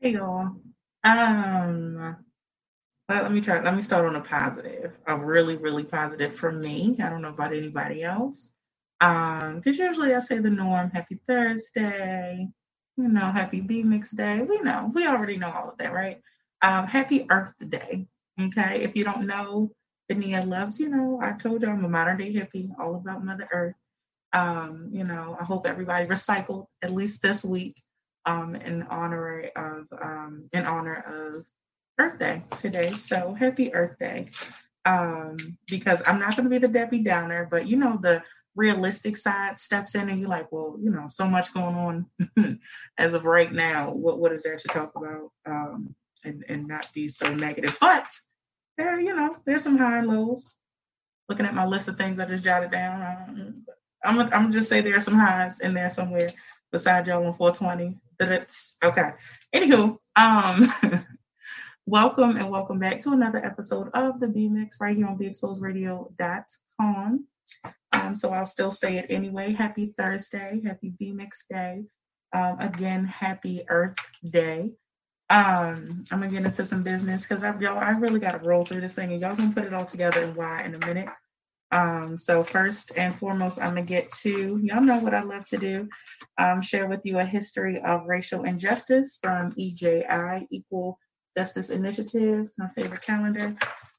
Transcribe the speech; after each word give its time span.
Hey 0.00 0.12
y'all. 0.12 0.56
Um, 1.04 2.25
let 3.08 3.32
me 3.32 3.40
try. 3.40 3.62
Let 3.62 3.74
me 3.74 3.82
start 3.82 4.06
on 4.06 4.16
a 4.16 4.20
positive. 4.20 4.92
A 5.06 5.16
really, 5.16 5.56
really 5.56 5.84
positive 5.84 6.34
for 6.34 6.50
me. 6.50 6.96
I 7.00 7.08
don't 7.08 7.22
know 7.22 7.28
about 7.28 7.54
anybody 7.54 8.02
else. 8.02 8.52
Um, 9.00 9.56
because 9.56 9.78
usually 9.78 10.14
I 10.14 10.20
say 10.20 10.38
the 10.38 10.50
norm. 10.50 10.90
Happy 10.90 11.20
Thursday. 11.26 12.48
You 12.96 13.08
know, 13.08 13.30
happy 13.30 13.60
B 13.60 13.82
Mix 13.82 14.10
Day. 14.10 14.40
We 14.40 14.58
know. 14.58 14.90
We 14.92 15.06
already 15.06 15.36
know 15.36 15.52
all 15.52 15.70
of 15.70 15.78
that, 15.78 15.92
right? 15.92 16.20
Um, 16.62 16.86
happy 16.86 17.26
Earth 17.30 17.54
Day. 17.68 18.06
Okay. 18.40 18.82
If 18.82 18.96
you 18.96 19.04
don't 19.04 19.26
know, 19.26 19.70
Benia 20.10 20.46
loves. 20.46 20.80
You 20.80 20.88
know, 20.88 21.20
I 21.22 21.32
told 21.32 21.62
you 21.62 21.68
I'm 21.68 21.84
a 21.84 21.88
modern 21.88 22.18
day 22.18 22.32
hippie, 22.32 22.70
all 22.78 22.96
about 22.96 23.24
Mother 23.24 23.48
Earth. 23.52 23.74
Um, 24.32 24.88
you 24.90 25.04
know, 25.04 25.36
I 25.40 25.44
hope 25.44 25.66
everybody 25.66 26.06
recycled 26.06 26.66
at 26.82 26.92
least 26.92 27.22
this 27.22 27.44
week 27.44 27.80
um, 28.24 28.56
in 28.56 28.82
honor 28.84 29.50
of 29.54 29.86
um, 30.02 30.48
in 30.52 30.66
honor 30.66 31.04
of 31.06 31.44
Earth 31.98 32.18
Day 32.18 32.42
today. 32.56 32.90
So 32.92 33.34
happy 33.34 33.74
Earth 33.74 33.98
Day! 33.98 34.26
Um, 34.84 35.36
because 35.68 36.02
I'm 36.06 36.18
not 36.18 36.36
going 36.36 36.44
to 36.44 36.50
be 36.50 36.58
the 36.58 36.68
Debbie 36.68 37.02
Downer, 37.02 37.48
but 37.50 37.66
you 37.66 37.76
know 37.76 37.98
the 38.00 38.22
realistic 38.54 39.16
side 39.16 39.58
steps 39.58 39.94
in, 39.94 40.08
and 40.08 40.20
you're 40.20 40.28
like, 40.28 40.50
well, 40.50 40.76
you 40.82 40.90
know, 40.90 41.06
so 41.08 41.26
much 41.26 41.52
going 41.52 42.06
on 42.36 42.58
as 42.98 43.14
of 43.14 43.24
right 43.24 43.52
now. 43.52 43.90
What 43.90 44.18
what 44.18 44.32
is 44.32 44.42
there 44.42 44.56
to 44.56 44.68
talk 44.68 44.92
about 44.96 45.30
um, 45.46 45.94
and 46.24 46.44
and 46.48 46.66
not 46.66 46.90
be 46.94 47.08
so 47.08 47.32
negative? 47.32 47.76
But 47.80 48.10
there, 48.76 49.00
you 49.00 49.14
know, 49.14 49.36
there's 49.44 49.62
some 49.62 49.78
high 49.78 49.98
and 49.98 50.08
lows. 50.08 50.54
Looking 51.28 51.46
at 51.46 51.54
my 51.54 51.66
list 51.66 51.88
of 51.88 51.98
things 51.98 52.20
I 52.20 52.24
just 52.26 52.44
jotted 52.44 52.70
down, 52.70 53.64
I'm 54.04 54.20
I'm 54.32 54.52
just 54.52 54.68
say 54.68 54.80
there 54.80 54.96
are 54.96 55.00
some 55.00 55.18
highs 55.18 55.60
in 55.60 55.74
there 55.74 55.90
somewhere 55.90 56.30
beside 56.70 57.06
y'all 57.06 57.26
on 57.26 57.34
420 57.34 57.98
But 58.18 58.32
it's 58.32 58.76
okay. 58.82 59.10
Anywho, 59.54 59.98
um, 60.16 60.72
welcome 61.88 62.36
and 62.36 62.50
welcome 62.50 62.80
back 62.80 63.00
to 63.00 63.12
another 63.12 63.38
episode 63.46 63.88
of 63.94 64.18
the 64.18 64.26
B 64.26 64.48
Mix 64.48 64.80
right 64.80 64.96
here 64.96 65.06
on 65.06 65.16
BeExposedRadio.com. 65.16 67.24
Um, 67.92 68.14
so 68.16 68.32
I'll 68.32 68.44
still 68.44 68.72
say 68.72 68.98
it 68.98 69.06
anyway. 69.08 69.52
Happy 69.52 69.94
Thursday, 69.96 70.60
happy 70.64 70.92
B 70.98 71.12
Mix 71.12 71.46
Day. 71.48 71.84
Um, 72.32 72.58
again, 72.58 73.04
happy 73.04 73.62
Earth 73.68 73.94
Day. 74.28 74.72
Um, 75.30 76.04
I'm 76.10 76.20
gonna 76.20 76.28
get 76.28 76.44
into 76.44 76.66
some 76.66 76.82
business 76.82 77.22
because 77.22 77.44
I 77.44 77.56
y'all 77.60 77.78
I 77.78 77.92
really 77.92 78.18
gotta 78.18 78.44
roll 78.44 78.64
through 78.64 78.80
this 78.80 78.96
thing 78.96 79.12
and 79.12 79.20
y'all 79.20 79.36
gonna 79.36 79.54
put 79.54 79.64
it 79.64 79.72
all 79.72 79.86
together 79.86 80.24
and 80.24 80.34
why 80.34 80.64
in 80.64 80.74
a 80.74 80.86
minute. 80.86 81.08
Um, 81.70 82.18
so 82.18 82.42
first 82.42 82.90
and 82.96 83.16
foremost, 83.16 83.60
I'm 83.60 83.70
gonna 83.70 83.82
get 83.82 84.10
to 84.22 84.60
y'all 84.60 84.80
know 84.80 84.98
what 84.98 85.14
I 85.14 85.22
love 85.22 85.44
to 85.46 85.56
do. 85.56 85.88
Um, 86.36 86.62
share 86.62 86.88
with 86.88 87.06
you 87.06 87.20
a 87.20 87.24
history 87.24 87.80
of 87.80 88.06
racial 88.06 88.42
injustice 88.42 89.20
from 89.22 89.52
EJI, 89.56 90.48
Equal 90.50 90.98
Justice 91.36 91.70
Initiative, 91.70 92.50
my 92.56 92.68
favorite 92.68 93.02
calendar. 93.02 93.54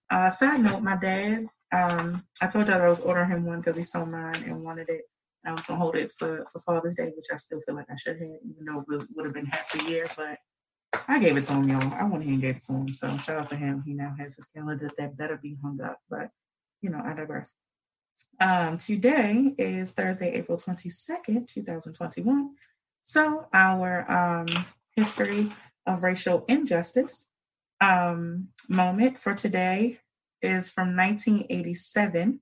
Uh, 0.09 0.29
side 0.29 0.61
note, 0.61 0.81
my 0.81 0.95
dad, 0.95 1.47
um, 1.71 2.23
I 2.41 2.47
told 2.47 2.67
y'all 2.67 2.81
I 2.81 2.87
was 2.87 3.01
ordering 3.01 3.29
him 3.29 3.45
one 3.45 3.59
because 3.59 3.77
he 3.77 3.83
saw 3.83 4.05
mine 4.05 4.43
and 4.45 4.63
wanted 4.63 4.89
it. 4.89 5.01
I 5.45 5.51
was 5.51 5.61
gonna 5.61 5.79
hold 5.79 5.95
it 5.95 6.11
for, 6.17 6.45
for 6.51 6.59
Father's 6.61 6.95
Day, 6.95 7.11
which 7.15 7.27
I 7.31 7.37
still 7.37 7.61
feel 7.61 7.75
like 7.75 7.89
I 7.91 7.95
should 7.95 8.19
have, 8.19 8.29
even 8.43 8.65
though 8.65 8.79
it 8.79 9.07
would 9.15 9.25
have 9.25 9.33
been 9.33 9.45
half 9.45 9.73
a 9.75 9.89
year, 9.89 10.05
but 10.15 10.39
I 11.07 11.19
gave 11.19 11.37
it 11.37 11.45
to 11.45 11.53
him, 11.53 11.69
y'all. 11.69 11.93
I 11.93 12.03
went 12.03 12.23
ahead 12.23 12.33
and 12.33 12.41
gave 12.41 12.57
it 12.57 12.63
to 12.63 12.73
him. 12.73 12.91
So 12.91 13.15
shout 13.17 13.39
out 13.39 13.49
to 13.49 13.55
him. 13.55 13.83
He 13.85 13.93
now 13.93 14.15
has 14.17 14.35
his 14.35 14.45
calendar 14.45 14.89
that 14.97 15.17
better 15.17 15.37
be 15.37 15.57
hung 15.61 15.79
up. 15.81 15.99
But 16.09 16.29
you 16.81 16.89
know, 16.89 17.01
I 17.03 17.13
digress. 17.13 17.53
Um, 18.41 18.77
today 18.77 19.53
is 19.57 19.91
Thursday, 19.91 20.33
April 20.33 20.57
22nd, 20.57 21.47
2021. 21.47 22.55
So, 23.03 23.47
our 23.53 24.11
um, 24.11 24.47
history 24.95 25.51
of 25.85 26.03
racial 26.03 26.43
injustice 26.47 27.26
um, 27.81 28.49
moment 28.69 29.17
for 29.17 29.33
today 29.33 29.99
is 30.41 30.69
from 30.69 30.95
1987, 30.95 32.39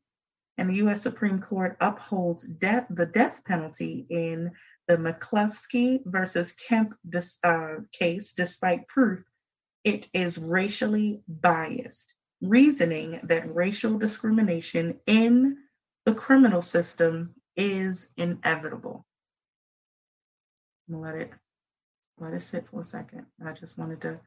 and 0.58 0.70
the 0.70 0.76
U.S. 0.76 1.02
Supreme 1.02 1.42
Court 1.42 1.76
upholds 1.82 2.44
death, 2.44 2.86
the 2.90 3.06
death 3.06 3.44
penalty 3.46 4.06
in 4.10 4.52
the 4.88 4.98
McCleskey 4.98 6.00
versus 6.06 6.54
Kemp 6.54 6.94
dis, 7.08 7.38
uh, 7.44 7.76
case, 7.92 8.34
despite 8.34 8.88
proof 8.88 9.24
it 9.86 10.10
is 10.14 10.40
racially 10.40 11.22
biased, 11.28 12.16
reasoning 12.42 13.20
that 13.24 13.56
racial 13.56 13.98
discrimination 13.98 15.00
in 15.06 15.58
the 16.06 16.14
criminal 16.14 16.64
system 16.64 17.36
is 17.56 18.10
inevitable. 18.18 19.06
Let 20.90 21.16
it 21.16 21.32
let 22.18 22.34
it 22.34 22.42
sit 22.42 22.68
for 22.68 22.82
a 22.82 22.84
second. 22.84 23.26
I 23.46 23.52
just 23.52 23.78
wanted 23.78 24.02
to, 24.02 24.20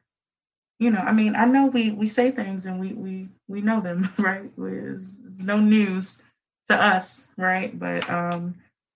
you 0.79 0.89
know, 0.91 0.99
I 0.99 1.11
mean, 1.11 1.35
I 1.35 1.45
know 1.45 1.67
we 1.67 1.91
we 1.91 2.07
say 2.07 2.31
things 2.31 2.65
and 2.65 2.79
we 2.79 2.93
we 2.93 3.27
we 3.47 3.61
know 3.61 3.81
them, 3.81 4.11
right? 4.17 4.49
It's, 4.57 5.19
it's 5.25 5.39
no 5.41 5.59
news 5.59 6.19
to 6.69 6.75
us, 6.81 7.27
right? 7.37 7.77
But 7.77 8.09
um 8.09 8.55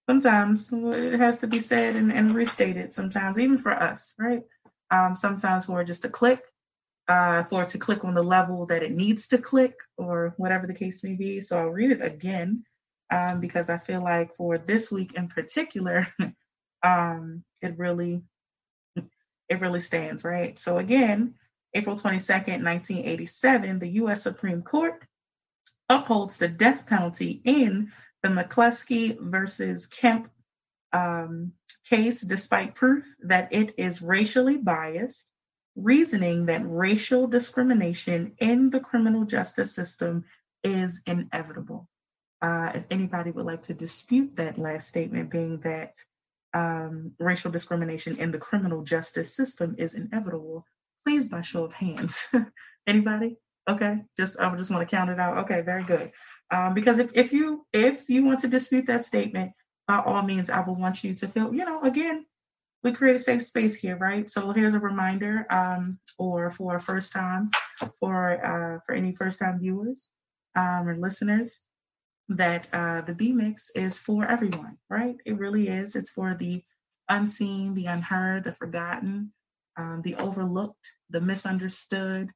sometimes 0.09 0.71
it 0.73 1.19
has 1.19 1.37
to 1.39 1.47
be 1.47 1.59
said 1.59 1.95
and, 1.95 2.11
and 2.11 2.35
restated 2.35 2.93
sometimes, 2.93 3.37
even 3.39 3.57
for 3.57 3.71
us, 3.71 4.13
right? 4.17 4.43
Um, 4.91 5.15
sometimes 5.15 5.65
for 5.65 5.83
just 5.83 6.05
a 6.05 6.09
click, 6.09 6.43
uh, 7.07 7.43
for 7.43 7.63
it 7.63 7.69
to 7.69 7.77
click 7.77 8.03
on 8.03 8.13
the 8.13 8.23
level 8.23 8.65
that 8.67 8.83
it 8.83 8.91
needs 8.91 9.27
to 9.29 9.37
click, 9.37 9.75
or 9.97 10.33
whatever 10.37 10.67
the 10.67 10.73
case 10.73 11.03
may 11.03 11.13
be. 11.15 11.39
So 11.41 11.57
I'll 11.57 11.69
read 11.69 11.91
it 11.91 12.01
again 12.03 12.63
um, 13.11 13.39
because 13.39 13.69
I 13.69 13.77
feel 13.77 14.03
like 14.03 14.35
for 14.35 14.57
this 14.57 14.91
week 14.91 15.13
in 15.15 15.27
particular, 15.27 16.07
um, 16.83 17.43
it 17.61 17.77
really 17.77 18.21
it 19.49 19.59
really 19.61 19.79
stands, 19.79 20.23
right? 20.23 20.57
So 20.59 20.77
again, 20.77 21.35
April 21.73 21.95
22nd, 21.95 22.63
1987, 22.63 23.79
the 23.79 23.87
US 23.87 24.23
Supreme 24.23 24.61
Court 24.61 25.05
upholds 25.89 26.37
the 26.37 26.47
death 26.47 26.85
penalty 26.85 27.41
in 27.43 27.91
the 28.21 28.29
McCleskey 28.29 29.19
versus 29.19 29.85
Kemp 29.85 30.29
um, 30.93 31.51
case, 31.89 32.21
despite 32.21 32.75
proof 32.75 33.05
that 33.21 33.51
it 33.51 33.73
is 33.77 34.01
racially 34.01 34.57
biased, 34.57 35.29
reasoning 35.75 36.45
that 36.45 36.61
racial 36.65 37.27
discrimination 37.27 38.33
in 38.37 38.69
the 38.69 38.79
criminal 38.79 39.25
justice 39.25 39.73
system 39.73 40.23
is 40.63 41.01
inevitable. 41.05 41.89
Uh, 42.41 42.71
if 42.75 42.85
anybody 42.91 43.31
would 43.31 43.45
like 43.45 43.63
to 43.63 43.73
dispute 43.73 44.35
that 44.35 44.57
last 44.57 44.87
statement, 44.87 45.31
being 45.31 45.59
that 45.61 45.95
um, 46.53 47.11
racial 47.19 47.49
discrimination 47.49 48.17
in 48.17 48.31
the 48.31 48.37
criminal 48.37 48.83
justice 48.83 49.35
system 49.35 49.75
is 49.77 49.93
inevitable, 49.93 50.65
please 51.05 51.27
by 51.27 51.41
show 51.41 51.63
of 51.63 51.73
hands. 51.73 52.27
anybody? 52.87 53.37
Okay, 53.69 54.01
just 54.17 54.39
I 54.39 54.53
just 54.55 54.71
want 54.71 54.87
to 54.87 54.95
count 54.95 55.09
it 55.09 55.19
out. 55.19 55.37
Okay, 55.39 55.61
very 55.61 55.83
good. 55.83 56.11
Um, 56.51 56.73
because 56.73 56.99
if, 56.99 57.11
if 57.15 57.31
you 57.31 57.65
if 57.71 58.09
you 58.09 58.25
want 58.25 58.39
to 58.41 58.47
dispute 58.47 58.85
that 58.87 59.05
statement, 59.05 59.51
by 59.87 59.99
all 59.99 60.21
means, 60.21 60.49
I 60.49 60.61
will 60.61 60.75
want 60.75 61.03
you 61.03 61.13
to 61.15 61.27
feel, 61.27 61.53
you 61.53 61.65
know, 61.65 61.81
again, 61.81 62.25
we 62.83 62.91
create 62.91 63.15
a 63.15 63.19
safe 63.19 63.45
space 63.45 63.75
here, 63.75 63.97
right? 63.97 64.29
So 64.29 64.51
here's 64.51 64.73
a 64.73 64.79
reminder, 64.79 65.45
um, 65.49 65.99
or 66.17 66.51
for 66.51 66.77
first 66.79 67.13
time, 67.13 67.49
for 67.99 68.45
uh, 68.45 68.79
for 68.85 68.93
any 68.93 69.15
first 69.15 69.39
time 69.39 69.59
viewers 69.59 70.09
um, 70.55 70.87
or 70.87 70.97
listeners, 70.97 71.61
that 72.27 72.67
uh, 72.73 73.01
the 73.01 73.13
B 73.13 73.31
mix 73.31 73.71
is 73.75 73.97
for 73.97 74.25
everyone, 74.25 74.77
right? 74.89 75.15
It 75.25 75.37
really 75.37 75.69
is. 75.69 75.95
It's 75.95 76.11
for 76.11 76.35
the 76.37 76.63
unseen, 77.09 77.73
the 77.73 77.85
unheard, 77.85 78.43
the 78.43 78.51
forgotten, 78.51 79.31
um, 79.77 80.01
the 80.03 80.15
overlooked, 80.15 80.91
the 81.09 81.21
misunderstood, 81.21 82.29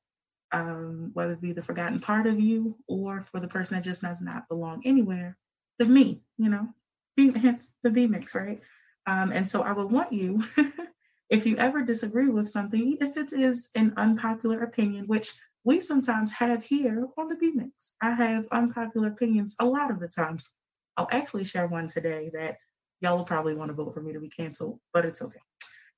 um, 0.52 1.12
whether 1.14 1.34
it 1.34 1.42
be 1.42 1.54
the 1.54 1.62
forgotten 1.62 2.00
part 2.00 2.26
of 2.28 2.40
you 2.40 2.78
or 2.88 3.26
for 3.32 3.40
the 3.40 3.48
person 3.48 3.76
that 3.76 3.84
just 3.84 4.02
does 4.02 4.22
not 4.22 4.48
belong 4.48 4.82
anywhere, 4.86 5.38
the 5.80 5.86
me, 5.86 6.22
you 6.38 6.50
know, 6.50 6.70
B, 7.16 7.32
hence 7.32 7.72
the 7.84 7.90
B 7.90 8.08
mix, 8.08 8.34
right? 8.34 8.62
Um, 9.06 9.32
and 9.32 9.50
so 9.50 9.62
I 9.62 9.72
would 9.72 9.92
want 9.92 10.14
you, 10.14 10.44
if 11.30 11.46
you 11.46 11.58
ever 11.58 11.82
disagree 11.82 12.30
with 12.30 12.50
something, 12.50 12.98
if 13.02 13.18
it 13.18 13.34
is 13.34 13.70
an 13.76 13.94
unpopular 13.98 14.64
opinion, 14.64 15.06
which 15.08 15.34
we 15.68 15.82
sometimes 15.82 16.32
have 16.32 16.64
here 16.64 17.08
on 17.18 17.28
the 17.28 17.36
B 17.36 17.52
Mix. 17.54 17.92
I 18.02 18.12
have 18.12 18.48
unpopular 18.54 19.10
opinions 19.10 19.54
a 19.60 19.66
lot 19.66 19.92
of 19.92 20.00
the 20.00 20.08
times. 20.08 20.50
I'll 20.96 21.10
actually 21.12 21.44
share 21.44 21.68
one 21.68 21.90
today 21.90 22.32
that 22.34 22.56
y'all 23.02 23.18
will 23.18 23.26
probably 23.26 23.54
want 23.54 23.68
to 23.68 23.74
vote 23.74 23.94
for 23.94 24.02
me 24.02 24.14
to 24.14 24.20
be 24.22 24.30
canceled, 24.30 24.80
but 24.94 25.04
it's 25.04 25.22
okay. 25.22 25.42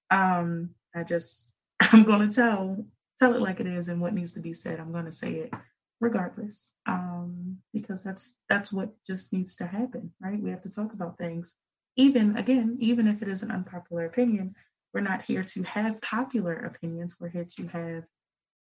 Um, 0.10 0.72
I 0.96 1.04
just 1.04 1.54
I'm 1.80 2.04
gonna 2.04 2.32
tell 2.32 2.86
tell 3.18 3.36
it 3.36 3.42
like 3.42 3.60
it 3.60 3.68
is 3.68 3.90
and 3.90 4.02
what 4.02 4.14
needs 4.14 4.34
to 4.34 4.40
be 4.40 4.54
said. 4.54 4.80
I'm 4.80 4.92
gonna 4.92 5.12
say 5.12 5.34
it 5.34 5.54
regardless. 6.00 6.74
Um, 6.86 7.58
because 7.74 8.04
that's 8.04 8.38
that's 8.48 8.72
what 8.72 8.92
just 9.06 9.34
needs 9.34 9.56
to 9.58 9.68
happen, 9.68 10.14
right? 10.22 10.42
We 10.42 10.50
have 10.52 10.64
to 10.64 10.70
talk 10.70 10.94
about 10.94 11.18
things. 11.18 11.56
Even 11.96 12.38
again, 12.38 12.78
even 12.80 13.08
if 13.08 13.22
it 13.22 13.28
is 13.28 13.44
an 13.44 13.52
unpopular 13.52 14.06
opinion, 14.06 14.56
we're 14.94 15.02
not 15.02 15.24
here 15.24 15.44
to 15.44 15.64
have 15.64 16.02
popular 16.02 16.54
opinions. 16.54 17.18
We're 17.20 17.30
here 17.30 17.48
to 17.58 17.68
have 17.68 18.04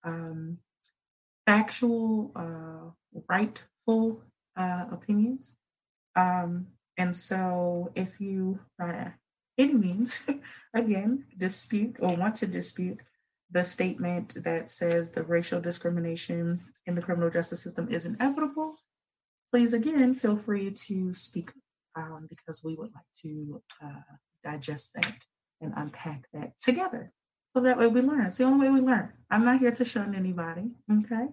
um, 0.04 0.58
factual, 1.46 2.32
uh, 2.36 3.20
rightful 3.28 4.22
uh, 4.56 4.84
opinions. 4.90 5.54
Um, 6.14 6.66
and 6.98 7.16
so, 7.16 7.90
if 7.94 8.20
you, 8.20 8.60
by 8.78 9.12
any 9.58 9.74
means, 9.74 10.22
again, 10.74 11.24
dispute 11.36 11.96
or 12.00 12.16
want 12.16 12.36
to 12.36 12.46
dispute 12.46 12.98
the 13.50 13.62
statement 13.62 14.42
that 14.44 14.70
says 14.70 15.10
the 15.10 15.22
racial 15.22 15.60
discrimination 15.60 16.60
in 16.86 16.94
the 16.94 17.02
criminal 17.02 17.30
justice 17.30 17.62
system 17.62 17.88
is 17.92 18.06
inevitable, 18.06 18.76
please 19.50 19.74
again 19.74 20.14
feel 20.14 20.36
free 20.36 20.70
to 20.70 21.12
speak 21.12 21.50
um, 21.94 22.26
because 22.30 22.64
we 22.64 22.74
would 22.74 22.90
like 22.94 23.04
to 23.22 23.62
uh, 23.84 24.00
digest 24.42 24.94
that 24.94 25.16
and 25.60 25.74
unpack 25.76 26.24
that 26.32 26.52
together. 26.58 27.12
So 27.54 27.60
that 27.60 27.78
way 27.78 27.86
we 27.86 28.00
learn. 28.00 28.26
It's 28.26 28.38
the 28.38 28.44
only 28.44 28.66
way 28.66 28.72
we 28.72 28.80
learn. 28.80 29.12
I'm 29.30 29.44
not 29.44 29.60
here 29.60 29.72
to 29.72 29.84
shun 29.84 30.14
anybody. 30.14 30.72
Okay. 30.90 31.28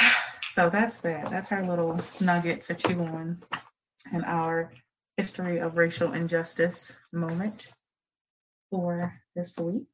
So 0.46 0.70
that's 0.70 0.98
that. 0.98 1.30
That's 1.30 1.50
our 1.50 1.66
little 1.66 2.00
nugget 2.20 2.60
to 2.62 2.74
chew 2.76 3.00
on 3.00 3.42
and 4.12 4.24
our 4.24 4.70
history 5.16 5.58
of 5.58 5.76
racial 5.76 6.12
injustice 6.12 6.92
moment 7.12 7.72
for 8.70 9.14
this 9.36 9.56
week. 9.58 9.84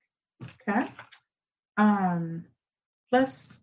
Okay. 0.69 0.89
Um, 1.77 2.45
let's 3.13 3.57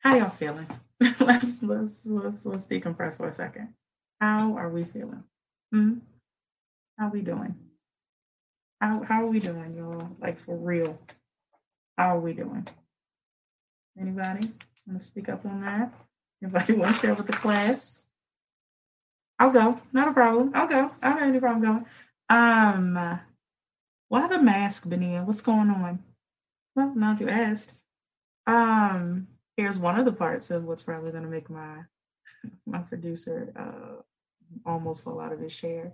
how 0.00 0.16
y'all 0.16 0.30
feeling? 0.30 0.66
let's 1.20 1.62
let's 1.62 2.06
let's 2.06 2.44
let's 2.44 2.66
decompress 2.66 3.16
for 3.16 3.28
a 3.28 3.32
second. 3.32 3.74
How 4.20 4.56
are 4.56 4.68
we 4.68 4.84
feeling? 4.84 5.24
Hmm? 5.72 5.94
How 6.98 7.08
we 7.08 7.22
doing? 7.22 7.54
How 8.80 9.02
how 9.02 9.24
are 9.24 9.28
we 9.28 9.38
doing, 9.38 9.74
y'all? 9.76 10.16
Like 10.20 10.38
for 10.38 10.56
real. 10.56 10.98
How 11.96 12.16
are 12.16 12.20
we 12.20 12.34
doing? 12.34 12.66
Anybody 13.98 14.48
want 14.86 15.00
to 15.00 15.06
speak 15.06 15.28
up 15.28 15.46
on 15.46 15.62
that? 15.62 15.92
Anybody 16.42 16.74
want 16.74 16.96
to 16.96 17.00
share 17.00 17.14
with 17.14 17.26
the 17.26 17.32
class? 17.32 18.00
I'll 19.44 19.52
go. 19.52 19.78
Not 19.92 20.08
a 20.08 20.12
problem. 20.12 20.52
I'll 20.54 20.66
go. 20.66 20.90
I 21.02 21.10
don't 21.10 21.18
have 21.18 21.28
any 21.28 21.38
problem 21.38 21.62
going. 21.62 21.86
Um, 22.30 23.20
why 24.08 24.26
the 24.26 24.40
mask, 24.40 24.88
Benia? 24.88 25.22
What's 25.22 25.42
going 25.42 25.68
on? 25.68 26.02
Well, 26.74 26.94
now 26.96 27.14
you 27.20 27.28
asked. 27.28 27.72
Um, 28.46 29.28
here's 29.58 29.76
one 29.76 29.98
of 29.98 30.06
the 30.06 30.12
parts 30.12 30.50
of 30.50 30.64
what's 30.64 30.82
probably 30.82 31.10
going 31.10 31.24
to 31.24 31.28
make 31.28 31.50
my 31.50 31.80
my 32.66 32.78
producer 32.78 33.52
uh, 33.54 34.00
almost 34.64 35.04
fall 35.04 35.20
out 35.20 35.34
of 35.34 35.40
his 35.40 35.54
chair. 35.54 35.92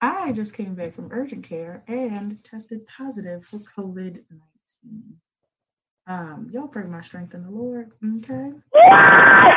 I 0.00 0.30
just 0.30 0.54
came 0.54 0.76
back 0.76 0.94
from 0.94 1.10
urgent 1.10 1.42
care 1.42 1.82
and 1.88 2.42
tested 2.44 2.86
positive 2.86 3.44
for 3.44 3.58
COVID 3.58 4.22
19. 4.84 5.16
Um, 6.06 6.50
y'all 6.52 6.68
pray 6.68 6.84
my 6.84 7.00
strength 7.00 7.34
in 7.34 7.42
the 7.42 7.50
Lord, 7.50 7.90
okay? 8.18 8.52
I 8.86 9.56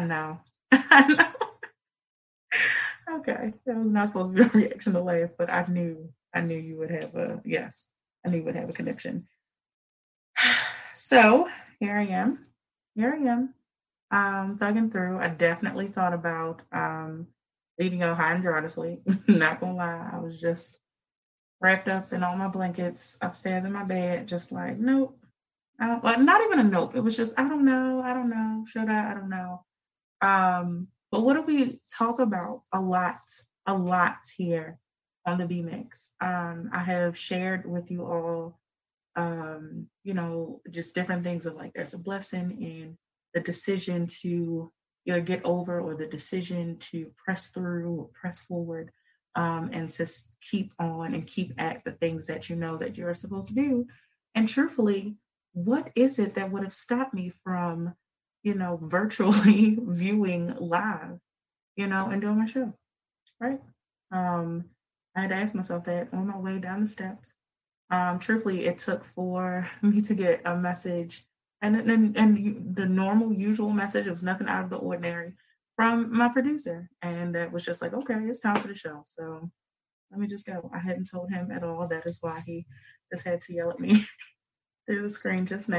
know. 0.00 0.40
I 0.72 1.14
know. 1.14 1.35
Okay. 3.18 3.54
That 3.64 3.76
was 3.76 3.90
not 3.90 4.08
supposed 4.08 4.36
to 4.36 4.44
be 4.44 4.48
a 4.48 4.48
reaction 4.66 4.92
to 4.94 5.00
laugh, 5.00 5.30
but 5.38 5.50
I 5.50 5.64
knew 5.68 6.12
I 6.34 6.40
knew 6.40 6.58
you 6.58 6.76
would 6.78 6.90
have 6.90 7.14
a 7.14 7.40
yes. 7.44 7.90
I 8.24 8.28
knew 8.28 8.38
you 8.38 8.44
would 8.44 8.56
have 8.56 8.68
a 8.68 8.72
connection. 8.72 9.26
So 10.98 11.46
here 11.78 11.96
I 11.96 12.06
am. 12.06 12.40
Here 12.96 13.14
I 13.14 13.30
am. 13.30 13.54
Um, 14.10 14.58
thugging 14.58 14.90
through. 14.90 15.20
I 15.20 15.28
definitely 15.28 15.86
thought 15.88 16.14
about 16.14 16.62
um 16.72 17.28
leaving 17.78 18.02
out 18.02 18.16
high 18.16 18.32
and 18.32 18.42
dry 18.42 18.60
this 18.60 18.76
week. 18.76 19.00
Not 19.28 19.60
gonna 19.60 19.76
lie, 19.76 20.10
I 20.12 20.18
was 20.18 20.40
just 20.40 20.80
wrapped 21.60 21.88
up 21.88 22.12
in 22.12 22.22
all 22.22 22.36
my 22.36 22.48
blankets 22.48 23.18
upstairs 23.20 23.64
in 23.64 23.72
my 23.72 23.84
bed, 23.84 24.26
just 24.26 24.52
like, 24.52 24.78
nope. 24.78 25.18
I 25.78 25.86
don't, 25.86 26.02
well, 26.02 26.18
not 26.18 26.42
even 26.42 26.58
a 26.58 26.64
nope. 26.64 26.96
It 26.96 27.00
was 27.00 27.16
just, 27.16 27.38
I 27.38 27.48
don't 27.48 27.64
know, 27.64 28.02
I 28.02 28.14
don't 28.14 28.30
know. 28.30 28.64
Should 28.66 28.88
I? 28.88 29.10
I 29.10 29.14
don't 29.14 29.28
know. 29.28 29.64
Um, 30.22 30.88
but 31.10 31.22
what 31.22 31.34
do 31.34 31.42
we 31.42 31.78
talk 31.96 32.18
about 32.18 32.62
a 32.72 32.80
lot, 32.80 33.20
a 33.66 33.74
lot 33.74 34.18
here 34.36 34.78
on 35.26 35.38
the 35.38 35.46
B 35.46 35.62
Mix? 35.62 36.12
Um, 36.20 36.70
I 36.72 36.82
have 36.82 37.16
shared 37.16 37.64
with 37.66 37.90
you 37.90 38.04
all, 38.04 38.60
um, 39.16 39.86
you 40.04 40.14
know, 40.14 40.60
just 40.70 40.94
different 40.94 41.24
things 41.24 41.46
of 41.46 41.56
like 41.56 41.72
there's 41.74 41.94
a 41.94 41.98
blessing 41.98 42.62
in 42.62 42.98
the 43.34 43.40
decision 43.40 44.06
to 44.22 44.72
either 45.06 45.20
get 45.20 45.44
over 45.44 45.80
or 45.80 45.94
the 45.94 46.06
decision 46.06 46.76
to 46.78 47.10
press 47.22 47.48
through 47.48 47.94
or 47.94 48.08
press 48.20 48.40
forward 48.40 48.90
um, 49.36 49.70
and 49.72 49.90
to 49.92 50.06
keep 50.40 50.72
on 50.78 51.14
and 51.14 51.26
keep 51.26 51.52
at 51.58 51.84
the 51.84 51.92
things 51.92 52.26
that 52.26 52.48
you 52.48 52.56
know 52.56 52.76
that 52.76 52.96
you're 52.96 53.14
supposed 53.14 53.48
to 53.48 53.54
do. 53.54 53.86
And 54.34 54.48
truthfully, 54.48 55.16
what 55.52 55.90
is 55.94 56.18
it 56.18 56.34
that 56.34 56.50
would 56.50 56.64
have 56.64 56.72
stopped 56.72 57.14
me 57.14 57.30
from, 57.44 57.94
you 58.46 58.54
know, 58.54 58.78
virtually 58.82 59.76
viewing 59.80 60.54
live, 60.58 61.18
you 61.74 61.88
know, 61.88 62.06
and 62.06 62.22
doing 62.22 62.38
my 62.38 62.46
show, 62.46 62.72
right? 63.40 63.60
Um, 64.12 64.64
I 65.16 65.22
had 65.22 65.30
to 65.30 65.36
ask 65.36 65.54
myself 65.54 65.84
that 65.84 66.08
on 66.12 66.28
my 66.28 66.38
way 66.38 66.58
down 66.58 66.80
the 66.80 66.86
steps. 66.86 67.34
Um, 67.90 68.18
truthfully, 68.20 68.66
it 68.66 68.78
took 68.78 69.04
for 69.04 69.68
me 69.82 70.00
to 70.02 70.14
get 70.14 70.42
a 70.44 70.56
message 70.56 71.24
and 71.62 71.74
and 71.76 72.16
and 72.16 72.76
the 72.76 72.86
normal 72.86 73.32
usual 73.32 73.70
message. 73.70 74.06
It 74.06 74.10
was 74.10 74.22
nothing 74.22 74.46
out 74.46 74.64
of 74.64 74.70
the 74.70 74.76
ordinary 74.76 75.32
from 75.74 76.16
my 76.16 76.28
producer, 76.28 76.88
and 77.02 77.34
that 77.34 77.50
was 77.50 77.64
just 77.64 77.82
like, 77.82 77.94
okay, 77.94 78.14
it's 78.14 78.40
time 78.40 78.56
for 78.56 78.68
the 78.68 78.74
show. 78.74 79.02
So 79.04 79.50
let 80.10 80.20
me 80.20 80.26
just 80.28 80.46
go. 80.46 80.70
I 80.72 80.78
hadn't 80.78 81.10
told 81.10 81.30
him 81.30 81.50
at 81.50 81.64
all. 81.64 81.88
That 81.88 82.06
is 82.06 82.18
why 82.20 82.40
he 82.46 82.66
just 83.12 83.26
had 83.26 83.40
to 83.42 83.54
yell 83.54 83.70
at 83.70 83.80
me 83.80 84.04
through 84.86 85.02
the 85.02 85.10
screen 85.10 85.46
just 85.46 85.68
now. 85.68 85.78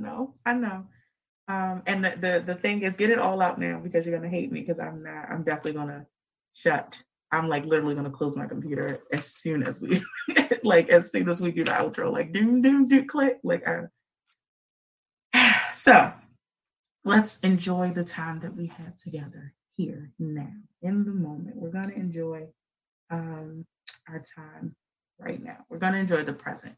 Know, 0.00 0.34
I 0.46 0.54
know. 0.54 0.86
Um, 1.48 1.82
and 1.86 2.04
the, 2.04 2.14
the 2.20 2.42
the 2.46 2.54
thing 2.54 2.82
is, 2.82 2.96
get 2.96 3.10
it 3.10 3.18
all 3.18 3.42
out 3.42 3.58
now 3.58 3.80
because 3.82 4.06
you're 4.06 4.16
gonna 4.16 4.30
hate 4.30 4.52
me 4.52 4.60
because 4.60 4.78
I'm 4.78 5.02
not. 5.02 5.30
I'm 5.30 5.42
definitely 5.42 5.72
gonna 5.72 6.06
shut. 6.54 7.02
I'm 7.32 7.48
like 7.48 7.64
literally 7.64 7.94
gonna 7.94 8.10
close 8.10 8.36
my 8.36 8.46
computer 8.46 9.00
as 9.12 9.26
soon 9.26 9.62
as 9.62 9.80
we 9.80 10.02
like 10.62 10.88
as 10.88 11.10
soon 11.10 11.28
as 11.28 11.40
we 11.40 11.50
do 11.50 11.64
the 11.64 11.72
outro, 11.72 12.12
like 12.12 12.32
doom 12.32 12.62
doom 12.62 12.86
doom 12.86 13.06
click. 13.06 13.38
Like 13.42 13.64
I 13.66 13.82
so 15.72 16.12
let's 17.04 17.38
enjoy 17.40 17.90
the 17.90 18.04
time 18.04 18.40
that 18.40 18.56
we 18.56 18.66
have 18.66 18.96
together 18.96 19.54
here 19.72 20.10
now 20.18 20.52
in 20.82 21.04
the 21.04 21.12
moment. 21.12 21.56
We're 21.56 21.70
gonna 21.70 21.94
enjoy 21.94 22.46
um 23.10 23.66
our 24.08 24.22
time 24.36 24.74
right 25.18 25.42
now. 25.42 25.58
We're 25.68 25.78
gonna 25.78 25.98
enjoy 25.98 26.24
the 26.24 26.32
present, 26.32 26.76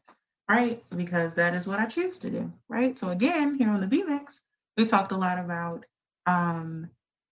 right? 0.49 0.83
Because 0.95 1.35
that 1.35 1.55
is 1.55 1.67
what 1.67 1.79
I 1.79 1.85
choose 1.85 2.17
to 2.19 2.29
do, 2.29 2.51
right? 2.69 2.97
So 2.97 3.09
again, 3.09 3.55
here 3.55 3.69
on 3.69 3.81
the 3.81 3.87
B 3.87 4.03
Mix, 4.03 4.41
we 4.77 4.85
talked 4.85 5.11
a 5.11 5.17
lot 5.17 5.39
about 5.39 5.85
um 6.25 6.89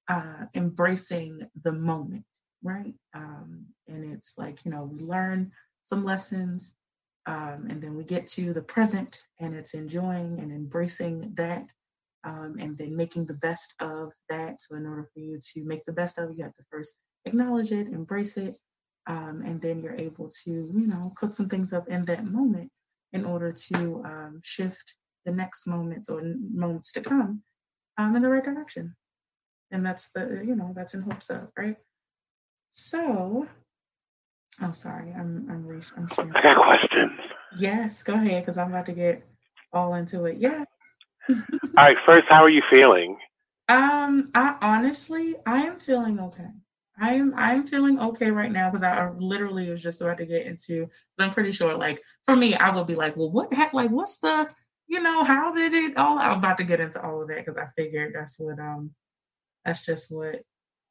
uh 0.08 0.46
embracing 0.54 1.48
the 1.64 1.72
moment, 1.72 2.26
right? 2.64 2.94
Um, 3.14 3.66
and 3.88 4.14
it's 4.14 4.34
like, 4.38 4.66
you 4.66 4.72
know, 4.72 4.84
we 4.84 5.00
learn 5.00 5.52
some 5.84 6.04
lessons. 6.04 6.74
Um, 7.28 7.68
and 7.70 7.80
then 7.80 7.96
we 7.96 8.04
get 8.04 8.26
to 8.30 8.52
the 8.52 8.64
present 8.64 9.22
and 9.40 9.54
it's 9.54 9.76
enjoying 9.76 10.40
and 10.40 10.52
embracing 10.52 11.36
that 11.36 11.68
um, 12.24 12.56
and 12.60 12.78
then 12.78 12.96
making 12.96 13.26
the 13.26 13.34
best 13.34 13.74
of 13.80 14.12
that. 14.30 14.62
So, 14.62 14.76
in 14.76 14.86
order 14.86 15.08
for 15.14 15.20
you 15.20 15.40
to 15.54 15.64
make 15.64 15.86
the 15.86 15.94
best 15.94 16.18
of 16.18 16.30
it, 16.30 16.38
you 16.38 16.44
have 16.44 16.56
to 16.56 16.64
first 16.72 16.96
acknowledge 17.26 17.72
it, 17.72 17.88
embrace 17.88 18.38
it, 18.38 18.58
um, 19.08 19.44
and 19.46 19.62
then 19.62 19.82
you're 19.82 19.96
able 19.96 20.32
to, 20.44 20.52
you 20.52 20.88
know, 20.88 21.12
cook 21.16 21.34
some 21.34 21.50
things 21.50 21.74
up 21.74 21.88
in 21.88 22.04
that 22.04 22.26
moment 22.26 22.72
in 23.14 23.26
order 23.26 23.52
to 23.52 24.02
um, 24.06 24.40
shift 24.44 24.96
the 25.26 25.32
next 25.32 25.68
moments 25.68 26.10
or 26.10 26.22
moments 26.54 26.92
to 26.94 27.02
come 27.02 27.44
um, 27.98 28.16
in 28.16 28.22
the 28.22 28.30
right 28.30 28.44
direction. 28.44 28.96
And 29.72 29.86
that's 29.86 30.10
the, 30.14 30.42
you 30.44 30.56
know, 30.56 30.74
that's 30.76 30.94
in 30.94 31.02
hopes 31.02 31.30
of, 31.30 31.50
right? 31.58 31.78
So, 32.72 33.48
Oh, 34.62 34.72
sorry. 34.74 35.12
I'm 35.12 35.48
I'm 35.50 35.66
re- 35.66 35.82
I'm 35.98 36.08
sharing. 36.14 36.36
I 36.36 36.42
got 36.42 36.64
questions. 36.64 37.20
Yes, 37.58 38.04
go 38.04 38.14
ahead, 38.14 38.44
because 38.44 38.58
I'm 38.58 38.70
about 38.70 38.86
to 38.88 38.92
get 38.94 39.26
all 39.74 39.94
into 39.96 40.26
it. 40.26 40.38
Yeah. 40.38 40.66
all 41.30 41.36
right. 41.78 41.98
First, 42.06 42.26
how 42.30 42.44
are 42.44 42.50
you 42.50 42.62
feeling? 42.70 43.18
Um, 43.70 44.30
I 44.36 44.58
honestly, 44.62 45.36
I 45.46 45.64
am 45.64 45.80
feeling 45.80 46.20
okay. 46.20 46.50
I 47.00 47.14
am 47.14 47.34
I'm 47.36 47.66
feeling 47.66 48.00
okay 48.00 48.32
right 48.32 48.52
now 48.52 48.70
because 48.70 48.84
I, 48.84 49.08
I, 49.08 49.12
literally 49.12 49.70
was 49.70 49.82
just 49.82 50.02
about 50.02 50.18
to 50.18 50.26
get 50.26 50.46
into. 50.46 50.90
I'm 51.18 51.32
pretty 51.32 51.52
sure, 51.52 51.76
like 51.76 52.02
for 52.26 52.36
me, 52.36 52.56
I 52.56 52.70
would 52.70 52.88
be 52.88 52.96
like, 52.96 53.16
well, 53.16 53.32
what 53.32 53.54
heck? 53.54 53.74
like 53.74 53.92
what's 53.92 54.18
the 54.18 54.50
you 54.88 55.02
know 55.02 55.24
how 55.24 55.54
did 55.54 55.74
it 55.74 55.98
all? 55.98 56.20
I'm 56.20 56.40
about 56.40 56.58
to 56.58 56.64
get 56.64 56.82
into 56.82 57.02
all 57.02 57.22
of 57.22 57.30
that 57.30 57.46
because 57.46 57.58
I 57.58 57.68
figured 57.76 58.14
that's 58.14 58.40
what 58.40 58.60
um 58.60 58.92
that's 59.64 59.86
just 59.86 60.12
what 60.12 60.44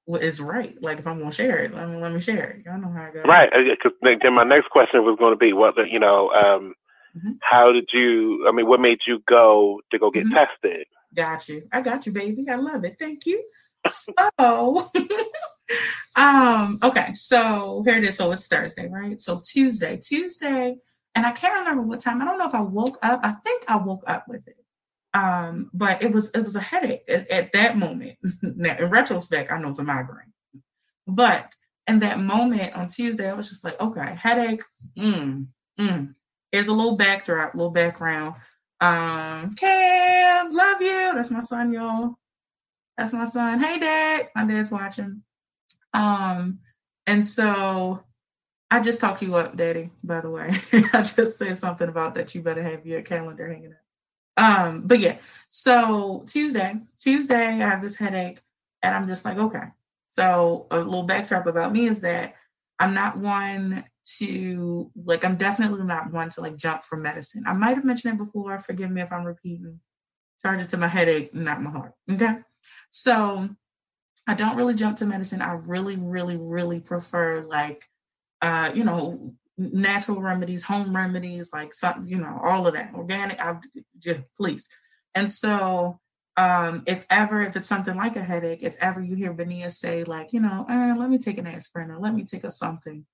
what 0.06 0.22
is 0.22 0.40
right. 0.40 0.74
Like 0.82 0.98
if 0.98 1.06
I'm 1.06 1.18
gonna 1.18 1.32
share 1.32 1.58
it, 1.58 1.74
let 1.74 1.88
me 1.88 1.96
let 1.96 2.12
me 2.12 2.20
share 2.20 2.50
it. 2.50 2.64
Y'all 2.64 2.80
know 2.80 2.92
how 2.92 3.04
I 3.04 3.10
go. 3.10 3.22
Right. 3.22 3.50
Because 3.52 3.92
uh, 4.02 4.16
then 4.20 4.34
my 4.34 4.44
next 4.44 4.70
question 4.70 5.04
was 5.04 5.16
going 5.18 5.32
to 5.32 5.38
be 5.38 5.52
what 5.52 5.74
you 5.88 5.98
know. 5.98 6.30
Um, 6.30 6.74
mm-hmm. 7.16 7.32
How 7.42 7.72
did 7.72 7.88
you? 7.92 8.46
I 8.48 8.52
mean, 8.52 8.66
what 8.66 8.80
made 8.80 8.98
you 9.06 9.22
go 9.28 9.80
to 9.92 9.98
go 9.98 10.10
get 10.10 10.24
mm-hmm. 10.24 10.34
tested? 10.34 10.86
got 11.14 11.48
you. 11.48 11.68
I 11.72 11.80
got 11.80 12.06
you, 12.06 12.12
baby. 12.12 12.48
I 12.48 12.56
love 12.56 12.84
it. 12.84 12.96
Thank 12.98 13.26
you. 13.26 13.42
So, 13.88 14.90
um, 16.16 16.78
okay, 16.82 17.14
so 17.14 17.82
here 17.84 17.96
it 17.96 18.04
is. 18.04 18.16
So 18.16 18.32
it's 18.32 18.46
Thursday, 18.46 18.88
right? 18.88 19.20
So 19.20 19.40
Tuesday, 19.44 19.96
Tuesday, 19.96 20.76
and 21.14 21.26
I 21.26 21.32
can't 21.32 21.58
remember 21.60 21.82
what 21.82 22.00
time. 22.00 22.22
I 22.22 22.24
don't 22.24 22.38
know 22.38 22.48
if 22.48 22.54
I 22.54 22.60
woke 22.60 22.98
up. 23.02 23.20
I 23.22 23.32
think 23.44 23.64
I 23.68 23.76
woke 23.76 24.04
up 24.06 24.26
with 24.28 24.46
it. 24.46 24.56
Um, 25.12 25.70
but 25.74 26.02
it 26.02 26.12
was 26.12 26.30
it 26.30 26.44
was 26.44 26.54
a 26.54 26.60
headache 26.60 27.02
at, 27.08 27.28
at 27.30 27.52
that 27.52 27.76
moment. 27.76 28.18
now, 28.42 28.76
in 28.76 28.90
retrospect, 28.90 29.50
I 29.50 29.58
know 29.58 29.68
it's 29.68 29.78
a 29.78 29.82
migraine, 29.82 30.32
but 31.06 31.52
in 31.88 31.98
that 32.00 32.20
moment 32.20 32.74
on 32.74 32.86
Tuesday, 32.86 33.28
I 33.28 33.34
was 33.34 33.48
just 33.48 33.64
like, 33.64 33.80
okay, 33.80 34.14
headache. 34.14 34.62
Mm, 34.96 35.48
mm. 35.78 36.14
Here's 36.52 36.68
a 36.68 36.72
little 36.72 36.96
backdrop, 36.96 37.54
little 37.54 37.70
background. 37.70 38.36
Um, 38.80 39.54
Cam, 39.56 40.52
love 40.52 40.80
you. 40.80 41.12
That's 41.14 41.30
my 41.30 41.40
son, 41.40 41.72
y'all. 41.72 42.16
That's 42.96 43.12
my 43.12 43.24
son. 43.24 43.60
Hey, 43.60 43.78
dad. 43.78 44.28
My 44.34 44.44
dad's 44.44 44.70
watching. 44.70 45.22
Um, 45.92 46.60
and 47.06 47.26
so 47.26 48.04
I 48.70 48.80
just 48.80 49.00
talked 49.00 49.22
you 49.22 49.34
up, 49.34 49.56
Daddy, 49.56 49.90
by 50.04 50.20
the 50.20 50.30
way. 50.30 50.50
I 50.92 51.02
just 51.02 51.38
said 51.38 51.58
something 51.58 51.88
about 51.88 52.14
that 52.14 52.34
you 52.34 52.42
better 52.42 52.62
have 52.62 52.86
your 52.86 53.02
calendar 53.02 53.48
hanging 53.48 53.72
up. 53.72 53.78
Um, 54.36 54.82
but 54.86 55.00
yeah, 55.00 55.18
so 55.48 56.24
Tuesday, 56.26 56.76
Tuesday, 56.98 57.46
I 57.46 57.68
have 57.68 57.82
this 57.82 57.96
headache, 57.96 58.40
and 58.82 58.94
I'm 58.94 59.08
just 59.08 59.24
like, 59.24 59.38
okay. 59.38 59.64
So 60.08 60.66
a 60.70 60.78
little 60.78 61.02
backdrop 61.02 61.46
about 61.46 61.72
me 61.72 61.86
is 61.86 62.00
that 62.00 62.34
I'm 62.78 62.94
not 62.94 63.18
one 63.18 63.84
to 64.18 64.90
like 65.04 65.24
I'm 65.24 65.36
definitely 65.36 65.84
not 65.84 66.12
one 66.12 66.30
to 66.30 66.40
like 66.40 66.56
jump 66.56 66.82
for 66.82 66.96
medicine. 66.96 67.44
I 67.46 67.52
might 67.52 67.76
have 67.76 67.84
mentioned 67.84 68.14
it 68.14 68.18
before. 68.24 68.58
Forgive 68.58 68.90
me 68.90 69.02
if 69.02 69.12
I'm 69.12 69.24
repeating. 69.24 69.80
Charge 70.42 70.60
it 70.60 70.68
to 70.70 70.76
my 70.76 70.88
headache, 70.88 71.34
not 71.34 71.62
my 71.62 71.70
heart. 71.70 71.92
Okay. 72.10 72.38
So 72.90 73.50
I 74.30 74.34
don't 74.34 74.56
really 74.56 74.74
jump 74.74 74.98
to 74.98 75.06
medicine. 75.06 75.42
I 75.42 75.52
really, 75.52 75.96
really, 75.96 76.36
really 76.36 76.78
prefer 76.78 77.44
like 77.44 77.84
uh, 78.42 78.70
you 78.74 78.84
know, 78.84 79.34
natural 79.58 80.20
remedies, 80.20 80.62
home 80.62 80.94
remedies, 80.94 81.52
like 81.52 81.74
some, 81.74 82.06
you 82.06 82.16
know, 82.16 82.40
all 82.42 82.66
of 82.66 82.74
that. 82.74 82.94
Organic, 82.94 83.40
I 83.40 83.56
just 83.98 84.20
please. 84.36 84.68
And 85.14 85.30
so 85.30 85.98
um, 86.36 86.84
if 86.86 87.04
ever, 87.10 87.42
if 87.42 87.56
it's 87.56 87.68
something 87.68 87.96
like 87.96 88.16
a 88.16 88.22
headache, 88.24 88.62
if 88.62 88.76
ever 88.80 89.02
you 89.02 89.16
hear 89.16 89.34
Benia 89.34 89.70
say, 89.72 90.04
like, 90.04 90.32
you 90.32 90.40
know, 90.40 90.64
eh, 90.70 90.94
let 90.96 91.10
me 91.10 91.18
take 91.18 91.38
an 91.38 91.46
aspirin 91.46 91.90
or 91.90 91.98
let 91.98 92.14
me 92.14 92.24
take 92.24 92.44
a 92.44 92.50
something, 92.50 93.04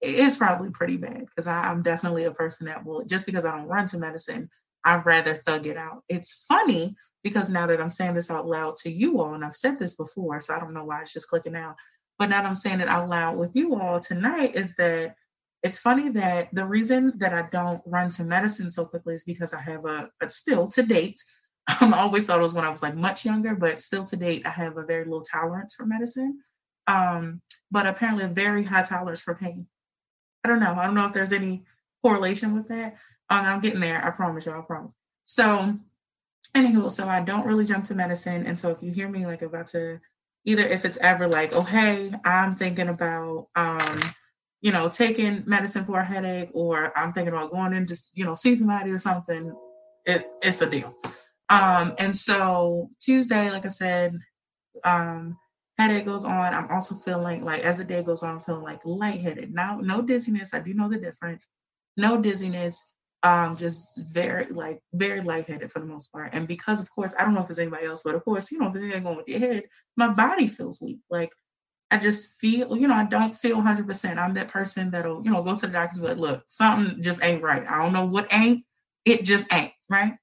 it's 0.00 0.36
probably 0.36 0.70
pretty 0.70 0.96
bad 0.96 1.26
because 1.26 1.46
I'm 1.46 1.82
definitely 1.82 2.24
a 2.24 2.32
person 2.32 2.66
that 2.66 2.84
will, 2.84 3.04
just 3.04 3.26
because 3.26 3.44
I 3.44 3.56
don't 3.56 3.68
run 3.68 3.86
to 3.88 3.98
medicine, 3.98 4.48
I'd 4.84 5.06
rather 5.06 5.34
thug 5.34 5.66
it 5.66 5.76
out. 5.76 6.02
It's 6.08 6.44
funny 6.48 6.96
because 7.22 7.48
now 7.48 7.66
that 7.66 7.80
I'm 7.80 7.90
saying 7.90 8.14
this 8.14 8.30
out 8.30 8.46
loud 8.46 8.76
to 8.78 8.90
you 8.90 9.20
all, 9.20 9.34
and 9.34 9.44
I've 9.44 9.56
said 9.56 9.78
this 9.78 9.94
before, 9.94 10.40
so 10.40 10.54
I 10.54 10.58
don't 10.58 10.74
know 10.74 10.84
why 10.84 11.02
it's 11.02 11.12
just 11.12 11.28
clicking 11.28 11.56
out, 11.56 11.76
but 12.18 12.28
now 12.28 12.42
that 12.42 12.48
I'm 12.48 12.56
saying 12.56 12.80
it 12.80 12.88
out 12.88 13.08
loud 13.08 13.36
with 13.36 13.50
you 13.54 13.80
all 13.80 14.00
tonight 14.00 14.56
is 14.56 14.74
that 14.76 15.14
it's 15.62 15.78
funny 15.78 16.08
that 16.10 16.48
the 16.52 16.66
reason 16.66 17.12
that 17.18 17.32
I 17.32 17.42
don't 17.52 17.80
run 17.86 18.10
to 18.10 18.24
medicine 18.24 18.70
so 18.70 18.84
quickly 18.84 19.14
is 19.14 19.24
because 19.24 19.54
I 19.54 19.60
have 19.60 19.84
a, 19.84 20.10
a 20.20 20.28
still 20.28 20.66
to 20.68 20.82
date, 20.82 21.22
um, 21.80 21.94
I 21.94 21.98
always 21.98 22.26
thought 22.26 22.40
it 22.40 22.42
was 22.42 22.54
when 22.54 22.64
I 22.64 22.70
was 22.70 22.82
like 22.82 22.96
much 22.96 23.24
younger, 23.24 23.54
but 23.54 23.80
still 23.80 24.04
to 24.06 24.16
date, 24.16 24.44
I 24.44 24.50
have 24.50 24.76
a 24.76 24.84
very 24.84 25.04
low 25.04 25.22
tolerance 25.22 25.74
for 25.74 25.86
medicine. 25.86 26.40
Um, 26.88 27.40
but 27.70 27.86
apparently 27.86 28.24
a 28.24 28.28
very 28.28 28.64
high 28.64 28.82
tolerance 28.82 29.20
for 29.20 29.34
pain. 29.34 29.68
I 30.44 30.48
don't 30.48 30.58
know. 30.58 30.74
I 30.74 30.84
don't 30.84 30.96
know 30.96 31.06
if 31.06 31.12
there's 31.12 31.32
any 31.32 31.64
correlation 32.02 32.54
with 32.54 32.66
that. 32.68 32.96
I'm 33.40 33.60
getting 33.60 33.80
there. 33.80 34.04
I 34.04 34.10
promise 34.10 34.46
you. 34.46 34.52
I 34.52 34.60
promise. 34.60 34.94
So, 35.24 35.74
anywho, 36.54 36.90
so 36.90 37.08
I 37.08 37.20
don't 37.20 37.46
really 37.46 37.64
jump 37.64 37.84
to 37.86 37.94
medicine. 37.94 38.46
And 38.46 38.58
so 38.58 38.70
if 38.70 38.82
you 38.82 38.90
hear 38.90 39.08
me 39.08 39.26
like 39.26 39.42
about 39.42 39.68
to, 39.68 40.00
either 40.44 40.66
if 40.66 40.84
it's 40.84 40.98
ever 40.98 41.28
like, 41.28 41.54
oh 41.54 41.62
hey, 41.62 42.12
I'm 42.24 42.56
thinking 42.56 42.88
about, 42.88 43.48
um, 43.54 44.00
you 44.60 44.72
know, 44.72 44.88
taking 44.88 45.42
medicine 45.46 45.84
for 45.84 46.00
a 46.00 46.04
headache, 46.04 46.50
or 46.52 46.96
I'm 46.96 47.12
thinking 47.12 47.32
about 47.32 47.50
going 47.50 47.72
in 47.72 47.86
to, 47.86 47.96
you 48.14 48.24
know, 48.24 48.34
see 48.34 48.54
somebody 48.54 48.90
or 48.90 48.98
something, 48.98 49.54
it, 50.04 50.26
it's 50.40 50.60
a 50.60 50.70
deal. 50.70 50.96
Um, 51.48 51.94
and 51.98 52.16
so 52.16 52.90
Tuesday, 53.00 53.50
like 53.50 53.64
I 53.64 53.68
said, 53.68 54.18
um, 54.84 55.36
headache 55.78 56.04
goes 56.04 56.24
on. 56.24 56.54
I'm 56.54 56.70
also 56.70 56.94
feeling 56.94 57.44
like 57.44 57.62
as 57.62 57.78
the 57.78 57.84
day 57.84 58.02
goes 58.02 58.22
on, 58.22 58.36
I'm 58.36 58.40
feeling 58.40 58.62
like 58.62 58.80
lightheaded. 58.84 59.52
Now, 59.52 59.80
no 59.80 60.00
dizziness. 60.02 60.54
I 60.54 60.60
do 60.60 60.74
know 60.74 60.88
the 60.88 60.98
difference. 60.98 61.48
No 61.96 62.20
dizziness. 62.20 62.82
Um, 63.24 63.56
just 63.56 63.98
very 64.12 64.46
like 64.46 64.80
very 64.94 65.20
lightheaded 65.20 65.70
for 65.70 65.78
the 65.78 65.86
most 65.86 66.10
part. 66.12 66.30
And 66.32 66.48
because 66.48 66.80
of 66.80 66.90
course, 66.90 67.14
I 67.16 67.24
don't 67.24 67.34
know 67.34 67.42
if 67.42 67.50
it's 67.50 67.60
anybody 67.60 67.86
else, 67.86 68.02
but 68.04 68.16
of 68.16 68.24
course, 68.24 68.50
you 68.50 68.58
know, 68.58 68.68
if 68.68 68.74
anything 68.74 69.04
going 69.04 69.16
with 69.16 69.28
your 69.28 69.38
head, 69.38 69.64
my 69.96 70.08
body 70.08 70.48
feels 70.48 70.80
weak. 70.80 70.98
Like 71.08 71.32
I 71.92 71.98
just 71.98 72.40
feel, 72.40 72.76
you 72.76 72.88
know, 72.88 72.94
I 72.94 73.04
don't 73.04 73.36
feel 73.36 73.58
100%. 73.58 74.16
I'm 74.18 74.34
that 74.34 74.48
person 74.48 74.90
that'll, 74.90 75.22
you 75.24 75.30
know, 75.30 75.42
go 75.42 75.54
to 75.54 75.66
the 75.66 75.72
doctor 75.72 76.06
and 76.06 76.20
look, 76.20 76.42
something 76.46 77.02
just 77.02 77.22
ain't 77.22 77.42
right. 77.42 77.64
I 77.68 77.82
don't 77.82 77.92
know 77.92 78.06
what 78.06 78.32
ain't. 78.32 78.64
It 79.04 79.24
just 79.24 79.44
ain't, 79.52 79.72
right? 79.90 80.14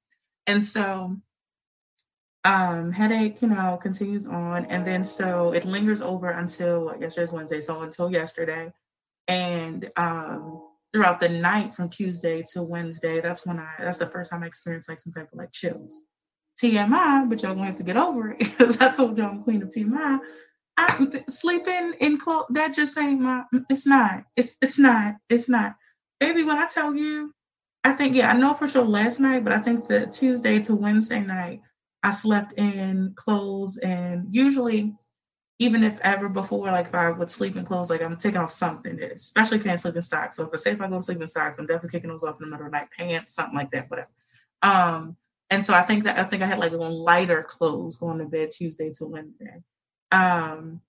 And 0.47 0.63
so 0.63 1.15
um 2.43 2.91
headache, 2.91 3.41
you 3.41 3.49
know, 3.49 3.77
continues 3.81 4.25
on. 4.25 4.65
And 4.65 4.85
then 4.85 5.03
so 5.03 5.51
it 5.53 5.65
lingers 5.65 6.01
over 6.01 6.29
until 6.29 6.93
yesterday's 6.99 7.31
Wednesday. 7.31 7.61
So 7.61 7.81
until 7.81 8.11
yesterday. 8.11 8.73
And 9.27 9.91
um 9.95 10.68
throughout 10.93 11.19
the 11.19 11.29
night 11.29 11.73
from 11.73 11.89
Tuesday 11.89 12.43
to 12.53 12.63
Wednesday, 12.63 13.21
that's 13.21 13.45
when 13.45 13.59
I 13.59 13.73
that's 13.79 13.97
the 13.97 14.05
first 14.05 14.31
time 14.31 14.43
I 14.43 14.47
experienced 14.47 14.89
like 14.89 14.99
some 14.99 15.13
type 15.13 15.29
of 15.31 15.37
like 15.37 15.51
chills. 15.51 16.03
TMI, 16.61 17.29
but 17.29 17.41
y'all 17.41 17.55
gonna 17.55 17.67
have 17.67 17.77
to 17.77 17.83
get 17.83 17.97
over 17.97 18.31
it 18.31 18.39
because 18.39 18.79
I 18.81 18.89
told 18.89 19.17
y'all 19.17 19.29
I'm 19.29 19.43
queen 19.43 19.63
of 19.63 19.69
TMI. 19.69 20.19
I 20.77 21.21
sleeping 21.27 21.93
in 21.99 22.17
clothes 22.17 22.45
that 22.51 22.73
just 22.73 22.97
ain't 22.97 23.21
my 23.21 23.43
mm, 23.53 23.63
it's 23.69 23.85
not. 23.85 24.23
It's 24.35 24.57
it's 24.61 24.77
not. 24.77 25.15
It's 25.29 25.49
not. 25.49 25.73
Baby, 26.19 26.43
when 26.43 26.57
I 26.57 26.67
tell 26.67 26.93
you 26.95 27.33
I 27.83 27.93
think, 27.93 28.15
yeah, 28.15 28.31
I 28.31 28.37
know 28.37 28.53
for 28.53 28.67
sure 28.67 28.85
last 28.85 29.19
night, 29.19 29.43
but 29.43 29.53
I 29.53 29.59
think 29.59 29.87
the 29.87 30.07
Tuesday 30.07 30.59
to 30.63 30.75
Wednesday 30.75 31.21
night, 31.21 31.61
I 32.03 32.11
slept 32.11 32.53
in 32.53 33.13
clothes. 33.15 33.77
And 33.77 34.25
usually, 34.29 34.93
even 35.59 35.83
if 35.83 35.99
ever 35.99 36.29
before, 36.29 36.67
like 36.67 36.87
if 36.87 36.95
I 36.95 37.09
would 37.09 37.29
sleep 37.29 37.57
in 37.57 37.65
clothes, 37.65 37.89
like 37.89 38.01
I'm 38.01 38.15
taking 38.15 38.39
off 38.39 38.51
something, 38.51 39.01
especially 39.01 39.59
can't 39.59 39.79
sleep 39.79 39.95
in 39.97 40.01
socks. 40.01 40.37
So 40.37 40.43
if 40.43 40.49
I 40.53 40.57
say 40.57 40.71
if 40.71 40.81
I 40.81 40.87
go 40.87 40.97
to 40.97 41.03
sleep 41.03 41.21
in 41.21 41.27
socks, 41.27 41.59
I'm 41.59 41.67
definitely 41.67 41.89
kicking 41.89 42.09
those 42.09 42.23
off 42.23 42.39
in 42.39 42.45
the 42.45 42.51
middle 42.51 42.67
of 42.67 42.71
the 42.71 42.77
night, 42.77 42.87
pants, 42.97 43.33
something 43.33 43.55
like 43.55 43.69
that, 43.71 43.89
whatever. 43.89 44.09
Um, 44.61 45.17
and 45.49 45.63
so 45.63 45.73
I 45.73 45.81
think 45.81 46.05
that 46.05 46.17
I 46.17 46.23
think 46.23 46.41
I 46.41 46.45
had 46.45 46.59
like 46.59 46.71
a 46.71 46.77
little 46.77 47.03
lighter 47.03 47.43
clothes 47.43 47.97
going 47.97 48.19
to 48.19 48.25
bed 48.25 48.51
Tuesday 48.51 48.91
to 48.91 49.05
Wednesday. 49.05 49.61
Um, 50.11 50.81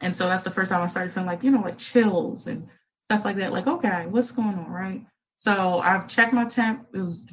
and 0.00 0.14
so 0.14 0.26
that's 0.26 0.42
the 0.42 0.50
first 0.50 0.70
time 0.70 0.82
I 0.82 0.86
started 0.88 1.12
feeling 1.12 1.28
like, 1.28 1.44
you 1.44 1.50
know, 1.52 1.60
like 1.60 1.78
chills 1.78 2.48
and 2.48 2.66
stuff 3.04 3.24
like 3.24 3.36
that. 3.36 3.52
Like, 3.52 3.66
okay, 3.68 4.06
what's 4.08 4.32
going 4.32 4.48
on, 4.48 4.70
right? 4.70 5.04
So 5.36 5.78
I've 5.78 6.08
checked 6.08 6.32
my 6.32 6.46
temp. 6.46 6.86
It 6.92 6.98
was 6.98 7.26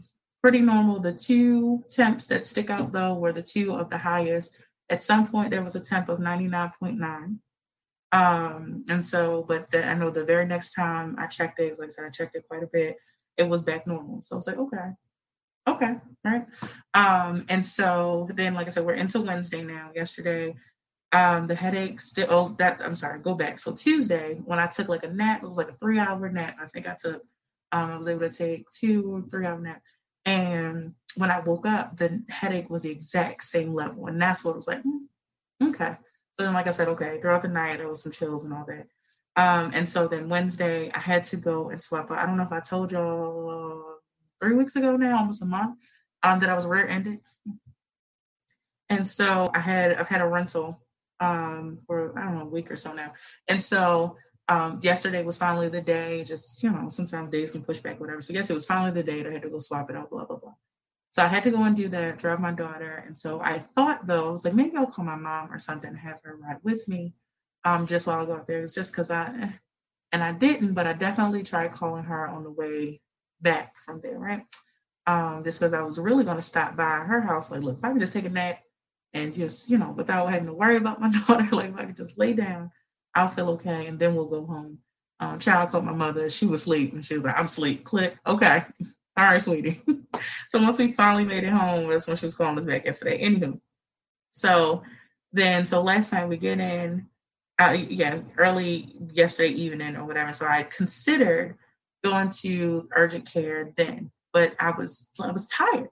pretty 0.43 0.59
normal. 0.59 0.99
The 0.99 1.13
two 1.13 1.83
temps 1.89 2.27
that 2.27 2.45
stick 2.45 2.69
out 2.69 2.91
though 2.91 3.15
were 3.15 3.33
the 3.33 3.41
two 3.41 3.73
of 3.73 3.89
the 3.89 3.97
highest. 3.97 4.55
At 4.89 5.01
some 5.01 5.27
point, 5.27 5.51
there 5.51 5.63
was 5.63 5.75
a 5.75 5.79
temp 5.79 6.09
of 6.09 6.19
99.9. 6.19 7.39
Um, 8.13 8.85
and 8.87 9.05
so, 9.05 9.43
but 9.47 9.69
the, 9.69 9.85
I 9.85 9.93
know 9.93 10.09
the 10.09 10.23
very 10.23 10.45
next 10.45 10.73
time 10.73 11.15
I 11.19 11.27
checked 11.27 11.59
it, 11.59 11.77
like 11.77 11.89
I 11.89 11.91
said, 11.91 12.05
I 12.05 12.09
checked 12.09 12.35
it 12.35 12.47
quite 12.47 12.63
a 12.63 12.69
bit, 12.71 12.97
it 13.35 13.47
was 13.47 13.61
back 13.61 13.85
normal. 13.85 14.21
So 14.21 14.35
I 14.35 14.37
was 14.37 14.47
like, 14.47 14.57
okay, 14.57 14.91
okay, 15.67 15.95
right. 16.23 16.45
Um, 16.93 17.45
and 17.49 17.67
so 17.67 18.29
then, 18.33 18.53
like 18.53 18.67
I 18.67 18.69
said, 18.69 18.85
we're 18.85 18.93
into 18.93 19.21
Wednesday 19.21 19.61
now. 19.61 19.91
Yesterday, 19.93 20.55
um, 21.11 21.47
the 21.47 21.55
headache 21.55 21.99
still, 21.99 22.27
oh, 22.29 22.55
that, 22.59 22.79
I'm 22.81 22.95
sorry, 22.95 23.19
go 23.19 23.33
back. 23.35 23.59
So 23.59 23.73
Tuesday, 23.73 24.39
when 24.45 24.59
I 24.59 24.67
took 24.67 24.87
like 24.87 25.03
a 25.03 25.11
nap, 25.11 25.43
it 25.43 25.47
was 25.47 25.57
like 25.57 25.69
a 25.69 25.75
three 25.75 25.99
hour 25.99 26.29
nap. 26.29 26.55
I 26.61 26.67
think 26.67 26.87
I 26.87 26.95
took 26.95 27.23
um, 27.71 27.91
I 27.91 27.97
was 27.97 28.07
able 28.07 28.21
to 28.21 28.29
take 28.29 28.69
two 28.71 29.15
or 29.15 29.29
three 29.29 29.45
hour 29.45 29.59
nap. 29.59 29.81
And 30.25 30.93
when 31.17 31.31
I 31.31 31.41
woke 31.41 31.65
up, 31.67 31.97
the 31.97 32.23
headache 32.29 32.69
was 32.69 32.83
the 32.83 32.91
exact 32.91 33.43
same 33.43 33.73
level. 33.73 34.07
And 34.07 34.21
that's 34.21 34.45
what 34.45 34.55
was 34.55 34.67
like, 34.67 34.81
hmm, 34.83 35.05
okay. 35.69 35.97
So 36.37 36.43
then, 36.45 36.53
like 36.53 36.67
I 36.67 36.71
said, 36.71 36.89
okay, 36.89 37.19
throughout 37.21 37.43
the 37.43 37.49
night, 37.49 37.77
there 37.79 37.89
was 37.89 38.03
some 38.03 38.11
chills 38.13 38.45
and 38.45 38.53
all 38.53 38.65
that. 38.67 38.87
Um, 39.41 39.71
and 39.73 39.89
so 39.89 40.07
then 40.07 40.29
Wednesday, 40.29 40.91
I 40.93 40.99
had 40.99 41.23
to 41.25 41.37
go 41.37 41.69
and 41.69 41.81
swap. 41.81 42.11
I 42.11 42.25
don't 42.25 42.37
know 42.37 42.43
if 42.43 42.51
I 42.53 42.59
told 42.61 42.91
y'all 42.91 43.97
three 44.41 44.55
weeks 44.55 44.75
ago 44.75 44.97
now, 44.97 45.19
almost 45.19 45.41
a 45.43 45.45
month, 45.45 45.77
um, 46.23 46.39
that 46.41 46.49
I 46.49 46.55
was 46.55 46.67
rear 46.67 46.87
ended. 46.87 47.19
And 48.89 49.07
so 49.07 49.49
I 49.53 49.59
had, 49.59 49.93
I've 49.95 50.07
had 50.07 50.21
a 50.21 50.27
rental 50.27 50.81
um, 51.19 51.79
for, 51.87 52.17
I 52.17 52.23
don't 52.25 52.35
know, 52.37 52.41
a 52.43 52.49
week 52.49 52.71
or 52.71 52.75
so 52.77 52.93
now. 52.93 53.13
And 53.47 53.61
so 53.61 54.17
um, 54.49 54.79
yesterday 54.83 55.23
was 55.23 55.37
finally 55.37 55.69
the 55.69 55.81
day, 55.81 56.23
just, 56.23 56.63
you 56.63 56.71
know, 56.71 56.89
sometimes 56.89 57.31
days 57.31 57.51
can 57.51 57.63
push 57.63 57.79
back, 57.79 57.99
whatever. 57.99 58.21
So, 58.21 58.33
yes, 58.33 58.49
it 58.49 58.53
was 58.55 58.65
finally 58.65 58.91
the 58.91 59.03
day 59.03 59.23
that 59.23 59.29
I 59.29 59.33
had 59.33 59.43
to 59.43 59.49
go 59.49 59.59
swap 59.59 59.89
it 59.89 59.95
out, 59.97 60.09
blah, 60.11 60.25
blah, 60.25 60.37
blah. 60.37 60.53
So, 61.17 61.23
I 61.23 61.29
had 61.29 61.43
to 61.45 61.51
go 61.51 61.63
and 61.63 61.75
do 61.75 61.89
that, 61.89 62.19
drive 62.19 62.39
my 62.39 62.51
daughter. 62.51 63.03
And 63.07 63.17
so, 63.17 63.41
I 63.41 63.57
thought, 63.57 64.05
though, 64.05 64.27
I 64.27 64.31
was 64.31 64.45
like, 64.45 64.53
maybe 64.53 64.77
I'll 64.77 64.85
call 64.85 65.03
my 65.03 65.15
mom 65.15 65.51
or 65.51 65.57
something 65.57 65.89
and 65.89 65.97
have 65.97 66.19
her 66.23 66.37
ride 66.37 66.59
with 66.61 66.87
me 66.87 67.15
um, 67.65 67.87
just 67.87 68.05
while 68.05 68.21
I 68.21 68.25
go 68.25 68.33
out 68.35 68.45
there. 68.45 68.61
It's 68.61 68.75
just 68.75 68.91
because 68.91 69.09
I, 69.09 69.51
and 70.11 70.23
I 70.23 70.31
didn't, 70.31 70.75
but 70.75 70.85
I 70.85 70.93
definitely 70.93 71.41
tried 71.41 71.73
calling 71.73 72.03
her 72.03 72.27
on 72.27 72.43
the 72.43 72.51
way 72.51 73.01
back 73.41 73.73
from 73.83 73.99
there, 74.03 74.19
right? 74.19 74.43
Um, 75.07 75.43
just 75.43 75.59
because 75.59 75.73
I 75.73 75.81
was 75.81 75.97
really 75.97 76.23
gonna 76.23 76.39
stop 76.39 76.75
by 76.75 76.97
her 76.99 77.21
house, 77.21 77.49
like, 77.49 77.63
look, 77.63 77.79
if 77.79 77.83
I 77.83 77.89
can 77.89 77.99
just 77.99 78.13
take 78.13 78.25
a 78.25 78.29
nap 78.29 78.59
and 79.15 79.33
just, 79.33 79.71
you 79.71 79.79
know, 79.79 79.89
without 79.89 80.29
having 80.31 80.45
to 80.45 80.53
worry 80.53 80.77
about 80.77 81.01
my 81.01 81.09
daughter, 81.27 81.47
like 81.51 81.71
if 81.71 81.77
I 81.77 81.85
could 81.85 81.97
just 81.97 82.19
lay 82.19 82.33
down, 82.33 82.69
I'll 83.15 83.27
feel 83.27 83.49
okay, 83.53 83.87
and 83.87 83.97
then 83.97 84.13
we'll 84.13 84.27
go 84.27 84.45
home. 84.45 84.77
Um, 85.19 85.39
child 85.39 85.71
called 85.71 85.85
my 85.85 85.93
mother, 85.93 86.29
she 86.29 86.45
was 86.45 86.61
asleep, 86.61 86.93
and 86.93 87.03
she 87.03 87.15
was 87.15 87.23
like, 87.23 87.39
I'm 87.39 87.45
asleep. 87.45 87.85
Click, 87.85 88.17
okay. 88.27 88.65
All 89.17 89.23
right, 89.23 89.41
sweetie. 89.41 89.81
so 90.47 90.61
once 90.61 90.77
we 90.77 90.91
finally 90.91 91.25
made 91.25 91.43
it 91.43 91.49
home, 91.49 91.89
that's 91.89 92.07
when 92.07 92.17
she 92.17 92.25
was 92.27 92.35
calling 92.35 92.57
us 92.59 92.65
back 92.65 92.85
yesterday. 92.85 93.19
Anywho, 93.23 93.59
so 94.29 94.83
then, 95.33 95.65
so 95.65 95.81
last 95.81 96.11
night 96.11 96.29
we 96.29 96.37
get 96.37 96.59
in, 96.59 97.07
uh, 97.59 97.71
yeah, 97.71 98.19
early 98.37 98.93
yesterday 99.11 99.49
evening 99.49 99.95
or 99.95 100.05
whatever. 100.05 100.31
So 100.33 100.45
I 100.45 100.63
considered 100.63 101.57
going 102.03 102.29
to 102.29 102.87
urgent 102.95 103.31
care 103.31 103.73
then, 103.75 104.11
but 104.33 104.53
I 104.59 104.69
was 104.69 105.07
I 105.19 105.31
was 105.31 105.47
tired, 105.47 105.89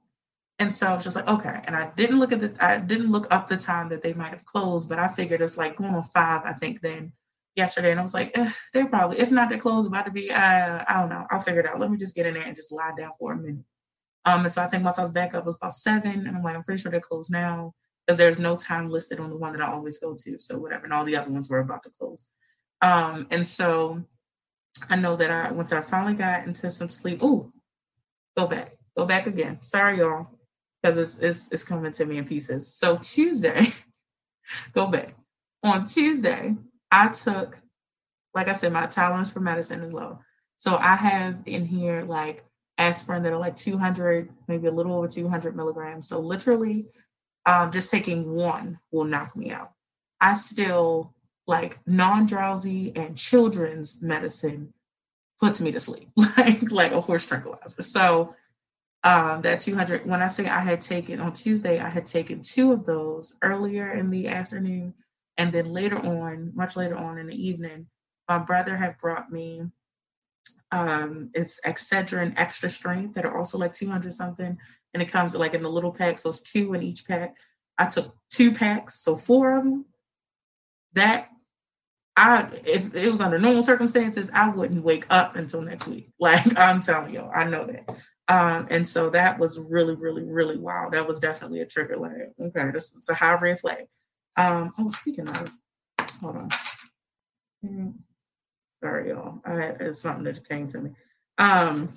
and 0.60 0.74
so 0.74 0.86
I 0.86 0.94
was 0.94 1.04
just 1.04 1.16
like, 1.16 1.28
okay. 1.28 1.62
And 1.64 1.76
I 1.76 1.90
didn't 1.98 2.20
look 2.20 2.32
at 2.32 2.42
the 2.42 2.54
I 2.64 2.78
didn't 2.78 3.12
look 3.12 3.26
up 3.32 3.48
the 3.48 3.58
time 3.58 3.90
that 3.90 4.04
they 4.04 4.14
might 4.14 4.30
have 4.30 4.46
closed, 4.46 4.88
but 4.88 5.00
I 5.00 5.08
figured 5.08 5.42
it's 5.42 5.58
like 5.58 5.78
going 5.78 5.96
on 5.96 6.04
five, 6.04 6.44
I 6.46 6.54
think 6.54 6.82
then 6.82 7.12
yesterday, 7.56 7.92
and 7.92 8.00
I 8.00 8.04
was 8.04 8.14
like, 8.14 8.36
they're 8.74 8.88
probably 8.88 9.20
if 9.20 9.32
not 9.32 9.50
they're 9.50 9.58
closed, 9.58 9.88
about 9.88 10.06
to 10.06 10.12
be. 10.12 10.32
Uh, 10.32 10.84
I 10.88 11.00
don't 11.00 11.10
know. 11.10 11.26
I'll 11.30 11.40
figure 11.40 11.62
it 11.62 11.68
out. 11.68 11.80
Let 11.80 11.92
me 11.92 11.98
just 11.98 12.16
get 12.16 12.26
in 12.26 12.34
there 12.34 12.44
and 12.44 12.56
just 12.56 12.72
lie 12.72 12.92
down 12.98 13.12
for 13.20 13.34
a 13.34 13.38
minute. 13.38 13.64
Um, 14.26 14.44
and 14.44 14.54
so 14.54 14.62
I 14.62 14.68
think 14.68 14.84
once 14.84 14.98
I 14.98 15.04
was 15.04 15.12
back 15.12 15.34
up, 15.34 15.44
it 15.44 15.46
was 15.46 15.56
about 15.56 15.74
seven, 15.74 16.28
and 16.28 16.36
I'm 16.36 16.44
like, 16.44 16.56
I'm 16.56 16.64
pretty 16.64 16.82
sure 16.82 16.92
they're 16.92 17.00
closed 17.00 17.32
now 17.32 17.74
because 18.06 18.18
there's 18.18 18.40
no 18.40 18.56
time 18.56 18.90
listed 18.90 19.20
on 19.20 19.30
the 19.30 19.38
one 19.38 19.54
that 19.54 19.62
I 19.62 19.72
always 19.72 19.98
go 19.98 20.16
to. 20.16 20.40
So 20.40 20.58
whatever, 20.58 20.86
and 20.86 20.94
all 20.94 21.06
the 21.06 21.16
other 21.16 21.32
ones 21.32 21.50
were 21.50 21.60
about 21.60 21.84
to 21.84 21.92
close. 22.00 22.28
Um, 22.82 23.28
and 23.32 23.48
so 23.48 24.04
I 24.90 24.96
know 24.96 25.16
that 25.16 25.32
I 25.32 25.52
once 25.52 25.72
I 25.72 25.82
finally 25.82 26.14
got 26.14 26.46
into 26.46 26.70
some 26.70 26.90
sleep. 26.90 27.20
Oh, 27.22 27.52
go 28.38 28.48
back, 28.48 28.78
go 28.98 29.06
back 29.06 29.28
again. 29.28 29.62
Sorry, 29.62 30.00
y'all, 30.00 30.28
because 30.82 30.98
it's, 30.98 31.18
it's 31.18 31.52
it's 31.52 31.64
coming 31.64 31.92
to 31.94 32.06
me 32.06 32.18
in 32.18 32.26
pieces. 32.26 32.74
So 32.74 32.98
Tuesday, 32.98 33.74
go 34.74 34.88
back. 34.88 35.16
On 35.64 35.86
Tuesday, 35.86 36.56
I 36.96 37.10
took, 37.10 37.58
like 38.34 38.48
I 38.48 38.54
said, 38.54 38.72
my 38.72 38.86
tolerance 38.86 39.30
for 39.30 39.42
medicine 39.42 39.82
is 39.82 39.92
low. 39.92 40.20
So 40.58 40.78
I 40.78 40.96
have 40.96 41.40
in 41.46 41.66
here 41.66 42.06
like 42.08 42.46
aspirin 42.78 43.22
that 43.24 43.34
are 43.34 43.38
like 43.38 43.58
200, 43.58 44.30
maybe 44.48 44.68
a 44.68 44.72
little 44.72 44.94
over 44.94 45.08
200 45.10 45.58
milligrams. 45.58 46.08
So 46.08 46.20
literally 46.22 46.86
um, 47.46 47.70
just 47.74 47.92
taking 47.92 48.34
one 48.34 48.80
will 48.92 49.04
knock 49.04 49.36
me 49.36 49.52
out. 49.52 49.72
I 50.22 50.36
still 50.36 51.14
like 51.48 51.80
non-drowsy 51.86 52.94
and 52.96 53.18
children's 53.18 54.02
medicine 54.02 54.74
puts 55.40 55.60
me 55.60 55.74
to 55.74 55.80
sleep 55.82 56.10
like 56.38 56.72
like 56.72 56.94
a 56.94 57.02
horse 57.02 57.26
tranquilizer. 57.26 57.82
So 57.82 58.34
um, 59.04 59.42
that 59.42 59.60
200 59.60 60.06
when 60.06 60.22
I 60.22 60.30
say 60.30 60.48
I 60.48 60.62
had 60.62 60.82
taken 60.82 61.20
on 61.20 61.34
Tuesday, 61.34 61.80
I 61.80 61.90
had 61.90 62.08
taken 62.08 62.42
two 62.42 62.72
of 62.72 62.86
those 62.86 63.36
earlier 63.42 63.92
in 63.92 64.10
the 64.10 64.30
afternoon, 64.30 64.94
and 65.38 65.52
then 65.52 65.66
later 65.66 65.98
on, 65.98 66.52
much 66.56 66.76
later 66.76 66.98
on 66.98 67.18
in 67.18 67.28
the 67.28 67.36
evening, 67.36 67.88
my 68.28 68.38
brother 68.38 68.76
had 68.76 68.98
brought 68.98 69.32
me 69.32 69.64
um, 70.72 71.30
it's 71.34 71.60
Excedrin 71.66 72.34
extra 72.38 72.70
strength 72.70 73.16
that 73.16 73.26
are 73.26 73.38
also 73.38 73.58
like 73.58 73.74
200 73.74 74.14
something 74.14 74.58
and 74.94 75.04
it 75.04 75.12
comes 75.12 75.34
like 75.36 75.54
in 75.54 75.64
the 75.64 75.70
little 75.70 75.92
pack. 75.92 76.20
So 76.20 76.30
it's 76.30 76.42
two 76.42 76.74
in 76.74 76.82
each 76.82 77.06
pack. 77.06 77.36
I 77.78 77.86
took 77.86 78.16
two 78.30 78.54
packs, 78.54 79.02
so 79.02 79.16
four 79.16 79.58
of 79.58 79.64
them. 79.64 79.86
That 80.94 81.30
I, 82.16 82.48
if 82.66 82.96
it 82.96 83.12
was 83.12 83.20
under 83.20 83.38
normal 83.38 83.64
circumstances, 83.64 84.30
I 84.34 84.50
wouldn't 84.50 84.84
wake 84.84 85.06
up 85.10 85.36
until 85.36 85.62
next 85.62 85.88
week. 85.88 86.10
Like 86.20 86.58
I'm 86.58 86.82
telling 86.82 87.14
you, 87.14 87.22
I 87.22 87.44
know 87.44 87.68
that. 87.68 87.90
Um, 88.28 88.68
and 88.72 88.88
so 88.88 89.10
that 89.12 89.38
was 89.38 89.60
really, 89.60 89.96
really, 89.96 90.24
really 90.24 90.58
wild. 90.58 90.94
That 90.94 91.08
was 91.08 91.20
definitely 91.20 91.60
a 91.60 91.66
trigger. 91.66 91.98
Like, 91.98 92.14
okay, 92.42 92.72
this 92.72 92.94
is 92.96 93.08
a 93.10 93.14
high 93.14 93.36
red 93.36 93.60
flag. 93.60 93.86
Um, 94.38 94.72
oh, 94.78 94.90
speaking 94.90 95.28
of, 95.30 95.52
hold 96.22 96.38
on. 96.38 96.50
Mm, 97.66 97.94
sorry, 98.84 99.10
y'all. 99.10 99.40
I 99.46 99.54
had 99.54 99.78
it's 99.82 100.02
something 100.02 100.24
that 100.26 100.48
came 100.48 100.70
to 100.72 100.80
me. 100.80 100.92
Um, 101.38 101.94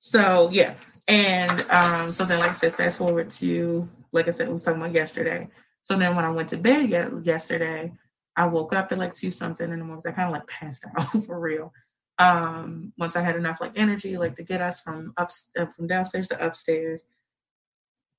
so 0.00 0.50
yeah, 0.52 0.74
and 1.08 1.66
um, 1.70 2.12
so 2.12 2.24
then, 2.24 2.40
like 2.40 2.50
I 2.50 2.54
said, 2.54 2.74
fast 2.74 2.98
forward 2.98 3.30
to, 3.30 3.88
like 4.12 4.28
I 4.28 4.30
said, 4.30 4.46
we 4.48 4.54
was 4.54 4.62
talking 4.62 4.80
about 4.80 4.94
yesterday. 4.94 5.48
So 5.82 5.96
then 5.96 6.16
when 6.16 6.24
I 6.24 6.30
went 6.30 6.48
to 6.50 6.56
bed 6.56 6.90
yesterday, 7.24 7.92
I 8.36 8.46
woke 8.46 8.72
up 8.72 8.92
at 8.92 8.98
like 8.98 9.14
two 9.14 9.30
something 9.30 9.70
in 9.70 9.78
the 9.78 9.84
morning. 9.84 10.02
I 10.06 10.10
kind 10.12 10.28
of 10.28 10.34
like 10.34 10.46
passed 10.46 10.84
out 10.98 11.24
for 11.24 11.38
real. 11.38 11.72
Um, 12.18 12.92
once 12.98 13.14
I 13.14 13.22
had 13.22 13.36
enough 13.36 13.60
like 13.60 13.72
energy, 13.76 14.16
like 14.16 14.36
to 14.36 14.42
get 14.42 14.60
us 14.60 14.80
from 14.80 15.12
up 15.16 15.30
uh, 15.58 15.66
from 15.66 15.86
downstairs 15.86 16.28
to 16.28 16.44
upstairs, 16.44 17.04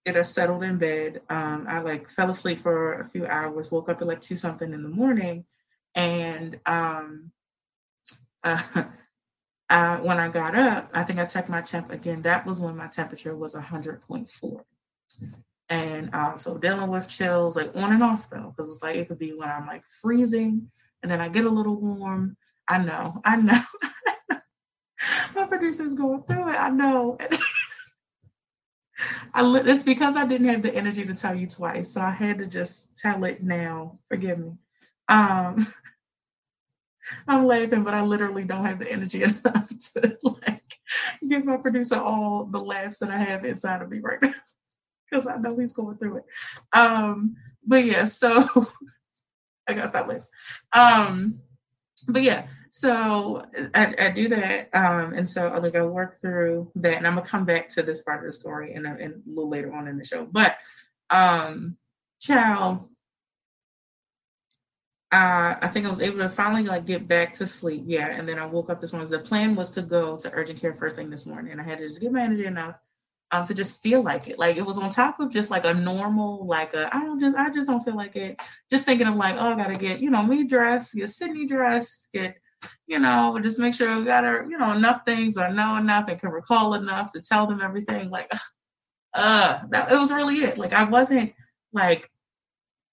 get 0.08 0.15
us 0.15 0.32
settled 0.32 0.63
in 0.63 0.78
bed. 0.78 1.22
Um, 1.30 1.65
I 1.67 1.80
like 1.80 2.10
fell 2.10 2.30
asleep 2.30 2.62
for 2.62 3.02
a 3.02 3.10
few 3.10 3.28
hours, 3.28 3.72
woke 3.72 3.89
up 3.89 4.02
at 4.02 4.08
like 4.08 4.22
two 4.22 4.38
something 4.38 4.72
in 4.72 4.82
the 4.82 4.89
morning, 4.89 5.43
and 5.96 6.58
um, 6.65 7.32
uh, 8.43 8.84
uh, 9.70 9.98
when 9.98 10.17
I 10.17 10.30
got 10.30 10.56
up, 10.56 10.89
I 10.93 11.04
think 11.04 11.20
I 11.20 11.26
checked 11.26 11.50
my 11.50 11.60
temp 11.60 11.91
again. 11.91 12.22
That 12.22 12.46
was 12.46 12.62
when 12.62 12.78
my 12.78 12.88
temperature 12.88 13.36
was 13.36 13.54
100.4. 13.54 14.62
And 15.70 16.15
um, 16.15 16.39
so 16.39 16.58
dealing 16.58 16.89
with 16.89 17.10
chills, 17.10 17.58
like 17.58 17.76
on 17.76 17.91
and 17.91 18.02
off 18.02 18.30
though, 18.30 18.54
because 18.56 18.72
it's 18.72 18.82
like 18.82 18.96
it 18.96 19.10
could 19.10 19.20
be 19.20 19.34
when 19.34 19.50
I'm 19.50 19.67
like 19.67 19.84
freezing 20.02 20.72
and 21.04 21.12
then 21.12 21.20
I 21.20 21.28
get 21.28 21.43
a 21.43 21.50
little 21.50 21.76
warm. 21.76 22.38
I 22.70 22.78
know, 22.78 23.20
I 23.26 23.36
know. 23.36 23.62
my 25.36 25.46
producer's 25.46 25.96
going 25.96 26.24
through 26.24 26.54
it. 26.54 26.60
I 26.60 26.70
know. 26.70 27.17
I 29.33 29.57
it's 29.65 29.83
because 29.83 30.15
I 30.15 30.25
didn't 30.25 30.47
have 30.47 30.62
the 30.63 30.73
energy 30.73 31.05
to 31.05 31.15
tell 31.15 31.36
you 31.36 31.47
twice, 31.47 31.93
so 31.93 32.01
I 32.01 32.12
had 32.12 32.39
to 32.39 32.47
just 32.47 32.95
tell 32.97 33.23
it 33.25 33.43
now. 33.43 33.99
Forgive 34.10 34.39
me. 34.39 34.53
Um, 35.07 35.67
I'm 37.27 37.45
laughing, 37.45 37.83
but 37.83 37.93
I 37.93 38.01
literally 38.01 38.43
don't 38.43 38.65
have 38.65 38.79
the 38.79 38.91
energy 38.91 39.23
enough 39.23 39.69
to 39.93 40.17
like 40.23 40.79
give 41.27 41.45
my 41.45 41.57
producer 41.57 41.97
all 41.97 42.45
the 42.45 42.60
laughs 42.60 42.99
that 42.99 43.12
I 43.12 43.17
have 43.17 43.45
inside 43.45 43.81
of 43.81 43.89
me 43.89 43.99
right 43.99 44.21
now 44.21 44.33
because 45.10 45.27
I 45.27 45.38
know 45.38 45.57
he's 45.57 45.73
going 45.73 45.97
through 45.97 46.17
it. 46.17 46.25
Um, 46.73 47.36
but 47.65 47.86
yeah, 47.86 48.05
so 48.05 48.29
I 49.67 49.73
gotta 49.73 49.88
stop. 49.88 50.10
Um, 50.73 51.39
but 52.07 52.23
yeah, 52.23 52.47
so 52.77 53.43
I, 53.73 53.95
I 53.99 54.09
do 54.11 54.27
that, 54.29 54.69
um, 54.71 55.13
and 55.13 55.27
so 55.27 55.47
I 55.47 55.57
like 55.57 55.75
I 55.75 55.83
work 55.83 56.21
through 56.21 56.71
that, 56.75 56.97
and 56.97 57.07
I'm 57.07 57.15
gonna 57.15 57.25
come 57.25 57.43
back 57.43 57.69
to 57.69 57.81
this 57.81 58.03
part 58.03 58.19
of 58.19 58.27
the 58.27 58.31
story 58.31 58.75
in 58.75 58.85
a, 58.85 58.95
in 58.97 59.11
a 59.13 59.29
little 59.29 59.49
later 59.49 59.73
on 59.73 59.87
in 59.87 59.97
the 59.97 60.05
show. 60.05 60.25
But 60.25 60.57
um, 61.09 61.75
child, 62.19 62.87
uh, 65.11 65.55
I 65.59 65.67
think 65.69 65.87
I 65.87 65.89
was 65.89 66.01
able 66.01 66.19
to 66.19 66.29
finally 66.29 66.61
like 66.61 66.85
get 66.85 67.07
back 67.07 67.33
to 67.35 67.47
sleep. 67.47 67.85
Yeah, 67.87 68.15
and 68.15 68.29
then 68.29 68.37
I 68.37 68.45
woke 68.45 68.69
up 68.69 68.79
this 68.79 68.93
morning. 68.93 69.09
The 69.09 69.19
plan 69.19 69.55
was 69.55 69.71
to 69.71 69.81
go 69.81 70.15
to 70.15 70.31
urgent 70.31 70.61
care 70.61 70.75
first 70.75 70.95
thing 70.95 71.09
this 71.09 71.25
morning, 71.25 71.53
and 71.53 71.59
I 71.59 71.63
had 71.63 71.79
to 71.79 71.87
just 71.87 71.99
get 71.99 72.11
my 72.11 72.21
energy 72.21 72.45
enough 72.45 72.75
um, 73.31 73.47
to 73.47 73.55
just 73.55 73.81
feel 73.81 74.03
like 74.03 74.27
it. 74.27 74.37
Like 74.37 74.57
it 74.57 74.65
was 74.67 74.77
on 74.77 74.91
top 74.91 75.19
of 75.19 75.31
just 75.31 75.49
like 75.49 75.65
a 75.65 75.73
normal, 75.73 76.45
like 76.45 76.75
a 76.75 76.95
I 76.95 76.99
don't 76.99 77.19
just 77.19 77.35
I 77.35 77.49
just 77.49 77.67
don't 77.67 77.83
feel 77.83 77.97
like 77.97 78.15
it. 78.15 78.39
Just 78.69 78.85
thinking 78.85 79.07
of 79.07 79.15
like, 79.15 79.35
oh, 79.35 79.53
I 79.53 79.55
gotta 79.55 79.77
get 79.77 79.99
you 79.99 80.11
know 80.11 80.21
me 80.21 80.43
dressed, 80.43 80.93
get 80.93 81.09
Sydney 81.09 81.47
dressed, 81.47 82.07
get 82.13 82.37
you 82.88 83.00
know, 83.00 83.38
just 83.41 83.60
make 83.60 83.74
sure 83.74 83.98
we 83.98 84.06
got 84.06 84.26
our, 84.26 84.46
you 84.50 84.58
know 84.58 84.72
enough 84.72 85.04
things 85.06 85.38
or 85.38 85.52
know 85.52 85.76
enough 85.78 86.08
and 86.08 86.20
can 86.20 86.30
recall 86.30 86.74
enough 86.74 87.12
to 87.13 87.22
tell 87.22 87.48
them 87.48 87.62
everything. 87.62 88.10
Like, 88.10 88.32
uh, 89.13 89.60
that 89.70 89.91
it 89.91 89.98
was 89.98 90.12
really 90.12 90.38
it. 90.38 90.58
Like 90.58 90.74
I 90.74 90.86
wasn't 90.86 91.34
like 91.74 92.10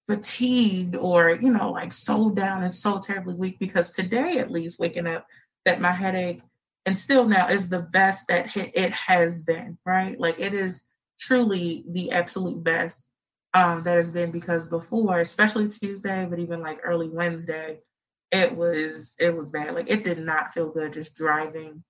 fatigued 0.09 0.96
or 0.96 1.31
you 1.31 1.50
know 1.50 1.70
like 1.70 1.92
so 1.92 2.29
down 2.31 2.62
and 2.62 2.74
so 2.74 2.98
terribly 2.98 3.35
weak 3.35 3.59
because 3.59 3.90
today 3.90 4.38
at 4.38 4.50
least 4.50 4.79
waking 4.79 5.07
up 5.07 5.27
that 5.64 5.81
my 5.81 5.92
headache 5.92 6.42
and 6.85 6.98
still 6.98 7.27
now 7.27 7.48
is 7.48 7.68
the 7.68 7.81
best 7.81 8.29
that 8.29 8.55
it 8.55 8.92
has 8.92 9.40
been 9.40 9.79
right 9.87 10.20
like 10.20 10.38
it 10.38 10.53
is 10.53 10.85
truly 11.18 11.85
the 11.88 12.12
absolute 12.12 12.62
best 12.62 13.07
um 13.55 13.83
that 13.83 13.96
has 13.96 14.11
been 14.11 14.31
because 14.31 14.66
before 14.66 15.20
especially 15.20 15.68
tuesday 15.68 16.27
but 16.29 16.38
even 16.38 16.61
like 16.61 16.81
early 16.83 17.09
wednesday 17.09 17.79
it 18.34 18.54
was 18.54 19.14
it 19.18 19.34
was 19.34 19.48
bad 19.48 19.74
like 19.74 19.88
it 19.88 20.04
did 20.04 20.18
not 20.18 20.52
feel 20.52 20.68
good 20.68 20.92
just 20.92 21.14
driving 21.14 21.82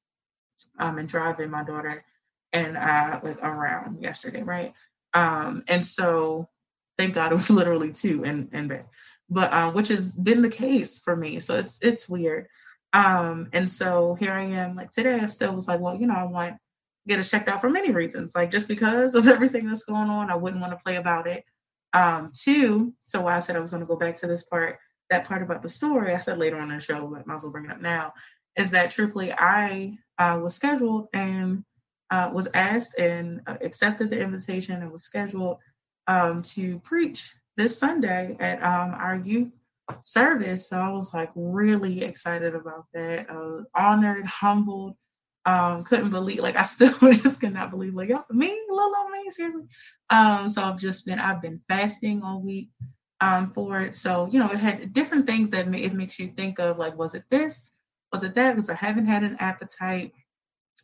um 0.79 0.99
and 0.99 1.09
driving 1.09 1.51
my 1.51 1.65
daughter 1.65 2.05
and 2.53 2.77
uh 2.77 3.19
like 3.23 3.39
around 3.43 4.01
yesterday 4.01 4.43
right 4.43 4.73
um 5.15 5.65
and 5.67 5.85
so 5.85 6.49
thank 6.97 7.15
God 7.15 7.33
it 7.33 7.37
was 7.37 7.51
literally 7.51 7.93
two 7.93 8.25
and 8.25 8.49
and 8.53 8.69
bed, 8.69 8.87
but 9.29 9.53
um, 9.53 9.75
which 9.75 9.89
has 9.89 10.13
been 10.13 10.43
the 10.43 10.49
case 10.49 10.99
for 10.99 11.17
me. 11.17 11.41
So 11.41 11.57
it's 11.57 11.79
it's 11.81 12.09
weird. 12.09 12.49
Um, 12.93 13.49
and 13.53 13.69
so 13.69 14.15
here 14.21 14.33
I 14.33 14.45
am, 14.45 14.77
like 14.77 14.93
today, 14.93 15.19
I 15.21 15.27
still 15.27 15.53
was 15.53 15.67
like, 15.67 15.81
well, 15.81 15.97
you 15.97 16.07
know, 16.07 16.15
I 16.15 16.25
want 16.25 16.57
get 17.09 17.19
it 17.19 17.25
checked 17.25 17.49
out 17.49 17.61
for 17.61 17.69
many 17.69 17.91
reasons, 17.91 18.35
like 18.35 18.51
just 18.51 18.69
because 18.69 19.15
of 19.15 19.29
everything 19.29 19.67
that's 19.67 19.85
going 19.85 20.09
on, 20.09 20.31
I 20.31 20.37
wouldn't 20.37 20.61
want 20.61 20.73
to 20.73 20.83
play 20.83 20.97
about 20.97 21.27
it. 21.27 21.45
Um, 21.93 22.33
two, 22.35 22.95
so 23.07 23.21
why 23.21 23.37
I 23.37 23.41
said 23.41 23.57
I 23.57 23.61
was 23.61 23.71
going 23.71 23.83
to 23.83 23.87
go 23.87 23.97
back 23.97 24.17
to 24.17 24.27
this 24.27 24.45
part, 24.45 24.79
that 25.11 25.27
part 25.27 25.43
about 25.43 25.63
the 25.63 25.69
story, 25.69 26.15
I 26.15 26.19
said 26.19 26.39
later 26.39 26.57
on 26.57 26.71
in 26.71 26.77
the 26.77 26.81
show, 26.83 27.07
but 27.07 27.27
might 27.27 27.37
as 27.37 27.43
well 27.43 27.53
bring 27.53 27.67
it 27.67 27.71
up 27.71 27.81
now, 27.81 28.13
is 28.57 28.71
that 28.71 28.91
truthfully, 28.91 29.33
I 29.33 29.99
uh, 30.19 30.39
was 30.43 30.55
scheduled 30.55 31.09
and 31.13 31.65
uh, 32.11 32.31
was 32.33 32.49
asked 32.55 32.99
and 32.99 33.41
uh, 33.47 33.57
accepted 33.61 34.11
the 34.11 34.21
invitation 34.21 34.83
and 34.83 34.93
was 34.93 35.05
scheduled 35.05 35.59
um, 36.07 36.43
to 36.43 36.79
preach 36.81 37.35
this 37.57 37.79
Sunday 37.79 38.37
at 38.41 38.63
um, 38.63 38.95
our 38.95 39.17
youth 39.17 39.51
service. 40.03 40.69
So 40.69 40.79
I 40.79 40.91
was 40.91 41.13
like 41.13 41.31
really 41.35 42.03
excited 42.03 42.55
about 42.55 42.87
that. 42.95 43.29
Uh, 43.31 43.65
honored, 43.75 44.27
humbled. 44.27 44.97
Um, 45.47 45.85
couldn't 45.85 46.11
believe, 46.11 46.39
like 46.39 46.57
I 46.57 46.63
still 46.65 46.95
just 47.13 47.41
could 47.41 47.53
not 47.53 47.71
believe, 47.71 47.95
like 47.95 48.09
yo, 48.09 48.25
me, 48.31 48.59
little 48.69 48.93
old 48.97 49.11
me, 49.11 49.31
seriously. 49.31 49.65
Um, 50.11 50.49
so 50.49 50.63
I've 50.63 50.79
just 50.79 51.05
been, 51.05 51.19
I've 51.19 51.43
been 51.43 51.61
fasting 51.69 52.23
all 52.23 52.41
week 52.41 52.71
um 53.25 53.51
for 53.51 53.81
it. 53.81 53.95
So 53.95 54.29
you 54.31 54.39
know, 54.39 54.51
it 54.51 54.59
had 54.59 54.93
different 54.93 55.27
things 55.27 55.51
that 55.53 55.67
it 55.75 55.95
makes 55.95 56.19
you 56.21 56.29
think 56.39 56.55
of, 56.59 56.79
like, 56.79 56.97
was 57.03 57.15
it 57.15 57.25
this? 57.31 57.55
Was 58.13 58.23
it 58.23 58.35
that? 58.35 58.51
Because 58.53 58.71
I 58.71 58.75
haven't 58.87 59.07
had 59.07 59.25
an 59.25 59.37
appetite. 59.41 60.13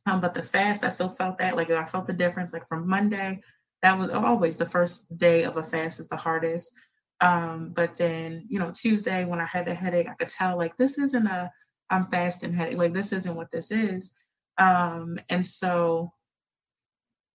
Um, 0.06 0.20
but 0.20 0.34
the 0.34 0.42
fast, 0.42 0.82
I 0.82 0.88
still 0.88 1.10
felt 1.20 1.36
that, 1.38 1.56
like 1.56 1.70
I 1.70 1.84
felt 1.84 2.06
the 2.06 2.22
difference, 2.24 2.52
like 2.52 2.66
from 2.68 2.88
Monday. 2.88 3.42
That 3.82 3.98
was 3.98 4.10
always 4.10 4.56
the 4.56 4.72
first 4.76 4.96
day 5.18 5.44
of 5.44 5.56
a 5.56 5.62
fast 5.62 6.00
is 6.00 6.08
the 6.08 6.16
hardest. 6.16 6.72
Um, 7.20 7.72
but 7.74 7.96
then, 7.96 8.46
you 8.48 8.58
know, 8.58 8.70
Tuesday 8.70 9.24
when 9.24 9.40
I 9.40 9.46
had 9.54 9.66
the 9.66 9.74
headache, 9.74 10.08
I 10.08 10.14
could 10.14 10.28
tell 10.28 10.56
like 10.56 10.76
this 10.76 10.98
isn't 10.98 11.26
a 11.26 11.50
I'm 11.90 12.06
fasting 12.06 12.54
headache, 12.54 12.78
like 12.78 12.94
this 12.94 13.12
isn't 13.12 13.34
what 13.34 13.50
this 13.50 13.70
is. 13.70 14.12
Um, 14.58 15.18
and 15.28 15.46
so 15.46 16.12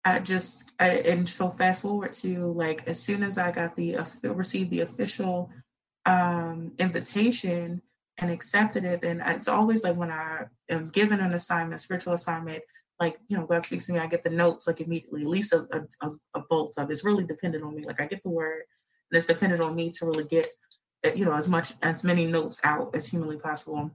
I 0.06 0.20
just 0.20 0.72
and 0.80 1.28
so 1.28 1.50
fast 1.50 1.82
forward 1.82 2.14
to 2.14 2.52
like 2.52 2.88
as 2.88 3.00
soon 3.00 3.24
as 3.24 3.38
I 3.38 3.52
got 3.52 3.76
the 3.76 3.98
uh, 3.98 4.06
received 4.24 4.70
the 4.72 4.82
official 4.82 5.50
um 6.06 6.74
invitation 6.78 7.82
and 8.18 8.30
accepted 8.30 8.84
it, 8.86 9.02
then 9.02 9.22
it's 9.26 9.48
always 9.48 9.84
like 9.84 9.96
when 9.96 10.12
I 10.12 10.46
am 10.70 10.90
given 10.90 11.20
an 11.20 11.34
assignment, 11.34 11.82
spiritual 11.82 12.14
assignment, 12.14 12.62
like 13.00 13.18
you 13.28 13.38
know, 13.38 13.46
God 13.46 13.66
speaks 13.66 13.88
to 13.88 13.94
me, 13.94 14.00
I 14.00 14.08
get 14.08 14.24
the 14.24 14.30
notes 14.30 14.68
like 14.68 14.82
immediately, 14.82 15.22
at 15.22 15.28
least 15.28 15.54
a, 15.54 15.88
a, 16.02 16.10
a 16.36 16.40
bolt 16.50 16.76
of 16.78 16.92
it's 16.92 17.06
really 17.06 17.24
dependent 17.24 17.64
on 17.64 17.76
me. 17.76 17.86
Like 17.86 18.02
I 18.02 18.06
get 18.06 18.22
the 18.24 18.30
word, 18.30 18.64
and 19.10 19.18
it's 19.18 19.26
dependent 19.26 19.62
on 19.62 19.76
me 19.76 19.92
to 19.92 20.06
really 20.06 20.26
get 20.26 20.48
uh, 21.06 21.12
you 21.14 21.26
know 21.26 21.34
as 21.34 21.48
much 21.48 21.74
as 21.82 22.04
many 22.04 22.26
notes 22.26 22.60
out 22.64 22.96
as 22.96 23.06
humanly 23.06 23.38
possible 23.38 23.92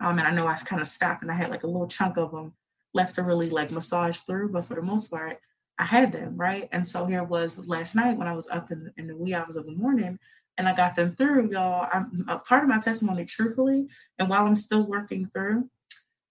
um 0.00 0.18
and 0.18 0.28
i 0.28 0.30
know 0.30 0.46
i 0.46 0.54
kind 0.54 0.80
of 0.80 0.86
stopped 0.86 1.22
and 1.22 1.30
i 1.30 1.34
had 1.34 1.50
like 1.50 1.64
a 1.64 1.66
little 1.66 1.88
chunk 1.88 2.16
of 2.16 2.30
them 2.30 2.52
left 2.94 3.14
to 3.14 3.22
really 3.22 3.50
like 3.50 3.70
massage 3.70 4.18
through 4.18 4.48
but 4.50 4.64
for 4.64 4.74
the 4.74 4.82
most 4.82 5.10
part 5.10 5.38
i 5.78 5.84
had 5.84 6.12
them 6.12 6.36
right? 6.36 6.68
And 6.72 6.86
so 6.86 7.06
here 7.06 7.24
was 7.24 7.58
last 7.58 7.94
night 7.94 8.16
when 8.16 8.28
i 8.28 8.34
was 8.34 8.48
up 8.48 8.70
in, 8.70 8.92
in 8.96 9.06
the 9.06 9.16
wee 9.16 9.34
hours 9.34 9.56
of 9.56 9.66
the 9.66 9.76
morning 9.76 10.18
and 10.56 10.68
i 10.68 10.74
got 10.74 10.96
them 10.96 11.14
through 11.14 11.50
y'all. 11.50 11.88
I'm 11.92 12.24
a 12.28 12.38
part 12.38 12.62
of 12.62 12.68
my 12.68 12.78
testimony 12.80 13.24
truthfully 13.24 13.86
and 14.18 14.28
while 14.28 14.46
i'm 14.46 14.56
still 14.56 14.86
working 14.86 15.30
through 15.32 15.68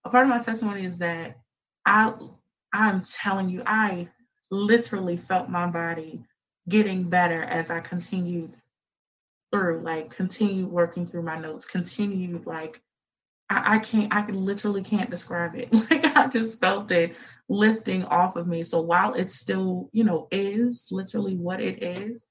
a 0.06 0.10
part 0.10 0.24
of 0.24 0.30
my 0.30 0.40
testimony 0.40 0.86
is 0.86 0.98
that 0.98 1.38
i 1.86 2.14
i'm 2.74 3.02
telling 3.02 3.50
you 3.50 3.64
i 3.66 4.08
literally 4.52 5.18
felt 5.18 5.50
my 5.50 5.66
body 5.68 6.24
getting 6.70 7.04
better 7.04 7.44
as 7.44 7.70
I 7.70 7.80
continued 7.80 8.52
through, 9.52 9.82
like 9.82 10.10
continued 10.10 10.70
working 10.70 11.06
through 11.06 11.24
my 11.24 11.40
notes, 11.40 11.66
continued 11.66 12.46
like 12.46 12.82
I, 13.50 13.76
I 13.76 13.80
can't 13.80 14.14
I 14.14 14.26
literally 14.28 14.84
can't 14.84 15.10
describe 15.10 15.56
it. 15.56 15.70
Like 15.90 16.06
I 16.16 16.28
just 16.28 16.60
felt 16.60 16.92
it 16.92 17.16
lifting 17.50 18.04
off 18.06 18.36
of 18.36 18.48
me. 18.48 18.64
So 18.64 18.82
while 18.82 19.14
it 19.14 19.32
still, 19.32 19.90
you 19.94 20.04
know, 20.04 20.28
is 20.32 20.88
literally 20.92 21.36
what 21.36 21.62
it 21.62 21.82
is, 21.82 22.26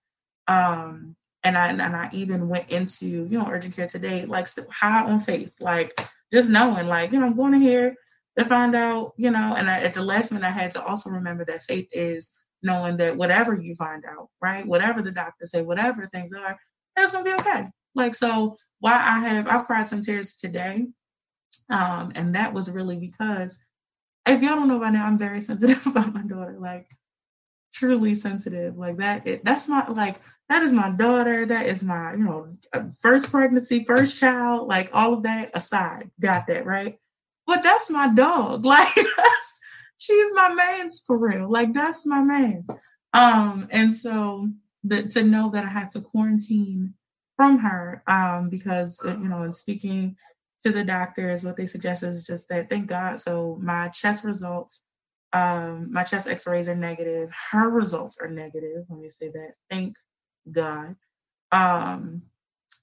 um, 0.49 1.17
and 1.45 1.57
I 1.57 1.69
and 1.69 1.83
I 1.83 2.11
even 2.13 2.49
went 2.49 2.71
into, 2.71 3.07
you 3.07 3.39
know, 3.39 3.49
urgent 3.49 3.77
care 3.77 3.87
today, 3.87 4.27
like 4.27 4.49
high 4.71 5.05
on 5.05 5.21
faith, 5.21 5.55
like 5.61 5.99
just 6.33 6.49
knowing, 6.51 6.87
like, 6.87 7.13
you 7.13 7.21
know, 7.21 7.27
I'm 7.27 7.37
going 7.37 7.53
to 7.53 7.59
here 7.59 7.95
to 8.39 8.45
find 8.45 8.75
out, 8.75 9.13
you 9.17 9.31
know, 9.31 9.55
and 9.57 9.71
I, 9.71 9.81
at 9.83 9.95
the 9.95 10.03
last 10.03 10.33
minute 10.33 10.47
I 10.47 10.51
had 10.51 10.73
to 10.73 10.85
also 10.85 11.09
remember 11.11 11.45
that 11.47 11.63
faith 11.63 11.89
is 11.93 12.33
knowing 12.63 12.97
that 12.99 13.17
whatever 13.17 13.55
you 13.55 13.75
find 13.77 14.05
out, 14.05 14.29
right, 14.43 14.67
whatever 14.67 15.03
the 15.03 15.13
doctors 15.13 15.53
say, 15.53 15.63
whatever 15.63 16.07
things 16.09 16.33
are, 16.33 16.59
it's 16.97 17.13
gonna 17.13 17.25
be 17.25 17.33
okay. 17.33 17.69
Like 17.95 18.15
so, 18.15 18.57
why 18.81 18.95
I 18.95 19.21
have 19.21 19.47
I've 19.47 19.67
cried 19.67 19.89
some 19.89 20.03
tears 20.03 20.35
today, 20.35 20.87
um, 21.71 22.13
and 22.15 22.35
that 22.35 22.53
was 22.53 22.71
really 22.71 22.97
because 22.97 23.59
if 24.27 24.43
y'all 24.43 24.57
don't 24.57 24.69
know 24.69 24.81
by 24.81 24.91
now, 24.91 25.07
I'm 25.07 25.19
very 25.19 25.41
sensitive 25.51 25.87
about 25.87 26.15
my 26.15 26.23
daughter, 26.23 26.57
like 26.59 26.91
truly 27.73 28.15
sensitive. 28.15 28.77
Like 28.77 28.97
that, 28.99 29.27
it, 29.27 29.45
that's 29.45 29.69
my 29.69 29.87
like 29.89 30.21
that 30.49 30.63
is 30.63 30.73
my 30.73 30.91
daughter. 30.91 31.47
That 31.47 31.67
is 31.67 31.83
my 31.83 32.13
you 32.13 32.25
know 32.25 32.57
uh, 32.73 32.85
first 33.01 33.31
pregnancy, 33.31 33.85
first 33.85 34.19
child, 34.19 34.69
like 34.69 34.91
all 34.93 35.15
of 35.15 35.23
that 35.25 35.51
aside, 35.55 36.11
got 36.21 36.47
that 36.49 36.67
right. 36.67 36.99
But 37.47 37.63
that's 37.63 37.91
my 37.91 38.09
dog. 38.09 38.65
Like 38.65 38.95
that's 38.95 39.61
she's 39.99 40.33
my 40.35 40.53
man's 40.53 41.03
for 41.07 41.17
real. 41.17 41.51
Like 41.51 41.73
that's 41.73 42.07
my 42.07 42.23
man's. 42.23 42.69
Um, 43.13 43.69
and 43.71 43.93
so 43.93 44.49
the, 44.85 45.05
to 45.05 45.23
know 45.23 45.51
that 45.51 45.65
I 45.65 45.69
have 45.69 45.91
to 45.93 46.01
quarantine 46.01 46.95
from 47.37 47.59
her, 47.59 48.03
um, 48.07 48.49
because 48.49 49.01
uh, 49.05 49.17
you 49.17 49.29
know, 49.29 49.43
in 49.45 49.53
speaking 49.53 50.17
to 50.63 50.73
the 50.73 50.85
doctors, 50.85 51.45
what 51.45 51.57
they 51.57 51.67
suggest 51.67 52.03
is 52.03 52.25
just 52.25 52.49
that 52.49 52.69
thank 52.71 52.87
God. 52.87 53.21
So 53.21 53.59
my 53.61 53.89
chest 53.89 54.25
results, 54.25 54.83
um, 55.33 55.93
my 55.93 56.03
chest 56.03 56.29
x-rays 56.29 56.69
are 56.69 56.75
negative, 56.75 57.31
her 57.51 57.69
results 57.69 58.17
are 58.21 58.29
negative. 58.29 58.85
Let 58.89 58.99
me 58.99 59.09
say 59.09 59.29
that. 59.29 59.53
Thank 59.71 59.97
God. 60.51 60.97
Um, 61.53 62.23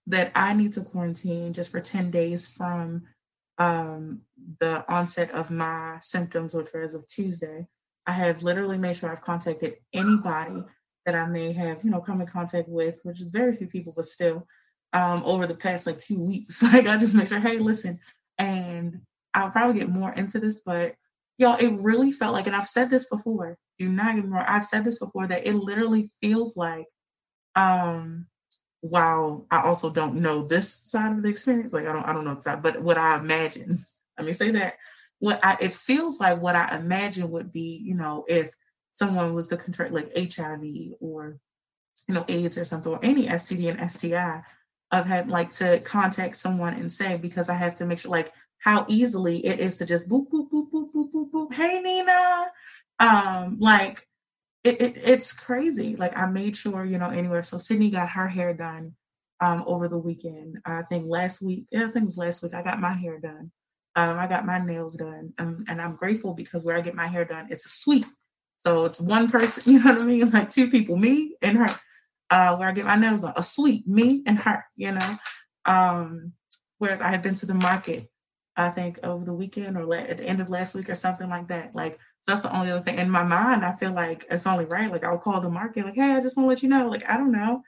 that 0.08 0.32
I 0.36 0.54
need 0.54 0.74
to 0.74 0.82
quarantine 0.82 1.54
just 1.54 1.72
for 1.72 1.80
10 1.80 2.12
days 2.12 2.48
from 2.48 3.04
um, 3.58 4.22
the 4.60 4.84
onset 4.92 5.32
of 5.32 5.50
my 5.50 5.98
symptoms, 6.02 6.54
which 6.54 6.74
were 6.74 6.84
as 6.84 6.94
of 6.94 7.08
Tuesday, 7.08 7.68
I 8.06 8.12
have 8.12 8.44
literally 8.44 8.78
made 8.78 8.98
sure 8.98 9.10
I've 9.10 9.22
contacted 9.22 9.76
anybody 9.94 10.64
that 11.06 11.16
I 11.16 11.26
may 11.26 11.54
have, 11.54 11.84
you 11.84 11.90
know, 11.90 12.02
come 12.02 12.22
in 12.22 12.28
contact 12.28 12.68
with, 12.68 12.96
which 13.04 13.22
is 13.22 13.32
very 13.32 13.56
few 13.56 13.68
people, 13.68 13.94
but 13.96 14.06
still, 14.06 14.46
um, 14.94 15.24
over 15.26 15.48
the 15.48 15.56
past 15.56 15.86
like 15.88 16.00
two 16.00 16.20
weeks. 16.20 16.62
Like 16.64 16.88
I 16.88 16.98
just 16.98 17.16
make 17.16 17.28
sure, 17.28 17.40
hey, 17.40 17.58
listen, 17.58 18.00
and 18.38 19.02
I'll 19.34 19.52
probably 19.52 19.80
get 19.80 19.90
more 19.90 20.14
into 20.14 20.40
this, 20.40 20.60
but 20.60 20.96
y'all, 21.38 21.58
it 21.58 21.82
really 21.82 22.12
felt 22.12 22.34
like, 22.34 22.48
and 22.48 22.56
I've 22.56 22.68
said 22.68 22.90
this 22.90 23.08
before, 23.08 23.58
do 23.80 23.90
not 23.90 24.16
get 24.16 24.30
wrong, 24.30 24.46
I've 24.48 24.66
said 24.66 24.86
this 24.86 25.00
before 25.00 25.28
that 25.28 25.48
it 25.48 25.56
literally 25.56 26.12
feels 26.22 26.56
like 26.56 26.86
um 27.56 28.28
while 28.82 29.46
I 29.50 29.62
also 29.62 29.90
don't 29.90 30.16
know 30.16 30.46
this 30.46 30.70
side 30.74 31.14
of 31.14 31.24
the 31.24 31.30
experience, 31.30 31.74
like 31.74 31.88
I 31.88 31.94
don't 31.94 32.06
I 32.06 32.14
don't 32.14 32.26
know 32.26 32.38
side, 32.40 32.62
but 32.62 32.82
what 32.82 32.98
I 32.98 33.18
imagine, 33.18 33.84
let 34.18 34.28
me 34.28 34.34
say 34.34 34.52
that 34.52 34.76
what 35.20 35.40
I 35.44 35.58
it 35.62 35.74
feels 35.74 36.20
like 36.20 36.42
what 36.42 36.56
I 36.56 36.76
imagine 36.76 37.32
would 37.32 37.52
be, 37.52 37.82
you 37.82 37.96
know, 37.96 38.26
if 38.28 38.52
someone 38.94 39.34
was 39.34 39.48
to 39.48 39.58
contract 39.58 39.94
like 39.94 40.12
HIV 40.16 40.64
or 41.00 41.40
you 42.08 42.14
know 42.14 42.26
AIDS 42.28 42.58
or 42.58 42.66
something 42.66 42.92
or 42.92 43.00
any 43.02 43.28
STD 43.28 43.70
and 43.70 43.90
STI, 43.90 44.44
I've 44.94 45.08
had 45.08 45.28
like 45.28 45.52
to 45.54 45.80
contact 45.80 46.38
someone 46.38 46.76
and 46.76 46.92
say 46.92 47.18
because 47.18 47.50
I 47.50 47.56
have 47.56 47.76
to 47.78 47.86
make 47.86 48.00
sure 48.00 48.12
like 48.12 48.32
how 48.60 48.86
easily 48.88 49.44
it 49.46 49.60
is 49.60 49.78
to 49.78 49.86
just 49.86 50.08
boop 50.08 50.28
boop 50.30 50.50
boop 50.52 50.72
boop 50.72 50.94
boop 50.94 51.12
boop 51.12 51.32
boop. 51.32 51.54
Hey 51.54 51.82
Nina, 51.82 52.52
um, 53.00 53.58
like 53.60 54.08
it, 54.64 54.80
it, 54.80 54.98
it's 54.98 55.34
crazy. 55.34 55.96
Like 55.96 56.16
I 56.16 56.28
made 56.28 56.56
sure, 56.56 56.86
you 56.86 57.00
know, 57.00 57.10
anywhere. 57.10 57.42
So 57.42 57.58
Sydney 57.58 57.90
got 57.90 58.10
her 58.10 58.28
hair 58.28 58.54
done 58.54 58.94
um, 59.42 59.64
over 59.66 59.88
the 59.88 59.98
weekend. 59.98 60.60
I 60.64 60.84
think 60.84 61.06
last 61.08 61.42
week, 61.42 61.66
yeah, 61.72 61.86
I 61.86 61.90
think 61.90 62.04
it 62.04 62.06
was 62.06 62.18
last 62.18 62.44
week, 62.44 62.54
I 62.54 62.62
got 62.62 62.80
my 62.80 62.94
hair 62.94 63.20
done. 63.20 63.52
Um, 63.96 64.18
I 64.20 64.28
got 64.28 64.46
my 64.46 64.60
nails 64.60 64.96
done. 64.96 65.34
Um, 65.40 65.66
and 65.68 65.82
I'm 65.82 65.96
grateful 65.96 66.36
because 66.36 66.66
where 66.66 66.78
I 66.78 66.82
get 66.82 66.96
my 66.96 67.08
hair 67.08 67.26
done, 67.26 67.48
it's 67.50 67.66
a 67.66 67.70
suite. 67.70 68.06
So 68.60 68.86
it's 68.86 69.02
one 69.02 69.30
person, 69.30 69.64
you 69.74 69.80
know 69.84 69.92
what 69.92 70.02
I 70.02 70.06
mean? 70.06 70.30
Like 70.30 70.52
two 70.52 70.70
people, 70.70 70.98
me 70.98 71.36
and 71.42 71.58
her. 71.58 71.76
Uh, 72.34 72.56
where 72.56 72.68
I 72.68 72.72
get 72.72 72.86
my 72.86 72.96
nails 72.96 73.24
a 73.24 73.44
suite, 73.44 73.88
me 73.88 74.24
and 74.26 74.40
her, 74.40 74.66
you 74.76 74.92
know. 74.92 75.16
Um, 75.66 76.34
whereas 76.80 77.00
I 77.00 77.12
had 77.12 77.22
been 77.22 77.36
to 77.36 77.46
the 77.46 77.54
market, 77.54 78.10
I 78.58 78.72
think 78.72 78.98
over 79.04 79.24
the 79.24 79.34
weekend 79.34 79.78
or 79.78 79.94
at 79.96 80.18
the 80.18 80.24
end 80.24 80.40
of 80.40 80.50
last 80.50 80.74
week 80.74 80.90
or 80.90 80.96
something 80.96 81.30
like 81.30 81.48
that. 81.50 81.76
Like 81.76 82.00
so 82.22 82.32
that's 82.32 82.42
the 82.42 82.56
only 82.56 82.72
other 82.72 82.82
thing. 82.82 82.98
In 82.98 83.08
my 83.08 83.22
mind, 83.22 83.64
I 83.64 83.76
feel 83.76 83.92
like 83.92 84.26
it's 84.32 84.48
only 84.48 84.66
right. 84.66 84.90
Like 84.92 85.04
I'll 85.04 85.20
call 85.20 85.42
the 85.42 85.50
market, 85.50 85.86
like, 85.86 85.94
hey, 85.94 86.16
I 86.16 86.22
just 86.22 86.36
want 86.36 86.46
to 86.46 86.50
let 86.50 86.64
you 86.64 86.70
know. 86.70 86.88
Like, 86.88 87.08
I 87.08 87.18
don't 87.18 87.32
know. 87.32 87.62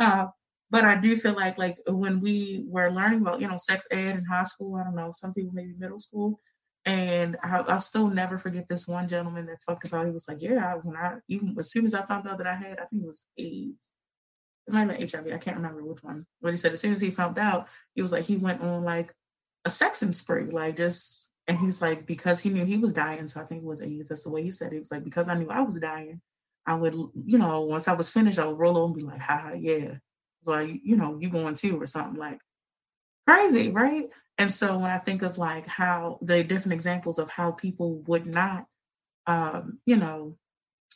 Uh, 0.00 0.26
but 0.68 0.84
I 0.84 0.96
do 0.96 1.16
feel 1.16 1.34
like 1.34 1.56
like 1.56 1.78
when 1.86 2.18
we 2.18 2.64
were 2.66 2.90
learning 2.90 3.20
about, 3.20 3.40
you 3.40 3.46
know, 3.46 3.56
sex 3.56 3.86
ed 3.92 4.16
in 4.16 4.24
high 4.24 4.42
school, 4.42 4.74
I 4.74 4.82
don't 4.82 4.96
know, 4.96 5.12
some 5.12 5.32
people 5.32 5.52
maybe 5.54 5.74
middle 5.78 6.00
school. 6.00 6.40
And 6.84 7.36
I, 7.44 7.60
will 7.60 7.80
still 7.80 8.08
never 8.08 8.36
forget 8.36 8.66
this 8.68 8.88
one 8.88 9.06
gentleman 9.06 9.46
that 9.46 9.62
talked 9.64 9.86
about. 9.86 10.06
He 10.06 10.12
was 10.12 10.26
like, 10.26 10.42
"Yeah, 10.42 10.74
when 10.82 10.96
I 10.96 11.18
even 11.28 11.54
as 11.56 11.70
soon 11.70 11.84
as 11.84 11.94
I 11.94 12.02
found 12.02 12.26
out 12.26 12.38
that 12.38 12.48
I 12.48 12.56
had, 12.56 12.80
I 12.80 12.86
think 12.86 13.02
it 13.04 13.06
was 13.06 13.26
AIDS, 13.36 13.90
it 14.68 14.72
might 14.74 14.88
have 14.88 14.98
been 14.98 15.08
HIV. 15.08 15.34
I 15.34 15.38
can't 15.38 15.56
remember 15.56 15.82
which 15.82 16.02
one. 16.02 16.26
But 16.40 16.52
he 16.52 16.56
said 16.56 16.72
as 16.72 16.80
soon 16.80 16.92
as 16.92 17.00
he 17.00 17.10
found 17.10 17.38
out, 17.38 17.68
he 17.94 18.02
was 18.02 18.12
like 18.12 18.24
he 18.24 18.36
went 18.36 18.60
on 18.62 18.84
like 18.84 19.12
a 19.64 19.70
sexing 19.70 20.14
spree, 20.14 20.44
like 20.44 20.76
just 20.76 21.28
and 21.46 21.58
he's 21.58 21.80
like, 21.80 22.06
because 22.06 22.40
he 22.40 22.50
knew 22.50 22.64
he 22.64 22.76
was 22.76 22.92
dying, 22.92 23.26
so 23.26 23.40
I 23.40 23.44
think 23.44 23.62
it 23.62 23.66
was 23.66 23.82
AIDS. 23.82 24.10
That's 24.10 24.22
the 24.22 24.30
way 24.30 24.42
he 24.42 24.50
said 24.50 24.68
it. 24.68 24.74
He 24.74 24.78
was 24.78 24.90
like, 24.90 25.02
because 25.02 25.28
I 25.28 25.34
knew 25.34 25.48
I 25.48 25.62
was 25.62 25.76
dying, 25.76 26.20
I 26.66 26.74
would, 26.74 26.94
you 26.94 27.38
know, 27.38 27.62
once 27.62 27.88
I 27.88 27.94
was 27.94 28.10
finished, 28.10 28.38
I 28.38 28.44
would 28.44 28.58
roll 28.58 28.76
over 28.76 28.86
and 28.86 28.94
be 28.94 29.02
like, 29.02 29.20
ha, 29.20 29.52
yeah. 29.58 29.94
So, 30.44 30.52
I, 30.52 30.78
you 30.82 30.96
know, 30.96 31.16
you 31.18 31.30
going 31.30 31.54
too 31.54 31.80
or 31.80 31.86
something 31.86 32.20
like 32.20 32.38
crazy, 33.26 33.70
right? 33.70 34.08
And 34.36 34.52
so 34.52 34.78
when 34.78 34.90
I 34.90 34.98
think 34.98 35.22
of 35.22 35.38
like 35.38 35.66
how 35.66 36.18
the 36.20 36.44
different 36.44 36.74
examples 36.74 37.18
of 37.18 37.30
how 37.30 37.52
people 37.52 38.02
would 38.06 38.26
not 38.26 38.66
um, 39.28 39.78
you 39.84 39.96
know, 39.96 40.36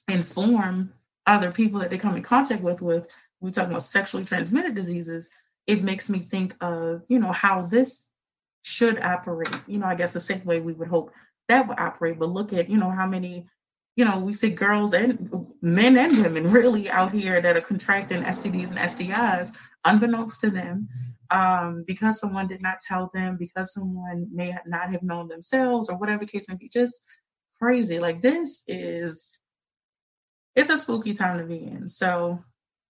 inform 0.08 0.94
other 1.26 1.52
people 1.52 1.78
that 1.78 1.90
they 1.90 1.98
come 1.98 2.16
in 2.16 2.22
contact 2.22 2.62
with 2.62 2.82
with 2.82 3.06
we're 3.42 3.50
talking 3.50 3.72
about 3.72 3.82
sexually 3.82 4.24
transmitted 4.24 4.74
diseases, 4.74 5.28
it 5.66 5.82
makes 5.82 6.08
me 6.08 6.20
think 6.20 6.54
of, 6.60 7.02
you 7.08 7.18
know, 7.18 7.32
how 7.32 7.62
this 7.62 8.08
should 8.62 9.00
operate. 9.00 9.52
You 9.66 9.78
know, 9.78 9.86
I 9.86 9.94
guess 9.94 10.12
the 10.12 10.20
same 10.20 10.44
way 10.44 10.60
we 10.60 10.72
would 10.72 10.88
hope 10.88 11.12
that 11.48 11.68
would 11.68 11.78
operate. 11.78 12.18
But 12.18 12.30
look 12.30 12.52
at, 12.52 12.70
you 12.70 12.76
know, 12.76 12.90
how 12.90 13.06
many, 13.06 13.46
you 13.96 14.04
know, 14.04 14.18
we 14.18 14.32
see 14.32 14.50
girls 14.50 14.94
and 14.94 15.52
men 15.60 15.98
and 15.98 16.16
women 16.22 16.50
really 16.50 16.88
out 16.88 17.12
here 17.12 17.40
that 17.40 17.56
are 17.56 17.60
contracting 17.60 18.22
STDs 18.22 18.70
and 18.70 18.78
STIs 18.78 19.52
unbeknownst 19.84 20.40
to 20.40 20.50
them 20.50 20.88
um, 21.30 21.84
because 21.86 22.20
someone 22.20 22.46
did 22.46 22.62
not 22.62 22.80
tell 22.80 23.10
them, 23.12 23.36
because 23.36 23.72
someone 23.72 24.28
may 24.32 24.54
not 24.66 24.90
have 24.90 25.02
known 25.02 25.28
themselves 25.28 25.88
or 25.88 25.96
whatever 25.96 26.24
case 26.24 26.48
may 26.48 26.54
be. 26.54 26.68
Just 26.68 27.02
crazy. 27.60 27.98
Like 27.98 28.22
this 28.22 28.64
is, 28.68 29.40
it's 30.54 30.70
a 30.70 30.76
spooky 30.76 31.14
time 31.14 31.38
to 31.38 31.44
be 31.44 31.64
in. 31.64 31.88
So 31.88 32.42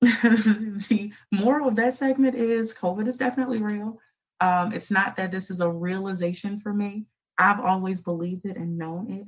the 0.89 1.13
moral 1.31 1.69
of 1.69 1.77
that 1.77 1.95
segment 1.95 2.35
is 2.35 2.75
COVID 2.75 3.07
is 3.07 3.19
definitely 3.19 3.63
real. 3.63 4.01
Um, 4.41 4.73
it's 4.73 4.91
not 4.91 5.15
that 5.17 5.31
this 5.31 5.49
is 5.49 5.61
a 5.61 5.71
realization 5.71 6.59
for 6.59 6.75
me. 6.75 7.05
I've 7.39 7.61
always 7.61 8.01
believed 8.01 8.45
it 8.45 8.57
and 8.57 8.77
known 8.77 9.13
it. 9.13 9.27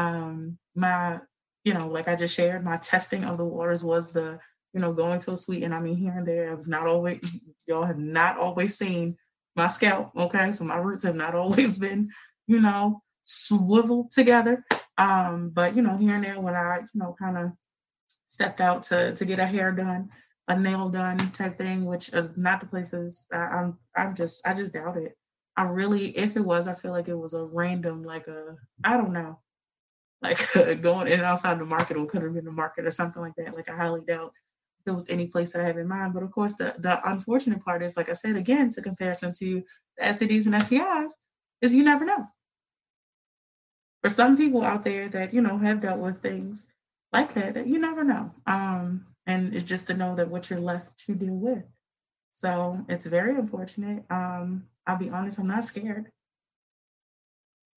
Um, 0.00 0.56
my, 0.74 1.20
you 1.64 1.74
know, 1.74 1.88
like 1.88 2.08
I 2.08 2.16
just 2.16 2.34
shared, 2.34 2.64
my 2.64 2.78
testing 2.78 3.24
of 3.24 3.36
the 3.36 3.44
waters 3.44 3.84
was 3.84 4.12
the, 4.12 4.38
you 4.72 4.80
know, 4.80 4.94
going 4.94 5.20
to 5.20 5.32
a 5.32 5.36
suite. 5.36 5.62
And 5.62 5.74
I 5.74 5.80
mean, 5.80 5.96
here 5.96 6.14
and 6.16 6.26
there, 6.26 6.50
I 6.50 6.54
was 6.54 6.68
not 6.68 6.86
always, 6.86 7.20
y'all 7.68 7.84
have 7.84 7.98
not 7.98 8.38
always 8.38 8.78
seen 8.78 9.18
my 9.54 9.68
scalp. 9.68 10.12
Okay. 10.16 10.52
So 10.52 10.64
my 10.64 10.76
roots 10.76 11.04
have 11.04 11.16
not 11.16 11.34
always 11.34 11.78
been, 11.78 12.10
you 12.46 12.62
know, 12.62 13.02
swivel 13.24 14.08
together. 14.10 14.64
Um, 14.96 15.50
but, 15.50 15.76
you 15.76 15.82
know, 15.82 15.98
here 15.98 16.14
and 16.14 16.24
there, 16.24 16.40
when 16.40 16.54
I, 16.54 16.78
you 16.78 17.00
know, 17.00 17.14
kind 17.18 17.36
of 17.36 17.52
stepped 18.34 18.60
out 18.60 18.82
to 18.82 19.14
to 19.14 19.24
get 19.24 19.38
a 19.38 19.46
hair 19.46 19.70
done, 19.70 20.10
a 20.48 20.58
nail 20.58 20.88
done 20.88 21.18
type 21.30 21.56
thing, 21.56 21.84
which 21.86 22.12
are 22.12 22.32
not 22.36 22.60
the 22.60 22.66
places 22.66 23.26
I'm 23.32 23.78
I'm 23.96 24.16
just 24.16 24.46
I 24.46 24.54
just 24.54 24.72
doubt 24.72 24.96
it. 24.96 25.16
I 25.56 25.62
really, 25.62 26.08
if 26.18 26.36
it 26.36 26.44
was, 26.44 26.66
I 26.66 26.74
feel 26.74 26.90
like 26.90 27.06
it 27.08 27.14
was 27.14 27.32
a 27.32 27.44
random, 27.44 28.02
like 28.02 28.26
a 28.26 28.56
I 28.82 28.96
don't 28.96 29.12
know, 29.12 29.38
like 30.22 30.52
going 30.82 31.06
in 31.06 31.20
and 31.20 31.22
outside 31.22 31.60
the 31.60 31.64
market 31.64 31.96
or 31.96 32.06
could 32.06 32.22
have 32.22 32.34
been 32.34 32.44
the 32.44 32.50
market 32.50 32.86
or 32.86 32.90
something 32.90 33.22
like 33.22 33.36
that. 33.36 33.54
Like 33.54 33.70
I 33.70 33.76
highly 33.76 34.00
doubt 34.00 34.32
there 34.84 34.94
was 34.94 35.06
any 35.08 35.28
place 35.28 35.52
that 35.52 35.62
I 35.62 35.66
have 35.66 35.78
in 35.78 35.88
mind. 35.88 36.12
But 36.12 36.24
of 36.24 36.32
course, 36.32 36.54
the 36.54 36.74
the 36.78 37.00
unfortunate 37.08 37.64
part 37.64 37.84
is, 37.84 37.96
like 37.96 38.08
I 38.08 38.14
said 38.14 38.34
again, 38.34 38.70
to 38.70 38.82
comparison 38.82 39.32
to 39.34 39.62
the 39.96 40.04
STDs 40.04 40.46
and 40.46 40.56
STIs, 40.56 41.10
is 41.62 41.74
you 41.74 41.84
never 41.84 42.04
know. 42.04 42.26
For 44.02 44.10
some 44.10 44.36
people 44.36 44.62
out 44.62 44.82
there 44.82 45.08
that 45.10 45.32
you 45.32 45.40
know 45.40 45.56
have 45.58 45.80
dealt 45.80 46.00
with 46.00 46.20
things 46.20 46.66
like 47.14 47.34
that 47.34 47.66
you 47.66 47.78
never 47.78 48.04
know. 48.04 48.30
Um, 48.46 49.06
and 49.26 49.54
it's 49.54 49.64
just 49.64 49.86
to 49.86 49.94
know 49.94 50.16
that 50.16 50.28
what 50.28 50.50
you're 50.50 50.60
left 50.60 50.98
to 51.06 51.14
deal 51.14 51.34
with. 51.34 51.62
So 52.34 52.84
it's 52.88 53.06
very 53.06 53.36
unfortunate. 53.36 54.04
Um, 54.10 54.64
I'll 54.86 54.98
be 54.98 55.08
honest, 55.08 55.38
I'm 55.38 55.46
not 55.46 55.64
scared. 55.64 56.10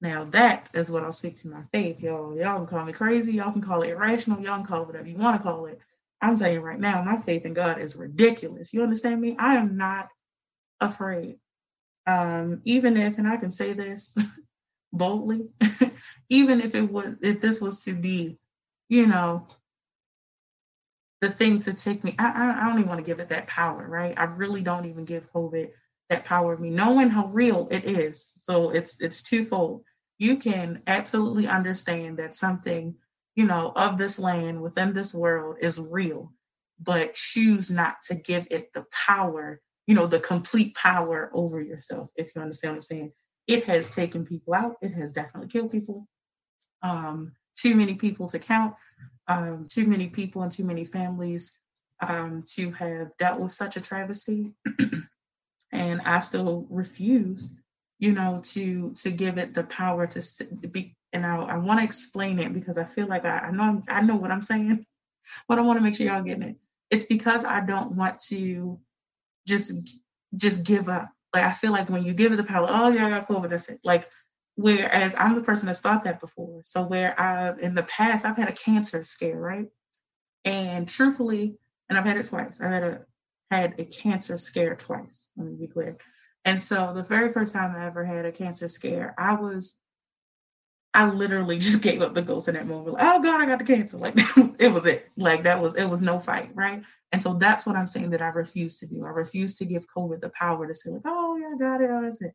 Now 0.02 0.26
that 0.26 0.70
is 0.74 0.92
what 0.92 1.04
I'll 1.04 1.12
speak 1.12 1.38
to 1.38 1.48
my 1.48 1.62
faith, 1.72 2.02
y'all. 2.02 2.36
Y'all 2.36 2.58
can 2.58 2.68
call 2.68 2.86
me 2.86 2.94
crazy, 2.94 3.34
y'all 3.34 3.52
can 3.52 3.62
call 3.62 3.84
it 3.84 3.90
irrational, 3.90 4.42
y'all 4.42 4.58
can 4.58 4.66
call 4.66 4.82
it 4.82 4.88
whatever 4.88 5.08
you 5.08 5.18
want 5.18 5.38
to 5.38 5.44
call 5.44 5.66
it. 5.68 5.80
I'm 6.22 6.38
telling 6.38 6.56
you 6.56 6.62
right 6.62 6.80
now, 6.80 7.04
my 7.04 7.18
faith 7.18 7.46
in 7.46 7.54
God 7.54 7.80
is 7.80 7.96
ridiculous. 7.96 8.74
You 8.74 8.82
understand 8.84 9.22
me? 9.22 9.36
I 9.38 9.56
am 9.56 9.78
not 9.78 10.10
afraid. 10.82 11.38
Um, 12.08 12.62
even 12.64 12.98
if, 12.98 13.18
and 13.18 13.28
I 13.28 13.38
can 13.38 13.52
say 13.52 13.74
this 13.74 14.18
boldly, 14.94 15.50
even 16.30 16.60
if 16.62 16.74
it 16.74 16.92
was, 16.92 17.16
if 17.22 17.40
this 17.42 17.62
was 17.62 17.80
to 17.82 17.94
be 17.94 18.40
you 18.90 19.08
know, 19.08 19.48
the 21.22 21.30
thing 21.30 21.60
to 21.62 21.74
take 21.74 22.04
me. 22.04 22.16
I, 22.20 22.28
I, 22.28 22.62
I 22.62 22.70
don't 22.70 22.80
even 22.80 22.90
want 22.90 23.00
to 23.00 23.06
give 23.06 23.20
it 23.20 23.30
that 23.30 23.48
power, 23.48 23.86
right? 23.88 24.14
I 24.18 24.26
really 24.26 24.62
don't 24.62 24.86
even 24.86 25.06
give 25.06 25.32
COVID 25.32 25.70
that 26.10 26.26
power 26.26 26.54
of 26.54 26.60
me, 26.60 26.70
knowing 26.70 27.10
how 27.10 27.28
real 27.28 27.68
it 27.72 27.86
is. 27.86 28.32
So 28.36 28.70
it's 28.70 29.00
it's 29.02 29.22
twofold. 29.22 29.84
You 30.20 30.38
can 30.38 30.82
absolutely 30.88 31.48
understand 31.48 32.18
that 32.18 32.36
something, 32.36 32.96
you 33.36 33.46
know, 33.46 33.72
of 33.76 33.98
this 33.98 34.18
land 34.18 34.62
within 34.62 34.94
this 34.94 35.14
world 35.14 35.58
is 35.62 35.80
real, 35.80 36.34
but 36.80 37.14
choose 37.14 37.70
not 37.70 37.98
to 38.04 38.16
give 38.16 38.48
it 38.50 38.74
the 38.74 38.86
power, 38.92 39.62
you 39.86 39.96
know, 39.96 40.08
the 40.08 40.20
complete 40.20 40.76
power 40.76 41.30
over 41.34 41.62
yourself, 41.62 42.10
if 42.16 42.32
you 42.36 42.42
understand 42.42 42.74
what 42.74 42.78
I'm 42.78 42.84
saying. 42.84 43.12
It 43.48 43.64
has 43.66 43.92
taken 43.92 44.26
people 44.26 44.54
out, 44.54 44.76
it 44.82 44.94
has 44.94 45.14
definitely 45.14 45.50
killed 45.50 45.72
people. 45.72 46.08
Um, 46.82 47.34
too 47.58 47.76
many 47.76 47.96
people 47.96 48.28
to 48.28 48.40
count, 48.40 48.76
um, 49.28 49.68
too 49.70 49.86
many 49.86 50.08
people 50.08 50.44
and 50.44 50.52
too 50.52 50.64
many 50.64 50.86
families 50.86 51.58
um, 52.02 52.44
to 52.56 52.72
have 52.72 53.10
dealt 53.18 53.40
with 53.40 53.52
such 53.52 53.78
a 53.78 53.82
travesty. 53.82 54.54
and 55.72 56.02
I 56.02 56.20
still 56.20 56.66
refuse, 56.70 57.54
you 58.00 58.14
know, 58.14 58.42
to 58.46 58.94
to 58.94 59.12
give 59.12 59.38
it 59.38 59.54
the 59.54 59.64
power 59.64 60.08
to 60.08 60.46
be. 60.70 60.96
And 61.14 61.26
I, 61.26 61.38
I 61.38 61.58
want 61.58 61.80
to 61.80 61.86
explain 61.86 62.38
it 62.40 62.54
because 62.54 62.78
I 62.78 62.84
feel 62.84 63.08
like 63.08 63.26
I, 63.26 63.40
I 63.40 63.52
know 63.52 63.82
I 63.88 64.02
know 64.02 64.16
what 64.16 64.32
I'm 64.32 64.42
saying, 64.42 64.86
but 65.48 65.58
I 65.58 65.62
want 65.62 65.80
to 65.80 65.84
make 65.84 65.96
sure 65.96 66.06
y'all 66.06 66.24
getting 66.24 66.44
it. 66.44 66.56
It's 66.90 67.06
because 67.06 67.44
I 67.44 67.62
don't 67.62 67.94
want 67.94 68.20
to 68.30 68.80
just 69.48 69.74
just 70.36 70.64
give 70.64 70.90
up. 70.90 71.10
Like 71.34 71.44
I 71.44 71.54
feel 71.54 71.72
like 71.72 71.90
when 71.90 72.06
you 72.06 72.14
give 72.14 72.32
it 72.32 72.38
the 72.38 72.44
power, 72.44 72.68
oh 72.70 72.90
yeah, 72.90 73.08
I 73.08 73.10
got 73.10 73.28
COVID, 73.28 73.50
that's 73.50 73.70
it. 73.70 73.80
Like 73.84 74.10
Whereas 74.58 75.14
I'm 75.16 75.36
the 75.36 75.42
person 75.42 75.68
that's 75.68 75.82
thought 75.82 76.04
that 76.06 76.20
before. 76.20 76.62
So 76.64 76.82
where 76.82 77.20
I've 77.20 77.60
in 77.60 77.76
the 77.76 77.84
past 77.84 78.26
I've 78.26 78.38
had 78.38 78.50
a 78.50 78.54
cancer 78.54 79.04
scare, 79.04 79.38
right? 79.38 79.68
And 80.46 80.90
truthfully, 80.90 81.58
and 81.88 81.98
I've 81.98 82.06
had 82.06 82.18
it 82.18 82.26
twice. 82.26 82.60
I 82.60 82.68
had 82.68 82.84
a 82.84 83.02
had 83.52 83.76
a 83.78 83.86
cancer 83.86 84.36
scare 84.40 84.76
twice. 84.76 85.30
Let 85.38 85.48
me 85.48 85.54
be 85.54 85.68
clear. 85.68 85.98
And 86.44 86.60
so 86.60 86.92
the 86.96 87.04
very 87.04 87.32
first 87.32 87.54
time 87.54 87.76
I 87.76 87.86
ever 87.86 88.04
had 88.04 88.26
a 88.26 88.32
cancer 88.32 88.68
scare, 88.68 89.14
I 89.20 89.36
was 89.36 89.76
I 90.92 91.08
literally 91.08 91.58
just 91.60 91.84
gave 91.84 92.02
up 92.02 92.16
the 92.16 92.24
ghost 92.24 92.48
in 92.48 92.56
that 92.56 92.66
moment. 92.66 92.96
Like, 92.96 93.06
oh 93.06 93.22
God, 93.22 93.40
I 93.40 93.46
got 93.46 93.60
the 93.60 93.66
cancer. 93.66 93.98
Like 93.98 94.16
it 94.58 94.74
was 94.74 94.88
it. 94.88 95.08
Like 95.18 95.44
that 95.44 95.62
was 95.62 95.76
it 95.76 95.86
was 95.86 96.02
no 96.02 96.20
fight, 96.20 96.50
right? 96.56 96.82
And 97.12 97.22
so 97.22 97.36
that's 97.36 97.68
what 97.68 97.76
I'm 97.76 97.88
saying 97.88 98.10
that 98.10 98.24
I 98.24 98.30
refuse 98.30 98.80
to 98.80 98.88
do. 98.88 99.06
I 99.06 99.10
refuse 99.10 99.54
to 99.58 99.66
give 99.66 99.86
COVID 99.96 100.20
the 100.20 100.30
power 100.30 100.68
to 100.68 100.74
say, 100.74 100.90
like, 100.90 101.04
oh 101.06 101.38
yeah, 101.38 101.54
I 101.54 101.58
got 101.60 101.82
it. 101.84 101.92
Oh, 101.92 102.02
that's 102.02 102.22
it. 102.22 102.34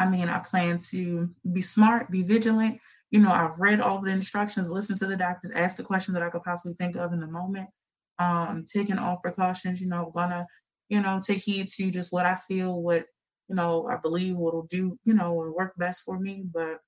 I 0.00 0.08
mean, 0.08 0.30
I 0.30 0.38
plan 0.38 0.78
to 0.90 1.28
be 1.52 1.60
smart, 1.60 2.10
be 2.10 2.22
vigilant. 2.22 2.80
You 3.10 3.20
know, 3.20 3.30
I've 3.30 3.58
read 3.58 3.82
all 3.82 4.00
the 4.00 4.10
instructions, 4.10 4.70
listened 4.70 4.98
to 5.00 5.06
the 5.06 5.14
doctors, 5.14 5.52
asked 5.54 5.76
the 5.76 5.82
questions 5.82 6.14
that 6.14 6.22
I 6.22 6.30
could 6.30 6.42
possibly 6.42 6.72
think 6.74 6.96
of 6.96 7.12
in 7.12 7.20
the 7.20 7.26
moment, 7.26 7.68
um, 8.18 8.64
taking 8.66 8.96
all 8.96 9.18
precautions, 9.18 9.78
you 9.78 9.88
know, 9.88 10.10
gonna, 10.14 10.46
you 10.88 11.02
know, 11.02 11.20
take 11.22 11.42
heed 11.42 11.68
to 11.76 11.90
just 11.90 12.12
what 12.12 12.24
I 12.24 12.36
feel, 12.36 12.80
what, 12.80 13.04
you 13.48 13.54
know, 13.54 13.88
I 13.88 13.96
believe 13.96 14.36
what'll 14.36 14.62
do, 14.62 14.98
you 15.04 15.12
know, 15.12 15.42
and 15.42 15.52
work 15.52 15.74
best 15.76 16.04
for 16.04 16.18
me. 16.18 16.44
But 16.50 16.80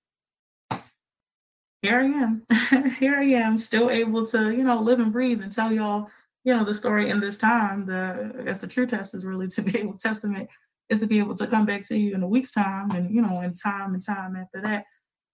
here 1.83 1.98
I 2.01 2.05
am. 2.05 2.46
here 2.98 3.16
I 3.16 3.25
am, 3.25 3.59
still 3.59 3.90
able 3.90 4.25
to, 4.29 4.53
you 4.53 4.64
know, 4.64 4.81
live 4.81 5.01
and 5.01 5.12
breathe 5.12 5.42
and 5.42 5.53
tell 5.53 5.70
y'all, 5.70 6.09
you 6.44 6.55
know, 6.55 6.64
the 6.64 6.72
story 6.72 7.11
in 7.11 7.20
this 7.20 7.37
time. 7.37 7.85
The 7.85 8.33
I 8.40 8.42
guess 8.44 8.59
the 8.59 8.66
true 8.66 8.87
test 8.87 9.14
is 9.14 9.27
really 9.27 9.48
to 9.48 9.61
be 9.61 9.81
able 9.81 9.98
testament 9.98 10.48
is 10.92 11.00
to 11.00 11.07
be 11.07 11.18
able 11.18 11.35
to 11.35 11.46
come 11.46 11.64
back 11.64 11.85
to 11.85 11.96
you 11.96 12.14
in 12.14 12.22
a 12.22 12.28
week's 12.28 12.52
time 12.52 12.90
and 12.90 13.14
you 13.14 13.22
know 13.22 13.40
in 13.40 13.55
time 13.55 13.94
and 13.94 14.05
time 14.05 14.37
after 14.37 14.61
that 14.61 14.85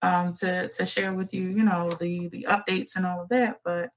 um 0.02 0.32
to 0.32 0.68
to 0.68 0.86
share 0.86 1.12
with 1.12 1.34
you 1.34 1.48
you 1.48 1.64
know 1.64 1.90
the 2.00 2.28
the 2.28 2.46
updates 2.48 2.96
and 2.96 3.04
all 3.04 3.20
of 3.20 3.28
that. 3.28 3.56
But 3.64 3.90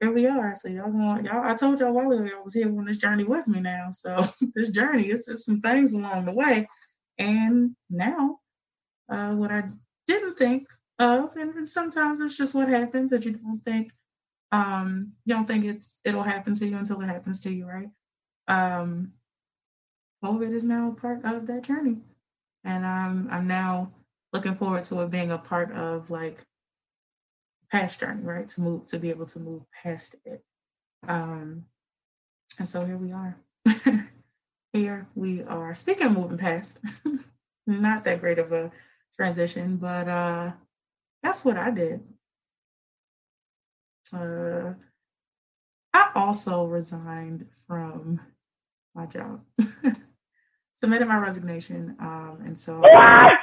here 0.00 0.12
we 0.12 0.26
are. 0.26 0.54
So 0.54 0.68
y'all 0.68 0.90
going 0.90 1.26
y'all 1.26 1.44
i 1.44 1.54
told 1.54 1.80
y'all 1.80 1.92
while 1.92 2.10
ago 2.10 2.28
i 2.38 2.42
was 2.42 2.54
here 2.54 2.68
on 2.68 2.86
this 2.86 2.96
journey 2.96 3.24
with 3.24 3.46
me 3.46 3.60
now. 3.60 3.88
So 3.90 4.24
this 4.54 4.70
journey 4.70 5.10
is 5.10 5.26
just 5.26 5.44
some 5.44 5.60
things 5.60 5.92
along 5.92 6.24
the 6.24 6.32
way. 6.32 6.68
And 7.18 7.76
now 7.90 8.38
uh 9.12 9.32
what 9.32 9.52
i 9.52 9.62
didn't 10.06 10.36
think 10.36 10.66
of 10.98 11.36
and 11.36 11.68
sometimes 11.68 12.20
it's 12.20 12.36
just 12.36 12.54
what 12.54 12.68
happens 12.68 13.10
that 13.10 13.24
you 13.24 13.32
don't 13.32 13.62
think 13.64 13.92
um 14.52 15.12
you 15.24 15.34
don't 15.34 15.46
think 15.46 15.64
it's 15.64 16.00
it'll 16.04 16.22
happen 16.22 16.54
to 16.54 16.66
you 16.66 16.76
until 16.76 17.00
it 17.02 17.06
happens 17.06 17.40
to 17.40 17.50
you 17.50 17.66
right? 17.66 17.88
Um 18.48 19.12
COVID 20.24 20.52
is 20.52 20.64
now 20.64 20.96
part 20.98 21.24
of 21.24 21.46
that 21.46 21.62
journey. 21.62 21.98
And 22.64 22.86
I'm 22.86 23.28
I'm 23.30 23.46
now 23.46 23.92
looking 24.32 24.56
forward 24.56 24.84
to 24.84 25.00
it 25.00 25.10
being 25.10 25.30
a 25.30 25.38
part 25.38 25.72
of 25.72 26.10
like 26.10 26.44
past 27.70 28.00
journey, 28.00 28.22
right? 28.22 28.48
To 28.50 28.60
move 28.60 28.86
to 28.86 28.98
be 28.98 29.10
able 29.10 29.26
to 29.26 29.38
move 29.38 29.62
past 29.70 30.16
it. 30.24 30.42
Um 31.06 31.66
and 32.58 32.68
so 32.68 32.84
here 32.84 32.96
we 32.96 33.12
are. 33.12 33.36
here 34.72 35.06
we 35.14 35.42
are. 35.42 35.74
Speaking 35.74 36.06
of 36.06 36.12
moving 36.12 36.38
past, 36.38 36.78
not 37.66 38.04
that 38.04 38.20
great 38.20 38.38
of 38.38 38.52
a 38.52 38.72
transition, 39.16 39.76
but 39.76 40.08
uh 40.08 40.52
that's 41.22 41.44
what 41.44 41.56
I 41.56 41.70
did. 41.70 42.00
Uh 44.12 44.74
I 45.92 46.10
also 46.14 46.64
resigned 46.64 47.46
from 47.66 48.20
my 48.96 49.06
job. 49.06 49.40
submitted 50.80 51.06
my 51.06 51.18
resignation. 51.18 51.94
Um, 52.00 52.38
and 52.44 52.58
so 52.58 52.80
what? 52.80 52.90
I 52.92 53.36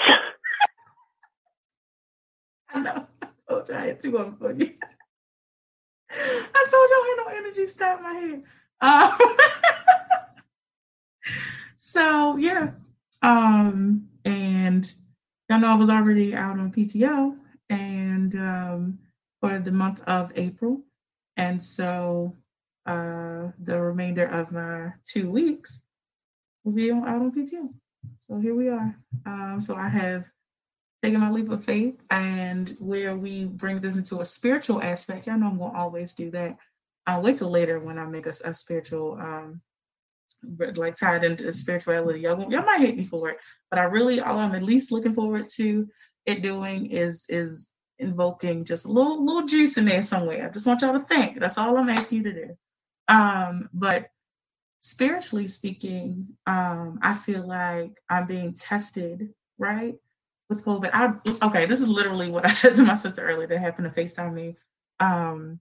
know. 2.80 3.08
told 3.48 3.70
you 3.70 3.76
I 3.76 3.86
had 3.88 4.00
two 4.00 4.18
of 4.18 4.38
for 4.40 4.52
you. 4.52 4.74
I 6.10 6.66
told 6.70 6.90
you 6.90 6.96
I 6.96 7.08
had 7.10 7.18
no 7.26 7.32
energy 7.38 7.66
stop 7.66 8.02
my 8.02 8.14
head. 8.14 8.44
Um, 8.82 9.12
so 11.76 12.38
yeah. 12.38 12.72
Um, 13.22 14.08
and 14.26 14.94
y'all 15.50 15.60
know 15.60 15.72
I 15.72 15.76
was 15.76 15.90
already 15.90 16.36
out 16.36 16.60
on 16.60 16.72
PTO 16.72 17.38
and 17.70 18.36
um 18.36 19.00
for 19.40 19.60
the 19.60 19.72
month 19.72 20.02
of 20.08 20.32
April. 20.36 20.82
And 21.38 21.62
so 21.62 22.36
uh 22.86 23.50
the 23.64 23.80
remainder 23.80 24.26
of 24.26 24.52
my 24.52 24.92
two 25.06 25.30
weeks 25.30 25.82
will 26.64 26.74
be 26.74 26.92
on, 26.92 27.08
out 27.08 27.22
on 27.22 27.32
PTO. 27.32 27.70
So 28.20 28.40
here 28.40 28.56
we 28.56 28.70
are. 28.70 28.96
Um, 29.26 29.60
so 29.62 29.76
I 29.76 29.90
have 29.90 30.26
taken 31.02 31.20
my 31.20 31.30
leap 31.30 31.50
of 31.50 31.64
faith 31.64 32.00
and 32.10 32.76
where 32.80 33.16
we 33.16 33.46
bring 33.46 33.82
this 33.82 33.96
into 33.96 34.22
a 34.22 34.26
spiritual 34.26 34.82
aspect. 34.82 35.28
Y'all 35.28 35.38
know 35.38 35.48
I'm 35.48 35.58
gonna 35.58 35.78
always 35.78 36.14
do 36.14 36.32
that. 36.32 36.58
I'll 37.06 37.22
wait 37.22 37.38
till 37.38 37.50
later 37.50 37.80
when 37.80 37.98
I 37.98 38.06
make 38.06 38.26
a, 38.26 38.34
a 38.46 38.54
spiritual 38.54 39.18
um 39.20 39.62
like 40.76 40.96
tied 40.96 41.24
into 41.24 41.52
spirituality. 41.52 42.22
Y'all, 42.22 42.52
y'all 42.52 42.66
might 42.66 42.80
hate 42.80 42.98
me 42.98 43.06
for 43.06 43.30
it, 43.30 43.38
but 43.70 43.80
I 43.80 43.84
really 43.84 44.20
all 44.20 44.40
I'm 44.40 44.56
at 44.56 44.64
least 44.64 44.92
looking 44.92 45.14
forward 45.14 45.50
to 45.56 45.88
it 46.26 46.42
doing 46.42 46.88
is 46.88 47.26
is 47.30 47.74
invoking 48.00 48.66
just 48.66 48.86
a 48.86 48.92
little 48.92 49.24
little 49.24 49.48
juice 49.48 49.78
in 49.78 49.86
there 49.86 50.04
somewhere. 50.04 50.48
I 50.48 50.50
just 50.52 50.66
want 50.66 50.82
y'all 50.82 51.00
to 51.00 51.06
think. 51.06 51.40
That's 51.40 51.58
all 51.58 51.78
I'm 51.78 51.90
asking 51.90 52.20
you 52.20 52.24
to 52.26 52.34
do. 52.48 52.58
Um, 53.08 53.70
but 53.74 54.10
spiritually 54.82 55.48
speaking, 55.48 56.28
um, 56.46 57.00
I 57.02 57.14
feel 57.14 57.48
like 57.48 58.02
I'm 58.10 58.28
being 58.28 58.54
tested, 58.54 59.30
right? 59.58 59.96
With 60.50 60.64
COVID. 60.66 60.90
I 60.94 61.46
okay, 61.46 61.66
this 61.66 61.82
is 61.82 61.88
literally 61.88 62.30
what 62.30 62.46
I 62.50 62.52
said 62.52 62.76
to 62.76 62.84
my 62.84 62.96
sister 62.96 63.26
earlier 63.26 63.48
that 63.48 63.60
happened 63.60 63.92
to 63.94 64.02
FaceTime 64.02 64.34
me. 64.34 64.56
Um, 65.00 65.60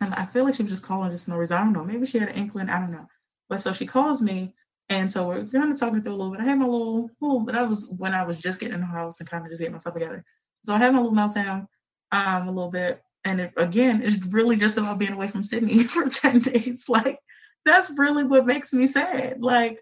and 0.00 0.14
I 0.14 0.26
feel 0.26 0.44
like 0.44 0.54
she 0.54 0.62
was 0.62 0.72
just 0.72 0.82
calling 0.82 1.10
just 1.10 1.24
for 1.24 1.30
no 1.30 1.36
reason. 1.36 1.56
I 1.56 1.60
don't 1.60 1.72
know. 1.72 1.84
Maybe 1.84 2.06
she 2.06 2.18
had 2.18 2.28
an 2.28 2.34
inkling. 2.34 2.68
I 2.68 2.78
don't 2.78 2.92
know. 2.92 3.06
But 3.48 3.60
so 3.60 3.72
she 3.72 3.86
calls 3.86 4.20
me, 4.20 4.54
and 4.88 5.10
so 5.10 5.28
we're 5.28 5.46
kind 5.46 5.72
of 5.72 5.78
talking 5.78 6.02
through 6.02 6.12
a 6.12 6.16
little 6.16 6.32
bit. 6.32 6.40
I 6.40 6.44
had 6.44 6.58
my 6.58 6.66
little, 6.66 7.10
little, 7.20 7.40
but 7.40 7.54
I 7.54 7.62
was 7.62 7.86
when 7.88 8.14
I 8.14 8.24
was 8.24 8.38
just 8.38 8.60
getting 8.60 8.74
in 8.74 8.80
the 8.80 8.86
house 8.86 9.20
and 9.20 9.28
kind 9.28 9.44
of 9.44 9.50
just 9.50 9.60
getting 9.60 9.74
myself 9.74 9.94
together. 9.94 10.24
So 10.64 10.74
I 10.74 10.78
had 10.78 10.94
my 10.94 11.00
little 11.00 11.16
meltdown, 11.16 11.66
um, 12.12 12.48
a 12.48 12.52
little 12.52 12.70
bit, 12.70 13.02
and 13.26 13.40
it, 13.40 13.52
again, 13.56 14.02
it's 14.04 14.24
really 14.28 14.54
just 14.56 14.78
about 14.78 14.98
being 14.98 15.12
away 15.12 15.26
from 15.26 15.42
Sydney 15.42 15.82
for 15.94 16.08
ten 16.08 16.38
days. 16.38 16.84
Like 16.88 17.18
that's 17.64 17.90
really 17.96 18.22
what 18.22 18.46
makes 18.46 18.72
me 18.72 18.86
sad. 18.86 19.42
Like 19.42 19.80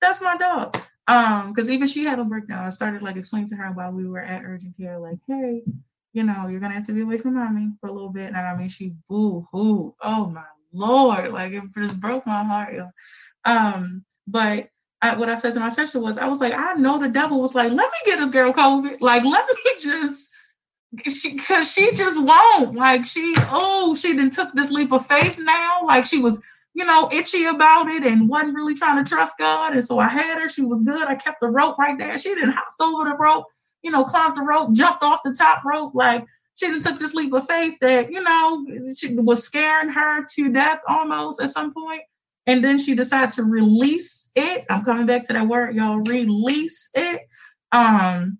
that's 0.00 0.22
my 0.22 0.36
dog. 0.38 0.78
Um, 1.06 1.52
because 1.52 1.70
even 1.70 1.86
she 1.86 2.04
had 2.04 2.18
a 2.18 2.24
breakdown. 2.24 2.64
I 2.64 2.70
started 2.70 3.02
like 3.02 3.16
explaining 3.16 3.50
to 3.50 3.56
her 3.56 3.70
while 3.72 3.92
we 3.92 4.08
were 4.08 4.20
at 4.20 4.42
urgent 4.42 4.76
care, 4.76 4.98
like, 4.98 5.18
hey, 5.28 5.62
you 6.14 6.22
know, 6.22 6.48
you're 6.48 6.58
gonna 6.58 6.74
have 6.74 6.86
to 6.86 6.92
be 6.92 7.02
away 7.02 7.18
from 7.18 7.34
mommy 7.34 7.68
for 7.80 7.88
a 7.88 7.92
little 7.92 8.08
bit. 8.08 8.28
And 8.28 8.38
I 8.38 8.56
mean, 8.56 8.70
she 8.70 8.94
boo 9.08 9.46
hoo. 9.52 9.94
Oh 10.02 10.26
my 10.28 10.44
lord, 10.72 11.32
like 11.32 11.52
it 11.52 11.62
just 11.76 12.00
broke 12.00 12.26
my 12.26 12.42
heart. 12.42 12.76
Um, 13.44 14.04
but 14.26 14.70
I, 15.02 15.14
what 15.16 15.28
I 15.28 15.34
said 15.34 15.52
to 15.54 15.60
my 15.60 15.68
sister 15.68 16.00
was, 16.00 16.16
I 16.16 16.26
was 16.26 16.40
like, 16.40 16.54
I 16.54 16.72
know 16.74 16.98
the 16.98 17.08
devil 17.08 17.42
was 17.42 17.54
like, 17.54 17.70
let 17.70 17.90
me 17.90 17.98
get 18.06 18.18
this 18.18 18.30
girl 18.30 18.54
COVID. 18.54 18.96
Like, 19.00 19.24
let 19.24 19.46
me 19.46 19.70
just 19.80 20.32
she 21.10 21.34
because 21.34 21.70
she 21.70 21.94
just 21.94 22.20
won't. 22.20 22.74
Like 22.74 23.06
she, 23.06 23.34
oh, 23.50 23.94
she 23.94 24.14
then 24.14 24.30
took 24.30 24.52
this 24.54 24.70
leap 24.70 24.92
of 24.92 25.06
faith 25.06 25.38
now. 25.38 25.80
Like 25.84 26.06
she 26.06 26.18
was, 26.18 26.40
you 26.74 26.84
know, 26.84 27.08
itchy 27.12 27.46
about 27.46 27.88
it 27.88 28.04
and 28.04 28.28
wasn't 28.28 28.54
really 28.54 28.74
trying 28.74 29.02
to 29.02 29.08
trust 29.08 29.38
God. 29.38 29.74
And 29.74 29.84
so 29.84 29.98
I 29.98 30.08
had 30.08 30.40
her. 30.40 30.48
She 30.48 30.62
was 30.62 30.82
good. 30.82 31.08
I 31.08 31.14
kept 31.14 31.40
the 31.40 31.48
rope 31.48 31.78
right 31.78 31.98
there. 31.98 32.18
She 32.18 32.34
didn't 32.34 32.52
house 32.52 32.74
over 32.80 33.08
the 33.08 33.16
rope, 33.16 33.46
you 33.82 33.90
know, 33.90 34.04
climbed 34.04 34.36
the 34.36 34.42
rope, 34.42 34.72
jumped 34.72 35.02
off 35.02 35.20
the 35.24 35.34
top 35.34 35.64
rope. 35.64 35.94
Like 35.94 36.24
she 36.54 36.66
didn't 36.66 36.82
took 36.82 36.98
this 36.98 37.14
leap 37.14 37.32
of 37.32 37.46
faith 37.46 37.76
that, 37.80 38.10
you 38.10 38.22
know, 38.22 38.66
she 38.94 39.14
was 39.14 39.42
scaring 39.42 39.90
her 39.90 40.24
to 40.34 40.52
death 40.52 40.80
almost 40.88 41.40
at 41.40 41.50
some 41.50 41.72
point. 41.72 42.02
And 42.46 42.62
then 42.62 42.78
she 42.78 42.94
decided 42.94 43.32
to 43.32 43.42
release 43.42 44.30
it. 44.36 44.64
I'm 44.70 44.84
coming 44.84 45.06
back 45.06 45.26
to 45.26 45.32
that 45.32 45.48
word, 45.48 45.74
y'all. 45.74 45.98
Release 45.98 46.90
it. 46.94 47.22
Um, 47.72 48.38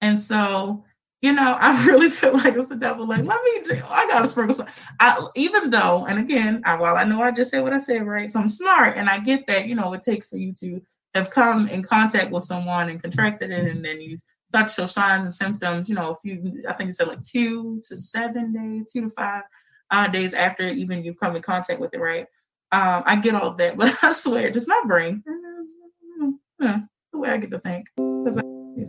and 0.00 0.18
so 0.18 0.84
you 1.24 1.32
know, 1.32 1.56
I 1.58 1.86
really 1.86 2.10
feel 2.10 2.34
like 2.34 2.52
it 2.52 2.58
was 2.58 2.68
the 2.68 2.76
devil. 2.76 3.08
Like, 3.08 3.24
let 3.24 3.42
me, 3.42 3.62
do, 3.62 3.82
I 3.88 4.06
gotta 4.08 4.28
sprinkle 4.28 4.54
some. 4.54 4.66
I, 5.00 5.26
even 5.34 5.70
though, 5.70 6.04
and 6.04 6.18
again, 6.18 6.60
I, 6.66 6.74
while 6.74 6.98
I 6.98 7.04
know 7.04 7.22
I 7.22 7.30
just 7.30 7.50
said 7.50 7.62
what 7.62 7.72
I 7.72 7.78
said, 7.78 8.06
right? 8.06 8.30
So 8.30 8.40
I'm 8.40 8.48
smart, 8.50 8.98
and 8.98 9.08
I 9.08 9.20
get 9.20 9.46
that. 9.46 9.66
You 9.66 9.74
know, 9.74 9.94
it 9.94 10.02
takes 10.02 10.28
for 10.28 10.36
you 10.36 10.52
to 10.60 10.82
have 11.14 11.30
come 11.30 11.66
in 11.68 11.82
contact 11.82 12.30
with 12.30 12.44
someone 12.44 12.90
and 12.90 13.00
contracted 13.00 13.50
it, 13.50 13.66
and 13.68 13.82
then 13.82 14.02
you 14.02 14.18
start 14.50 14.68
to 14.68 14.74
show 14.74 14.84
signs 14.84 15.24
and 15.24 15.32
symptoms. 15.32 15.88
You 15.88 15.94
know, 15.94 16.10
a 16.10 16.16
few, 16.16 16.62
I 16.68 16.74
think 16.74 16.90
it 16.90 16.92
said 16.92 17.08
like 17.08 17.22
two 17.22 17.80
to 17.88 17.96
seven 17.96 18.52
days, 18.52 18.92
two 18.92 19.00
to 19.00 19.08
five 19.08 19.44
uh, 19.90 20.08
days 20.08 20.34
after 20.34 20.64
even 20.64 21.02
you've 21.02 21.18
come 21.18 21.36
in 21.36 21.42
contact 21.42 21.80
with 21.80 21.94
it, 21.94 22.00
right? 22.00 22.26
Um, 22.70 23.02
I 23.06 23.16
get 23.16 23.34
all 23.34 23.54
that, 23.54 23.76
but 23.78 23.94
I 24.04 24.12
swear, 24.12 24.50
just 24.50 24.68
my 24.68 24.82
brain, 24.84 25.24
the 26.58 26.86
way 27.14 27.30
I 27.30 27.38
get 27.38 27.50
to 27.50 27.60
think, 27.60 27.86
because 27.96 28.38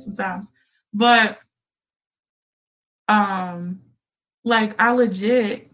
sometimes, 0.03 0.51
but 0.93 1.39
um 3.07 3.81
like 4.43 4.79
I 4.79 4.91
legit 4.91 5.71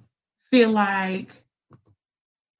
feel 0.50 0.70
like 0.70 1.42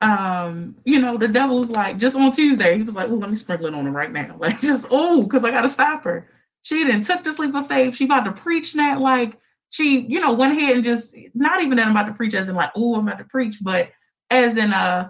um, 0.02 0.78
you 0.84 1.00
know, 1.00 1.16
the 1.18 1.28
devil's 1.28 1.70
like 1.70 1.98
just 1.98 2.16
on 2.16 2.32
Tuesday, 2.32 2.76
he 2.76 2.84
was 2.84 2.96
like, 2.96 3.10
Oh, 3.10 3.16
let 3.16 3.30
me 3.30 3.36
sprinkle 3.36 3.68
it 3.68 3.76
on 3.76 3.86
her 3.86 3.92
right 3.92 4.12
now. 4.12 4.36
Like 4.40 4.60
just 4.60 4.88
oh, 4.90 5.24
because 5.24 5.44
I 5.44 5.52
gotta 5.52 5.70
stop 5.70 6.04
her. 6.04 6.28
She 6.64 6.84
didn't 6.84 7.04
took 7.04 7.24
the 7.24 7.32
sleep 7.32 7.54
of 7.56 7.68
faith. 7.68 7.96
She 7.96 8.06
about 8.06 8.26
to 8.26 8.32
preach 8.32 8.74
that, 8.74 9.00
like 9.00 9.38
she, 9.70 10.02
you 10.02 10.20
know, 10.20 10.34
went 10.34 10.58
ahead 10.58 10.76
and 10.76 10.84
just 10.84 11.16
not 11.34 11.62
even 11.62 11.78
that 11.78 11.86
I'm 11.86 11.92
about 11.92 12.08
to 12.08 12.14
preach 12.14 12.34
as 12.34 12.50
in 12.50 12.56
like, 12.56 12.72
oh, 12.76 12.96
I'm 12.96 13.08
about 13.08 13.20
to 13.20 13.26
preach, 13.26 13.58
but 13.62 13.92
as 14.30 14.58
in 14.58 14.74
uh 14.74 15.10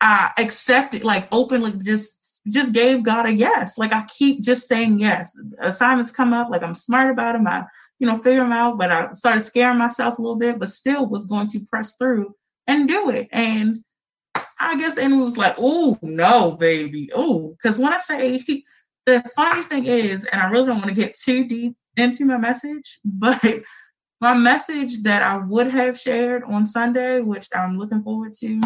I 0.00 0.30
accepted 0.38 1.04
like 1.04 1.28
openly 1.32 1.72
just 1.72 2.42
just 2.48 2.72
gave 2.72 3.02
God 3.02 3.26
a 3.26 3.34
yes. 3.34 3.76
Like 3.76 3.92
I 3.92 4.04
keep 4.06 4.42
just 4.42 4.66
saying 4.66 4.98
yes. 4.98 5.38
Assignments 5.60 6.10
come 6.10 6.32
up, 6.32 6.48
like 6.48 6.62
I'm 6.62 6.74
smart 6.74 7.10
about 7.10 7.34
them. 7.34 7.46
I 7.46 7.64
you 7.98 8.06
know, 8.06 8.16
figure 8.16 8.42
them 8.42 8.52
out. 8.52 8.78
But 8.78 8.90
I 8.90 9.12
started 9.12 9.40
scaring 9.40 9.78
myself 9.78 10.18
a 10.18 10.22
little 10.22 10.36
bit, 10.36 10.58
but 10.58 10.70
still 10.70 11.06
was 11.06 11.26
going 11.26 11.48
to 11.48 11.60
press 11.60 11.94
through 11.96 12.34
and 12.66 12.88
do 12.88 13.10
it. 13.10 13.28
And 13.32 13.76
I 14.60 14.78
guess 14.78 14.94
the 14.94 15.02
enemy 15.02 15.22
was 15.22 15.38
like, 15.38 15.56
oh, 15.58 15.98
no, 16.02 16.52
baby. 16.52 17.10
Oh, 17.14 17.56
because 17.56 17.78
when 17.78 17.92
I 17.92 17.98
say 17.98 18.38
he, 18.38 18.64
the 19.06 19.24
funny 19.34 19.62
thing 19.62 19.86
is, 19.86 20.24
and 20.24 20.40
I 20.40 20.48
really 20.48 20.66
don't 20.66 20.78
want 20.78 20.88
to 20.88 20.94
get 20.94 21.18
too 21.18 21.46
deep 21.46 21.76
into 21.96 22.24
my 22.24 22.36
message, 22.36 23.00
but 23.04 23.62
my 24.20 24.34
message 24.34 25.02
that 25.02 25.22
I 25.22 25.36
would 25.36 25.68
have 25.68 25.98
shared 25.98 26.42
on 26.44 26.66
Sunday, 26.66 27.20
which 27.20 27.48
I'm 27.54 27.78
looking 27.78 28.02
forward 28.02 28.32
to, 28.34 28.60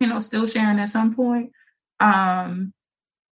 you 0.00 0.06
know, 0.06 0.20
still 0.20 0.46
sharing 0.46 0.78
at 0.78 0.90
some 0.90 1.14
point, 1.14 1.52
um, 2.00 2.72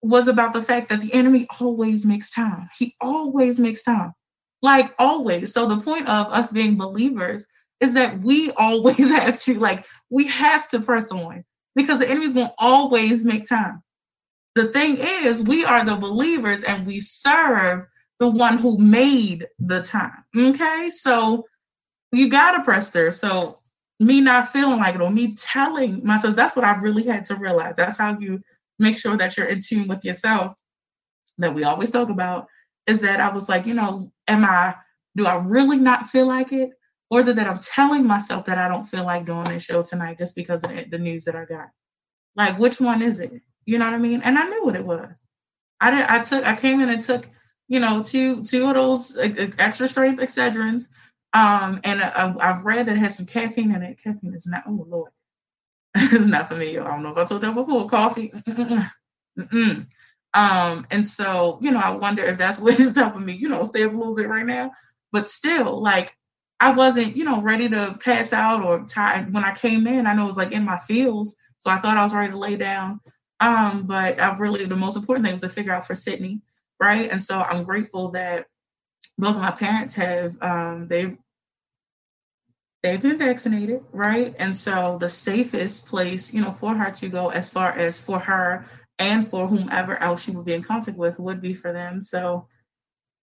was 0.01 0.29
about 0.29 0.53
the 0.53 0.62
fact 0.62 0.88
that 0.88 1.01
the 1.01 1.12
enemy 1.12 1.47
always 1.61 2.05
makes 2.05 2.31
time. 2.31 2.68
He 2.77 2.97
always 3.01 3.61
makes 3.61 3.83
time 3.83 4.14
like 4.62 4.94
always. 4.98 5.53
So 5.53 5.66
the 5.66 5.79
point 5.79 6.09
of 6.09 6.33
us 6.33 6.53
being 6.53 6.77
believers 6.77 7.46
is 7.81 7.94
that 7.94 8.20
we 8.20 8.51
always 8.53 9.11
have 9.11 9.40
to, 9.42 9.59
like, 9.59 9.87
we 10.11 10.29
have 10.29 10.68
to 10.68 10.81
press 10.81 11.11
on 11.11 11.44
because 11.75 11.98
the 11.98 12.09
enemy's 12.09 12.35
gonna 12.35 12.55
always 12.59 13.25
make 13.25 13.46
time. 13.46 13.83
The 14.55 14.68
thing 14.68 14.98
is, 14.98 15.42
we 15.42 15.64
are 15.64 15.85
the 15.85 15.96
believers 15.96 16.62
and 16.62 16.87
we 16.87 17.01
serve 17.01 17.87
the 18.20 18.29
one 18.29 18.59
who 18.59 18.79
made 18.79 19.46
the 19.59 19.83
time. 19.83 20.25
Okay, 20.37 20.90
so 20.90 21.46
you 22.12 22.29
gotta 22.29 22.62
press 22.62 22.90
there. 22.90 23.11
So 23.11 23.59
me 23.98 24.20
not 24.20 24.53
feeling 24.53 24.79
like 24.79 24.94
it 24.94 25.01
or 25.01 25.11
me 25.11 25.35
telling 25.35 26.05
myself 26.05 26.37
that's 26.37 26.55
what 26.55 26.64
I 26.64 26.77
really 26.79 27.05
had 27.05 27.25
to 27.27 27.37
realize. 27.37 27.75
That's 27.77 27.98
how 27.98 28.18
you 28.18 28.40
make 28.79 28.98
sure 28.98 29.16
that 29.16 29.37
you're 29.37 29.46
in 29.46 29.61
tune 29.61 29.88
with 29.88 30.05
yourself 30.05 30.55
that 31.38 31.55
we 31.55 31.64
always 31.64 31.90
talk 31.90 32.11
about 32.11 32.46
is 32.87 33.01
that 33.01 33.20
I 33.20 33.31
was 33.31 33.48
like, 33.48 33.66
you 33.66 33.75
know, 33.75 34.12
am 34.28 34.44
I, 34.44 34.74
do 35.16 35.26
I 35.26 35.37
really 35.37 35.78
not 35.78 36.11
feel 36.11 36.26
like 36.26 36.53
it? 36.53 36.70
Or 37.11 37.20
is 37.20 37.26
it 37.26 37.36
that 37.36 37.47
I'm 37.47 37.59
telling 37.59 38.07
myself 38.07 38.47
that 38.47 38.57
I 38.57 38.68
don't 38.68 38.88
feel 38.88 39.05
like 39.05 39.26
doing 39.26 39.44
this 39.44 39.62
show 39.62 39.82
tonight 39.82 40.18
just 40.18 40.34
because 40.34 40.64
of 40.64 40.70
the 40.90 40.99
news 40.99 41.26
that 41.26 41.36
I 41.36 41.44
got? 41.44 41.68
Like, 42.34 42.59
which 42.59 42.80
one 42.80 43.03
is 43.03 43.20
it? 43.20 43.42
You 43.66 43.78
know 43.78 43.84
what 43.84 43.94
I 43.94 43.99
mean? 43.99 44.22
And 44.22 44.38
I 44.38 44.49
knew 44.49 44.64
what 44.64 44.76
it 44.76 44.84
was. 44.84 45.22
I 45.82 45.90
did. 45.90 46.07
I 46.07 46.20
took. 46.20 46.47
I 46.47 46.55
came 46.55 46.80
in 46.80 46.88
and 46.88 47.03
took, 47.03 47.28
you 47.68 47.80
know, 47.80 48.03
two 48.03 48.44
two 48.44 48.66
of 48.66 48.74
those 48.74 49.18
extra 49.59 49.88
strength 49.88 50.20
Excedrins, 50.20 50.86
um, 51.34 51.80
and 51.82 52.01
I, 52.01 52.32
have 52.40 52.64
read 52.64 52.86
that 52.86 52.97
it 52.97 53.01
has 53.01 53.16
some 53.16 53.26
caffeine 53.26 53.74
in 53.74 53.82
it. 53.82 53.99
Caffeine 54.03 54.32
is 54.32 54.47
not. 54.47 54.62
Oh 54.66 54.86
Lord, 54.88 55.11
it's 55.97 56.26
not 56.26 56.49
for 56.49 56.55
me. 56.55 56.78
I 56.78 56.84
don't 56.84 57.03
know 57.03 57.11
if 57.11 57.18
I 57.18 57.24
told 57.24 57.42
that 57.42 57.55
before. 57.55 57.88
Coffee. 57.88 58.30
Mm-mm. 58.30 58.90
Mm-mm. 59.38 59.86
Um, 60.35 60.87
and 60.91 61.07
so, 61.07 61.59
you 61.61 61.70
know, 61.70 61.80
I 61.80 61.91
wonder 61.91 62.24
if 62.24 62.39
that's 62.39 62.59
what 62.61 62.78
is 62.78 62.97
helping 62.97 63.24
me, 63.24 63.35
you 63.35 63.49
know, 63.49 63.64
stay 63.64 63.85
up 63.85 63.93
a 63.93 63.97
little 63.97 64.14
bit 64.14 64.28
right 64.28 64.47
now. 64.47 64.72
But 65.12 65.28
still, 65.28 65.83
like 65.83 66.16
I 66.61 66.70
wasn't, 66.72 67.16
you 67.16 67.24
know, 67.24 67.41
ready 67.43 67.68
to 67.68 67.99
pass 68.01 68.33
out 68.33 68.62
or 68.62 68.87
tired 68.87 69.33
when 69.35 69.45
I 69.45 69.55
came 69.55 69.87
in. 69.87 70.07
I 70.07 70.14
know 70.14 70.24
it 70.24 70.28
was 70.28 70.37
like 70.37 70.53
in 70.53 70.64
my 70.64 70.78
feels. 70.78 71.35
So 71.59 71.70
I 71.70 71.78
thought 71.78 71.97
I 71.97 72.03
was 72.03 72.14
ready 72.14 72.33
to 72.33 72.39
lay 72.39 72.57
down. 72.57 73.01
Um, 73.41 73.85
but 73.87 74.20
I 74.20 74.37
really 74.37 74.64
the 74.64 74.76
most 74.76 74.97
important 74.97 75.26
thing 75.26 75.35
was 75.35 75.41
to 75.41 75.49
figure 75.49 75.72
out 75.72 75.87
for 75.87 75.97
Sydney, 75.97 76.41
right? 76.80 77.11
And 77.11 77.22
so 77.22 77.41
I'm 77.41 77.64
grateful 77.64 78.11
that 78.12 78.47
both 79.18 79.35
of 79.35 79.43
my 79.43 79.51
parents 79.51 79.95
have 79.95 80.37
um 80.41 80.87
they've 80.87 81.16
they've 82.83 83.03
been 83.03 83.18
vaccinated, 83.18 83.83
right? 83.93 84.35
And 84.39 84.57
so 84.57 84.97
the 85.01 85.09
safest 85.09 85.87
place, 85.87 86.33
you 86.33 86.41
know, 86.41 86.53
for 86.53 86.74
her 86.74 86.91
to 86.93 87.09
go 87.09 87.28
as 87.30 87.51
far 87.51 87.72
as 87.72 88.01
for 88.01 88.18
her 88.18 88.66
and 89.03 89.26
for 89.26 89.48
whomever 89.48 90.00
else 90.00 90.22
she 90.22 90.30
would 90.30 90.44
be 90.44 90.55
in 90.55 90.62
contact 90.62 90.96
with 90.96 91.18
would 91.18 91.40
be 91.40 91.55
for 91.55 91.72
them. 91.72 92.00
So 92.00 92.46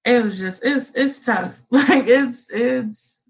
it 0.04 0.22
was 0.22 0.38
just 0.38 0.62
it's 0.64 0.92
it's 0.94 1.20
tough. 1.20 1.56
Like 1.72 2.06
it's 2.06 2.50
it's 2.52 3.26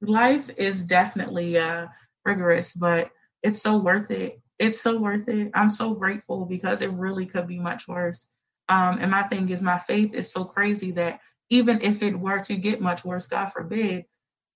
life 0.00 0.48
is 0.56 0.82
definitely 0.82 1.58
uh 1.58 1.88
rigorous, 2.24 2.72
but 2.72 3.10
it's 3.42 3.60
so 3.60 3.76
worth 3.76 4.10
it. 4.10 4.40
It's 4.58 4.80
so 4.80 4.98
worth 4.98 5.28
it. 5.28 5.50
I'm 5.52 5.68
so 5.68 5.92
grateful 5.92 6.46
because 6.46 6.80
it 6.80 6.90
really 6.92 7.26
could 7.26 7.46
be 7.46 7.58
much 7.58 7.86
worse. 7.86 8.28
Um, 8.70 8.98
and 8.98 9.10
my 9.10 9.24
thing 9.24 9.50
is 9.50 9.60
my 9.60 9.78
faith 9.78 10.14
is 10.14 10.32
so 10.32 10.46
crazy 10.46 10.90
that 10.92 11.20
even 11.50 11.82
if 11.82 12.02
it 12.02 12.18
were 12.18 12.40
to 12.40 12.56
get 12.56 12.80
much 12.80 13.04
worse, 13.04 13.26
God 13.26 13.52
forbid, 13.52 14.06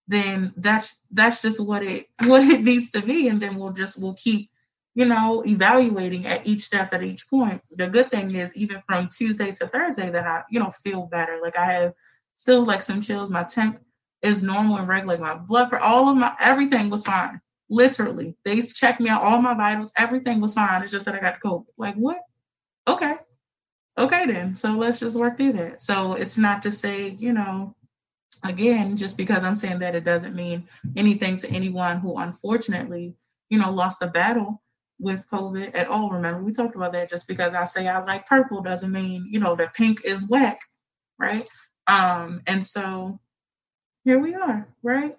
then 0.06 0.54
that's 0.56 0.94
that's 1.10 1.42
just 1.42 1.60
what 1.60 1.82
it 1.82 2.06
what 2.24 2.48
it 2.48 2.62
needs 2.62 2.90
to 2.92 3.02
be. 3.02 3.28
And 3.28 3.38
then 3.38 3.56
we'll 3.56 3.74
just 3.74 4.00
we'll 4.00 4.14
keep, 4.14 4.50
you 4.94 5.04
know, 5.04 5.44
evaluating 5.46 6.26
at 6.26 6.46
each 6.46 6.62
step 6.62 6.92
at 6.92 7.02
each 7.02 7.28
point. 7.28 7.62
The 7.70 7.86
good 7.86 8.10
thing 8.10 8.34
is 8.34 8.54
even 8.54 8.82
from 8.86 9.08
Tuesday 9.08 9.52
to 9.52 9.68
Thursday 9.68 10.10
that 10.10 10.26
I, 10.26 10.42
you 10.50 10.58
know, 10.58 10.72
feel 10.82 11.06
better. 11.06 11.38
Like 11.42 11.56
I 11.56 11.72
have 11.72 11.92
still 12.34 12.64
like 12.64 12.82
some 12.82 13.00
chills. 13.00 13.30
My 13.30 13.44
temp 13.44 13.80
is 14.22 14.42
normal 14.42 14.78
and 14.78 14.88
regular. 14.88 15.18
My 15.18 15.34
blood 15.34 15.70
for 15.70 15.78
all 15.78 16.08
of 16.08 16.16
my 16.16 16.34
everything 16.40 16.90
was 16.90 17.04
fine. 17.04 17.40
Literally. 17.70 18.36
They 18.44 18.62
checked 18.62 19.00
me 19.00 19.10
out, 19.10 19.22
all 19.22 19.40
my 19.40 19.54
vitals, 19.54 19.92
everything 19.96 20.40
was 20.40 20.54
fine. 20.54 20.82
It's 20.82 20.90
just 20.90 21.04
that 21.04 21.14
I 21.14 21.20
got 21.20 21.40
COVID. 21.44 21.66
Like 21.76 21.94
what? 21.94 22.18
Okay 22.88 23.16
okay 23.98 24.26
then 24.26 24.54
so 24.54 24.70
let's 24.72 25.00
just 25.00 25.16
work 25.16 25.36
through 25.36 25.52
that 25.52 25.82
so 25.82 26.12
it's 26.12 26.38
not 26.38 26.62
to 26.62 26.70
say 26.70 27.10
you 27.10 27.32
know 27.32 27.74
again 28.44 28.96
just 28.96 29.16
because 29.16 29.42
i'm 29.42 29.56
saying 29.56 29.80
that 29.80 29.96
it 29.96 30.04
doesn't 30.04 30.36
mean 30.36 30.66
anything 30.96 31.36
to 31.36 31.50
anyone 31.50 31.98
who 31.98 32.16
unfortunately 32.18 33.14
you 33.50 33.58
know 33.58 33.70
lost 33.70 34.00
a 34.00 34.06
battle 34.06 34.62
with 34.98 35.24
covid 35.30 35.70
at 35.74 35.88
all 35.88 36.10
remember 36.10 36.42
we 36.42 36.52
talked 36.52 36.76
about 36.76 36.92
that 36.92 37.10
just 37.10 37.28
because 37.28 37.54
i 37.54 37.64
say 37.64 37.86
i 37.86 38.02
like 38.02 38.26
purple 38.26 38.60
doesn't 38.60 38.92
mean 38.92 39.26
you 39.28 39.38
know 39.38 39.54
that 39.54 39.74
pink 39.74 40.04
is 40.04 40.26
whack 40.28 40.60
right 41.18 41.48
um 41.86 42.42
and 42.46 42.64
so 42.64 43.18
here 44.04 44.18
we 44.18 44.34
are 44.34 44.68
right 44.82 45.16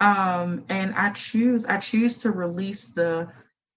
um 0.00 0.64
and 0.68 0.94
i 0.94 1.10
choose 1.10 1.66
i 1.66 1.76
choose 1.76 2.16
to 2.16 2.30
release 2.30 2.88
the 2.88 3.28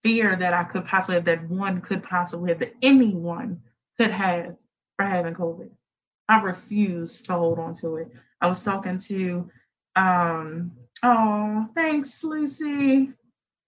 fear 0.04 0.36
that 0.36 0.54
i 0.54 0.64
could 0.64 0.86
possibly 0.86 1.16
have 1.16 1.26
that 1.26 1.48
one 1.50 1.82
could 1.82 2.02
possibly 2.04 2.50
have 2.50 2.60
that 2.60 2.74
anyone 2.82 3.62
could 3.98 4.12
have 4.12 4.56
for 5.02 5.10
having 5.10 5.34
COVID. 5.34 5.70
I 6.30 6.42
refuse 6.42 7.22
to 7.24 7.34
hold 7.34 7.60
on 7.60 7.74
to 7.76 7.98
it. 7.98 8.12
I 8.40 8.48
was 8.48 8.64
talking 8.64 8.98
to, 8.98 9.50
um, 9.96 10.72
oh, 11.04 11.68
thanks, 11.76 12.24
Lucy. 12.24 13.12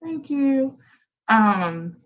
Thank 0.02 0.30
you. 0.30 0.78
Um, 1.28 1.96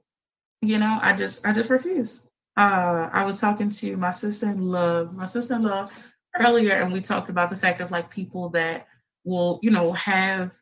you 0.63 0.79
know, 0.79 0.99
I 1.01 1.13
just, 1.13 1.47
I 1.47 1.53
just 1.53 1.71
refuse. 1.71 2.23
Uh, 2.57 3.09
I 3.13 3.25
was 3.25 3.41
talking 3.41 3.71
to 3.71 3.97
my 3.97 4.11
sister 4.11 4.49
in 4.49 4.65
love, 4.67 5.15
my 5.15 5.27
sister 5.27 5.55
in 5.55 5.63
law 5.63 5.89
earlier, 6.39 6.75
and 6.75 6.93
we 6.93 7.01
talked 7.01 7.31
about 7.31 7.51
the 7.51 7.57
fact 7.57 7.81
of 7.81 7.91
like 7.91 8.11
people 8.11 8.49
that 8.51 8.87
will, 9.25 9.61
you 9.63 9.71
know, 9.71 9.93
have, 9.93 10.53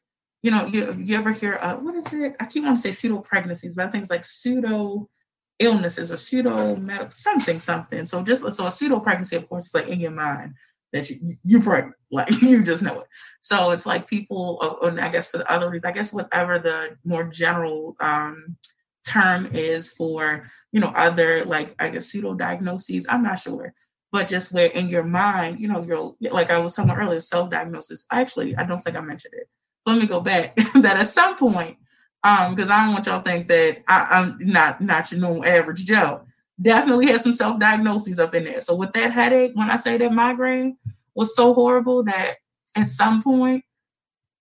you 0.43 0.51
know, 0.51 0.67
you, 0.67 0.95
you 0.99 1.17
ever 1.17 1.33
hear, 1.33 1.59
uh, 1.61 1.77
what 1.77 1.95
is 1.95 2.13
it? 2.13 2.37
I 2.39 2.47
keep 2.47 2.63
wanting 2.65 2.77
to 2.77 2.83
say 2.83 2.93
pseudo 2.93 3.21
pregnancies, 3.21 3.75
but 3.75 3.95
it's 3.95 4.11
like 4.11 4.25
pseudo 4.25 5.09
illnesses 5.59 6.13
or 6.13 6.19
pseudo 6.19 6.77
medical 6.77 7.11
something 7.11 7.59
something. 7.61 8.05
So 8.05 8.23
just 8.23 8.43
so 8.55 8.67
a 8.67 8.73
pseudo 8.73 9.01
pregnancy, 9.01 9.37
of 9.37 9.49
course, 9.49 9.67
is 9.67 9.75
like 9.75 9.89
in 9.89 10.01
your 10.01 10.11
mind 10.11 10.55
that 10.93 11.11
you 11.11 11.35
you're 11.43 11.63
pregnant, 11.63 11.97
like 12.11 12.31
you 12.43 12.63
just 12.63 12.83
know 12.83 13.01
it. 13.01 13.07
So 13.41 13.71
it's 13.71 13.87
like 13.87 14.09
people, 14.09 14.59
or, 14.61 14.91
or 14.91 15.01
I 15.01 15.09
guess 15.09 15.29
for 15.29 15.39
the 15.39 15.53
other 15.53 15.71
reasons, 15.71 15.85
I 15.85 15.93
guess 15.93 16.13
whatever 16.13 16.59
the 16.59 16.97
more 17.05 17.25
general 17.25 17.97
um, 18.01 18.57
term 19.07 19.55
is 19.55 19.93
for 19.93 20.51
you 20.73 20.81
know 20.81 20.89
other 20.89 21.45
like 21.45 21.75
I 21.79 21.89
guess 21.89 22.07
pseudo 22.07 22.35
diagnoses. 22.35 23.07
I'm 23.09 23.23
not 23.23 23.39
sure. 23.39 23.73
But 24.13 24.29
just 24.29 24.53
where 24.53 24.69
in 24.69 24.89
your 24.89 25.03
mind, 25.03 25.61
you 25.61 25.69
know, 25.69 25.83
you're 25.83 26.15
like 26.33 26.51
I 26.51 26.59
was 26.59 26.75
talking 26.75 26.91
about 26.91 27.03
earlier, 27.03 27.21
self 27.21 27.51
diagnosis. 27.51 28.07
Actually, 28.11 28.57
I 28.57 28.65
don't 28.65 28.83
think 28.83 28.97
I 28.97 29.01
mentioned 29.01 29.35
it. 29.35 29.49
So 29.87 29.93
let 29.93 30.01
me 30.01 30.07
go 30.07 30.21
back. 30.21 30.57
that 30.75 30.97
at 30.97 31.09
some 31.09 31.37
point, 31.37 31.77
um, 32.25 32.55
because 32.55 32.71
I 32.71 32.85
don't 32.85 32.95
want 32.95 33.07
y'all 33.07 33.23
to 33.23 33.29
think 33.29 33.49
that 33.49 33.83
I, 33.89 34.21
am 34.21 34.39
not 34.41 34.81
not 34.81 35.11
your 35.13 35.21
normal 35.21 35.45
average 35.45 35.85
Joe. 35.85 36.26
Definitely 36.61 37.07
had 37.07 37.21
some 37.21 37.33
self 37.33 37.59
diagnoses 37.61 38.19
up 38.19 38.35
in 38.35 38.45
there. 38.45 38.61
So 38.61 38.75
with 38.75 38.93
that 38.93 39.13
headache, 39.13 39.53
when 39.55 39.71
I 39.71 39.77
say 39.77 39.99
that 39.99 40.13
migraine 40.13 40.79
was 41.15 41.35
so 41.35 41.53
horrible 41.53 42.03
that 42.05 42.37
at 42.75 42.91
some 42.91 43.23
point 43.23 43.65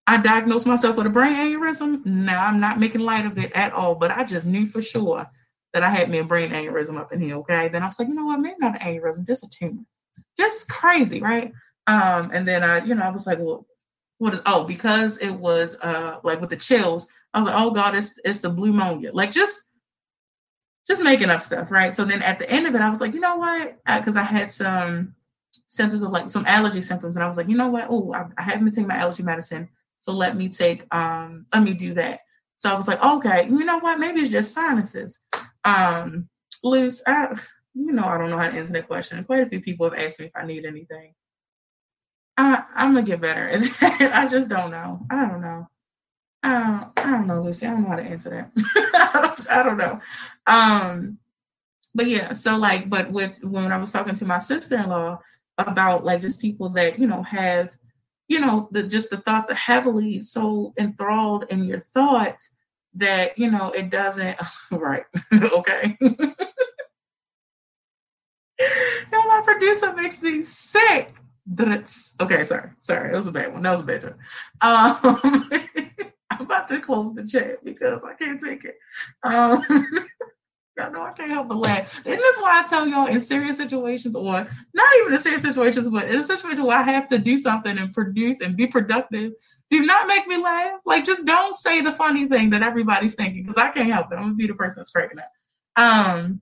I 0.08 0.18
diagnosed 0.18 0.66
myself 0.66 0.98
with 0.98 1.08
a 1.08 1.10
brain 1.10 1.34
aneurysm. 1.34 2.06
Now 2.06 2.46
I'm 2.46 2.60
not 2.60 2.80
making 2.80 3.02
light 3.02 3.26
of 3.26 3.38
it 3.38 3.52
at 3.54 3.74
all, 3.74 3.96
but 3.96 4.12
I 4.12 4.24
just 4.24 4.46
knew 4.46 4.66
for 4.66 4.82
sure 4.82 5.26
that 5.74 5.84
I 5.84 5.90
had 5.90 6.10
me 6.10 6.20
a 6.20 6.24
brain 6.24 6.52
aneurysm 6.52 6.98
up 6.98 7.12
in 7.12 7.20
here. 7.20 7.36
Okay, 7.38 7.68
then 7.68 7.84
I 7.84 7.88
was 7.88 8.00
like, 8.00 8.08
you 8.08 8.14
know 8.14 8.26
what, 8.26 8.40
maybe 8.40 8.56
not 8.60 8.82
an 8.82 8.88
aneurysm, 8.88 9.26
just 9.26 9.44
a 9.44 9.50
tumor, 9.50 9.84
just 10.38 10.70
crazy, 10.70 11.22
right? 11.22 11.52
Um, 11.88 12.32
and 12.34 12.48
then 12.48 12.64
I, 12.64 12.84
you 12.86 12.96
know, 12.96 13.04
I 13.04 13.10
was 13.10 13.28
like, 13.28 13.40
well, 13.40 13.66
what 14.18 14.34
is 14.34 14.42
oh 14.46 14.64
because 14.64 15.18
it 15.20 15.32
was 15.32 15.76
uh 15.82 16.18
like 16.24 16.40
with 16.40 16.50
the 16.50 16.56
chills 16.56 17.08
i 17.34 17.38
was 17.38 17.48
like 17.48 17.56
oh 17.58 17.72
god 17.72 17.96
it's 17.96 18.18
it's 18.24 18.40
the 18.40 18.50
blue 18.50 18.72
monia 18.72 19.12
like 19.14 19.32
just 19.32 19.64
just 20.88 21.04
making 21.04 21.30
up 21.30 21.42
stuff 21.42 21.72
right? 21.72 21.96
So 21.96 22.06
then 22.06 22.22
at 22.22 22.40
the 22.40 22.50
end 22.50 22.68
of 22.68 22.76
it 22.76 22.82
i 22.82 22.90
was 22.90 23.02
like 23.02 23.14
you 23.14 23.20
know 23.20 23.36
what? 23.38 23.78
Because 23.86 24.16
I, 24.16 24.22
I, 24.22 24.26
had 24.26 24.52
some 24.52 25.14
symptoms 25.68 26.04
of 26.04 26.12
like 26.12 26.30
some 26.30 26.46
allergy 26.46 26.82
symptoms 26.82 27.16
and 27.16 27.24
i 27.24 27.28
was 27.28 27.38
like 27.38 27.50
you 27.50 27.58
know 27.58 27.70
what? 27.70 27.88
Oh 27.90 28.14
I, 28.14 28.26
I 28.38 28.44
haven't 28.44 28.66
been 28.66 28.74
taking 28.74 28.88
my 28.88 28.98
allergy 28.98 29.24
medicine 29.24 29.70
so 30.00 30.12
let 30.12 30.36
me 30.36 30.50
take 30.50 30.86
um 30.94 31.46
let 31.54 31.64
me 31.64 31.74
do 31.74 31.94
that. 31.96 32.22
So 32.58 32.70
i 32.70 32.76
was 32.76 32.88
like 32.88 33.04
okay 33.04 33.46
you 33.46 33.66
know 33.66 33.80
what? 33.80 34.00
Maybe 34.00 34.22
it's 34.22 34.32
just 34.32 34.54
sinuses. 34.54 35.20
Um 35.64 36.30
loose 36.64 37.02
I, 37.06 37.38
you 37.76 37.92
know 37.92 38.06
i 38.06 38.18
don't 38.18 38.30
know 38.30 38.38
how 38.38 38.50
to 38.50 38.58
answer 38.58 38.74
that 38.74 38.88
question. 38.88 39.24
Quite 39.24 39.44
a 39.44 39.50
few 39.50 39.62
people 39.62 39.90
have 39.90 40.00
asked 40.00 40.20
me 40.20 40.28
if 40.28 40.32
i 40.36 40.46
need 40.46 40.66
anything. 40.66 41.14
I, 42.38 42.64
I'm 42.76 42.94
gonna 42.94 43.06
get 43.06 43.22
better. 43.22 43.50
I 43.82 44.28
just 44.30 44.50
don't 44.50 44.72
know. 44.72 45.06
I 45.10 45.26
don't 45.26 45.42
know. 45.42 45.68
I 46.46 46.52
don't, 46.52 46.92
I 46.98 47.12
don't 47.12 47.28
know, 47.28 47.42
Lucy. 47.42 47.66
I 47.66 47.72
don't 47.72 47.84
know 47.84 47.90
how 47.90 47.96
to 47.96 48.04
answer 48.04 48.52
that. 48.56 49.46
I 49.50 49.64
don't 49.64 49.78
know. 49.78 50.00
Um, 50.46 51.18
but 51.96 52.06
yeah, 52.06 52.34
so 52.34 52.56
like, 52.56 52.88
but 52.88 53.12
with 53.12 53.36
when 53.42 53.72
I 53.72 53.78
was 53.78 53.92
talking 53.92 54.14
to 54.14 54.26
my 54.26 54.38
sister-in-law 54.38 55.20
about 55.58 56.06
like 56.06 56.22
just 56.22 56.40
people 56.40 56.70
that 56.70 57.00
you 57.00 57.08
know 57.08 57.24
have, 57.24 57.76
you 58.28 58.40
know, 58.40 58.68
the 58.72 58.84
just 58.84 59.10
the 59.10 59.18
thoughts 59.18 59.50
are 59.50 59.56
heavily 59.56 60.22
so 60.22 60.74
enthralled 60.78 61.46
in 61.50 61.64
your 61.64 61.80
thoughts 61.80 62.52
that 62.94 63.38
you 63.40 63.50
know 63.50 63.72
it 63.72 63.90
doesn't 63.90 64.38
right. 64.72 65.06
okay. 65.34 65.98
Yo, 66.00 66.28
my 69.12 69.42
producer 69.44 69.94
makes 69.96 70.22
me 70.22 70.44
sick. 70.44 71.12
Okay, 72.22 72.44
sorry, 72.44 72.70
sorry, 72.78 73.10
that 73.10 73.18
was 73.18 73.28
a 73.28 73.32
bad 73.32 73.52
one. 73.52 73.64
That 73.64 73.72
was 73.72 73.82
a 73.82 73.84
bad 73.84 74.04
one. 74.04 74.16
Um, 74.62 75.50
I'm 76.30 76.42
about 76.42 76.68
to 76.70 76.80
close 76.80 77.14
the 77.14 77.26
chat 77.26 77.64
because 77.64 78.04
I 78.04 78.14
can't 78.14 78.42
take 78.42 78.66
it. 78.66 78.76
Um, 79.24 79.64
I 80.80 80.90
know 80.90 81.04
I 81.04 81.14
can't 81.14 81.32
help 81.32 81.48
but 81.48 81.58
laugh, 81.58 82.02
and 82.06 82.20
that's 82.20 82.42
why 82.42 82.62
I 82.62 82.68
tell 82.68 82.86
y'all 82.86 83.08
in 83.08 83.22
serious 83.22 83.56
situations, 83.56 84.16
or 84.16 84.48
not 84.74 84.94
even 85.00 85.14
in 85.14 85.20
serious 85.22 85.42
situations, 85.42 85.88
but 85.88 86.10
in 86.10 86.18
a 86.18 86.24
situation 86.24 86.66
where 86.66 86.78
I 86.78 86.84
have 86.84 87.08
to 87.10 87.18
do 87.18 87.38
something 87.38 87.78
and 87.78 87.94
produce 87.94 88.42
and 88.42 88.58
be 88.58 88.68
productive. 88.68 89.32
Do 89.72 89.84
not 89.84 90.08
make 90.08 90.28
me 90.28 90.38
laugh. 90.38 90.80
Like, 90.86 91.06
just 91.06 91.26
don't 91.26 91.56
say 91.56 91.82
the 91.82 91.94
funny 91.94 92.28
thing 92.28 92.52
that 92.52 92.62
everybody's 92.62 93.16
thinking 93.16 93.44
because 93.44 93.58
I 93.58 93.72
can't 93.72 93.92
help 93.92 94.12
it. 94.12 94.16
I'm 94.16 94.24
gonna 94.24 94.34
be 94.36 94.48
the 94.48 94.54
person 94.54 94.82
that's 94.82 94.92
cracking 94.92 95.20
up. 95.20 95.32
Um, 95.82 96.42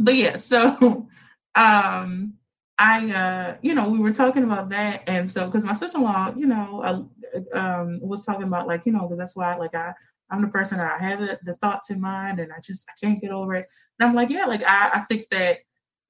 but 0.00 0.14
yeah, 0.14 0.36
so 0.36 1.08
um 1.54 2.34
I, 2.78 3.10
uh, 3.10 3.56
you 3.60 3.74
know, 3.74 3.88
we 3.88 3.98
were 3.98 4.12
talking 4.12 4.44
about 4.44 4.70
that, 4.70 5.02
and 5.08 5.30
so 5.30 5.46
because 5.46 5.64
my 5.64 5.72
sister-in-law, 5.72 6.34
you 6.36 6.46
know, 6.46 7.08
um, 7.52 8.00
was 8.00 8.24
talking 8.24 8.44
about 8.44 8.66
like, 8.66 8.86
you 8.86 8.92
know, 8.92 9.02
because 9.02 9.18
that's 9.18 9.36
why, 9.36 9.56
like, 9.56 9.74
I, 9.74 9.92
I'm 10.30 10.42
the 10.42 10.48
person 10.48 10.78
that 10.78 11.00
I 11.00 11.04
have 11.04 11.20
the, 11.20 11.38
the 11.44 11.54
thoughts 11.56 11.90
in 11.90 12.00
mind, 12.00 12.38
and 12.38 12.52
I 12.52 12.60
just 12.60 12.86
I 12.88 12.92
can't 13.02 13.20
get 13.20 13.30
over 13.30 13.54
it. 13.54 13.66
And 13.98 14.08
I'm 14.08 14.14
like, 14.14 14.30
yeah, 14.30 14.46
like 14.46 14.62
I, 14.62 14.90
I 14.94 15.00
think 15.00 15.28
that 15.30 15.58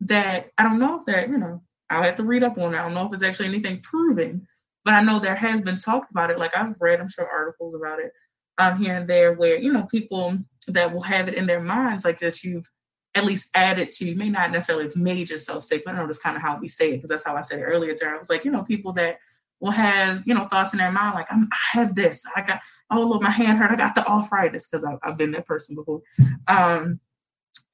that 0.01 0.51
I 0.59 0.63
don't 0.63 0.79
know 0.79 1.01
if 1.01 1.07
that, 1.07 1.29
you 1.29 1.39
know, 1.39 1.63
I'll 1.91 2.03
have 2.03 2.17
to 2.17 2.25
read 2.25 2.43
up 2.43 2.59
on 2.59 2.75
it. 2.75 2.79
I 2.79 2.83
don't 2.83 2.95
know 2.95 3.07
if 3.07 3.13
it's 3.13 3.23
actually 3.23 3.49
anything 3.49 3.81
proven, 3.81 4.47
but 4.85 4.95
I 4.95 5.03
know 5.03 5.19
there 5.19 5.35
has 5.37 5.61
been 5.63 5.79
talked 5.79 6.11
about 6.11 6.31
it. 6.31 6.39
Like 6.39 6.57
I've 6.57 6.75
read, 6.81 7.01
I'm 7.01 7.09
sure 7.09 7.29
articles 7.29 7.75
about 7.75 8.01
it 8.01 8.13
um 8.59 8.83
here 8.83 8.95
and 8.95 9.09
there 9.09 9.35
where 9.35 9.57
you 9.57 9.73
know 9.73 9.85
people 9.85 10.37
that 10.67 10.93
will 10.93 11.01
have 11.01 11.29
it 11.29 11.35
in 11.35 11.47
their 11.47 11.61
minds 11.61 12.05
like 12.05 12.19
that 12.19 12.43
you've 12.43 12.69
at 13.15 13.25
least 13.25 13.49
added 13.55 13.91
to, 13.91 14.05
you 14.05 14.17
may 14.17 14.29
not 14.29 14.51
necessarily 14.51 14.85
have 14.85 14.97
made 14.97 15.31
yourself 15.31 15.65
sick, 15.65 15.83
but 15.85 15.95
I 15.95 15.99
know 15.99 16.07
that's 16.07 16.19
kind 16.19 16.37
of 16.37 16.43
how 16.43 16.59
we 16.59 16.69
say 16.69 16.93
it, 16.93 16.97
because 16.97 17.11
that's 17.11 17.25
how 17.25 17.37
I 17.37 17.43
said 17.43 17.59
it 17.59 17.63
earlier. 17.63 17.95
Tara. 17.95 18.15
I 18.15 18.19
was 18.19 18.31
like, 18.31 18.45
you 18.45 18.51
know, 18.51 18.63
people 18.63 18.93
that 18.93 19.19
will 19.61 19.71
have, 19.71 20.23
you 20.27 20.35
know, 20.35 20.45
thoughts 20.45 20.73
in 20.73 20.79
their 20.79 20.93
mind, 20.93 21.15
like, 21.15 21.27
I 21.31 21.43
have 21.73 21.95
this, 21.95 22.25
I 22.37 22.43
got, 22.43 22.61
oh, 22.91 23.03
look, 23.03 23.23
my 23.23 23.31
hand 23.31 23.59
hurt, 23.59 23.71
I 23.71 23.77
got 23.77 23.95
the 23.95 24.07
arthritis, 24.07 24.69
because 24.69 24.87
I've 25.03 25.17
been 25.17 25.33
that 25.33 25.47
person 25.47 25.75
before. 25.75 26.01
Um, 26.47 27.01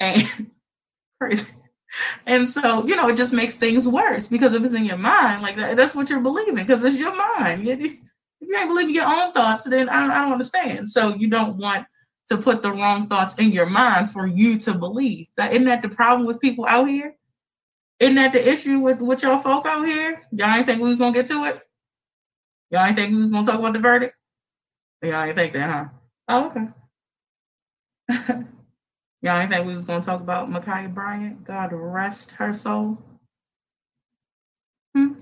and 0.00 0.28
crazy. 1.20 1.46
And 2.26 2.48
so, 2.48 2.86
you 2.86 2.96
know, 2.96 3.08
it 3.08 3.16
just 3.16 3.32
makes 3.32 3.56
things 3.56 3.86
worse 3.86 4.26
because 4.26 4.52
if 4.54 4.64
it's 4.64 4.74
in 4.74 4.84
your 4.84 4.98
mind, 4.98 5.42
like 5.42 5.56
that, 5.56 5.76
that's 5.76 5.94
what 5.94 6.10
you're 6.10 6.20
believing 6.20 6.54
because 6.56 6.82
it's 6.82 6.98
your 6.98 7.16
mind. 7.16 7.68
If 7.68 7.80
you 7.80 8.56
ain't 8.56 8.68
believing 8.68 8.94
your 8.94 9.06
own 9.06 9.32
thoughts, 9.32 9.64
then 9.64 9.88
I 9.88 10.04
I 10.04 10.22
don't 10.22 10.32
understand. 10.32 10.90
So 10.90 11.14
you 11.14 11.28
don't 11.28 11.56
want 11.56 11.86
to 12.30 12.38
put 12.38 12.62
the 12.62 12.72
wrong 12.72 13.06
thoughts 13.06 13.34
in 13.36 13.52
your 13.52 13.66
mind 13.66 14.10
for 14.10 14.26
you 14.26 14.58
to 14.60 14.74
believe. 14.74 15.28
That 15.36 15.52
isn't 15.52 15.66
that 15.66 15.82
the 15.82 15.88
problem 15.88 16.26
with 16.26 16.40
people 16.40 16.66
out 16.66 16.88
here? 16.88 17.14
Isn't 18.00 18.16
that 18.16 18.32
the 18.32 18.46
issue 18.46 18.80
with 18.80 19.00
with 19.00 19.22
y'all 19.22 19.38
folk 19.38 19.66
out 19.66 19.86
here? 19.86 20.22
Y'all 20.32 20.54
ain't 20.54 20.66
think 20.66 20.82
we 20.82 20.88
was 20.88 20.98
gonna 20.98 21.12
get 21.14 21.26
to 21.26 21.44
it? 21.44 21.60
Y'all 22.74 22.86
ain't 22.86 22.96
think 22.96 23.12
we 23.12 23.20
was 23.20 23.30
gonna 23.30 23.46
talk 23.46 23.60
about 23.60 23.72
the 23.72 23.78
verdict? 23.78 24.16
Y'all 25.00 25.22
ain't 25.22 25.36
think 25.36 25.52
that, 25.52 25.70
huh? 25.70 25.88
Oh, 26.26 26.46
okay. 26.46 26.66
Y'all 29.22 29.38
ain't 29.38 29.52
think 29.52 29.64
we 29.64 29.76
was 29.76 29.84
gonna 29.84 30.02
talk 30.02 30.20
about 30.20 30.50
Ma'Khia 30.50 30.92
Bryant? 30.92 31.44
God 31.44 31.72
rest 31.72 32.32
her 32.32 32.52
soul. 32.52 32.98
Hmm. 34.92 35.12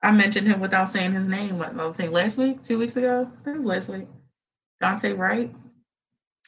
I 0.00 0.12
mentioned 0.12 0.46
him 0.46 0.60
without 0.60 0.90
saying 0.90 1.10
his 1.10 1.26
name. 1.26 1.58
What 1.58 1.76
I 1.76 1.90
think 1.90 2.12
last 2.12 2.38
week, 2.38 2.62
two 2.62 2.78
weeks 2.78 2.96
ago. 2.96 3.28
I 3.44 3.50
was 3.50 3.66
last 3.66 3.88
week. 3.88 4.06
Daunte 4.80 5.18
Wright. 5.18 5.52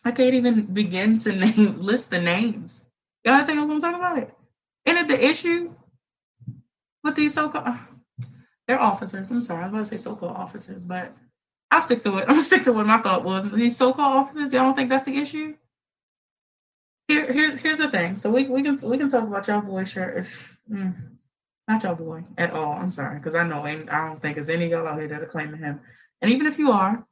I 0.05 0.13
can't 0.13 0.35
even 0.35 0.67
begin 0.67 1.19
to 1.19 1.33
name 1.47 1.81
list 1.81 2.11
the 2.11 2.21
names. 2.21 2.85
Y'all 3.25 3.45
think 3.45 3.59
I 3.59 3.61
was 3.61 3.69
gonna 3.69 3.81
talk 3.81 3.97
about 3.97 4.19
it? 4.19 4.33
Isn't 4.87 4.99
it 4.99 5.09
the 5.09 5.27
issue 5.27 5.75
with 7.03 7.17
these 7.17 7.35
so-called 7.35 7.90
they're 8.71 8.81
officers. 8.81 9.33
I'm 9.33 9.43
sorry, 9.43 9.65
I 9.65 9.67
was 9.67 9.73
going 9.73 9.83
to 9.83 9.91
say 9.91 9.97
so-called 9.97 10.37
officers, 10.37 10.85
but 10.85 11.13
I'll 11.73 11.81
stick 11.81 12.01
to 12.03 12.19
it. 12.19 12.23
I'm 12.23 12.35
gonna 12.35 12.45
stick 12.45 12.63
to 12.65 12.73
what 12.73 12.87
my 12.87 12.99
thought 12.99 13.25
was. 13.25 13.51
These 13.53 13.77
so-called 13.77 14.17
officers, 14.17 14.53
y'all 14.53 14.63
don't 14.63 14.77
think 14.77 14.91
that's 14.91 15.05
the 15.05 15.19
issue? 15.19 15.57
Here, 17.09 17.33
here's 17.33 17.59
here's 17.59 17.79
the 17.79 17.89
thing. 17.89 18.17
So 18.17 18.31
we, 18.31 18.47
we 18.47 18.63
can 18.63 18.79
we 18.89 18.97
can 18.97 19.11
talk 19.11 19.25
about 19.25 19.49
y'all 19.49 19.61
boy 19.61 19.85
shirt. 19.85 20.27
Mm, 20.71 20.95
not 21.67 21.83
y'all 21.83 21.97
boy 21.97 22.23
at 22.39 22.53
all. 22.53 22.75
I'm 22.75 22.93
sorry, 22.93 23.19
because 23.19 23.35
I 23.35 23.43
know 23.43 23.67
ain't 23.67 23.91
I 23.91 24.07
don't 24.07 24.23
think 24.23 24.37
there's 24.37 24.49
any 24.49 24.69
y'all 24.69 24.87
out 24.87 25.01
here 25.01 25.09
that 25.09 25.23
are 25.23 25.27
claiming 25.27 25.59
him. 25.59 25.81
And 26.23 26.31
even 26.31 26.47
if 26.47 26.57
you 26.57 26.71
are, 26.71 27.05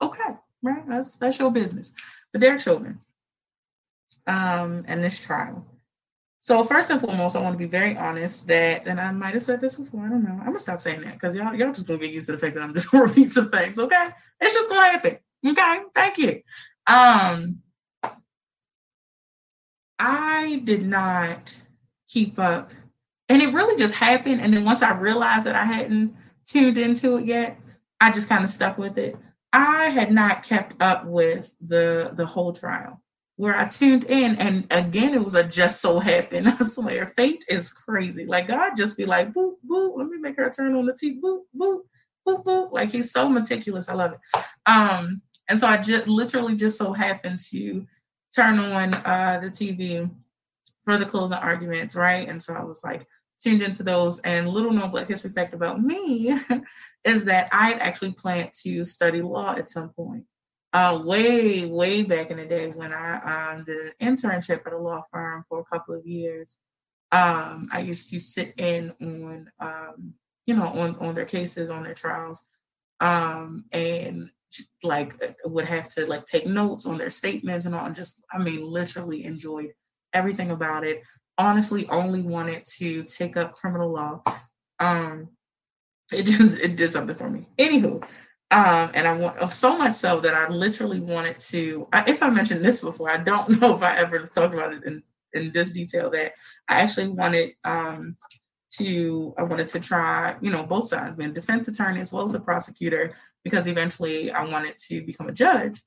okay, 0.00 0.36
right? 0.62 0.88
That's 0.88 1.16
that's 1.16 1.38
your 1.38 1.50
business. 1.50 1.92
But 2.32 2.40
Derek 2.40 2.62
Chauvin, 2.62 2.98
um, 4.26 4.84
and 4.88 5.04
this 5.04 5.20
trial. 5.20 5.66
So 6.44 6.62
first 6.62 6.90
and 6.90 7.00
foremost, 7.00 7.36
I 7.36 7.40
want 7.40 7.54
to 7.54 7.58
be 7.58 7.64
very 7.64 7.96
honest 7.96 8.46
that, 8.48 8.86
and 8.86 9.00
I 9.00 9.10
might 9.12 9.32
have 9.32 9.42
said 9.42 9.62
this 9.62 9.76
before. 9.76 10.04
I 10.04 10.10
don't 10.10 10.24
know. 10.24 10.36
I'm 10.40 10.48
gonna 10.48 10.58
stop 10.58 10.78
saying 10.78 11.00
that 11.00 11.14
because 11.14 11.34
y'all 11.34 11.54
y'all 11.54 11.72
just 11.72 11.86
gonna 11.86 11.98
get 11.98 12.10
used 12.10 12.26
to 12.26 12.32
the 12.32 12.38
fact 12.38 12.54
that 12.54 12.62
I'm 12.62 12.74
just 12.74 12.90
gonna 12.90 13.04
repeat 13.04 13.30
some 13.30 13.50
things. 13.50 13.78
Okay, 13.78 14.08
it's 14.42 14.52
just 14.52 14.68
gonna 14.68 14.90
happen. 14.90 15.16
Okay, 15.46 15.78
thank 15.94 16.18
you. 16.18 16.42
Um, 16.86 17.60
I 19.98 20.60
did 20.64 20.86
not 20.86 21.56
keep 22.08 22.38
up, 22.38 22.72
and 23.30 23.40
it 23.40 23.54
really 23.54 23.78
just 23.78 23.94
happened. 23.94 24.42
And 24.42 24.52
then 24.52 24.66
once 24.66 24.82
I 24.82 24.90
realized 24.92 25.46
that 25.46 25.56
I 25.56 25.64
hadn't 25.64 26.14
tuned 26.44 26.76
into 26.76 27.16
it 27.16 27.24
yet, 27.24 27.58
I 28.02 28.12
just 28.12 28.28
kind 28.28 28.44
of 28.44 28.50
stuck 28.50 28.76
with 28.76 28.98
it. 28.98 29.16
I 29.54 29.86
had 29.86 30.12
not 30.12 30.42
kept 30.42 30.74
up 30.82 31.06
with 31.06 31.50
the 31.62 32.10
the 32.12 32.26
whole 32.26 32.52
trial 32.52 33.00
where 33.36 33.56
I 33.56 33.64
tuned 33.66 34.04
in, 34.04 34.36
and 34.36 34.66
again, 34.70 35.14
it 35.14 35.24
was 35.24 35.34
a 35.34 35.42
just 35.42 35.80
so 35.80 35.98
happened. 35.98 36.48
I 36.60 36.64
swear, 36.64 37.08
fate 37.08 37.44
is 37.48 37.70
crazy. 37.70 38.26
Like 38.26 38.48
God 38.48 38.76
just 38.76 38.96
be 38.96 39.06
like, 39.06 39.32
boop, 39.32 39.54
boop, 39.68 39.96
let 39.96 40.08
me 40.08 40.18
make 40.18 40.36
her 40.36 40.50
turn 40.50 40.74
on 40.76 40.86
the 40.86 40.92
TV, 40.92 41.20
boop, 41.20 41.40
boop, 41.58 41.80
boop, 42.26 42.44
boop. 42.44 42.72
Like 42.72 42.92
he's 42.92 43.10
so 43.10 43.28
meticulous. 43.28 43.88
I 43.88 43.94
love 43.94 44.12
it. 44.12 44.40
Um, 44.66 45.22
and 45.48 45.58
so 45.58 45.66
I 45.66 45.76
just 45.78 46.06
literally 46.06 46.56
just 46.56 46.78
so 46.78 46.92
happened 46.92 47.40
to 47.50 47.86
turn 48.34 48.58
on 48.58 48.94
uh 48.94 49.40
the 49.42 49.48
TV 49.48 50.10
for 50.84 50.96
the 50.96 51.06
closing 51.06 51.36
arguments, 51.36 51.96
right? 51.96 52.28
And 52.28 52.40
so 52.42 52.54
I 52.54 52.62
was 52.62 52.82
like 52.84 53.06
tuned 53.40 53.62
into 53.62 53.82
those. 53.82 54.20
And 54.20 54.48
little 54.48 54.72
known 54.72 54.90
Black 54.90 55.08
History 55.08 55.30
fact 55.30 55.54
about 55.54 55.82
me 55.82 56.38
is 57.04 57.24
that 57.24 57.48
I 57.52 57.74
actually 57.74 58.12
planned 58.12 58.52
to 58.62 58.84
study 58.84 59.22
law 59.22 59.54
at 59.56 59.68
some 59.68 59.90
point 59.90 60.24
uh, 60.74 61.00
way, 61.04 61.64
way 61.66 62.02
back 62.02 62.32
in 62.32 62.36
the 62.36 62.44
day 62.44 62.68
when 62.70 62.92
I 62.92 63.52
um, 63.52 63.64
did 63.64 63.92
an 64.00 64.16
internship 64.16 64.66
at 64.66 64.72
a 64.72 64.78
law 64.78 65.04
firm 65.12 65.44
for 65.48 65.60
a 65.60 65.64
couple 65.64 65.94
of 65.94 66.04
years. 66.04 66.58
Um, 67.12 67.68
I 67.70 67.78
used 67.78 68.10
to 68.10 68.18
sit 68.18 68.54
in 68.58 68.92
on, 69.00 69.50
um, 69.60 70.14
you 70.46 70.56
know, 70.56 70.66
on, 70.66 70.96
on 70.96 71.14
their 71.14 71.26
cases, 71.26 71.70
on 71.70 71.84
their 71.84 71.94
trials, 71.94 72.44
um, 72.98 73.66
and 73.70 74.30
like 74.82 75.14
would 75.44 75.64
have 75.64 75.88
to 75.90 76.06
like 76.06 76.26
take 76.26 76.46
notes 76.46 76.86
on 76.86 76.98
their 76.98 77.10
statements 77.10 77.66
and 77.66 77.74
all. 77.74 77.88
Just, 77.92 78.24
I 78.32 78.38
mean, 78.38 78.64
literally 78.64 79.24
enjoyed 79.24 79.70
everything 80.12 80.50
about 80.50 80.84
it. 80.84 81.02
Honestly, 81.38 81.88
only 81.88 82.20
wanted 82.20 82.66
to 82.78 83.04
take 83.04 83.36
up 83.36 83.52
criminal 83.52 83.92
law. 83.92 84.22
Um, 84.80 85.28
it 86.12 86.24
just 86.24 86.58
it 86.60 86.74
did 86.74 86.90
something 86.90 87.16
for 87.16 87.30
me. 87.30 87.46
Anywho, 87.58 88.04
um, 88.50 88.90
and 88.94 89.08
I 89.08 89.16
want 89.16 89.52
so 89.52 89.76
much 89.76 89.94
so 89.94 90.20
that 90.20 90.34
I 90.34 90.48
literally 90.48 91.00
wanted 91.00 91.38
to. 91.40 91.88
I, 91.92 92.04
if 92.08 92.22
I 92.22 92.30
mentioned 92.30 92.64
this 92.64 92.80
before, 92.80 93.10
I 93.10 93.16
don't 93.16 93.48
know 93.60 93.74
if 93.74 93.82
I 93.82 93.96
ever 93.96 94.20
talked 94.20 94.54
about 94.54 94.74
it 94.74 94.84
in 94.84 95.02
in 95.32 95.52
this 95.52 95.70
detail. 95.70 96.10
That 96.10 96.34
I 96.68 96.80
actually 96.80 97.08
wanted 97.08 97.54
um, 97.64 98.16
to. 98.74 99.34
I 99.38 99.42
wanted 99.42 99.68
to 99.70 99.80
try, 99.80 100.36
you 100.40 100.50
know, 100.50 100.62
both 100.62 100.88
sides, 100.88 101.16
being 101.16 101.30
a 101.30 101.34
defense 101.34 101.68
attorney 101.68 102.00
as 102.00 102.12
well 102.12 102.26
as 102.26 102.34
a 102.34 102.40
prosecutor, 102.40 103.14
because 103.42 103.66
eventually 103.66 104.30
I 104.30 104.44
wanted 104.44 104.78
to 104.88 105.02
become 105.02 105.28
a 105.28 105.32
judge. 105.32 105.82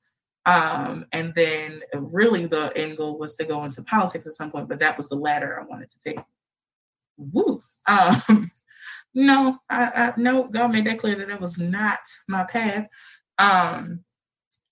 Um, 0.46 1.04
and 1.12 1.34
then 1.34 1.82
really 1.94 2.46
the 2.46 2.72
end 2.74 2.96
goal 2.96 3.18
was 3.18 3.34
to 3.36 3.44
go 3.44 3.64
into 3.64 3.82
politics 3.82 4.26
at 4.26 4.32
some 4.32 4.50
point, 4.50 4.66
but 4.66 4.78
that 4.78 4.96
was 4.96 5.08
the 5.08 5.14
ladder 5.14 5.60
I 5.60 5.64
wanted 5.64 5.90
to 5.90 6.00
take. 6.00 6.18
Woo. 7.16 7.60
Um, 7.86 8.50
no, 9.14 9.58
I, 9.68 9.84
I 9.84 10.12
no, 10.16 10.44
God 10.44 10.72
made 10.72 10.86
that 10.86 10.98
clear 10.98 11.16
that 11.16 11.30
it 11.30 11.40
was 11.40 11.58
not 11.58 12.00
my 12.28 12.44
path. 12.44 12.86
Um, 13.38 14.04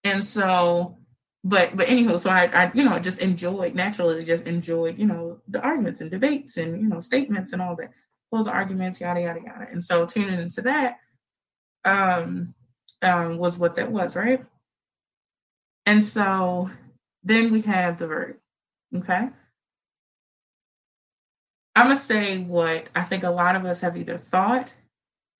and 0.05 0.25
so, 0.25 0.99
but 1.45 1.77
but 1.77 1.89
anywho, 1.89 2.19
so 2.19 2.31
I, 2.31 2.51
I 2.53 2.71
you 2.75 2.85
know 2.85 2.99
just 2.99 3.19
enjoyed 3.19 3.75
naturally 3.75 4.25
just 4.25 4.47
enjoyed 4.47 4.99
you 4.99 5.07
know 5.07 5.39
the 5.49 5.61
arguments 5.61 6.01
and 6.01 6.11
debates 6.11 6.57
and 6.57 6.81
you 6.81 6.89
know 6.89 7.01
statements 7.01 7.53
and 7.53 7.63
all 7.63 7.77
that 7.77 7.91
those 8.33 8.47
arguments 8.47 9.01
yada 9.01 9.21
yada 9.21 9.41
yada. 9.45 9.67
And 9.71 9.83
so 9.83 10.07
tuning 10.07 10.41
into 10.41 10.63
that 10.63 10.99
um, 11.85 12.55
um 13.03 13.39
was 13.39 13.59
what 13.59 13.77
that 13.77 13.91
was 13.91 14.17
right. 14.17 14.45
And 15.87 16.05
so 16.05 16.71
then 17.23 17.53
we 17.53 17.63
have 17.63 17.99
the 17.99 18.07
verdict. 18.07 18.41
Okay. 18.95 19.29
I'm 21.77 21.85
gonna 21.87 21.97
say 21.97 22.39
what 22.39 22.87
I 22.95 23.03
think 23.03 23.23
a 23.23 23.31
lot 23.31 23.55
of 23.55 23.65
us 23.67 23.81
have 23.83 23.97
either 23.97 24.19
thought, 24.19 24.73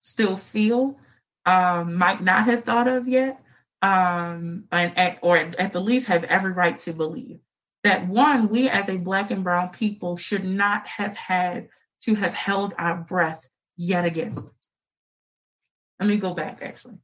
still 0.01 0.37
feel, 0.37 0.99
um, 1.47 1.95
might 1.95 2.23
not 2.23 2.45
have 2.45 2.65
thought 2.65 2.87
of 2.87 3.09
yet, 3.09 3.41
um, 3.81 4.65
and 4.71 4.97
at, 4.99 5.19
or 5.23 5.37
at 5.39 5.73
the 5.73 5.81
least 5.81 6.07
have 6.07 6.25
every 6.25 6.53
right 6.53 6.79
to 6.81 6.93
believe 6.93 7.41
that 7.85 8.09
one, 8.09 8.49
we 8.49 8.69
as 8.69 8.89
a 8.89 8.99
Black 8.99 9.31
and 9.31 9.45
Brown 9.45 9.69
people 9.71 10.17
should 10.17 10.45
not 10.45 10.87
have 10.89 11.17
had 11.17 11.69
to 12.01 12.17
have 12.17 12.35
held 12.35 12.75
our 12.79 12.97
breath 12.97 13.49
yet 13.77 14.05
again. 14.05 14.37
Let 16.01 16.09
me 16.09 16.17
go 16.17 16.35
back 16.35 16.59
actually. 16.63 16.99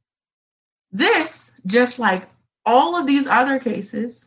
This, 0.91 1.51
just 1.65 1.99
like 1.99 2.27
all 2.65 2.97
of 2.97 3.07
these 3.07 3.25
other 3.27 3.59
cases 3.59 4.25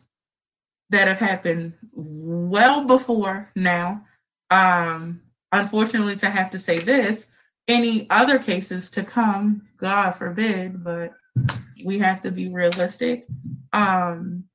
that 0.89 1.07
have 1.07 1.19
happened 1.19 1.73
well 1.93 2.85
before 2.85 3.51
now, 3.55 4.06
um, 4.49 5.21
unfortunately, 5.51 6.15
to 6.17 6.29
have 6.29 6.51
to 6.51 6.59
say 6.59 6.79
this, 6.79 7.27
any 7.67 8.09
other 8.09 8.39
cases 8.39 8.89
to 8.91 9.03
come, 9.03 9.67
God 9.77 10.11
forbid, 10.11 10.83
but 10.83 11.13
we 11.83 11.99
have 11.99 12.21
to 12.23 12.31
be 12.31 12.49
realistic, 12.49 13.27
um, 13.73 14.45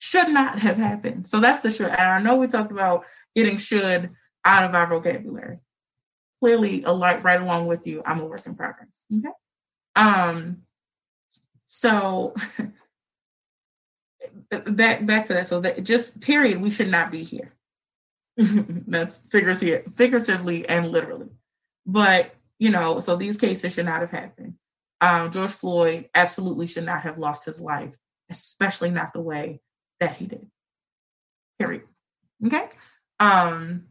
should 0.00 0.28
not 0.28 0.58
have 0.58 0.76
happened. 0.76 1.28
So 1.28 1.40
that's 1.40 1.60
the 1.60 1.70
should. 1.70 1.88
And 1.88 2.00
I 2.00 2.20
know 2.20 2.36
we 2.36 2.46
talked 2.46 2.70
about 2.70 3.04
getting 3.34 3.56
should 3.56 4.10
out 4.44 4.64
of 4.64 4.74
our 4.74 4.86
vocabulary. 4.86 5.58
Clearly, 6.40 6.84
alike 6.84 7.24
right 7.24 7.40
along 7.40 7.66
with 7.66 7.86
you, 7.86 8.02
I'm 8.06 8.20
a 8.20 8.26
work 8.26 8.46
in 8.46 8.54
progress. 8.54 9.04
Okay. 9.12 9.28
Um, 9.96 10.58
so 11.66 12.34
back 14.50 15.04
back 15.04 15.26
to 15.26 15.34
that. 15.34 15.48
So 15.48 15.60
that 15.60 15.82
just 15.82 16.20
period, 16.20 16.60
we 16.60 16.70
should 16.70 16.90
not 16.90 17.10
be 17.10 17.24
here. 17.24 17.52
That's 18.86 19.16
figurative, 19.30 19.92
figuratively 19.96 20.68
and 20.68 20.90
literally. 20.90 21.28
But, 21.84 22.34
you 22.58 22.70
know, 22.70 23.00
so 23.00 23.16
these 23.16 23.36
cases 23.36 23.74
should 23.74 23.86
not 23.86 24.00
have 24.00 24.12
happened. 24.12 24.54
Um, 25.00 25.30
George 25.32 25.50
Floyd 25.50 26.08
absolutely 26.14 26.68
should 26.68 26.84
not 26.84 27.02
have 27.02 27.18
lost 27.18 27.44
his 27.44 27.60
life, 27.60 27.94
especially 28.30 28.90
not 28.90 29.12
the 29.12 29.20
way 29.20 29.60
that 29.98 30.16
he 30.16 30.26
did. 30.26 30.46
Period. 31.58 31.82
Okay. 32.46 32.68
Um, 33.18 33.86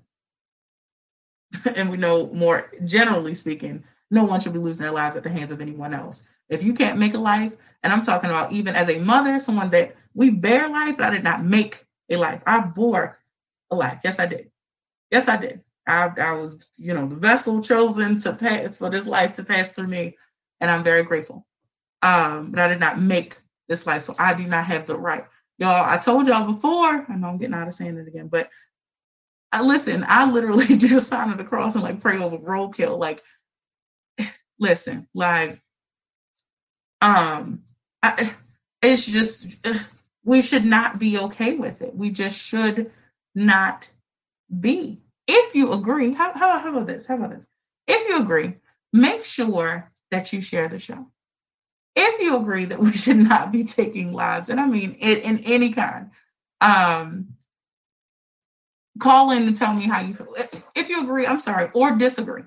and 1.75 1.89
we 1.89 1.97
know 1.97 2.27
more 2.27 2.71
generally 2.85 3.33
speaking, 3.33 3.83
no 4.09 4.23
one 4.23 4.39
should 4.39 4.53
be 4.53 4.59
losing 4.59 4.83
their 4.83 4.91
lives 4.91 5.17
at 5.17 5.23
the 5.23 5.29
hands 5.29 5.51
of 5.51 5.59
anyone 5.59 5.93
else. 5.93 6.23
If 6.47 6.63
you 6.63 6.73
can't 6.73 6.97
make 6.97 7.13
a 7.13 7.19
life, 7.19 7.51
and 7.83 7.91
I'm 7.91 8.03
talking 8.03 8.29
about 8.29 8.53
even 8.53 8.75
as 8.75 8.89
a 8.89 8.99
mother, 8.99 9.39
someone 9.39 9.69
that 9.71 9.95
we 10.13 10.29
bear 10.29 10.69
life, 10.69 10.95
but 10.95 11.07
I 11.07 11.09
did 11.09 11.23
not 11.23 11.43
make 11.43 11.85
a 12.09 12.15
life. 12.15 12.41
I 12.45 12.61
bore 12.61 13.15
a 13.71 13.75
life. 13.75 13.99
Yes, 14.03 14.19
I 14.19 14.25
did. 14.25 14.51
Yes, 15.11 15.27
I 15.27 15.37
did. 15.37 15.61
I, 15.87 16.11
I 16.17 16.33
was, 16.33 16.69
you 16.77 16.93
know, 16.93 17.07
the 17.07 17.15
vessel 17.15 17.61
chosen 17.61 18.17
to 18.17 18.33
pass 18.33 18.77
for 18.77 18.89
this 18.89 19.05
life 19.05 19.33
to 19.33 19.43
pass 19.43 19.71
through 19.71 19.87
me. 19.87 20.17
and 20.59 20.69
I'm 20.69 20.83
very 20.83 21.03
grateful. 21.03 21.45
Um, 22.01 22.51
but 22.51 22.59
I 22.59 22.67
did 22.67 22.79
not 22.79 23.01
make 23.01 23.37
this 23.67 23.85
life, 23.85 24.03
so 24.03 24.15
I 24.19 24.33
do 24.33 24.45
not 24.45 24.65
have 24.65 24.85
the 24.85 24.97
right. 24.97 25.25
Y'all, 25.57 25.89
I 25.89 25.97
told 25.97 26.27
y'all 26.27 26.51
before, 26.51 27.05
I 27.09 27.15
know 27.15 27.29
I'm 27.29 27.37
getting 27.37 27.55
out 27.55 27.67
of 27.67 27.73
saying 27.73 27.97
it 27.97 28.07
again, 28.07 28.27
but 28.27 28.49
I 29.51 29.61
listen, 29.61 30.05
I 30.07 30.29
literally 30.29 30.65
just 30.77 31.07
signed 31.07 31.31
of 31.31 31.37
the 31.37 31.43
cross 31.43 31.75
and 31.75 31.83
like 31.83 32.01
pray 32.01 32.17
over 32.17 32.37
roadkill. 32.37 32.97
Like, 32.97 33.23
listen, 34.59 35.07
like, 35.13 35.61
um, 37.01 37.63
I, 38.03 38.33
it's 38.81 39.05
just 39.05 39.55
we 40.23 40.41
should 40.41 40.65
not 40.65 40.99
be 40.99 41.17
okay 41.17 41.55
with 41.55 41.81
it. 41.81 41.95
We 41.95 42.09
just 42.09 42.37
should 42.37 42.91
not 43.37 43.89
be. 44.59 44.99
If 45.27 45.55
you 45.55 45.71
agree, 45.73 46.13
how, 46.13 46.33
how, 46.33 46.57
how 46.57 46.69
about 46.69 46.87
this? 46.87 47.05
How 47.05 47.15
about 47.15 47.31
this? 47.31 47.45
If 47.87 48.09
you 48.09 48.21
agree, 48.21 48.55
make 48.91 49.23
sure 49.23 49.91
that 50.11 50.33
you 50.33 50.41
share 50.41 50.67
the 50.67 50.79
show. 50.79 51.07
If 51.95 52.19
you 52.21 52.37
agree 52.37 52.65
that 52.65 52.79
we 52.79 52.91
should 52.97 53.17
not 53.17 53.51
be 53.51 53.63
taking 53.63 54.11
lives, 54.11 54.49
and 54.49 54.59
I 54.59 54.65
mean 54.65 54.97
it 54.99 55.19
in 55.19 55.39
any 55.39 55.71
kind, 55.71 56.11
um, 56.61 57.29
call 58.99 59.31
in 59.31 59.43
and 59.47 59.55
tell 59.55 59.73
me 59.73 59.87
how 59.87 60.01
you 60.01 60.15
feel. 60.15 60.35
If 60.75 60.89
you 60.89 61.03
agree, 61.03 61.27
I'm 61.27 61.39
sorry, 61.39 61.69
or 61.73 61.91
disagree. 61.91 62.43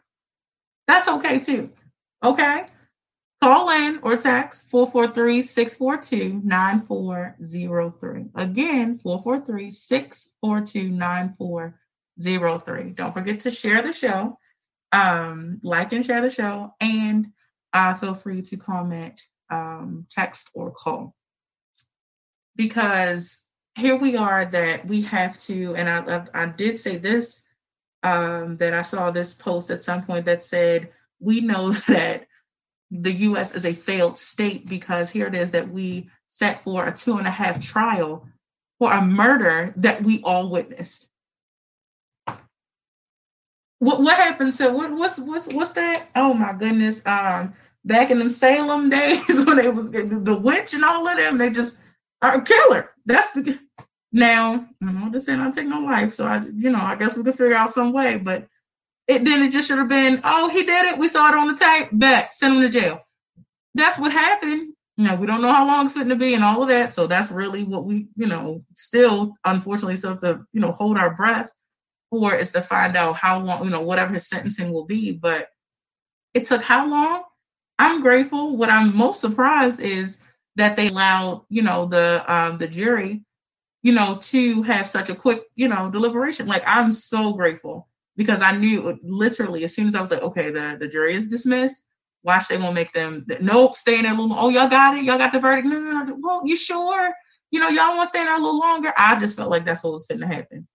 That's 0.88 1.08
okay 1.08 1.38
too. 1.38 1.70
Okay. 2.24 2.66
Call 3.42 3.70
in 3.70 4.00
or 4.02 4.18
text 4.18 4.70
443 4.70 5.42
642 5.42 6.42
9403. 6.44 8.26
Again, 8.34 8.98
443 8.98 9.70
642 9.70 10.90
9403. 10.90 12.90
Don't 12.90 13.14
forget 13.14 13.40
to 13.40 13.50
share 13.50 13.80
the 13.80 13.94
show, 13.94 14.38
um, 14.92 15.58
like 15.62 15.94
and 15.94 16.04
share 16.04 16.20
the 16.20 16.28
show, 16.28 16.74
and 16.80 17.28
uh, 17.72 17.94
feel 17.94 18.14
free 18.14 18.42
to 18.42 18.58
comment, 18.58 19.22
um, 19.48 20.06
text, 20.10 20.50
or 20.52 20.70
call. 20.70 21.14
Because 22.56 23.38
here 23.74 23.96
we 23.96 24.16
are 24.16 24.44
that 24.44 24.86
we 24.86 25.00
have 25.02 25.40
to, 25.44 25.74
and 25.76 25.88
I, 25.88 26.16
I, 26.16 26.42
I 26.42 26.46
did 26.46 26.78
say 26.78 26.98
this, 26.98 27.42
um, 28.02 28.58
that 28.58 28.74
I 28.74 28.82
saw 28.82 29.10
this 29.10 29.32
post 29.32 29.70
at 29.70 29.80
some 29.80 30.02
point 30.02 30.26
that 30.26 30.42
said, 30.42 30.90
we 31.20 31.40
know 31.40 31.72
that 31.88 32.26
the 32.90 33.12
US 33.12 33.54
is 33.54 33.64
a 33.64 33.72
failed 33.72 34.18
state 34.18 34.68
because 34.68 35.10
here 35.10 35.26
it 35.26 35.34
is 35.34 35.52
that 35.52 35.70
we 35.70 36.10
set 36.28 36.60
for 36.60 36.86
a 36.86 36.92
two 36.92 37.18
and 37.18 37.26
a 37.26 37.30
half 37.30 37.60
trial 37.60 38.26
for 38.78 38.92
a 38.92 39.04
murder 39.04 39.72
that 39.76 40.02
we 40.02 40.22
all 40.22 40.48
witnessed. 40.48 41.08
What 43.78 44.00
what 44.00 44.16
happened 44.16 44.54
to 44.54 44.70
what 44.70 44.92
what's 44.92 45.18
what's 45.18 45.52
what's 45.52 45.72
that? 45.72 46.08
Oh 46.16 46.34
my 46.34 46.52
goodness. 46.52 47.00
Um 47.06 47.54
back 47.84 48.10
in 48.10 48.18
them 48.18 48.28
Salem 48.28 48.90
days 48.90 49.44
when 49.44 49.58
it 49.58 49.74
was 49.74 49.90
the 49.90 50.38
witch 50.42 50.74
and 50.74 50.84
all 50.84 51.06
of 51.06 51.16
them, 51.16 51.38
they 51.38 51.50
just 51.50 51.80
are 52.22 52.36
a 52.36 52.42
killer. 52.42 52.90
That's 53.06 53.30
the 53.32 53.58
now, 54.12 54.66
I'm 54.82 55.00
not 55.00 55.12
just 55.12 55.26
saying 55.26 55.40
I 55.40 55.50
take 55.50 55.68
no 55.68 55.80
life, 55.80 56.12
so 56.12 56.26
I 56.26 56.42
you 56.54 56.70
know, 56.70 56.80
I 56.80 56.96
guess 56.96 57.16
we 57.16 57.22
could 57.22 57.36
figure 57.36 57.56
out 57.56 57.70
some 57.70 57.92
way, 57.92 58.16
but 58.16 58.48
it 59.08 59.24
then 59.24 59.42
it 59.42 59.50
just 59.50 59.68
should 59.68 59.78
have 59.78 59.88
been, 59.88 60.20
oh, 60.24 60.48
he 60.48 60.64
did 60.64 60.86
it. 60.86 60.98
We 60.98 61.08
saw 61.08 61.28
it 61.28 61.34
on 61.34 61.48
the 61.48 61.56
tape. 61.56 61.88
Bet, 61.92 62.34
send 62.34 62.56
him 62.56 62.62
to 62.62 62.68
jail. 62.68 63.00
That's 63.74 63.98
what 63.98 64.12
happened. 64.12 64.74
Now 64.96 65.16
we 65.16 65.26
don't 65.26 65.42
know 65.42 65.52
how 65.52 65.66
long 65.66 65.86
it's 65.86 65.94
going 65.94 66.08
to 66.10 66.16
be 66.16 66.34
and 66.34 66.44
all 66.44 66.62
of 66.62 66.68
that. 66.68 66.92
So 66.92 67.06
that's 67.06 67.30
really 67.30 67.64
what 67.64 67.84
we, 67.84 68.08
you 68.16 68.26
know, 68.26 68.64
still 68.76 69.34
unfortunately 69.44 69.96
still 69.96 70.10
have 70.10 70.20
to, 70.20 70.42
you 70.52 70.60
know, 70.60 70.72
hold 70.72 70.98
our 70.98 71.14
breath 71.14 71.50
for 72.10 72.34
is 72.34 72.52
to 72.52 72.62
find 72.62 72.96
out 72.96 73.16
how 73.16 73.40
long, 73.40 73.64
you 73.64 73.70
know, 73.70 73.80
whatever 73.80 74.12
his 74.12 74.28
sentencing 74.28 74.72
will 74.72 74.84
be. 74.84 75.12
But 75.12 75.48
it 76.34 76.46
took 76.46 76.62
how 76.62 76.86
long? 76.88 77.22
I'm 77.78 78.02
grateful. 78.02 78.56
What 78.56 78.68
I'm 78.68 78.94
most 78.94 79.20
surprised 79.20 79.80
is 79.80 80.18
that 80.56 80.76
they 80.76 80.88
allowed, 80.88 81.46
you 81.48 81.62
know, 81.62 81.86
the 81.86 82.22
um 82.32 82.58
the 82.58 82.68
jury, 82.68 83.22
you 83.82 83.92
know, 83.92 84.18
to 84.22 84.62
have 84.62 84.86
such 84.86 85.08
a 85.08 85.14
quick, 85.14 85.44
you 85.54 85.68
know, 85.68 85.90
deliberation. 85.90 86.46
Like 86.46 86.62
I'm 86.66 86.92
so 86.92 87.32
grateful 87.32 87.88
because 88.20 88.42
I 88.42 88.54
knew 88.54 89.00
literally 89.02 89.64
as 89.64 89.74
soon 89.74 89.88
as 89.88 89.94
I 89.94 90.02
was 90.02 90.10
like, 90.10 90.20
okay, 90.20 90.50
the, 90.50 90.76
the 90.78 90.86
jury 90.86 91.14
is 91.14 91.26
dismissed. 91.26 91.86
Watch, 92.22 92.48
they 92.48 92.58
gonna 92.58 92.70
make 92.70 92.92
them 92.92 93.24
nope, 93.40 93.78
stay 93.78 93.96
in 93.96 94.02
there 94.02 94.12
a 94.12 94.14
little. 94.14 94.36
Oh, 94.38 94.50
y'all 94.50 94.68
got 94.68 94.94
it, 94.94 95.04
y'all 95.04 95.16
got 95.16 95.32
the 95.32 95.40
verdict. 95.40 95.66
No, 95.66 95.80
no, 95.80 96.02
no. 96.02 96.16
Well, 96.20 96.42
you 96.44 96.54
sure? 96.54 97.14
You 97.50 97.60
know, 97.60 97.68
y'all 97.68 97.96
want 97.96 98.02
to 98.02 98.08
stay 98.08 98.18
in 98.18 98.26
there 98.26 98.36
a 98.36 98.38
little 98.38 98.58
longer. 98.58 98.92
I 98.94 99.18
just 99.18 99.38
felt 99.38 99.48
like 99.48 99.64
that's 99.64 99.82
what 99.82 99.94
was 99.94 100.04
fitting 100.04 100.20
to 100.20 100.26
happen. 100.26 100.68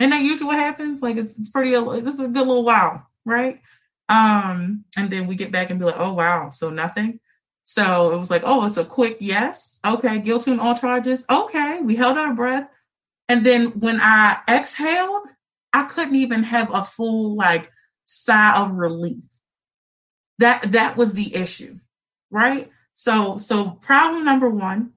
And 0.00 0.10
that 0.10 0.22
usually 0.22 0.46
what 0.46 0.58
happens. 0.58 1.02
Like 1.02 1.18
it's, 1.18 1.38
it's 1.38 1.50
pretty. 1.50 1.72
This 2.00 2.14
is 2.14 2.20
a 2.20 2.28
good 2.28 2.46
little 2.46 2.64
while, 2.64 3.06
right? 3.26 3.60
Um, 4.08 4.86
and 4.96 5.10
then 5.10 5.26
we 5.26 5.34
get 5.34 5.52
back 5.52 5.68
and 5.68 5.78
be 5.78 5.84
like, 5.84 5.98
oh 5.98 6.14
wow, 6.14 6.48
so 6.48 6.70
nothing. 6.70 7.20
So 7.64 8.14
it 8.14 8.16
was 8.16 8.30
like, 8.30 8.42
oh, 8.46 8.64
it's 8.64 8.78
a 8.78 8.86
quick 8.86 9.18
yes. 9.20 9.80
Okay, 9.84 10.18
guilty 10.18 10.52
on 10.52 10.60
all 10.60 10.74
charges. 10.74 11.26
Okay, 11.28 11.80
we 11.82 11.94
held 11.94 12.16
our 12.16 12.32
breath. 12.32 12.70
And 13.28 13.44
then 13.44 13.66
when 13.80 14.00
I 14.00 14.38
exhaled, 14.48 15.28
I 15.74 15.82
couldn't 15.82 16.14
even 16.14 16.44
have 16.44 16.72
a 16.72 16.84
full 16.84 17.34
like 17.34 17.70
sigh 18.04 18.56
of 18.56 18.70
relief. 18.70 19.24
That 20.38 20.70
that 20.72 20.96
was 20.96 21.12
the 21.12 21.34
issue, 21.34 21.78
right? 22.30 22.70
So 22.94 23.38
so 23.38 23.72
problem 23.72 24.24
number 24.24 24.48
one 24.48 24.92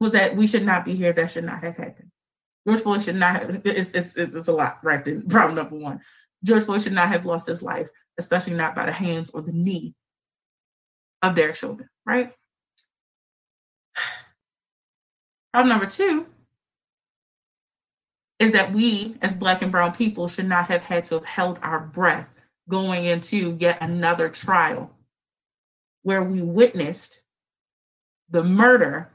was 0.00 0.12
that 0.12 0.34
we 0.34 0.46
should 0.46 0.64
not 0.64 0.86
be 0.86 0.94
here. 0.94 1.12
That 1.12 1.30
should 1.30 1.44
not 1.44 1.62
have 1.62 1.76
happened. 1.76 2.10
George 2.66 2.80
Floyd 2.80 3.02
should 3.02 3.16
not 3.16 3.36
have. 3.36 3.60
It's 3.66 3.92
it's 3.92 4.16
it's, 4.16 4.34
it's 4.34 4.48
a 4.48 4.52
lot, 4.52 4.78
right? 4.82 5.04
Problem 5.28 5.56
number 5.56 5.76
one, 5.76 6.00
George 6.42 6.64
Floyd 6.64 6.80
should 6.80 6.94
not 6.94 7.08
have 7.08 7.26
lost 7.26 7.46
his 7.46 7.62
life, 7.62 7.88
especially 8.16 8.54
not 8.54 8.74
by 8.74 8.86
the 8.86 8.92
hands 8.92 9.30
or 9.30 9.42
the 9.42 9.52
knee 9.52 9.94
of 11.22 11.34
Derek 11.34 11.56
Chauvin, 11.56 11.88
right? 12.06 12.32
Problem 15.52 15.68
number 15.68 15.86
two 15.86 16.26
is 18.38 18.52
that 18.52 18.72
we 18.72 19.16
as 19.22 19.34
black 19.34 19.62
and 19.62 19.70
brown 19.70 19.92
people 19.92 20.28
should 20.28 20.48
not 20.48 20.66
have 20.66 20.82
had 20.82 21.04
to 21.06 21.14
have 21.14 21.24
held 21.24 21.58
our 21.62 21.80
breath 21.80 22.34
going 22.68 23.04
into 23.04 23.56
yet 23.60 23.78
another 23.80 24.28
trial 24.28 24.90
where 26.02 26.22
we 26.22 26.42
witnessed 26.42 27.22
the 28.30 28.44
murder 28.44 29.10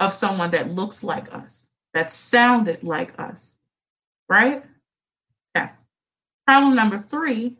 of 0.00 0.12
someone 0.12 0.50
that 0.50 0.70
looks 0.70 1.02
like 1.02 1.32
us, 1.32 1.66
that 1.94 2.10
sounded 2.10 2.82
like 2.82 3.18
us, 3.18 3.56
right? 4.28 4.64
Yeah. 5.54 5.70
Problem 6.46 6.74
number 6.74 6.98
three 6.98 7.56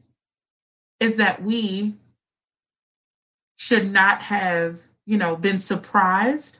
is 1.01 1.17
that 1.17 1.43
we 1.43 1.95
should 3.57 3.91
not 3.91 4.23
have, 4.23 4.81
you 5.07 5.17
know, 5.17 5.37
been 5.37 5.61
surprised 5.61 6.59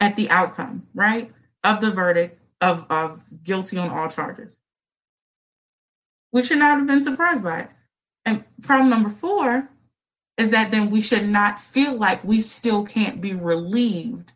at 0.00 0.16
the 0.16 0.30
outcome, 0.30 0.86
right, 0.94 1.32
of 1.64 1.80
the 1.80 1.90
verdict 1.90 2.40
of, 2.60 2.84
of 2.90 3.20
guilty 3.42 3.78
on 3.78 3.90
all 3.90 4.08
charges. 4.08 4.60
We 6.32 6.42
should 6.42 6.58
not 6.58 6.78
have 6.78 6.86
been 6.86 7.02
surprised 7.02 7.42
by 7.42 7.60
it. 7.60 7.70
And 8.24 8.44
problem 8.62 8.90
number 8.90 9.08
four 9.08 9.68
is 10.36 10.50
that 10.50 10.70
then 10.70 10.90
we 10.90 11.00
should 11.00 11.28
not 11.28 11.58
feel 11.58 11.94
like 11.94 12.22
we 12.24 12.40
still 12.40 12.84
can't 12.84 13.20
be 13.20 13.34
relieved 13.34 14.32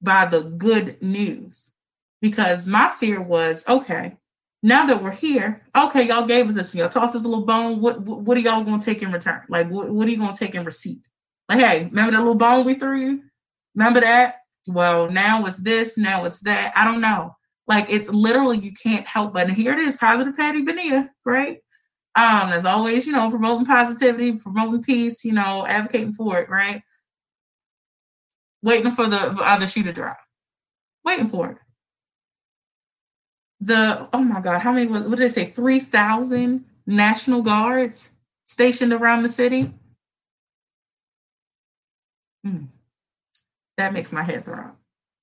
by 0.00 0.24
the 0.24 0.42
good 0.42 1.00
news. 1.02 1.72
Because 2.20 2.66
my 2.66 2.88
fear 2.88 3.20
was 3.20 3.64
okay, 3.68 4.16
now 4.62 4.86
that 4.86 5.02
we're 5.02 5.10
here, 5.10 5.60
okay, 5.76 6.06
y'all 6.06 6.24
gave 6.24 6.48
us 6.48 6.54
this, 6.54 6.74
y'all 6.74 6.88
tossed 6.88 7.16
us 7.16 7.24
a 7.24 7.28
little 7.28 7.44
bone. 7.44 7.80
What, 7.80 8.00
what, 8.02 8.20
what 8.20 8.36
are 8.36 8.40
y'all 8.40 8.62
gonna 8.62 8.80
take 8.80 9.02
in 9.02 9.10
return? 9.10 9.42
Like, 9.48 9.68
what, 9.68 9.90
what 9.90 10.06
are 10.06 10.10
you 10.10 10.18
gonna 10.18 10.36
take 10.36 10.54
in 10.54 10.64
receipt? 10.64 11.04
Like, 11.48 11.58
hey, 11.58 11.84
remember 11.84 12.12
that 12.12 12.18
little 12.18 12.36
bone 12.36 12.64
we 12.64 12.74
threw 12.74 13.00
you? 13.00 13.22
Remember 13.74 14.00
that? 14.00 14.36
Well, 14.68 15.10
now 15.10 15.44
it's 15.46 15.56
this, 15.56 15.98
now 15.98 16.24
it's 16.24 16.40
that. 16.40 16.72
I 16.76 16.84
don't 16.84 17.00
know. 17.00 17.36
Like 17.66 17.86
it's 17.88 18.08
literally 18.08 18.58
you 18.58 18.72
can't 18.72 19.06
help 19.06 19.34
but 19.34 19.46
and 19.48 19.56
here 19.56 19.72
it 19.72 19.78
is, 19.78 19.96
positive 19.96 20.36
Patty 20.36 20.64
Benia, 20.64 21.10
right? 21.24 21.58
Um, 22.14 22.50
as 22.50 22.66
always, 22.66 23.06
you 23.06 23.12
know, 23.12 23.30
promoting 23.30 23.64
positivity, 23.66 24.32
promoting 24.32 24.82
peace, 24.82 25.24
you 25.24 25.32
know, 25.32 25.66
advocating 25.66 26.12
for 26.12 26.38
it, 26.40 26.50
right? 26.50 26.82
Waiting 28.62 28.92
for 28.92 29.06
the 29.08 29.18
other 29.40 29.66
shoe 29.66 29.82
to 29.84 29.92
drop. 29.92 30.18
Waiting 31.04 31.28
for 31.28 31.52
it. 31.52 31.56
The 33.60 34.08
oh 34.12 34.22
my 34.22 34.40
god, 34.40 34.60
how 34.60 34.72
many 34.72 34.86
what 34.86 35.08
did 35.08 35.18
they 35.18 35.28
say? 35.28 35.46
Three 35.46 35.80
thousand 35.80 36.64
National 36.86 37.42
Guards 37.42 38.10
stationed 38.44 38.92
around 38.92 39.22
the 39.22 39.28
city. 39.28 39.72
Mm. 42.46 42.68
That 43.78 43.92
makes 43.92 44.12
my 44.12 44.22
head 44.22 44.44
throb. 44.44 44.74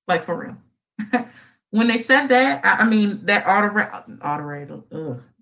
Like 0.08 0.24
for 0.24 0.34
real. 0.36 1.26
when 1.70 1.88
they 1.88 1.98
said 1.98 2.28
that, 2.28 2.64
I, 2.64 2.78
I 2.78 2.84
mean 2.84 3.26
that 3.26 3.46
auto 3.46 3.72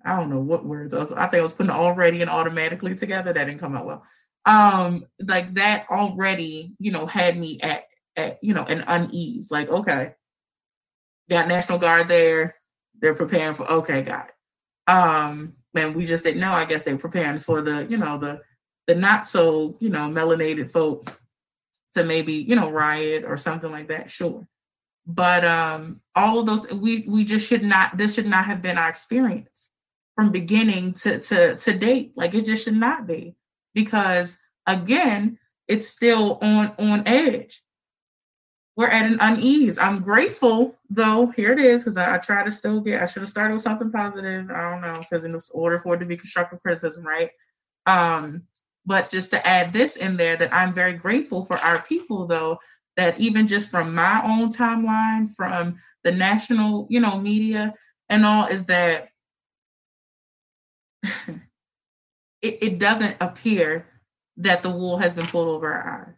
I 0.05 0.17
don't 0.17 0.31
know 0.31 0.41
what 0.41 0.65
words. 0.65 0.95
I, 0.95 0.99
was, 0.99 1.13
I 1.13 1.27
think 1.27 1.41
I 1.41 1.43
was 1.43 1.53
putting 1.53 1.71
already 1.71 2.23
and 2.23 2.31
automatically 2.31 2.95
together. 2.95 3.33
That 3.33 3.45
didn't 3.45 3.61
come 3.61 3.77
out 3.77 3.87
well. 3.87 4.03
Um, 4.47 5.07
like 5.21 5.55
that 5.55 5.87
already, 5.91 6.75
you 6.79 6.93
know, 6.93 7.07
had 7.07 7.37
me 7.37 7.61
at 7.61 7.85
at 8.17 8.39
you 8.43 8.55
know 8.55 8.65
an 8.65 8.85
unease. 8.87 9.51
Like, 9.51 9.69
okay, 9.69 10.15
got 11.29 11.49
National 11.49 11.79
Guard 11.79 12.09
there. 12.09 12.57
They're 13.01 13.15
preparing 13.15 13.55
for. 13.55 13.71
Okay, 13.71 14.03
got 14.03 14.29
it. 14.29 14.35
Um, 14.91 15.55
and 15.75 15.95
we 15.95 16.07
just 16.07 16.25
didn't 16.25 16.41
know. 16.41 16.53
I 16.53 16.65
guess 16.65 16.85
they're 16.85 16.97
preparing 16.97 17.39
for 17.39 17.61
the, 17.61 17.87
you 17.89 17.99
know, 17.99 18.19
the 18.19 18.41
the 18.87 18.95
not 18.95 19.27
so, 19.27 19.77
you 19.81 19.91
know, 19.91 20.09
melanated 20.09 20.71
folk 20.71 21.21
to 21.93 22.05
maybe, 22.05 22.35
you 22.35 22.57
know, 22.57 22.71
riot 22.71 23.25
or 23.25 23.37
something 23.37 23.71
like 23.71 23.89
that, 23.89 24.11
sure. 24.11 24.47
But 25.09 25.45
um 25.45 26.01
all 26.15 26.39
of 26.39 26.47
those 26.47 26.69
we 26.71 27.05
we 27.09 27.25
just 27.25 27.49
should 27.49 27.65
not 27.65 27.97
this 27.97 28.15
should 28.15 28.27
not 28.27 28.45
have 28.45 28.61
been 28.61 28.79
our 28.79 28.91
experience 28.91 29.71
from 30.15 30.31
beginning 30.31 30.93
to 30.95 31.19
to 31.21 31.57
to 31.57 31.73
date. 31.73 32.13
Like 32.17 32.35
it 32.35 32.45
just 32.45 32.65
should 32.65 32.77
not 32.77 33.07
be. 33.07 33.35
Because 33.75 34.39
again, 34.67 35.39
it's 35.67 35.89
still 35.89 36.39
on 36.43 36.73
on 36.79 37.07
edge. 37.07 37.63
We're 38.77 38.87
at 38.87 39.11
an 39.11 39.19
unease. 39.21 39.77
I'm 39.77 40.01
grateful 40.01 40.77
though. 40.89 41.33
Here 41.35 41.53
it 41.53 41.59
is 41.59 41.83
because 41.83 41.97
I, 41.97 42.15
I, 42.15 42.19
try 42.19 42.45
to 42.45 42.51
still 42.51 42.81
get. 42.81 43.03
I 43.03 43.07
should 43.07 43.23
have 43.23 43.29
started 43.29 43.55
with 43.55 43.63
something 43.63 43.91
positive. 43.91 44.51
I 44.53 44.71
don't 44.71 44.83
know 44.83 45.01
because 45.01 45.25
in 45.25 45.33
this 45.33 45.51
order 45.51 45.79
for 45.79 45.95
it 45.95 45.99
to 45.99 46.05
be 46.05 46.17
constructive 46.17 46.61
criticism, 46.61 47.05
right? 47.05 47.31
Um, 47.87 48.43
but 48.87 49.11
just 49.11 49.33
to 49.33 49.45
add 49.45 49.73
this 49.73 49.97
in 49.97 50.17
there, 50.17 50.37
that 50.37 50.55
I'm 50.55 50.73
very 50.73 50.93
grateful 50.93 51.45
for 51.45 51.59
our 51.59 51.83
people 51.83 52.27
though. 52.27 52.61
That 52.99 53.19
even 53.19 53.49
just 53.49 53.71
from 53.71 53.95
my 53.95 54.21
own 54.25 54.53
timeline, 54.53 55.35
from 55.35 55.79
the 56.05 56.13
national, 56.13 56.87
you 56.91 57.01
know, 57.01 57.19
media 57.19 57.73
and 58.11 58.27
all, 58.27 58.47
is 58.47 58.67
that 58.67 59.09
it, 61.03 61.39
it 62.43 62.79
doesn't 62.79 63.17
appear 63.21 63.87
that 64.39 64.63
the 64.63 64.71
wool 64.71 64.99
has 64.99 65.15
been 65.15 65.27
pulled 65.27 65.49
over 65.49 65.73
our 65.73 66.07
eyes. 66.09 66.15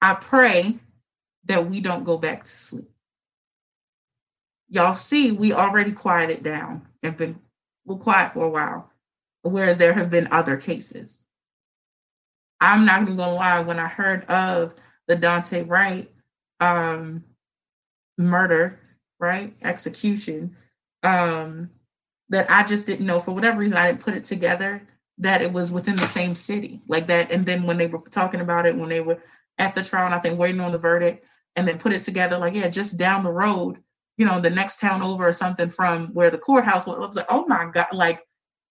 I 0.00 0.14
pray 0.14 0.78
that 1.46 1.68
we 1.68 1.80
don't 1.80 2.04
go 2.04 2.16
back 2.16 2.44
to 2.44 2.50
sleep. 2.50 2.90
Y'all 4.68 4.96
see, 4.96 5.32
we 5.32 5.52
already 5.52 5.92
quieted 5.92 6.42
down 6.42 6.86
and 7.02 7.16
been 7.16 7.40
quiet 7.86 8.34
for 8.34 8.44
a 8.44 8.50
while, 8.50 8.92
whereas 9.42 9.78
there 9.78 9.94
have 9.94 10.10
been 10.10 10.28
other 10.30 10.56
cases. 10.56 11.24
I'm 12.60 12.84
not 12.84 13.02
even 13.02 13.16
gonna 13.16 13.34
lie, 13.34 13.60
when 13.60 13.78
I 13.78 13.88
heard 13.88 14.24
of 14.26 14.74
the 15.08 15.16
Daunte 15.16 15.68
Wright 15.68 16.10
um, 16.60 17.24
murder, 18.16 18.78
right, 19.18 19.54
execution, 19.62 20.56
um, 21.02 21.70
that 22.28 22.50
I 22.50 22.62
just 22.62 22.86
didn't 22.86 23.06
know 23.06 23.20
for 23.20 23.32
whatever 23.32 23.58
reason 23.58 23.76
I 23.76 23.88
didn't 23.88 24.02
put 24.02 24.14
it 24.14 24.24
together 24.24 24.82
that 25.18 25.42
it 25.42 25.52
was 25.52 25.72
within 25.72 25.96
the 25.96 26.06
same 26.06 26.34
city 26.34 26.80
like 26.86 27.08
that. 27.08 27.32
And 27.32 27.44
then 27.44 27.64
when 27.64 27.76
they 27.76 27.86
were 27.86 27.98
talking 27.98 28.40
about 28.40 28.66
it, 28.66 28.76
when 28.76 28.88
they 28.88 29.00
were 29.00 29.18
at 29.58 29.74
the 29.74 29.82
trial, 29.82 30.06
and 30.06 30.14
I 30.14 30.20
think 30.20 30.38
waiting 30.38 30.60
on 30.60 30.72
the 30.72 30.78
verdict, 30.78 31.24
and 31.56 31.66
then 31.66 31.78
put 31.78 31.92
it 31.92 32.04
together 32.04 32.38
like, 32.38 32.54
yeah, 32.54 32.68
just 32.68 32.96
down 32.96 33.24
the 33.24 33.30
road, 33.30 33.78
you 34.16 34.26
know, 34.26 34.40
the 34.40 34.50
next 34.50 34.78
town 34.78 35.02
over 35.02 35.26
or 35.26 35.32
something 35.32 35.70
from 35.70 36.08
where 36.08 36.30
the 36.30 36.38
courthouse 36.38 36.86
was. 36.86 36.96
I 36.96 37.00
was 37.00 37.16
like, 37.16 37.26
oh 37.28 37.46
my 37.46 37.68
god, 37.72 37.88
like 37.92 38.22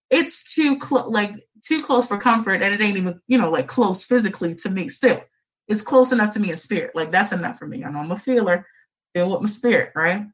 it's 0.09 0.53
too 0.53 0.77
close, 0.77 1.07
like 1.07 1.35
too 1.65 1.81
close 1.81 2.07
for 2.07 2.17
comfort, 2.17 2.61
and 2.61 2.73
it 2.73 2.79
ain't 2.79 2.97
even, 2.97 3.19
you 3.27 3.37
know, 3.37 3.49
like 3.49 3.67
close 3.67 4.05
physically 4.05 4.55
to 4.55 4.69
me. 4.69 4.87
Still, 4.87 5.21
it's 5.67 5.81
close 5.81 6.11
enough 6.11 6.31
to 6.31 6.39
me 6.39 6.51
in 6.51 6.57
spirit. 6.57 6.95
Like 6.95 7.11
that's 7.11 7.31
enough 7.31 7.59
for 7.59 7.67
me. 7.67 7.83
I 7.83 7.89
know 7.89 7.99
I'm 7.99 8.11
a 8.11 8.17
feeler, 8.17 8.65
feel 9.13 9.31
with 9.31 9.41
my 9.41 9.49
spirit, 9.49 9.91
right? 9.95 10.25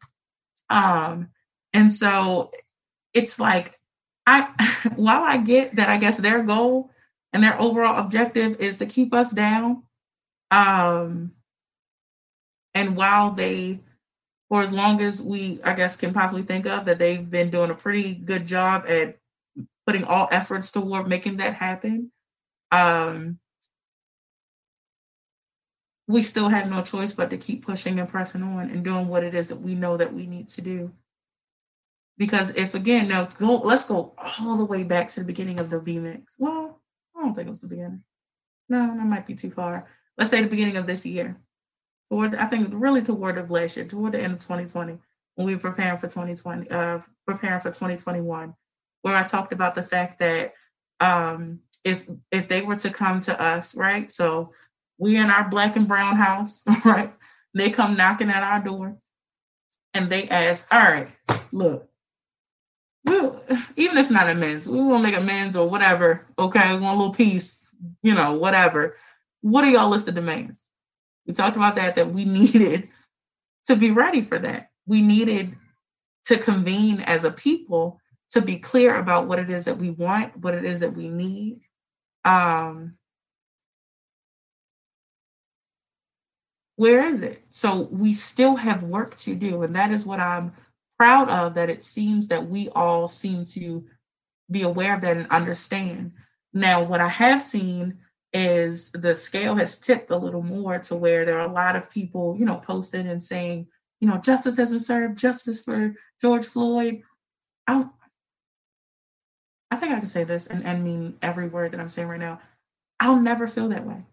Um, 0.69 1.29
and 1.73 1.91
so 1.91 2.51
it's 3.13 3.39
like 3.39 3.79
I 4.25 4.49
while 4.95 5.23
I 5.23 5.37
get 5.37 5.75
that 5.75 5.89
I 5.89 5.97
guess 5.97 6.17
their 6.17 6.43
goal 6.43 6.91
and 7.31 7.43
their 7.43 7.59
overall 7.59 7.99
objective 7.99 8.59
is 8.59 8.77
to 8.77 8.85
keep 8.85 9.13
us 9.13 9.31
down. 9.31 9.83
Um 10.51 11.31
and 12.73 12.95
while 12.95 13.31
they 13.31 13.79
for 14.49 14.61
as 14.61 14.71
long 14.71 15.01
as 15.01 15.21
we 15.21 15.59
I 15.63 15.73
guess 15.73 15.95
can 15.95 16.13
possibly 16.13 16.43
think 16.43 16.65
of 16.65 16.85
that 16.85 16.99
they've 16.99 17.29
been 17.29 17.49
doing 17.49 17.71
a 17.71 17.75
pretty 17.75 18.13
good 18.13 18.45
job 18.45 18.85
at 18.87 19.17
putting 19.85 20.05
all 20.05 20.27
efforts 20.31 20.71
toward 20.71 21.07
making 21.07 21.37
that 21.37 21.55
happen. 21.55 22.11
Um 22.71 23.39
we 26.07 26.21
still 26.21 26.49
have 26.49 26.69
no 26.69 26.81
choice 26.81 27.13
but 27.13 27.29
to 27.29 27.37
keep 27.37 27.65
pushing 27.65 27.99
and 27.99 28.09
pressing 28.09 28.43
on 28.43 28.69
and 28.69 28.83
doing 28.83 29.07
what 29.07 29.23
it 29.23 29.33
is 29.33 29.47
that 29.47 29.61
we 29.61 29.75
know 29.75 29.97
that 29.97 30.13
we 30.13 30.25
need 30.25 30.49
to 30.49 30.61
do. 30.61 30.91
Because 32.17 32.51
if 32.51 32.75
again, 32.75 33.07
now 33.07 33.25
go 33.25 33.57
let's 33.57 33.85
go 33.85 34.13
all 34.17 34.57
the 34.57 34.65
way 34.65 34.83
back 34.83 35.09
to 35.09 35.21
the 35.21 35.25
beginning 35.25 35.59
of 35.59 35.69
the 35.69 35.79
B 35.79 35.97
Mix. 35.97 36.35
Well, 36.37 36.79
I 37.15 37.21
don't 37.21 37.33
think 37.33 37.47
it 37.47 37.49
was 37.49 37.59
the 37.59 37.67
beginning. 37.67 38.03
No, 38.69 38.87
that 38.87 39.05
might 39.05 39.25
be 39.25 39.35
too 39.35 39.49
far. 39.49 39.87
Let's 40.17 40.29
say 40.29 40.41
the 40.41 40.47
beginning 40.47 40.77
of 40.77 40.85
this 40.85 41.05
year. 41.05 41.37
Toward 42.11 42.35
I 42.35 42.45
think 42.45 42.69
really 42.71 43.01
toward 43.01 43.37
of 43.37 43.49
last 43.49 43.77
year, 43.77 43.87
toward 43.87 44.11
the 44.11 44.21
end 44.21 44.33
of 44.33 44.39
2020, 44.39 44.99
when 45.35 45.47
we 45.47 45.55
were 45.55 45.61
preparing 45.61 45.97
for 45.97 46.07
2020, 46.07 46.69
uh 46.69 46.99
preparing 47.25 47.61
for 47.61 47.69
2021, 47.69 48.53
where 49.01 49.15
I 49.15 49.23
talked 49.23 49.53
about 49.53 49.73
the 49.73 49.83
fact 49.83 50.19
that 50.19 50.53
um 50.99 51.59
if 51.83 52.05
if 52.31 52.47
they 52.47 52.61
were 52.61 52.75
to 52.75 52.89
come 52.91 53.21
to 53.21 53.41
us, 53.41 53.73
right? 53.73 54.11
So 54.13 54.53
we 54.97 55.17
in 55.17 55.29
our 55.29 55.47
black 55.49 55.75
and 55.75 55.87
brown 55.87 56.15
house, 56.15 56.61
right? 56.85 57.13
They 57.53 57.69
come 57.69 57.95
knocking 57.95 58.29
at 58.29 58.43
our 58.43 58.59
door 58.59 58.97
and 59.93 60.09
they 60.09 60.27
ask, 60.27 60.67
all 60.73 60.81
right, 60.81 61.09
look, 61.51 61.89
we'll 63.05 63.43
even 63.75 63.97
if 63.97 64.03
it's 64.03 64.09
not 64.09 64.29
amends, 64.29 64.67
we 64.67 64.81
will 64.81 64.99
make 64.99 65.15
amends 65.15 65.55
or 65.55 65.69
whatever. 65.69 66.25
Okay, 66.37 66.73
we 66.73 66.79
want 66.79 66.95
a 66.95 66.99
little 66.99 67.13
peace, 67.13 67.61
you 68.01 68.13
know, 68.13 68.33
whatever. 68.33 68.97
What 69.41 69.63
are 69.63 69.69
y'all 69.69 69.89
list 69.89 70.07
of 70.07 70.15
demands? 70.15 70.61
We 71.27 71.33
talked 71.33 71.57
about 71.57 71.75
that 71.75 71.95
that 71.95 72.11
we 72.11 72.25
needed 72.25 72.89
to 73.67 73.75
be 73.75 73.91
ready 73.91 74.21
for 74.21 74.39
that. 74.39 74.69
We 74.85 75.01
needed 75.01 75.55
to 76.25 76.37
convene 76.37 77.01
as 77.01 77.23
a 77.23 77.31
people 77.31 77.99
to 78.31 78.41
be 78.41 78.57
clear 78.57 78.95
about 78.95 79.27
what 79.27 79.39
it 79.39 79.49
is 79.49 79.65
that 79.65 79.77
we 79.77 79.91
want, 79.91 80.37
what 80.37 80.53
it 80.53 80.65
is 80.65 80.79
that 80.79 80.95
we 80.95 81.07
need. 81.07 81.61
Um, 82.25 82.95
where 86.75 87.07
is 87.07 87.21
it? 87.21 87.43
So 87.49 87.81
we 87.91 88.13
still 88.13 88.55
have 88.55 88.83
work 88.83 89.15
to 89.17 89.35
do, 89.35 89.63
and 89.63 89.75
that 89.75 89.91
is 89.91 90.05
what 90.05 90.19
I'm 90.19 90.53
proud 90.97 91.29
of 91.29 91.55
that 91.55 91.69
it 91.69 91.83
seems 91.83 92.27
that 92.29 92.47
we 92.47 92.69
all 92.69 93.07
seem 93.07 93.45
to 93.45 93.85
be 94.49 94.63
aware 94.63 94.95
of 94.95 95.01
that 95.01 95.17
and 95.17 95.29
understand. 95.29 96.13
Now, 96.53 96.83
what 96.83 97.01
I 97.01 97.07
have 97.07 97.41
seen 97.41 97.99
is 98.31 98.89
the 98.91 99.13
scale 99.13 99.55
has 99.55 99.77
tipped 99.77 100.09
a 100.09 100.17
little 100.17 100.41
more 100.41 100.79
to 100.79 100.95
where 100.95 101.25
there 101.25 101.39
are 101.39 101.47
a 101.47 101.51
lot 101.51 101.75
of 101.75 101.89
people, 101.91 102.35
you 102.37 102.45
know, 102.45 102.55
posting 102.55 103.07
and 103.07 103.21
saying, 103.21 103.67
you 103.99 104.07
know, 104.07 104.17
justice 104.17 104.57
has 104.57 104.69
been 104.69 104.79
served, 104.79 105.17
justice 105.17 105.63
for 105.63 105.95
George 106.19 106.45
Floyd. 106.45 107.03
I, 107.67 107.85
I 109.71 109.75
think 109.75 109.93
I 109.93 109.99
can 109.99 110.07
say 110.07 110.23
this 110.23 110.47
and, 110.47 110.65
and 110.65 110.83
mean 110.83 111.17
every 111.21 111.47
word 111.47 111.71
that 111.71 111.79
I'm 111.79 111.89
saying 111.89 112.07
right 112.07 112.19
now. 112.19 112.41
I'll 112.99 113.19
never 113.19 113.47
feel 113.47 113.69
that 113.69 113.85
way. 113.85 114.03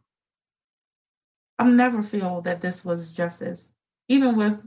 I'll 1.60 1.66
never 1.66 2.02
feel 2.02 2.40
that 2.40 2.62
this 2.62 2.86
was 2.86 3.12
justice, 3.12 3.68
even 4.08 4.34
with 4.34 4.58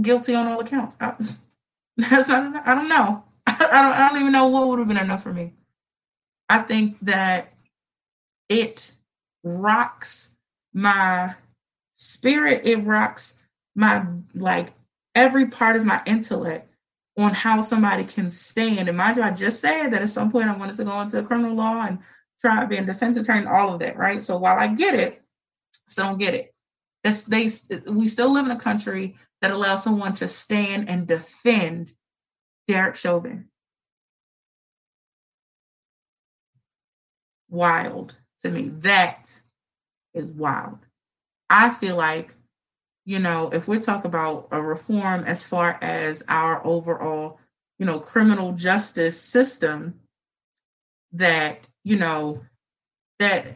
guilty 0.00 0.34
on 0.34 0.46
all 0.46 0.60
accounts. 0.60 0.96
I, 0.98 1.12
that's 1.98 2.26
not. 2.26 2.66
I 2.66 2.74
don't 2.74 2.88
know. 2.88 3.22
I 3.46 3.52
don't. 3.58 3.92
I 3.92 4.08
don't 4.08 4.20
even 4.20 4.32
know 4.32 4.46
what 4.46 4.66
would 4.66 4.78
have 4.78 4.88
been 4.88 4.96
enough 4.96 5.22
for 5.22 5.34
me. 5.34 5.52
I 6.48 6.60
think 6.60 6.96
that 7.02 7.52
it 8.48 8.92
rocks 9.44 10.30
my 10.72 11.34
spirit. 11.96 12.62
It 12.64 12.78
rocks 12.78 13.34
my 13.74 14.06
like 14.34 14.72
every 15.14 15.48
part 15.48 15.76
of 15.76 15.84
my 15.84 16.00
intellect 16.06 16.72
on 17.18 17.34
how 17.34 17.60
somebody 17.60 18.04
can 18.04 18.30
stand. 18.30 18.88
And 18.88 18.96
mind 18.96 19.18
you, 19.18 19.22
I 19.22 19.32
just 19.32 19.60
said 19.60 19.88
that 19.88 20.00
at 20.00 20.08
some 20.08 20.32
point 20.32 20.48
I 20.48 20.56
wanted 20.56 20.76
to 20.76 20.84
go 20.84 20.98
into 21.02 21.22
criminal 21.24 21.54
law 21.54 21.84
and 21.84 21.98
try 22.40 22.60
to 22.60 22.66
be 22.66 22.76
a 22.76 22.84
defense 22.84 23.16
attorney, 23.16 23.46
all 23.46 23.74
of 23.74 23.80
that, 23.80 23.96
right? 23.96 24.22
So 24.22 24.36
while 24.38 24.58
I 24.58 24.68
get 24.68 24.94
it, 24.94 25.20
I 25.98 26.02
don't 26.02 26.18
get 26.18 26.34
it. 26.34 26.54
That's 27.04 27.22
they 27.22 27.50
we 27.86 28.06
still 28.08 28.32
live 28.32 28.46
in 28.46 28.52
a 28.52 28.60
country 28.60 29.16
that 29.40 29.50
allows 29.50 29.82
someone 29.82 30.12
to 30.14 30.28
stand 30.28 30.88
and 30.88 31.06
defend 31.06 31.92
Derek 32.68 32.96
Chauvin. 32.96 33.48
Wild 37.48 38.14
to 38.42 38.50
me. 38.50 38.68
That 38.80 39.40
is 40.14 40.30
wild. 40.30 40.78
I 41.48 41.70
feel 41.70 41.96
like, 41.96 42.34
you 43.04 43.18
know, 43.18 43.50
if 43.50 43.66
we 43.66 43.80
talk 43.80 44.04
about 44.04 44.48
a 44.52 44.62
reform 44.62 45.24
as 45.24 45.46
far 45.46 45.78
as 45.82 46.22
our 46.28 46.64
overall, 46.64 47.40
you 47.78 47.86
know, 47.86 47.98
criminal 47.98 48.52
justice 48.52 49.20
system, 49.20 50.00
that, 51.12 51.66
you 51.84 51.96
know, 51.96 52.42
that 53.18 53.46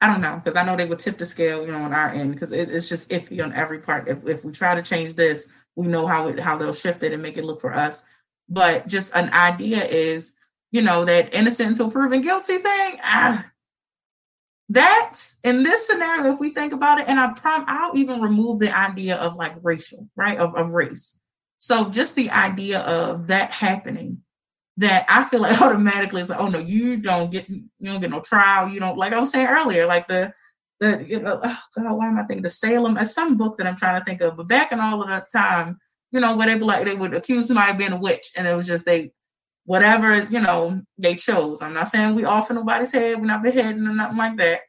I 0.00 0.06
don't 0.06 0.20
know 0.20 0.40
because 0.42 0.56
I 0.56 0.64
know 0.64 0.76
they 0.76 0.86
would 0.86 0.98
tip 0.98 1.18
the 1.18 1.26
scale, 1.26 1.64
you 1.64 1.72
know, 1.72 1.82
on 1.82 1.92
our 1.92 2.10
end 2.10 2.32
because 2.32 2.52
it, 2.52 2.70
it's 2.70 2.88
just 2.88 3.10
iffy 3.10 3.42
on 3.42 3.52
every 3.52 3.80
part. 3.80 4.08
If 4.08 4.26
if 4.26 4.44
we 4.44 4.52
try 4.52 4.74
to 4.74 4.82
change 4.82 5.16
this, 5.16 5.48
we 5.76 5.86
know 5.86 6.06
how 6.06 6.28
it 6.28 6.38
how 6.38 6.56
they'll 6.56 6.72
shift 6.72 7.02
it 7.02 7.12
and 7.12 7.22
make 7.22 7.36
it 7.36 7.44
look 7.44 7.60
for 7.60 7.74
us. 7.74 8.02
But 8.48 8.88
just 8.88 9.14
an 9.14 9.32
idea 9.32 9.84
is, 9.84 10.34
you 10.72 10.82
know, 10.82 11.04
that 11.04 11.34
innocent 11.34 11.70
until 11.70 11.90
proven 11.90 12.22
guilty 12.22 12.58
thing. 12.58 12.98
Ah, 13.02 13.46
in 15.42 15.62
this 15.62 15.86
scenario, 15.86 16.32
if 16.32 16.40
we 16.40 16.50
think 16.50 16.72
about 16.72 17.00
it, 17.00 17.08
and 17.08 17.18
I 17.18 17.32
I'll 17.66 17.96
even 17.96 18.20
remove 18.20 18.60
the 18.60 18.76
idea 18.76 19.16
of 19.16 19.36
like 19.36 19.54
racial, 19.62 20.08
right, 20.16 20.38
of, 20.38 20.54
of 20.54 20.70
race. 20.70 21.14
So 21.58 21.90
just 21.90 22.14
the 22.14 22.30
idea 22.30 22.80
of 22.80 23.26
that 23.26 23.50
happening, 23.50 24.22
that 24.80 25.04
I 25.08 25.24
feel 25.24 25.40
like 25.40 25.60
automatically 25.62 26.22
it's 26.22 26.30
like, 26.30 26.40
oh 26.40 26.48
no, 26.48 26.58
you 26.58 26.96
don't 26.96 27.30
get 27.30 27.48
you 27.48 27.64
don't 27.84 28.00
get 28.00 28.10
no 28.10 28.20
trial. 28.20 28.68
You 28.68 28.80
don't 28.80 28.98
like 28.98 29.12
I 29.12 29.20
was 29.20 29.30
saying 29.30 29.46
earlier, 29.46 29.86
like 29.86 30.08
the 30.08 30.32
the 30.80 31.04
you 31.06 31.20
know, 31.20 31.40
oh 31.42 31.58
God, 31.76 31.92
why 31.96 32.08
am 32.08 32.18
I 32.18 32.24
thinking 32.24 32.42
the 32.42 32.48
Salem? 32.48 32.96
It's 32.96 33.14
some 33.14 33.36
book 33.36 33.58
that 33.58 33.66
I'm 33.66 33.76
trying 33.76 34.00
to 34.00 34.04
think 34.04 34.20
of, 34.22 34.36
but 34.36 34.48
back 34.48 34.72
in 34.72 34.80
all 34.80 35.02
of 35.02 35.08
that 35.08 35.30
time, 35.30 35.78
you 36.10 36.20
know, 36.20 36.34
where 36.36 36.46
they 36.46 36.58
like 36.58 36.86
they 36.86 36.94
would 36.94 37.14
accuse 37.14 37.46
somebody 37.46 37.72
of 37.72 37.78
being 37.78 37.92
a 37.92 37.96
witch, 37.96 38.32
and 38.36 38.48
it 38.48 38.56
was 38.56 38.66
just 38.66 38.86
they 38.86 39.12
whatever 39.66 40.24
you 40.24 40.40
know 40.40 40.80
they 40.98 41.14
chose. 41.14 41.60
I'm 41.60 41.74
not 41.74 41.90
saying 41.90 42.14
we 42.14 42.24
off 42.24 42.50
in 42.50 42.56
nobody's 42.56 42.92
head, 42.92 43.20
we're 43.20 43.26
not 43.26 43.42
beheading 43.42 43.86
or 43.86 43.94
nothing 43.94 44.16
like 44.18 44.36
that. 44.38 44.60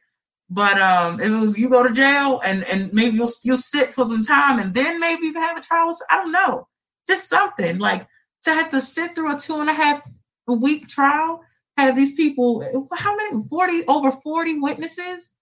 But 0.50 0.78
um, 0.78 1.18
it 1.20 1.30
was 1.30 1.56
you 1.56 1.70
go 1.70 1.82
to 1.82 1.92
jail 1.92 2.42
and 2.44 2.64
and 2.64 2.92
maybe 2.92 3.16
you'll 3.16 3.32
you'll 3.42 3.56
sit 3.56 3.94
for 3.94 4.04
some 4.04 4.24
time 4.24 4.58
and 4.58 4.74
then 4.74 5.00
maybe 5.00 5.24
you 5.24 5.32
can 5.32 5.42
have 5.42 5.56
a 5.56 5.62
trial. 5.62 5.96
I 6.10 6.16
don't 6.16 6.32
know, 6.32 6.68
just 7.08 7.30
something 7.30 7.78
like 7.78 8.06
to 8.44 8.52
have 8.52 8.70
to 8.70 8.80
sit 8.80 9.14
through 9.14 9.34
a 9.34 9.38
two 9.38 9.56
and 9.56 9.70
a 9.70 9.72
half 9.72 10.02
week 10.46 10.88
trial. 10.88 11.42
Have 11.76 11.96
these 11.96 12.12
people? 12.14 12.88
How 12.92 13.16
many? 13.16 13.42
Forty 13.48 13.84
over 13.86 14.12
forty 14.12 14.58
witnesses. 14.58 15.32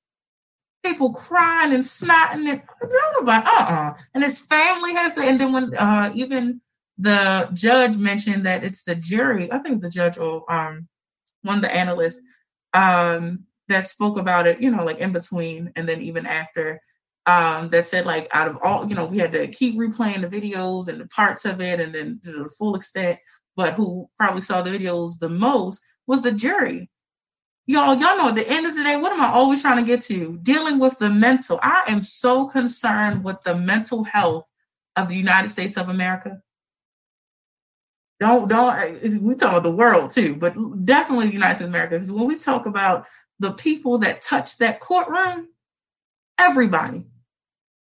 People 0.84 1.12
crying 1.12 1.74
and 1.74 1.84
snotting 1.84 2.48
and 2.48 2.62
about 3.20 3.46
uh-uh. 3.46 3.94
And 4.14 4.24
his 4.24 4.38
family 4.38 4.94
has 4.94 5.14
to. 5.16 5.22
And 5.22 5.40
then 5.40 5.53
when 5.53 5.76
uh 5.76 6.12
even 6.14 6.61
the 6.98 7.48
judge 7.53 7.96
mentioned 7.96 8.46
that 8.46 8.62
it's 8.62 8.84
the 8.84 8.94
jury. 8.94 9.51
I 9.51 9.59
think 9.59 9.82
the 9.82 9.90
judge 9.90 10.18
or 10.18 10.51
um 10.51 10.88
one 11.42 11.57
of 11.57 11.62
the 11.62 11.74
analysts 11.74 12.20
um 12.74 13.44
that 13.68 13.88
spoke 13.88 14.18
about 14.18 14.46
it, 14.46 14.61
you 14.61 14.70
know, 14.70 14.84
like 14.84 14.98
in 14.98 15.12
between 15.12 15.72
and 15.76 15.88
then 15.88 16.01
even 16.03 16.26
after, 16.26 16.80
um, 17.27 17.68
that 17.71 17.87
said 17.87 18.07
like 18.07 18.29
out 18.33 18.49
of 18.49 18.59
all, 18.62 18.89
you 18.89 18.95
know, 18.95 19.05
we 19.05 19.18
had 19.18 19.33
to 19.33 19.47
keep 19.49 19.77
replaying 19.77 20.23
the 20.23 20.41
videos 20.41 20.89
and 20.89 21.01
the 21.01 21.07
parts 21.07 21.45
of 21.45 21.61
it 21.61 21.81
and 21.81 21.95
then 21.95 22.21
to 22.25 22.33
the 22.33 22.49
full 22.51 22.75
extent, 22.75 23.18
but 23.57 23.75
who 23.75 24.09
probably 24.18 24.41
saw 24.41 24.62
the 24.62 24.71
videos 24.71 25.18
the 25.18 25.29
most 25.29 25.81
was 26.07 26.23
the 26.23 26.33
jury. 26.33 26.91
Y'all, 27.66 27.97
y'all 27.99 28.16
know 28.16 28.31
at 28.31 28.35
the 28.35 28.49
end 28.49 28.66
of 28.66 28.75
the 28.75 28.83
day, 28.83 28.97
what 28.97 29.12
am 29.12 29.21
I 29.21 29.29
always 29.29 29.62
trying 29.62 29.77
to 29.77 29.87
get 29.87 30.03
to? 30.03 30.39
Dealing 30.43 30.79
with 30.79 30.99
the 30.99 31.11
mental. 31.11 31.61
I 31.62 31.85
am 31.89 32.03
so 32.03 32.49
concerned 32.49 33.23
with 33.23 33.41
the 33.43 33.55
mental 33.55 34.03
health 34.03 34.51
of 34.97 35.09
the 35.09 35.14
United 35.14 35.51
States 35.51 35.77
of 35.77 35.89
America. 35.89 36.43
Don't 38.18 38.49
don't 38.49 39.23
we 39.23 39.35
talk 39.35 39.51
about 39.51 39.62
the 39.62 39.71
world 39.71 40.11
too, 40.11 40.35
but 40.35 40.55
definitely 40.85 41.29
the 41.29 41.33
United 41.33 41.55
States 41.55 41.66
of 41.66 41.71
America. 41.71 41.95
Because 41.95 42.12
when 42.12 42.27
we 42.27 42.37
talk 42.37 42.66
about 42.66 43.07
the 43.39 43.53
people 43.53 43.99
that 43.99 44.21
touch 44.21 44.59
that 44.59 44.81
courtroom, 44.81 45.49
everybody, 46.41 47.05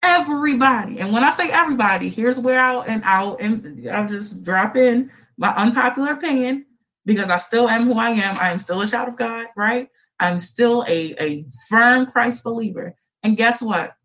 everybody. 0.03 0.99
And 0.99 1.11
when 1.11 1.23
I 1.23 1.31
say 1.31 1.49
everybody, 1.49 2.07
here's 2.09 2.37
where 2.37 2.59
I'll 2.59 2.81
and 2.81 3.03
I'll 3.03 3.35
and 3.37 3.89
I'll 3.89 4.07
just 4.07 4.43
drop 4.43 4.75
in 4.77 5.11
my 5.37 5.53
unpopular 5.55 6.11
opinion 6.11 6.65
because 7.05 7.29
I 7.29 7.37
still 7.37 7.67
am 7.67 7.85
who 7.85 7.97
I 7.97 8.11
am. 8.11 8.37
I 8.37 8.51
am 8.51 8.59
still 8.59 8.81
a 8.81 8.87
child 8.87 9.09
of 9.09 9.15
God, 9.15 9.47
right? 9.55 9.89
I'm 10.19 10.37
still 10.37 10.85
a, 10.87 11.15
a 11.19 11.45
firm 11.67 12.05
Christ 12.05 12.43
believer. 12.43 12.95
And 13.23 13.35
guess 13.35 13.61
what? 13.61 13.95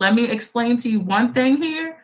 Let 0.00 0.14
me 0.14 0.28
explain 0.28 0.76
to 0.78 0.90
you 0.90 1.00
one 1.00 1.32
thing 1.32 1.56
here. 1.56 1.98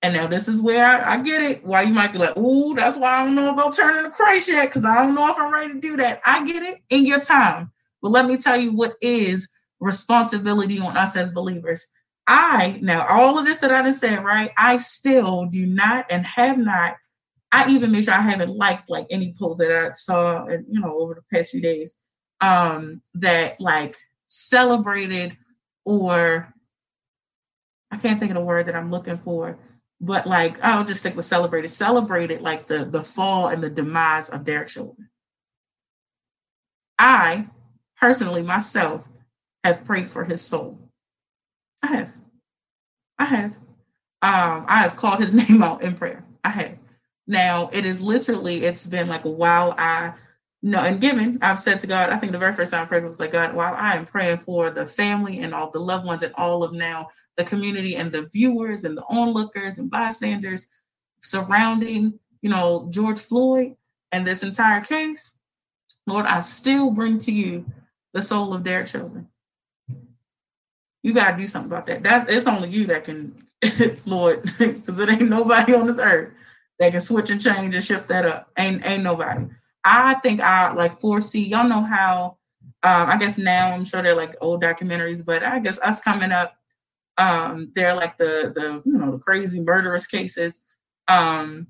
And 0.00 0.14
now 0.14 0.26
this 0.26 0.48
is 0.48 0.60
where 0.60 0.84
I, 0.84 1.14
I 1.14 1.22
get 1.22 1.42
it. 1.42 1.64
Why 1.64 1.82
you 1.82 1.92
might 1.92 2.12
be 2.12 2.18
like, 2.18 2.32
oh, 2.34 2.74
that's 2.74 2.96
why 2.96 3.20
I 3.20 3.24
don't 3.24 3.34
know 3.34 3.52
about 3.52 3.76
turning 3.76 4.10
to 4.10 4.10
Christ 4.10 4.48
yet, 4.48 4.68
because 4.68 4.84
I 4.84 4.96
don't 4.96 5.14
know 5.14 5.30
if 5.30 5.38
I'm 5.38 5.52
ready 5.52 5.74
to 5.74 5.80
do 5.80 5.96
that. 5.98 6.22
I 6.24 6.44
get 6.44 6.62
it 6.62 6.80
in 6.88 7.06
your 7.06 7.20
time. 7.20 7.70
But 8.00 8.10
let 8.10 8.26
me 8.26 8.36
tell 8.36 8.56
you 8.56 8.72
what 8.72 8.96
is 9.00 9.48
responsibility 9.82 10.78
on 10.78 10.96
us 10.96 11.16
as 11.16 11.28
believers. 11.30 11.86
I 12.26 12.78
now 12.80 13.06
all 13.08 13.38
of 13.38 13.44
this 13.44 13.58
that 13.60 13.72
I 13.72 13.82
just 13.82 14.00
said, 14.00 14.24
right? 14.24 14.52
I 14.56 14.78
still 14.78 15.46
do 15.46 15.66
not 15.66 16.06
and 16.08 16.24
have 16.24 16.56
not. 16.56 16.94
I 17.50 17.68
even 17.68 17.90
make 17.90 18.04
sure 18.04 18.14
I 18.14 18.22
haven't 18.22 18.56
liked 18.56 18.88
like 18.88 19.06
any 19.10 19.34
post 19.38 19.58
that 19.58 19.72
I 19.72 19.92
saw, 19.92 20.46
and 20.46 20.64
you 20.70 20.80
know, 20.80 20.98
over 20.98 21.14
the 21.14 21.36
past 21.36 21.50
few 21.50 21.60
days, 21.60 21.94
um, 22.40 23.02
that 23.14 23.60
like 23.60 23.96
celebrated 24.28 25.36
or 25.84 26.52
I 27.90 27.96
can't 27.96 28.18
think 28.20 28.30
of 28.30 28.36
the 28.36 28.44
word 28.44 28.66
that 28.66 28.76
I'm 28.76 28.90
looking 28.90 29.18
for, 29.18 29.58
but 30.00 30.26
like 30.26 30.62
I'll 30.62 30.84
just 30.84 31.00
stick 31.00 31.16
with 31.16 31.24
celebrated. 31.24 31.68
Celebrated 31.70 32.40
like 32.40 32.68
the 32.68 32.84
the 32.84 33.02
fall 33.02 33.48
and 33.48 33.62
the 33.62 33.68
demise 33.68 34.28
of 34.28 34.44
Derek 34.44 34.68
Chauvin. 34.68 35.08
I 36.98 37.48
personally 37.98 38.42
myself 38.42 39.08
have 39.64 39.84
prayed 39.84 40.10
for 40.10 40.24
his 40.24 40.42
soul. 40.42 40.78
I 41.82 41.86
have. 41.88 42.10
I 43.18 43.24
have. 43.24 43.50
Um, 44.22 44.64
I 44.68 44.78
have 44.78 44.96
called 44.96 45.20
his 45.20 45.34
name 45.48 45.62
out 45.62 45.82
in 45.82 45.94
prayer. 45.94 46.24
I 46.44 46.50
have. 46.50 46.78
Now 47.26 47.70
it 47.72 47.84
is 47.84 48.00
literally, 48.00 48.64
it's 48.64 48.86
been 48.86 49.08
like 49.08 49.22
while 49.22 49.74
I 49.78 50.14
know 50.62 50.80
and 50.80 51.00
given, 51.00 51.38
I've 51.42 51.58
said 51.58 51.80
to 51.80 51.86
God, 51.86 52.10
I 52.10 52.18
think 52.18 52.32
the 52.32 52.38
very 52.38 52.52
first 52.52 52.72
time 52.72 52.82
I 52.82 52.86
prayed 52.86 53.04
was 53.04 53.20
like, 53.20 53.32
God, 53.32 53.54
while 53.54 53.74
I 53.74 53.96
am 53.96 54.06
praying 54.06 54.38
for 54.38 54.70
the 54.70 54.86
family 54.86 55.40
and 55.40 55.54
all 55.54 55.70
the 55.70 55.80
loved 55.80 56.06
ones 56.06 56.22
and 56.22 56.34
all 56.34 56.62
of 56.62 56.72
now 56.72 57.08
the 57.36 57.44
community 57.44 57.96
and 57.96 58.12
the 58.12 58.28
viewers 58.32 58.84
and 58.84 58.96
the 58.96 59.04
onlookers 59.08 59.78
and 59.78 59.90
bystanders 59.90 60.66
surrounding, 61.20 62.18
you 62.42 62.50
know, 62.50 62.88
George 62.90 63.18
Floyd 63.18 63.74
and 64.12 64.26
this 64.26 64.42
entire 64.42 64.80
case, 64.80 65.36
Lord, 66.06 66.26
I 66.26 66.40
still 66.40 66.90
bring 66.90 67.18
to 67.20 67.32
you 67.32 67.64
the 68.12 68.22
soul 68.22 68.52
of 68.52 68.64
Derek 68.64 68.88
Chauvin. 68.88 69.28
You 71.02 71.12
gotta 71.12 71.36
do 71.36 71.46
something 71.46 71.70
about 71.70 71.86
that. 71.86 72.02
That's 72.02 72.30
it's 72.30 72.46
only 72.46 72.68
you 72.68 72.86
that 72.86 73.04
can, 73.04 73.34
Lord, 74.06 74.42
because 74.58 74.98
it 74.98 75.08
ain't 75.08 75.28
nobody 75.28 75.74
on 75.74 75.86
this 75.86 75.98
earth 75.98 76.32
that 76.78 76.92
can 76.92 77.00
switch 77.00 77.30
and 77.30 77.40
change 77.40 77.74
and 77.74 77.84
shift 77.84 78.08
that 78.08 78.24
up. 78.24 78.50
Ain't 78.56 78.84
ain't 78.86 79.02
nobody. 79.02 79.46
I 79.84 80.14
think 80.14 80.40
I 80.40 80.72
like 80.72 81.00
foresee. 81.00 81.42
Y'all 81.44 81.68
know 81.68 81.82
how. 81.82 82.38
Um, 82.84 83.10
I 83.10 83.16
guess 83.16 83.38
now 83.38 83.72
I'm 83.72 83.84
sure 83.84 84.02
they're 84.02 84.16
like 84.16 84.34
old 84.40 84.62
documentaries, 84.62 85.24
but 85.24 85.44
I 85.44 85.60
guess 85.60 85.78
us 85.80 86.00
coming 86.00 86.32
up, 86.32 86.54
um, 87.16 87.70
they're 87.74 87.94
like 87.94 88.18
the 88.18 88.52
the 88.54 88.82
you 88.84 88.98
know 88.98 89.12
the 89.12 89.18
crazy 89.18 89.60
murderous 89.60 90.06
cases. 90.06 90.60
Um, 91.08 91.68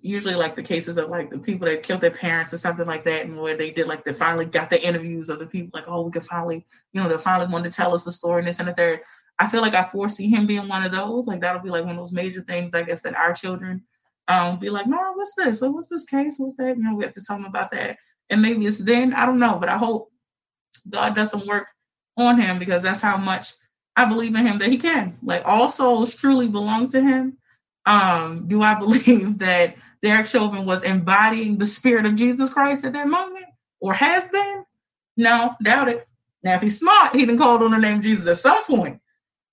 usually 0.00 0.34
like 0.34 0.56
the 0.56 0.62
cases 0.62 0.96
of 0.96 1.08
like 1.08 1.30
the 1.30 1.38
people 1.38 1.68
that 1.68 1.82
killed 1.82 2.00
their 2.00 2.10
parents 2.10 2.52
or 2.52 2.58
something 2.58 2.86
like 2.86 3.04
that, 3.04 3.24
and 3.24 3.40
where 3.40 3.56
they 3.56 3.70
did 3.70 3.86
like 3.86 4.04
they 4.04 4.12
finally 4.12 4.44
got 4.44 4.70
the 4.70 4.84
interviews 4.84 5.28
of 5.28 5.38
the 5.38 5.46
people 5.46 5.70
like, 5.72 5.88
oh, 5.88 6.02
we 6.02 6.10
could 6.10 6.24
finally, 6.24 6.66
you 6.92 7.02
know, 7.02 7.08
they 7.08 7.18
finally 7.18 7.50
want 7.50 7.64
to 7.64 7.70
tell 7.70 7.94
us 7.94 8.04
the 8.04 8.12
story 8.12 8.40
and 8.40 8.48
this 8.48 8.58
and 8.58 8.68
the 8.68 8.74
third. 8.74 9.00
I 9.38 9.48
feel 9.48 9.60
like 9.60 9.74
I 9.74 9.88
foresee 9.88 10.28
him 10.28 10.46
being 10.46 10.66
one 10.66 10.82
of 10.82 10.92
those. 10.92 11.26
Like 11.26 11.40
that'll 11.40 11.62
be 11.62 11.70
like 11.70 11.84
one 11.84 11.92
of 11.92 11.98
those 11.98 12.12
major 12.12 12.42
things, 12.42 12.74
I 12.74 12.82
guess, 12.82 13.02
that 13.02 13.16
our 13.16 13.32
children 13.34 13.84
um 14.28 14.58
be 14.58 14.70
like, 14.70 14.86
no, 14.86 15.12
what's 15.14 15.34
this? 15.34 15.60
So 15.60 15.70
what's 15.70 15.88
this 15.88 16.04
case? 16.04 16.36
What's 16.38 16.56
that? 16.56 16.76
You 16.76 16.82
know, 16.82 16.94
we 16.94 17.04
have 17.04 17.14
to 17.14 17.24
tell 17.24 17.36
them 17.36 17.44
about 17.44 17.70
that. 17.72 17.98
And 18.30 18.42
maybe 18.42 18.66
it's 18.66 18.78
then, 18.78 19.14
I 19.14 19.24
don't 19.24 19.38
know, 19.38 19.56
but 19.58 19.68
I 19.68 19.78
hope 19.78 20.10
God 20.88 21.14
does 21.14 21.30
some 21.30 21.46
work 21.46 21.68
on 22.16 22.40
him 22.40 22.58
because 22.58 22.82
that's 22.82 23.00
how 23.00 23.16
much 23.16 23.54
I 23.94 24.04
believe 24.04 24.34
in 24.34 24.46
him 24.46 24.58
that 24.58 24.70
he 24.70 24.78
can. 24.78 25.16
Like 25.22 25.42
all 25.44 25.68
souls 25.68 26.14
truly 26.16 26.48
belong 26.48 26.88
to 26.88 27.00
him 27.00 27.38
um, 27.86 28.48
do 28.48 28.62
I 28.62 28.74
believe 28.78 29.38
that 29.38 29.76
Derek 30.02 30.26
Chauvin 30.26 30.66
was 30.66 30.82
embodying 30.82 31.58
the 31.58 31.66
spirit 31.66 32.06
of 32.06 32.16
Jesus 32.16 32.50
Christ 32.50 32.84
at 32.84 32.92
that 32.92 33.08
moment 33.08 33.46
or 33.80 33.94
has 33.94 34.28
been? 34.28 34.64
No, 35.16 35.54
doubt 35.62 35.88
it. 35.88 36.06
Now, 36.42 36.54
if 36.54 36.62
he's 36.62 36.78
smart, 36.78 37.16
he 37.16 37.24
been 37.24 37.38
called 37.38 37.62
on 37.62 37.70
the 37.70 37.78
name 37.78 38.02
Jesus 38.02 38.26
at 38.26 38.38
some 38.38 38.64
point 38.64 39.00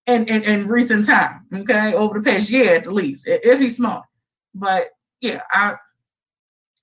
in, 0.06 0.26
in, 0.26 0.44
in 0.44 0.68
recent 0.68 1.06
time, 1.06 1.46
okay, 1.54 1.94
over 1.94 2.20
the 2.20 2.32
past 2.32 2.50
year 2.50 2.76
at 2.76 2.92
least, 2.92 3.24
if 3.26 3.60
he's 3.60 3.78
smart. 3.78 4.06
But 4.54 4.90
yeah, 5.22 5.42
I 5.50 5.76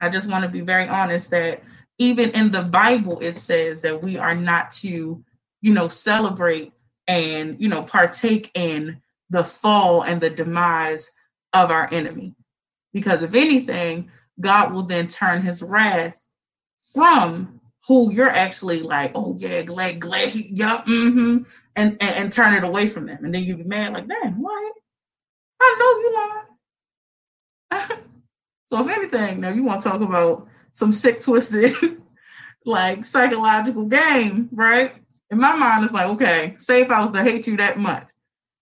I 0.01 0.09
just 0.09 0.29
want 0.29 0.45
to 0.45 0.49
be 0.49 0.63
very 0.63 0.89
honest 0.89 1.31
that 1.31 1.63
even 1.99 2.31
in 2.31 2.51
the 2.51 2.63
Bible, 2.63 3.19
it 3.21 3.37
says 3.37 3.83
that 3.83 4.03
we 4.03 4.17
are 4.17 4.35
not 4.35 4.73
to, 4.73 5.23
you 5.61 5.75
know, 5.75 5.89
celebrate 5.89 6.73
and, 7.07 7.61
you 7.61 7.69
know, 7.69 7.83
partake 7.83 8.51
in 8.55 9.03
the 9.29 9.45
fall 9.45 10.03
and 10.03 10.21
the 10.21 10.31
demise 10.31 11.11
of 11.53 11.71
our 11.71 11.89
enemy. 11.93 12.35
Because 12.93 13.23
if 13.23 13.35
anything, 13.35 14.11
God 14.41 14.73
will 14.73 14.83
then 14.83 15.09
turn 15.09 15.43
his 15.43 15.63
wrath 15.63 16.17
from 16.95 17.61
who 17.87 18.13
you're 18.13 18.29
actually 18.29 18.83
like, 18.83 19.13
oh 19.15 19.37
yeah, 19.39 19.63
glad, 19.63 20.01
glad, 20.01 20.35
yeah, 20.35 20.83
mm-hmm, 20.83 21.45
and, 21.77 21.93
and, 22.01 22.03
and 22.03 22.33
turn 22.33 22.55
it 22.55 22.65
away 22.65 22.89
from 22.89 23.07
them. 23.07 23.25
And 23.25 23.35
then 23.35 23.43
you 23.43 23.57
be 23.57 23.65
mad, 23.65 23.93
like, 23.93 24.09
damn, 24.09 24.41
what? 24.41 24.73
I 25.61 25.77
know 25.79 25.99
you 26.01 26.15
lying. 27.81 28.01
so 28.71 28.81
if 28.85 28.97
anything, 28.97 29.41
now 29.41 29.51
you 29.51 29.63
want 29.65 29.83
to 29.83 29.89
talk 29.89 30.01
about 30.01 30.49
some 30.73 30.93
sick, 30.93 31.21
twisted, 31.21 31.75
like 32.65 33.05
psychological 33.05 33.87
game, 33.87 34.49
right? 34.53 34.95
In 35.31 35.39
my 35.39 35.55
mind, 35.57 35.85
it's 35.85 35.93
like, 35.93 36.07
okay, 36.11 36.57
say 36.59 36.83
if 36.83 36.91
I 36.91 37.01
was 37.01 37.13
to 37.13 37.23
hate 37.23 37.47
you 37.47 37.57
that 37.59 37.79
much, 37.79 38.10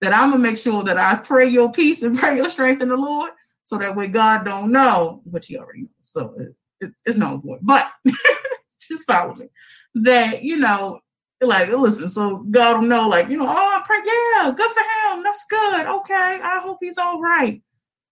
that 0.01 0.14
I'm 0.14 0.30
gonna 0.30 0.42
make 0.42 0.59
sure 0.59 0.84
that 0.84 0.99
I 0.99 1.16
pray 1.16 1.49
your 1.49 1.72
peace 1.72 2.03
and 2.03 2.18
pray 2.20 2.36
your 2.36 2.49
strength 2.51 2.82
in 2.82 2.88
the 2.88 2.96
Lord, 2.96 3.32
so 3.64 3.78
that 3.78 3.96
way 3.96 4.09
God 4.09 4.44
don't 4.44 4.72
know, 4.72 5.22
which 5.24 5.49
He 5.49 5.59
already 5.59 5.82
knows, 5.82 5.90
so 6.03 6.34
it, 6.38 6.55
it, 6.80 6.92
it's 7.05 7.16
known 7.16 7.42
for. 7.42 7.59
But 7.62 7.90
just 8.80 9.07
follow 9.07 9.34
me. 9.34 9.49
That 9.96 10.42
you 10.42 10.57
know, 10.57 11.01
like 11.40 11.68
listen, 11.70 12.09
so 12.09 12.38
God 12.51 12.80
will 12.80 12.88
know, 12.88 13.09
like 13.09 13.28
you 13.28 13.38
know, 13.38 13.46
oh, 13.49 13.51
I 13.51 13.82
pray, 13.84 13.99
yeah, 14.05 14.51
good 14.53 14.70
for 14.70 15.14
him, 15.16 15.22
that's 15.22 15.44
good, 15.49 15.86
okay. 15.86 16.40
I 16.42 16.61
hope 16.62 16.78
he's 16.80 16.99
all 16.99 17.20
right. 17.20 17.62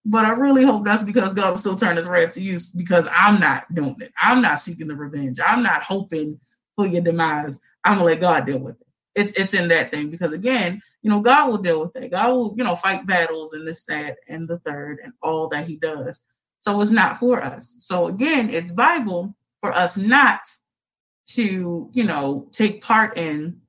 But 0.08 0.24
I 0.24 0.30
really 0.30 0.64
hope 0.64 0.84
that's 0.84 1.02
because 1.02 1.34
God 1.34 1.50
will 1.50 1.56
still 1.56 1.74
turn 1.74 1.96
his 1.96 2.06
wrath 2.06 2.32
to 2.32 2.40
you 2.42 2.58
because 2.76 3.06
I'm 3.10 3.40
not 3.40 3.64
doing 3.74 3.96
it. 4.00 4.12
I'm 4.16 4.40
not 4.40 4.60
seeking 4.60 4.86
the 4.86 4.94
revenge. 4.94 5.40
I'm 5.44 5.64
not 5.64 5.82
hoping 5.82 6.38
for 6.76 6.86
your 6.86 7.02
demise. 7.02 7.58
I'm 7.84 7.94
gonna 7.94 8.04
let 8.04 8.20
God 8.20 8.46
deal 8.46 8.58
with 8.58 8.80
it. 8.80 8.85
It's 9.16 9.32
it's 9.32 9.54
in 9.54 9.68
that 9.68 9.90
thing 9.90 10.10
because 10.10 10.32
again, 10.32 10.80
you 11.02 11.10
know, 11.10 11.20
God 11.20 11.48
will 11.48 11.58
deal 11.58 11.80
with 11.80 11.96
it. 11.96 12.10
God 12.10 12.28
will, 12.28 12.54
you 12.56 12.62
know, 12.62 12.76
fight 12.76 13.06
battles 13.06 13.54
and 13.54 13.66
this, 13.66 13.84
that, 13.84 14.18
and 14.28 14.46
the 14.46 14.58
third, 14.58 14.98
and 15.02 15.12
all 15.22 15.48
that 15.48 15.66
He 15.66 15.76
does. 15.76 16.20
So 16.60 16.80
it's 16.80 16.90
not 16.90 17.18
for 17.18 17.42
us. 17.42 17.74
So 17.78 18.08
again, 18.08 18.50
it's 18.50 18.70
Bible 18.72 19.34
for 19.60 19.72
us 19.72 19.96
not 19.96 20.40
to, 21.28 21.90
you 21.92 22.04
know, 22.04 22.48
take 22.52 22.82
part 22.82 23.16
in, 23.16 23.60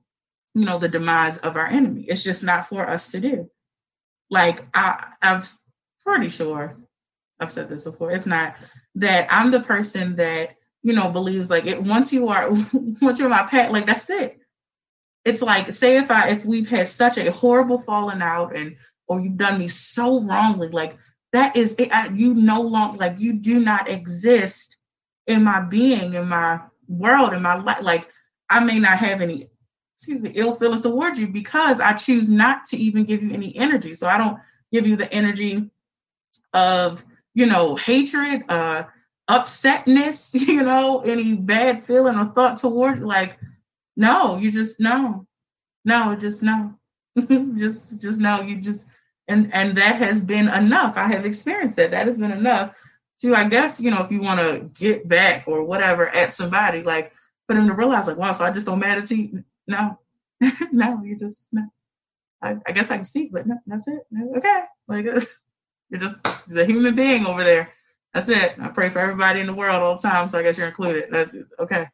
you 0.54 0.66
know, 0.66 0.78
the 0.78 0.88
demise 0.88 1.38
of 1.38 1.56
our 1.56 1.68
enemy. 1.68 2.06
It's 2.08 2.24
just 2.24 2.44
not 2.44 2.68
for 2.68 2.88
us 2.90 3.10
to 3.12 3.20
do. 3.20 3.50
Like 4.30 4.66
I, 4.74 5.06
I'm 5.22 5.42
pretty 6.06 6.30
sure 6.30 6.76
I've 7.40 7.52
said 7.52 7.70
this 7.70 7.84
before. 7.86 8.12
If 8.12 8.26
not, 8.26 8.56
that 8.96 9.28
I'm 9.32 9.52
the 9.52 9.62
person 9.62 10.16
that 10.18 10.56
you 10.84 10.94
know 10.94 11.10
believes 11.10 11.50
like 11.50 11.66
it. 11.66 11.82
Once 11.82 12.12
you 12.12 12.30
are, 12.30 12.50
once 13.02 13.20
you're 13.20 13.30
my 13.30 13.44
pet, 13.44 13.72
like 13.72 13.86
that's 13.86 14.10
it. 14.10 14.40
It's 15.28 15.42
like 15.42 15.74
say 15.74 15.98
if 15.98 16.10
I 16.10 16.30
if 16.30 16.46
we've 16.46 16.70
had 16.70 16.88
such 16.88 17.18
a 17.18 17.30
horrible 17.32 17.82
falling 17.82 18.22
out 18.22 18.56
and 18.56 18.78
or 19.08 19.20
you've 19.20 19.36
done 19.36 19.60
me 19.60 19.68
so 19.68 20.22
wrongly, 20.22 20.70
like 20.70 20.98
that 21.34 21.58
is 21.58 21.76
it. 21.78 21.92
I, 21.92 22.08
you 22.08 22.34
no 22.34 22.62
longer 22.62 22.98
like 22.98 23.20
you 23.20 23.34
do 23.34 23.60
not 23.60 23.90
exist 23.90 24.78
in 25.28 25.44
my 25.44 25.60
being, 25.60 26.14
in 26.14 26.30
my 26.30 26.62
world, 26.88 27.34
in 27.34 27.42
my 27.42 27.56
life. 27.56 27.82
Like 27.82 28.08
I 28.50 28.62
may 28.62 28.80
not 28.80 29.00
have 29.00 29.20
any, 29.20 29.50
excuse 29.98 30.22
me, 30.22 30.32
ill 30.34 30.56
feelings 30.56 30.84
towards 30.84 31.20
you 31.20 31.28
because 31.28 31.82
I 31.82 31.92
choose 31.92 32.30
not 32.30 32.64
to 32.68 32.78
even 32.78 33.04
give 33.04 33.22
you 33.22 33.34
any 33.34 33.54
energy. 33.58 33.96
So 33.96 34.08
I 34.08 34.18
don't 34.18 34.40
give 34.72 34.88
you 34.88 34.96
the 34.96 35.12
energy 35.12 35.70
of 36.54 37.04
you 37.34 37.48
know 37.48 37.76
hatred, 37.76 38.44
uh, 38.48 38.84
upsetness, 39.30 40.34
you 40.48 40.64
know, 40.64 41.02
any 41.02 41.34
bad 41.34 41.84
feeling 41.84 42.16
or 42.16 42.32
thought 42.34 42.60
towards 42.60 43.02
like 43.02 43.38
no, 43.98 44.38
you 44.38 44.52
just 44.52 44.80
no, 44.80 45.28
no, 45.84 46.16
just 46.16 46.44
no, 46.44 46.76
just 47.58 48.00
just 48.00 48.20
no, 48.20 48.42
you 48.42 48.62
just 48.62 48.86
and 49.28 49.54
and 49.54 49.76
that 49.78 49.96
has 49.98 50.22
been 50.22 50.48
enough. 50.48 50.96
I 50.96 51.08
have 51.08 51.26
experienced 51.26 51.76
that. 51.78 51.92
That 51.92 52.08
has 52.08 52.18
been 52.18 52.32
enough 52.32 52.74
to, 53.22 53.36
I 53.36 53.46
guess, 53.46 53.82
you 53.82 53.92
know, 53.92 54.02
if 54.04 54.12
you 54.12 54.22
want 54.22 54.40
to 54.40 54.70
get 54.80 55.08
back 55.08 55.48
or 55.48 55.64
whatever 55.64 56.10
at 56.10 56.34
somebody, 56.34 56.84
like 56.84 57.12
for 57.48 57.56
them 57.56 57.68
to 57.68 57.74
realize, 57.74 58.08
like, 58.08 58.18
wow, 58.18 58.32
so 58.32 58.46
I 58.46 58.52
just 58.52 58.68
don't 58.68 58.80
matter 58.80 59.02
to 59.02 59.16
you. 59.16 59.44
No, 59.68 60.00
no, 60.72 61.02
you 61.04 61.18
just 61.18 61.48
no. 61.52 61.64
I, 62.42 62.58
I, 62.68 62.72
guess 62.72 62.92
I 62.92 62.98
can 62.98 63.04
speak, 63.04 63.32
but 63.34 63.48
no, 63.48 63.58
that's 63.66 63.88
it. 63.88 64.00
Okay, 64.38 64.62
like 64.88 65.06
you're 65.90 66.00
just 66.00 66.16
a 66.26 66.66
human 66.66 66.96
being 66.96 67.26
over 67.26 67.44
there. 67.44 67.74
That's 68.14 68.30
it. 68.30 68.54
I 68.62 68.68
pray 68.68 68.90
for 68.90 69.00
everybody 69.00 69.40
in 69.40 69.48
the 69.48 69.54
world 69.54 69.82
all 69.82 69.96
the 69.96 70.08
time, 70.08 70.28
so 70.28 70.38
I 70.38 70.44
guess 70.44 70.58
you're 70.58 70.68
included. 70.68 71.06
That, 71.12 71.32
okay, 71.60 71.88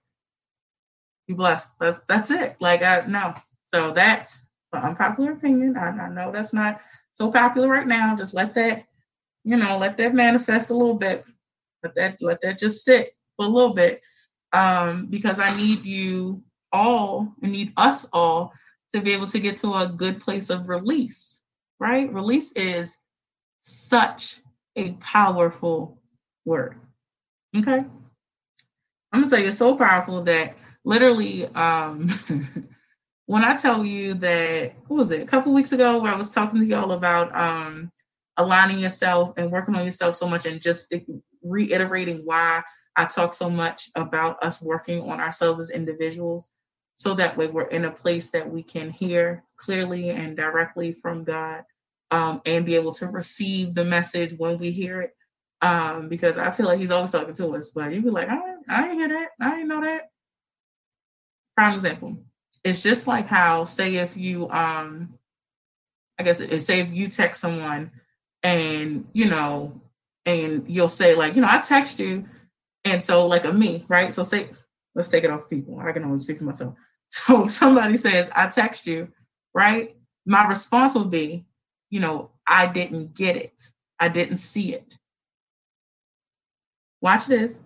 be 1.28 1.34
blessed. 1.34 1.72
That, 1.80 2.02
that's 2.08 2.32
it. 2.32 2.56
Like 2.60 2.84
I 2.84 3.06
no. 3.08 3.34
So 3.66 3.92
that's 3.92 4.42
an 4.74 4.84
unpopular 4.84 5.34
opinion. 5.34 5.78
I, 5.78 5.90
I 5.90 6.10
know 6.10 6.32
that's 6.32 6.54
not 6.54 6.82
so 7.14 7.32
popular 7.32 7.68
right 7.68 7.88
now. 7.88 8.16
Just 8.16 8.34
let 8.34 8.54
that, 8.56 8.86
you 9.44 9.58
know, 9.58 9.78
let 9.78 9.98
that 9.98 10.14
manifest 10.14 10.70
a 10.70 10.74
little 10.74 10.96
bit. 10.96 11.26
Let 11.84 11.96
that 11.96 12.22
let 12.22 12.42
that 12.42 12.60
just 12.60 12.84
sit 12.84 13.16
for 13.36 13.46
a 13.46 13.50
little 13.50 13.74
bit. 13.74 14.02
Um, 14.52 15.08
because 15.08 15.40
I 15.40 15.56
need 15.58 15.84
you 15.84 16.44
all, 16.72 17.34
I 17.44 17.48
need 17.48 17.74
us 17.78 18.06
all 18.14 18.54
to 18.94 19.02
be 19.02 19.14
able 19.14 19.28
to 19.28 19.40
get 19.40 19.58
to 19.58 19.74
a 19.74 19.88
good 19.88 20.22
place 20.22 20.50
of 20.50 20.70
release, 20.70 21.42
right? 21.80 22.12
Release 22.14 22.52
is 22.52 22.98
such 23.62 24.38
a 24.76 24.92
powerful 24.94 26.00
word. 26.46 26.80
Okay. 27.56 27.84
I'm 29.12 29.22
gonna 29.22 29.30
tell 29.30 29.40
you, 29.40 29.50
it's 29.50 29.58
so 29.58 29.76
powerful 29.76 30.24
that 30.24 30.56
literally 30.84 31.48
um 31.48 32.10
when 33.26 33.44
I 33.44 33.56
tell 33.56 33.86
you 33.86 34.14
that, 34.16 34.74
what 34.88 34.98
was 34.98 35.12
it, 35.12 35.22
a 35.22 35.26
couple 35.26 35.54
weeks 35.54 35.72
ago 35.72 35.98
where 36.00 36.12
I 36.12 36.18
was 36.18 36.30
talking 36.30 36.60
to 36.60 36.66
y'all 36.66 36.92
about 36.92 37.36
um, 37.36 37.92
aligning 38.38 38.80
yourself 38.80 39.34
and 39.38 39.52
working 39.52 39.76
on 39.76 39.86
yourself 39.86 40.16
so 40.16 40.28
much 40.28 40.46
and 40.46 40.62
just 40.62 40.94
reiterating 41.42 42.22
why 42.26 42.62
I 42.96 43.06
talk 43.06 43.34
so 43.34 43.50
much 43.50 43.90
about 43.96 44.44
us 44.44 44.62
working 44.62 45.10
on 45.10 45.20
ourselves 45.20 45.60
as 45.60 45.70
individuals 45.70 46.52
so 46.96 47.14
that 47.16 47.36
way 47.38 47.48
we're 47.48 47.64
in 47.64 47.86
a 47.86 47.92
place 47.92 48.30
that 48.32 48.50
we 48.50 48.62
can 48.62 48.90
hear 48.90 49.44
clearly 49.58 50.10
and 50.10 50.38
directly 50.38 50.92
from 50.92 51.24
God 51.24 51.64
um, 52.12 52.42
and 52.46 52.66
be 52.66 52.76
able 52.76 52.94
to 52.94 53.08
receive 53.08 53.74
the 53.74 53.86
message 53.86 54.34
when 54.38 54.60
we 54.60 54.70
hear 54.72 55.02
it. 55.02 55.16
Um, 55.62 56.10
because 56.10 56.38
I 56.38 56.52
feel 56.52 56.66
like 56.66 56.78
he's 56.78 56.92
always 56.92 57.12
talking 57.12 57.34
to 57.36 57.56
us, 57.56 57.72
but 57.72 57.94
you'd 57.94 58.04
be 58.04 58.10
like, 58.10 58.28
I, 58.28 58.38
I 58.70 58.82
didn't 58.82 58.98
hear 58.98 59.08
that. 59.08 59.30
I 59.40 59.52
didn't 59.52 59.70
know 59.70 59.82
that. 59.82 60.10
Prime 61.56 61.76
example 61.76 62.18
it's 62.64 62.82
just 62.82 63.08
like 63.08 63.28
how 63.28 63.66
say 63.66 63.96
if 63.96 64.16
you 64.16 64.50
um 64.50 65.14
i 66.20 66.24
guess 66.24 66.40
it, 66.40 66.62
say 66.62 66.80
if 66.80 66.94
you 66.94 67.08
text 67.08 67.42
someone 67.42 67.92
and 68.42 69.06
you 69.14 69.28
know 69.28 69.82
and 70.26 70.64
you'll 70.68 70.90
say 70.90 71.16
like 71.16 71.36
you 71.36 71.42
know 71.42 71.50
i 71.50 71.60
text 71.60 72.00
you. 72.00 72.26
And 72.86 73.02
so 73.02 73.26
like 73.28 73.46
a 73.46 73.54
me 73.54 73.86
right? 73.88 74.14
So 74.14 74.24
say 74.24 74.50
let's 74.94 75.08
take 75.08 75.24
it 75.24 75.32
off 75.32 75.50
people. 75.50 75.80
I 75.80 75.94
can 75.94 76.04
only 76.04 76.20
speak 76.20 76.40
for 76.40 76.46
myself. 76.46 76.76
So 77.10 77.46
somebody 77.46 77.98
says 77.98 78.30
i 78.36 78.48
text 78.48 78.88
you 78.88 79.08
right? 79.54 79.96
My 80.26 80.48
response 80.48 80.96
will 80.96 81.06
be 81.06 81.46
you 81.90 82.00
know 82.00 82.32
i 82.48 82.66
didn't 82.66 83.14
get 83.14 83.36
it. 83.36 83.62
I 84.00 84.08
didn't 84.08 84.38
see 84.38 84.74
it. 84.74 84.98
Watch 87.02 87.28
this. 87.28 87.60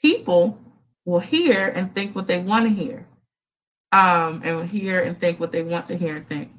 People 0.00 0.58
will 1.04 1.20
hear 1.20 1.68
and 1.68 1.94
think 1.94 2.14
what 2.14 2.26
they 2.26 2.38
want 2.38 2.68
to 2.68 2.74
hear 2.74 3.06
um, 3.92 4.42
and 4.44 4.68
hear 4.68 5.00
and 5.00 5.18
think 5.20 5.38
what 5.38 5.52
they 5.52 5.62
want 5.62 5.86
to 5.86 5.96
hear 5.96 6.16
and 6.16 6.26
think. 6.26 6.50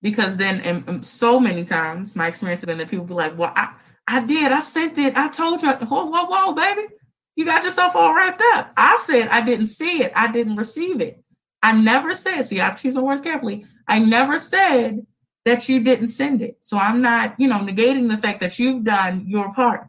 Because 0.00 0.36
then, 0.36 0.60
and, 0.60 0.84
and 0.88 1.04
so 1.04 1.40
many 1.40 1.64
times, 1.64 2.14
my 2.14 2.28
experience 2.28 2.60
has 2.60 2.66
been 2.66 2.78
that 2.78 2.88
people 2.88 3.06
be 3.06 3.14
like, 3.14 3.36
"Well, 3.36 3.52
I, 3.56 3.74
I 4.06 4.20
did. 4.20 4.52
I 4.52 4.60
sent 4.60 4.96
it. 4.98 5.16
I 5.16 5.28
told 5.28 5.62
you. 5.62 5.72
Whoa, 5.72 6.04
whoa, 6.04 6.26
whoa, 6.26 6.52
baby, 6.52 6.86
you 7.34 7.44
got 7.44 7.64
yourself 7.64 7.96
all 7.96 8.14
wrapped 8.14 8.42
up. 8.54 8.72
I 8.76 8.98
said 9.00 9.28
I 9.28 9.40
didn't 9.40 9.66
see 9.66 10.02
it. 10.02 10.12
I 10.14 10.30
didn't 10.30 10.56
receive 10.56 11.00
it. 11.00 11.22
I 11.62 11.72
never 11.72 12.14
said. 12.14 12.42
See, 12.46 12.60
I 12.60 12.70
choose 12.70 12.94
my 12.94 13.00
words 13.00 13.22
carefully. 13.22 13.66
I 13.88 13.98
never 13.98 14.38
said 14.38 15.04
that 15.44 15.68
you 15.68 15.80
didn't 15.82 16.08
send 16.08 16.42
it. 16.42 16.58
So 16.60 16.78
I'm 16.78 17.00
not, 17.00 17.34
you 17.38 17.48
know, 17.48 17.60
negating 17.60 18.08
the 18.08 18.18
fact 18.18 18.40
that 18.40 18.58
you've 18.58 18.84
done 18.84 19.24
your 19.26 19.52
part. 19.54 19.88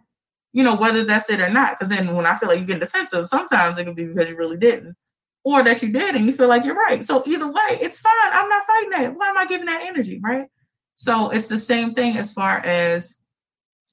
You 0.53 0.63
know, 0.63 0.75
whether 0.75 1.03
that's 1.03 1.29
it 1.29 1.41
or 1.41 1.49
not. 1.49 1.77
Because 1.77 1.89
then 1.89 2.15
when 2.15 2.25
I 2.25 2.35
feel 2.35 2.49
like 2.49 2.59
you 2.59 2.65
get 2.65 2.79
defensive, 2.79 3.27
sometimes 3.27 3.77
it 3.77 3.85
could 3.85 3.95
be 3.95 4.07
because 4.07 4.29
you 4.29 4.37
really 4.37 4.57
didn't 4.57 4.95
or 5.43 5.63
that 5.63 5.81
you 5.81 5.89
did 5.89 6.15
and 6.15 6.25
you 6.25 6.33
feel 6.33 6.47
like 6.47 6.65
you're 6.65 6.75
right. 6.75 7.03
So 7.03 7.23
either 7.25 7.47
way, 7.47 7.79
it's 7.81 7.99
fine. 7.99 8.31
I'm 8.31 8.49
not 8.49 8.65
fighting 8.65 8.89
that. 8.91 9.15
Why 9.15 9.29
am 9.29 9.37
I 9.37 9.45
giving 9.45 9.67
that 9.67 9.83
energy? 9.83 10.19
Right. 10.23 10.47
So 10.95 11.29
it's 11.29 11.47
the 11.47 11.59
same 11.59 11.93
thing 11.93 12.17
as 12.17 12.33
far 12.33 12.59
as, 12.59 13.15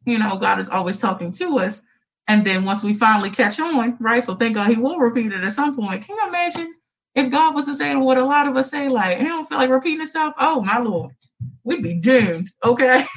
you 0.05 0.18
know, 0.18 0.36
God 0.36 0.59
is 0.59 0.68
always 0.68 0.99
talking 0.99 1.32
to 1.32 1.59
us. 1.59 1.82
And 2.28 2.44
then 2.44 2.64
once 2.64 2.82
we 2.82 2.94
finally 2.94 3.30
catch 3.30 3.61
on, 3.61 3.97
right? 4.01 4.24
So 4.24 4.34
thank 4.34 4.55
God 4.55 4.68
he 4.68 4.76
will 4.76 4.99
repeat 4.99 5.32
it 5.32 5.44
at 5.44 5.53
some 5.53 5.76
point. 5.76 6.05
Can 6.05 6.16
you 6.16 6.28
imagine 6.28 6.74
if 7.14 7.30
God 7.30 7.55
was 7.55 7.66
to 7.66 7.74
say 7.74 7.94
what 7.94 8.18
a 8.18 8.24
lot 8.24 8.49
of 8.49 8.57
us 8.57 8.70
say, 8.70 8.88
like, 8.88 9.18
he 9.18 9.24
don't 9.24 9.49
feel 9.49 9.59
like 9.59 9.70
repeating 9.70 10.01
himself? 10.01 10.34
Oh 10.38 10.61
my 10.61 10.78
Lord, 10.78 11.14
we'd 11.62 11.82
be 11.82 11.94
doomed. 11.94 12.51
Okay. 12.64 13.05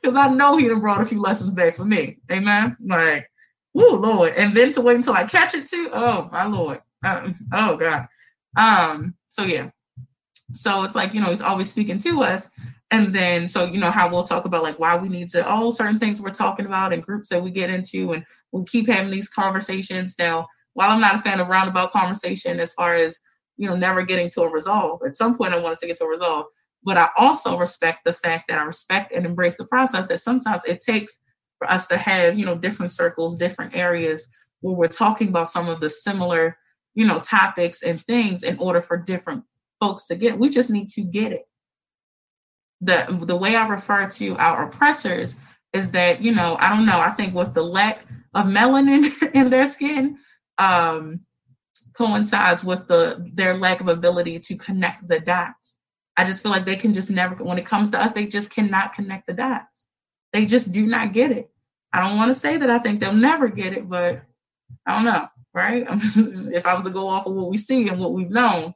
Because 0.00 0.16
I 0.16 0.28
know 0.28 0.56
he'd 0.56 0.70
have 0.70 0.80
brought 0.80 1.02
a 1.02 1.06
few 1.06 1.20
lessons 1.20 1.52
back 1.52 1.76
for 1.76 1.84
me. 1.84 2.18
Amen. 2.32 2.76
Like, 2.84 3.30
oh 3.76 3.98
Lord. 4.00 4.32
And 4.36 4.56
then 4.56 4.72
to 4.72 4.80
wait 4.80 4.96
until 4.96 5.12
I 5.12 5.24
catch 5.24 5.54
it 5.54 5.66
too. 5.66 5.90
Oh 5.92 6.28
my 6.32 6.44
Lord. 6.44 6.80
Uh, 7.06 7.32
oh 7.52 7.76
God. 7.76 8.08
Um, 8.56 9.14
so 9.30 9.42
yeah. 9.42 9.70
So 10.54 10.84
it's 10.84 10.94
like, 10.94 11.14
you 11.14 11.20
know, 11.20 11.30
he's 11.30 11.40
always 11.40 11.70
speaking 11.70 11.98
to 12.00 12.22
us. 12.22 12.48
And 12.90 13.12
then 13.12 13.48
so 13.48 13.64
you 13.64 13.80
know 13.80 13.90
how 13.90 14.08
we'll 14.08 14.24
talk 14.24 14.44
about 14.44 14.62
like 14.62 14.78
why 14.78 14.96
we 14.96 15.08
need 15.08 15.28
to 15.30 15.46
all 15.46 15.72
certain 15.72 15.98
things 15.98 16.20
we're 16.20 16.30
talking 16.30 16.66
about 16.66 16.92
and 16.92 17.02
groups 17.02 17.28
that 17.30 17.42
we 17.42 17.50
get 17.50 17.68
into 17.70 18.12
and 18.12 18.24
we'll 18.52 18.64
keep 18.64 18.86
having 18.86 19.10
these 19.10 19.28
conversations. 19.28 20.14
Now, 20.18 20.46
while 20.74 20.90
I'm 20.90 21.00
not 21.00 21.16
a 21.16 21.18
fan 21.18 21.40
of 21.40 21.48
roundabout 21.48 21.92
conversation 21.92 22.60
as 22.60 22.72
far 22.72 22.94
as 22.94 23.18
you 23.56 23.68
know 23.68 23.74
never 23.74 24.02
getting 24.02 24.30
to 24.30 24.42
a 24.42 24.50
resolve, 24.50 25.00
at 25.04 25.16
some 25.16 25.36
point 25.36 25.52
I 25.52 25.58
want 25.58 25.72
us 25.72 25.80
to 25.80 25.86
get 25.86 25.96
to 25.98 26.04
a 26.04 26.08
resolve. 26.08 26.46
But 26.84 26.96
I 26.96 27.08
also 27.18 27.58
respect 27.58 28.04
the 28.04 28.12
fact 28.12 28.44
that 28.48 28.58
I 28.58 28.62
respect 28.62 29.12
and 29.12 29.26
embrace 29.26 29.56
the 29.56 29.64
process 29.64 30.06
that 30.06 30.20
sometimes 30.20 30.62
it 30.64 30.80
takes 30.80 31.18
for 31.58 31.68
us 31.68 31.88
to 31.88 31.96
have, 31.96 32.38
you 32.38 32.46
know, 32.46 32.54
different 32.54 32.92
circles, 32.92 33.36
different 33.36 33.74
areas 33.74 34.28
where 34.60 34.74
we're 34.74 34.86
talking 34.86 35.28
about 35.28 35.50
some 35.50 35.68
of 35.68 35.80
the 35.80 35.90
similar 35.90 36.56
you 36.96 37.06
know, 37.06 37.20
topics 37.20 37.82
and 37.82 38.02
things 38.06 38.42
in 38.42 38.58
order 38.58 38.80
for 38.80 38.96
different 38.96 39.44
folks 39.78 40.06
to 40.06 40.16
get. 40.16 40.38
We 40.38 40.48
just 40.48 40.70
need 40.70 40.90
to 40.90 41.02
get 41.02 41.30
it. 41.30 41.46
The 42.80 43.22
the 43.22 43.36
way 43.36 43.54
I 43.54 43.68
refer 43.68 44.08
to 44.08 44.36
our 44.36 44.64
oppressors 44.64 45.36
is 45.72 45.90
that, 45.92 46.22
you 46.22 46.32
know, 46.32 46.56
I 46.58 46.70
don't 46.70 46.86
know, 46.86 46.98
I 46.98 47.10
think 47.10 47.34
with 47.34 47.54
the 47.54 47.62
lack 47.62 48.04
of 48.34 48.46
melanin 48.46 49.12
in 49.34 49.50
their 49.50 49.66
skin, 49.66 50.18
um, 50.58 51.20
coincides 51.92 52.64
with 52.64 52.88
the 52.88 53.30
their 53.34 53.56
lack 53.56 53.80
of 53.80 53.88
ability 53.88 54.40
to 54.40 54.56
connect 54.56 55.06
the 55.06 55.20
dots. 55.20 55.76
I 56.16 56.24
just 56.24 56.42
feel 56.42 56.52
like 56.52 56.64
they 56.64 56.76
can 56.76 56.94
just 56.94 57.10
never 57.10 57.34
when 57.44 57.58
it 57.58 57.66
comes 57.66 57.90
to 57.90 58.02
us, 58.02 58.12
they 58.12 58.26
just 58.26 58.50
cannot 58.50 58.94
connect 58.94 59.26
the 59.26 59.34
dots. 59.34 59.84
They 60.32 60.46
just 60.46 60.72
do 60.72 60.86
not 60.86 61.12
get 61.12 61.30
it. 61.30 61.50
I 61.92 62.00
don't 62.00 62.16
want 62.16 62.30
to 62.30 62.38
say 62.38 62.56
that 62.56 62.70
I 62.70 62.78
think 62.78 63.00
they'll 63.00 63.12
never 63.12 63.48
get 63.48 63.74
it, 63.74 63.88
but 63.88 64.22
I 64.86 64.94
don't 64.94 65.04
know, 65.04 65.28
right? 65.56 65.86
if 65.90 66.66
I 66.66 66.74
was 66.74 66.84
to 66.84 66.90
go 66.90 67.08
off 67.08 67.26
of 67.26 67.34
what 67.34 67.48
we 67.48 67.56
see 67.56 67.88
and 67.88 67.98
what 67.98 68.12
we've 68.12 68.30
known. 68.30 68.74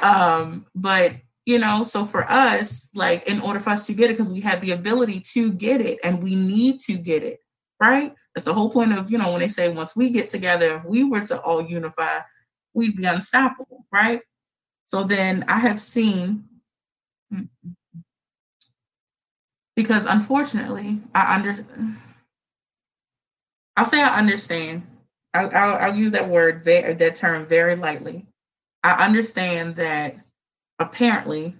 Um, 0.00 0.66
but 0.74 1.14
you 1.46 1.58
know, 1.58 1.82
so 1.82 2.04
for 2.04 2.30
us, 2.30 2.90
like 2.94 3.26
in 3.26 3.40
order 3.40 3.58
for 3.58 3.70
us 3.70 3.86
to 3.86 3.94
get 3.94 4.10
it, 4.10 4.18
because 4.18 4.30
we 4.30 4.42
have 4.42 4.60
the 4.60 4.72
ability 4.72 5.20
to 5.32 5.50
get 5.50 5.80
it 5.80 5.98
and 6.04 6.22
we 6.22 6.34
need 6.34 6.80
to 6.82 6.98
get 6.98 7.22
it, 7.22 7.38
right? 7.80 8.14
That's 8.34 8.44
the 8.44 8.52
whole 8.52 8.70
point 8.70 8.92
of, 8.92 9.10
you 9.10 9.16
know, 9.16 9.30
when 9.30 9.40
they 9.40 9.48
say 9.48 9.70
once 9.70 9.96
we 9.96 10.10
get 10.10 10.28
together, 10.28 10.76
if 10.76 10.84
we 10.84 11.04
were 11.04 11.26
to 11.26 11.40
all 11.40 11.62
unify, 11.62 12.20
we'd 12.74 12.96
be 12.96 13.06
unstoppable, 13.06 13.86
right? 13.90 14.20
So 14.86 15.04
then 15.04 15.46
I 15.48 15.58
have 15.58 15.80
seen, 15.80 16.44
because 19.74 20.04
unfortunately, 20.04 21.00
I 21.14 21.34
under, 21.34 21.64
I'll 23.76 23.86
say 23.86 24.02
I 24.02 24.18
understand. 24.18 24.86
I'll, 25.34 25.54
I'll, 25.54 25.76
I'll 25.76 25.96
use 25.96 26.12
that 26.12 26.28
word, 26.28 26.64
that 26.64 27.14
term 27.14 27.46
very 27.46 27.76
lightly. 27.76 28.26
I 28.82 29.04
understand 29.04 29.76
that 29.76 30.16
apparently, 30.78 31.56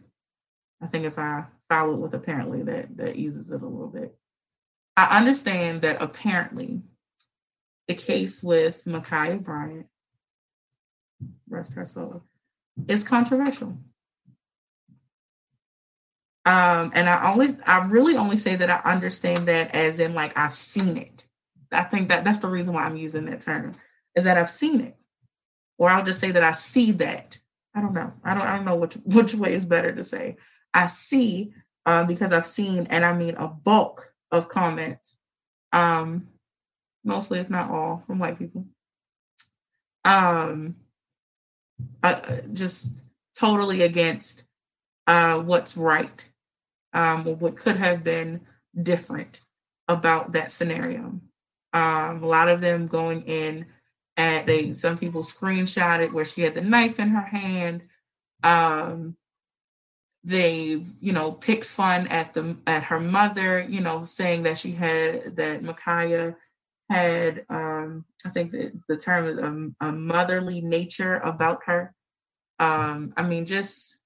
I 0.83 0.87
think 0.87 1.05
if 1.05 1.19
I 1.19 1.45
follow 1.69 1.95
it 1.95 2.01
with 2.01 2.15
apparently, 2.15 2.63
that 2.63 2.97
that 2.97 3.17
eases 3.17 3.51
it 3.51 3.63
a 3.63 3.67
little 3.67 3.89
bit. 3.89 4.17
I 4.97 5.19
understand 5.19 5.83
that 5.83 6.01
apparently 6.01 6.83
the 7.87 7.95
case 7.95 8.43
with 8.43 8.85
Ma'Khia 8.85 9.43
Bryant, 9.43 9.87
rest 11.49 11.75
her 11.75 11.85
soul, 11.85 12.23
is 12.87 13.05
controversial. 13.05 13.77
Um, 16.45 16.93
and 16.95 17.09
I 17.09 17.27
always, 17.27 17.61
I 17.67 17.85
really 17.87 18.17
only 18.17 18.39
say 18.39 18.57
that 18.57 18.71
I 18.71 18.91
understand 18.91 19.47
that 19.49 19.75
as 19.75 19.99
in 19.99 20.15
like 20.15 20.37
I've 20.37 20.57
seen 20.57 20.97
it. 20.97 21.28
I 21.73 21.85
think 21.85 22.09
that 22.09 22.25
that's 22.25 22.39
the 22.39 22.49
reason 22.49 22.73
why 22.73 22.85
I'm 22.85 22.97
using 22.97 23.27
that 23.27 23.41
term 23.41 23.75
is 24.15 24.25
that 24.25 24.39
I've 24.39 24.51
seen 24.51 24.81
it, 24.81 24.97
or 25.77 25.91
I'll 25.91 26.05
just 26.05 26.21
say 26.21 26.31
that 26.31 26.45
I 26.45 26.53
see 26.53 26.93
that. 26.93 27.39
I 27.75 27.81
don't 27.81 27.95
know. 27.95 28.13
I 28.25 28.35
don't. 28.35 28.47
I 28.47 28.57
don't 28.57 28.65
know 28.65 28.77
which 28.77 28.95
which 29.05 29.35
way 29.35 29.55
is 29.55 29.67
better 29.67 29.95
to 29.95 30.05
say. 30.05 30.37
I 30.75 30.87
see 30.87 31.53
um, 31.87 32.07
because 32.07 32.33
I've 32.33 32.47
seen, 32.47 32.87
and 32.91 33.05
I 33.05 33.13
mean 33.13 33.37
a 33.37 33.49
bulk 33.49 34.13
of 34.31 34.49
comments, 34.49 35.19
um, 35.73 36.29
mostly 37.05 37.39
if 37.39 37.49
not 37.51 37.71
all, 37.71 38.03
from 38.07 38.19
white 38.19 38.39
people. 38.39 38.67
Um, 40.05 40.77
uh, 42.03 42.21
just 42.53 42.93
totally 43.37 43.83
against 43.83 44.45
uh, 45.07 45.39
what's 45.39 45.77
right, 45.77 46.25
um, 46.93 47.25
what 47.25 47.57
could 47.57 47.77
have 47.77 48.05
been 48.05 48.43
different 48.81 49.41
about 49.89 50.33
that 50.33 50.51
scenario. 50.51 51.21
Um, 51.73 52.23
a 52.23 52.27
lot 52.27 52.49
of 52.49 52.61
them 52.61 52.87
going 52.87 53.23
in 53.23 53.67
at 54.17 54.47
they 54.47 54.73
some 54.73 54.99
people 54.99 55.23
screenshot 55.23 56.01
it 56.01 56.13
where 56.13 56.25
she 56.25 56.43
had 56.43 56.55
the 56.55 56.61
knife 56.61 56.99
in 56.99 57.09
her 57.11 57.21
hand. 57.23 57.83
Um, 58.43 59.17
they, 60.25 60.83
you 61.01 61.13
know, 61.13 61.33
picked 61.33 61.65
fun 61.65 62.09
at 62.09 62.35
the 62.35 62.57
at 62.67 62.85
her 62.85 63.01
mother, 63.01 63.61
you 63.61 63.81
know, 63.81 64.05
saying 64.05 64.43
that 64.43 64.59
she 64.59 64.73
had 64.73 65.37
that 65.37 65.63
Ma'Khia 65.63 66.37
had 66.91 67.45
um 67.51 68.05
I 68.25 68.31
think 68.31 68.51
the, 68.51 68.73
the 68.89 68.97
term 68.97 69.27
is 69.27 69.39
a, 69.39 69.89
a 69.89 69.93
motherly 69.93 70.61
nature 70.61 71.17
about 71.17 71.61
her. 71.67 71.95
Um, 72.59 73.15
I 73.17 73.23
mean, 73.23 73.47
just 73.47 73.98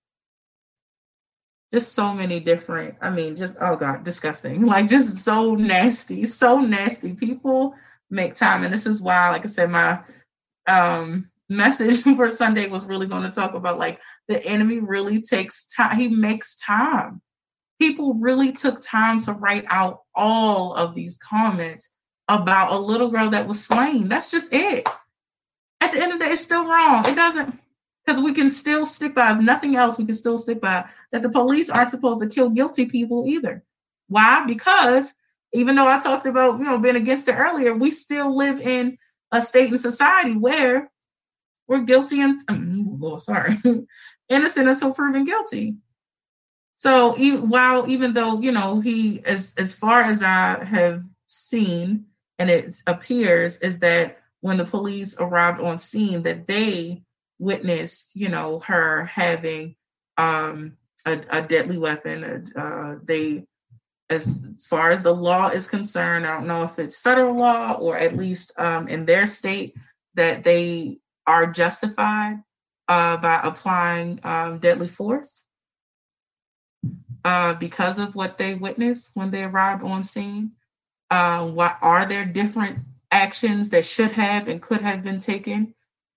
just 1.72 1.94
so 1.94 2.12
many 2.12 2.38
different 2.38 2.94
i 3.00 3.08
mean 3.08 3.36
just 3.36 3.56
oh 3.60 3.76
god 3.76 4.04
disgusting. 4.04 4.64
Like 4.66 4.88
just 4.88 5.18
so 5.18 5.54
nasty 5.54 6.24
so 6.24 6.60
nasty. 6.60 7.14
People 7.14 7.74
make 8.10 8.36
time 8.36 8.62
and 8.62 8.72
this 8.72 8.86
is 8.86 9.00
why 9.00 9.30
like 9.30 9.44
i 9.44 9.48
said 9.48 9.70
my 9.70 10.00
um 10.68 11.30
message 11.48 12.02
for 12.16 12.30
sunday 12.30 12.68
was 12.68 12.84
really 12.84 13.06
going 13.06 13.22
to 13.22 13.30
talk 13.30 13.54
about 13.54 13.78
like 13.78 13.98
the 14.28 14.44
enemy 14.44 14.78
really 14.78 15.20
takes 15.20 15.64
time 15.64 15.96
he 15.96 16.08
makes 16.08 16.56
time. 16.56 17.20
People 17.80 18.14
really 18.14 18.52
took 18.52 18.80
time 18.80 19.20
to 19.22 19.32
write 19.32 19.64
out 19.68 20.02
all 20.14 20.74
of 20.74 20.94
these 20.94 21.18
comments 21.18 21.90
about 22.28 22.72
a 22.72 22.78
little 22.78 23.10
girl 23.10 23.30
that 23.30 23.48
was 23.48 23.64
slain. 23.64 24.08
That's 24.08 24.30
just 24.30 24.52
it. 24.52 24.88
At 25.80 25.92
the 25.92 26.00
end 26.00 26.12
of 26.12 26.18
the 26.18 26.24
day 26.24 26.30
it's 26.32 26.42
still 26.42 26.64
wrong. 26.64 27.06
It 27.06 27.16
doesn't 27.16 27.58
because 28.04 28.20
we 28.20 28.32
can 28.32 28.50
still 28.50 28.86
stick 28.86 29.14
by, 29.14 29.32
if 29.32 29.38
nothing 29.38 29.76
else, 29.76 29.98
we 29.98 30.04
can 30.04 30.14
still 30.14 30.38
stick 30.38 30.60
by 30.60 30.84
that 31.12 31.22
the 31.22 31.28
police 31.28 31.70
aren't 31.70 31.90
supposed 31.90 32.20
to 32.20 32.28
kill 32.28 32.50
guilty 32.50 32.86
people 32.86 33.24
either. 33.26 33.64
Why? 34.08 34.44
Because 34.46 35.12
even 35.52 35.76
though 35.76 35.88
I 35.88 36.00
talked 36.00 36.26
about, 36.26 36.58
you 36.58 36.64
know, 36.64 36.78
being 36.78 36.96
against 36.96 37.28
it 37.28 37.34
earlier, 37.34 37.74
we 37.74 37.90
still 37.90 38.36
live 38.36 38.60
in 38.60 38.98
a 39.30 39.40
state 39.40 39.70
and 39.70 39.80
society 39.80 40.36
where 40.36 40.90
we're 41.68 41.82
guilty 41.82 42.20
and, 42.20 42.42
oh, 43.02 43.18
sorry, 43.18 43.56
innocent 44.28 44.68
until 44.68 44.92
proven 44.92 45.24
guilty. 45.24 45.76
So 46.76 47.16
even, 47.18 47.48
while, 47.48 47.88
even 47.88 48.12
though, 48.12 48.40
you 48.40 48.50
know, 48.50 48.80
he, 48.80 49.22
as, 49.24 49.54
as 49.56 49.74
far 49.74 50.02
as 50.02 50.22
I 50.22 50.64
have 50.64 51.04
seen, 51.28 52.06
and 52.38 52.50
it 52.50 52.82
appears 52.86 53.58
is 53.58 53.78
that 53.78 54.18
when 54.40 54.56
the 54.56 54.64
police 54.64 55.14
arrived 55.18 55.60
on 55.60 55.78
scene, 55.78 56.22
that 56.24 56.48
they 56.48 57.04
witnessed, 57.42 58.12
you 58.14 58.28
know, 58.28 58.60
her 58.60 59.04
having 59.04 59.74
um, 60.16 60.76
a, 61.04 61.20
a, 61.28 61.42
deadly 61.42 61.76
weapon. 61.76 62.52
Uh, 62.56 62.96
they, 63.02 63.44
as, 64.08 64.38
as, 64.56 64.66
far 64.66 64.90
as 64.90 65.02
the 65.02 65.14
law 65.14 65.48
is 65.48 65.66
concerned, 65.66 66.24
I 66.24 66.34
don't 66.34 66.46
know 66.46 66.62
if 66.62 66.78
it's 66.78 67.00
federal 67.00 67.36
law 67.36 67.72
or 67.72 67.98
at 67.98 68.16
least 68.16 68.52
um, 68.56 68.86
in 68.86 69.04
their 69.06 69.26
state 69.26 69.74
that 70.14 70.44
they 70.44 70.98
are 71.26 71.46
justified 71.46 72.42
uh, 72.88 73.16
by 73.16 73.40
applying 73.42 74.20
um, 74.22 74.58
deadly 74.58 74.88
force 74.88 75.42
uh, 77.24 77.54
because 77.54 77.98
of 77.98 78.14
what 78.14 78.38
they 78.38 78.54
witnessed 78.54 79.10
when 79.14 79.30
they 79.30 79.42
arrived 79.42 79.82
on 79.82 80.04
scene. 80.04 80.52
Uh, 81.10 81.44
what 81.46 81.76
are 81.82 82.06
there 82.06 82.24
different 82.24 82.78
actions 83.10 83.70
that 83.70 83.84
should 83.84 84.12
have 84.12 84.48
and 84.48 84.62
could 84.62 84.80
have 84.80 85.02
been 85.02 85.18
taken 85.18 85.74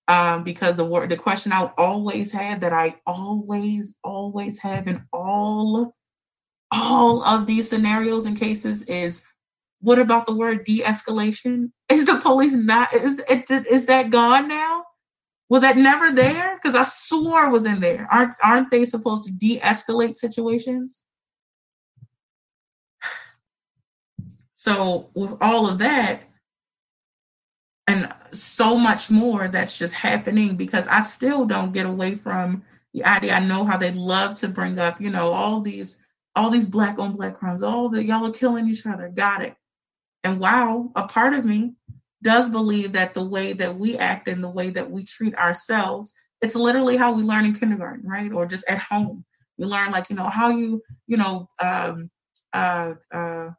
um, 0.08 0.44
because 0.44 0.76
the 0.76 0.86
word 0.86 1.10
the 1.10 1.18
question 1.18 1.52
I 1.52 1.72
always 1.78 2.32
had 2.32 2.62
that 2.62 2.74
I 2.74 2.96
always 3.08 3.96
always 4.04 4.60
have 4.60 4.88
in 4.88 5.04
all 5.12 5.96
all 6.72 7.24
of 7.24 7.46
these 7.48 7.70
scenarios 7.70 8.26
and 8.26 8.38
cases 8.38 8.84
is 8.84 9.24
what 9.82 10.00
about 10.00 10.26
the 10.26 10.36
word 10.36 10.66
de-escalation? 10.66 11.72
Is 11.90 12.06
the 12.06 12.18
police 12.18 12.54
not 12.54 12.94
is 12.94 13.22
is 13.30 13.86
that 13.86 14.10
gone 14.10 14.48
now? 14.48 14.84
Was 15.50 15.62
that 15.62 15.78
never 15.78 16.12
there? 16.12 16.56
Because 16.56 16.74
I 16.74 16.84
swore 16.84 17.52
was 17.52 17.66
in 17.66 17.80
there. 17.80 18.08
Aren't 18.12 18.34
aren't 18.44 18.72
they 18.72 18.86
supposed 18.86 19.26
to 19.26 19.32
de-escalate 19.32 20.18
situations? 20.18 21.04
So 24.58 25.12
with 25.14 25.38
all 25.42 25.70
of 25.70 25.78
that, 25.78 26.24
and 27.88 28.12
so 28.32 28.76
much 28.76 29.12
more 29.12 29.48
that's 29.48 29.78
just 29.78 29.94
happening 29.94 30.56
because 30.56 30.88
I 30.88 31.02
still 31.02 31.46
don't 31.46 31.74
get 31.74 31.86
away 31.86 32.16
from 32.16 32.64
the 32.94 33.04
idea. 33.04 33.34
I 33.34 33.40
know 33.40 33.64
how 33.64 33.78
they 33.78 33.92
love 33.92 34.36
to 34.36 34.48
bring 34.48 34.80
up, 34.80 35.00
you 35.00 35.10
know, 35.10 35.32
all 35.32 35.62
these 35.62 35.98
all 36.36 36.50
these 36.50 36.68
black 36.68 37.00
on 37.00 37.14
black 37.14 37.36
crimes, 37.36 37.64
all 37.64 37.90
the 37.90 38.04
y'all 38.04 38.26
are 38.26 38.32
killing 38.32 38.68
each 38.68 38.86
other. 38.86 39.10
Got 39.10 39.44
it. 39.44 39.56
And 40.24 40.40
wow, 40.40 40.92
a 40.96 41.08
part 41.08 41.34
of 41.34 41.46
me 41.46 41.76
does 42.24 42.50
believe 42.50 42.94
that 42.94 43.14
the 43.14 43.24
way 43.24 43.54
that 43.54 43.78
we 43.78 43.98
act 43.98 44.28
and 44.28 44.44
the 44.44 44.50
way 44.50 44.72
that 44.72 44.90
we 44.90 45.04
treat 45.04 45.36
ourselves, 45.36 46.14
it's 46.42 46.56
literally 46.56 46.98
how 46.98 47.14
we 47.14 47.22
learn 47.22 47.46
in 47.46 47.54
kindergarten, 47.54 48.10
right? 48.10 48.32
Or 48.32 48.46
just 48.48 48.66
at 48.68 48.80
home. 48.80 49.24
We 49.58 49.66
learn 49.66 49.92
like, 49.92 50.10
you 50.10 50.16
know, 50.16 50.28
how 50.28 50.50
you, 50.50 50.82
you 51.08 51.18
know, 51.18 51.48
um, 51.60 52.10
uh, 52.52 52.96
uh, 53.14 53.50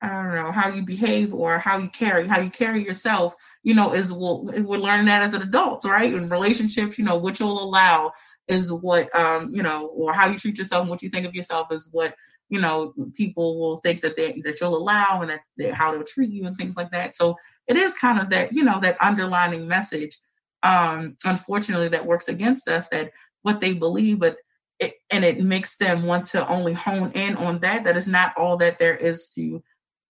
I 0.00 0.08
don't 0.08 0.34
know 0.34 0.52
how 0.52 0.68
you 0.68 0.82
behave 0.82 1.34
or 1.34 1.58
how 1.58 1.78
you 1.78 1.88
carry 1.88 2.28
how 2.28 2.38
you 2.38 2.50
carry 2.50 2.84
yourself. 2.84 3.34
You 3.62 3.74
know, 3.74 3.94
is 3.94 4.12
we'll, 4.12 4.44
we're 4.44 4.78
learning 4.78 5.06
that 5.06 5.22
as 5.22 5.34
adults, 5.34 5.86
right? 5.86 6.12
In 6.12 6.28
relationships, 6.28 6.98
you 6.98 7.04
know, 7.04 7.16
what 7.16 7.40
you'll 7.40 7.62
allow 7.62 8.12
is 8.46 8.72
what 8.72 9.14
um, 9.14 9.48
you 9.50 9.62
know, 9.62 9.86
or 9.88 10.12
how 10.12 10.28
you 10.28 10.38
treat 10.38 10.58
yourself 10.58 10.82
and 10.82 10.90
what 10.90 11.02
you 11.02 11.10
think 11.10 11.26
of 11.26 11.34
yourself 11.34 11.72
is 11.72 11.88
what 11.90 12.14
you 12.48 12.60
know 12.60 12.94
people 13.14 13.58
will 13.58 13.78
think 13.78 14.00
that 14.02 14.16
they 14.16 14.40
that 14.44 14.60
you'll 14.60 14.76
allow 14.76 15.20
and 15.20 15.30
that 15.30 15.40
they, 15.56 15.70
how 15.70 15.92
they'll 15.92 16.04
treat 16.04 16.30
you 16.30 16.46
and 16.46 16.56
things 16.56 16.76
like 16.76 16.90
that. 16.92 17.16
So 17.16 17.36
it 17.66 17.76
is 17.76 17.94
kind 17.94 18.20
of 18.20 18.30
that 18.30 18.52
you 18.52 18.62
know 18.62 18.78
that 18.80 19.02
underlining 19.02 19.66
message. 19.66 20.18
Um, 20.62 21.16
unfortunately, 21.24 21.88
that 21.88 22.06
works 22.06 22.28
against 22.28 22.68
us 22.68 22.88
that 22.88 23.12
what 23.42 23.60
they 23.60 23.72
believe, 23.72 24.18
but 24.20 24.36
it, 24.78 24.94
and 25.10 25.24
it 25.24 25.42
makes 25.42 25.76
them 25.76 26.04
want 26.04 26.24
to 26.26 26.48
only 26.48 26.72
hone 26.72 27.10
in 27.12 27.36
on 27.36 27.60
that. 27.60 27.84
That 27.84 27.96
is 27.96 28.08
not 28.08 28.32
all 28.36 28.56
that 28.58 28.78
there 28.78 28.96
is 28.96 29.28
to 29.30 29.62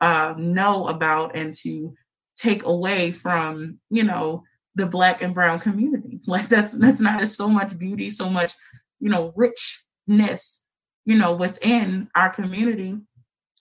uh, 0.02 0.34
know 0.38 0.88
about 0.88 1.36
and 1.36 1.56
to 1.56 1.94
take 2.36 2.64
away 2.64 3.12
from 3.12 3.80
you 3.90 4.04
know 4.04 4.44
the 4.76 4.86
black 4.86 5.22
and 5.22 5.34
brown 5.34 5.58
community 5.58 6.20
like 6.28 6.50
that's 6.50 6.74
that's 6.74 7.00
not 7.00 7.22
as 7.22 7.36
so 7.36 7.48
much 7.48 7.78
beauty 7.78 8.10
so 8.10 8.30
much 8.30 8.54
you 9.00 9.10
know 9.10 9.34
richness 9.36 10.62
you 11.06 11.16
know 11.16 11.34
within 11.34 12.10
our 12.14 12.30
community 12.30 13.00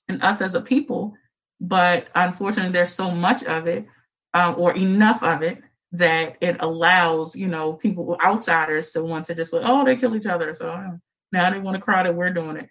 and 0.09 0.23
us 0.23 0.41
as 0.41 0.55
a 0.55 0.61
people. 0.61 1.15
But 1.61 2.09
unfortunately, 2.15 2.73
there's 2.73 2.93
so 2.93 3.11
much 3.11 3.45
of 3.45 3.67
it, 3.67 3.87
um, 4.35 4.55
or 4.59 4.75
enough 4.75 5.23
of 5.23 5.43
it, 5.43 5.63
that 5.93 6.37
it 6.41 6.57
allows 6.61 7.37
you 7.37 7.47
know 7.49 7.75
people 7.75 8.17
outsiders 8.23 8.93
to 8.93 9.03
want 9.03 9.27
to 9.27 9.35
just 9.35 9.53
like, 9.53 9.63
oh, 9.65 9.85
they 9.85 9.97
kill 9.97 10.17
each 10.17 10.27
other, 10.27 10.55
so 10.55 10.99
now 11.33 11.51
they 11.51 11.59
want 11.59 11.77
to 11.77 11.83
cry 11.83 12.03
that 12.03 12.15
we're 12.15 12.31
doing 12.31 12.57
it. 12.57 12.69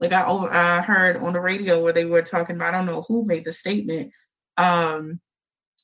Like 0.00 0.12
I, 0.12 0.22
I 0.22 0.80
heard 0.80 1.16
on 1.16 1.32
the 1.32 1.40
radio 1.40 1.82
where 1.82 1.92
they 1.92 2.04
were 2.04 2.22
talking 2.22 2.56
about, 2.56 2.74
I 2.74 2.76
don't 2.76 2.86
know 2.86 3.02
who 3.02 3.24
made 3.24 3.44
the 3.44 3.52
statement, 3.52 4.12
um, 4.56 5.20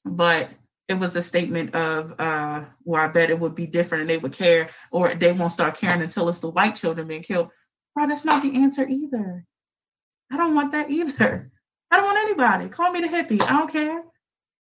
but 0.05 0.51
it 0.87 0.95
was 0.95 1.17
a 1.17 1.23
statement 1.23 1.75
of, 1.75 2.15
uh, 2.19 2.65
well, 2.85 3.03
I 3.03 3.09
bet 3.09 3.31
it 3.31 3.41
would 3.41 3.55
be 3.55 3.67
different 3.67 4.03
and 4.03 4.11
they 4.11 4.19
would 4.19 4.33
care, 4.33 4.69
or 4.93 5.15
they 5.15 5.33
won't 5.33 5.53
start 5.53 5.77
caring 5.77 6.03
until 6.03 6.29
it's 6.29 6.41
the 6.41 6.51
white 6.51 6.77
children 6.77 7.09
being 7.09 7.23
killed. 7.23 7.49
Bro, 7.95 8.09
that's 8.09 8.25
not 8.25 8.43
the 8.43 8.55
answer 8.55 8.87
either. 8.87 9.45
I 10.31 10.37
don't 10.37 10.55
want 10.55 10.73
that 10.73 10.91
either. 10.91 11.51
I 11.91 11.97
don't 11.97 12.05
want 12.05 12.19
anybody. 12.19 12.69
Call 12.69 12.91
me 12.91 13.01
the 13.01 13.09
hippie. 13.09 13.41
I 13.43 13.51
don't 13.51 13.73
care. 13.73 14.03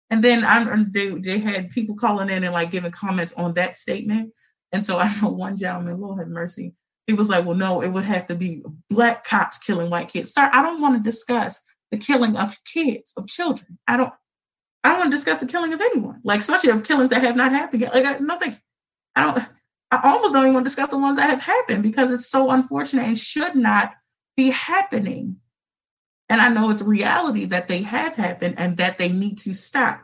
And 0.10 0.24
then 0.24 0.44
I, 0.44 0.86
they, 0.92 1.10
they 1.10 1.40
had 1.40 1.72
people 1.72 1.96
calling 1.96 2.30
in 2.30 2.44
and 2.44 2.54
like 2.54 2.72
giving 2.72 2.92
comments 2.92 3.34
on 3.34 3.56
that 3.56 3.78
statement. 3.78 4.32
And 4.72 4.86
so 4.86 5.00
I 5.00 5.14
know 5.20 5.30
one 5.30 5.58
gentleman, 5.58 6.00
Lord 6.00 6.20
have 6.20 6.28
mercy, 6.28 6.74
was 7.12 7.28
like, 7.28 7.44
well, 7.44 7.58
no, 7.58 7.82
it 7.82 7.90
would 7.90 8.06
have 8.06 8.28
to 8.28 8.36
be 8.36 8.64
black 8.90 9.26
cops 9.26 9.58
killing 9.58 9.90
white 9.90 10.08
kids. 10.08 10.34
Sir, 10.34 10.50
I 10.54 10.62
don't 10.62 10.80
want 10.80 10.96
to 10.96 11.10
discuss 11.10 11.60
the 11.92 11.98
killing 11.98 12.38
of 12.38 12.56
kids, 12.64 13.12
of 13.18 13.28
children. 13.28 13.78
I 13.86 13.98
don't 13.98 14.14
I 14.84 14.90
don't 14.90 15.00
want 15.00 15.12
to 15.12 15.18
discuss 15.18 15.40
the 15.40 15.46
killing 15.46 15.74
of 15.74 15.82
anyone, 15.82 16.20
like 16.24 16.40
especially 16.40 16.70
of 16.70 16.84
killings 16.84 17.10
that 17.10 17.22
have 17.22 17.36
not 17.36 17.52
happened 17.52 17.82
yet. 17.82 17.94
Like 17.94 18.06
I, 18.06 18.18
no, 18.20 18.38
thank 18.38 18.56
you. 18.56 18.60
I 19.16 19.24
don't. 19.24 19.46
I 19.92 20.10
almost 20.10 20.34
don't 20.34 20.44
even 20.44 20.56
want 20.56 20.66
to 20.66 20.70
discuss 20.70 20.90
the 20.90 20.98
ones 20.98 21.18
that 21.18 21.30
have 21.30 21.42
happened 21.42 21.84
because 21.84 22.10
it's 22.10 22.28
so 22.28 22.50
unfortunate 22.50 23.06
and 23.06 23.18
should 23.18 23.56
not 23.56 23.94
be 24.36 24.50
happening. 24.50 25.38
And 26.30 26.42
I 26.42 26.50
know 26.50 26.72
it's 26.72 26.82
reality 26.82 27.46
that 27.46 27.68
they 27.68 27.84
have 27.84 28.16
happened 28.16 28.56
and 28.58 28.78
that 28.78 28.98
they 28.98 29.10
need 29.10 29.38
to 29.40 29.54
stop. 29.54 30.02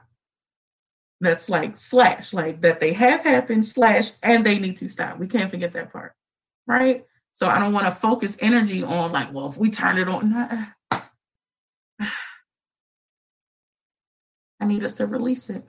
That's 1.21 1.49
like 1.49 1.75
slash, 1.75 2.33
like 2.33 2.61
that 2.61 2.79
they 2.79 2.93
have 2.93 3.21
happened 3.21 3.65
slash, 3.65 4.11
and 4.21 4.45
they 4.45 4.59
need 4.59 4.77
to 4.77 4.87
stop. 4.87 5.17
We 5.17 5.27
can't 5.27 5.49
forget 5.49 5.73
that 5.73 5.91
part, 5.91 6.13
right? 6.69 7.05
So 7.33 7.47
I 7.47 7.59
don't 7.59 7.73
want 7.73 7.87
to 7.87 7.91
focus 7.91 8.37
energy 8.39 8.83
on 8.83 9.11
like, 9.11 9.33
well, 9.33 9.47
if 9.49 9.57
we 9.57 9.71
turn 9.71 9.97
it 9.97 10.07
on, 10.07 10.29
nah, 10.29 10.67
I 14.61 14.65
need 14.65 14.83
us 14.83 14.93
to 14.95 15.07
release 15.07 15.49
it. 15.49 15.63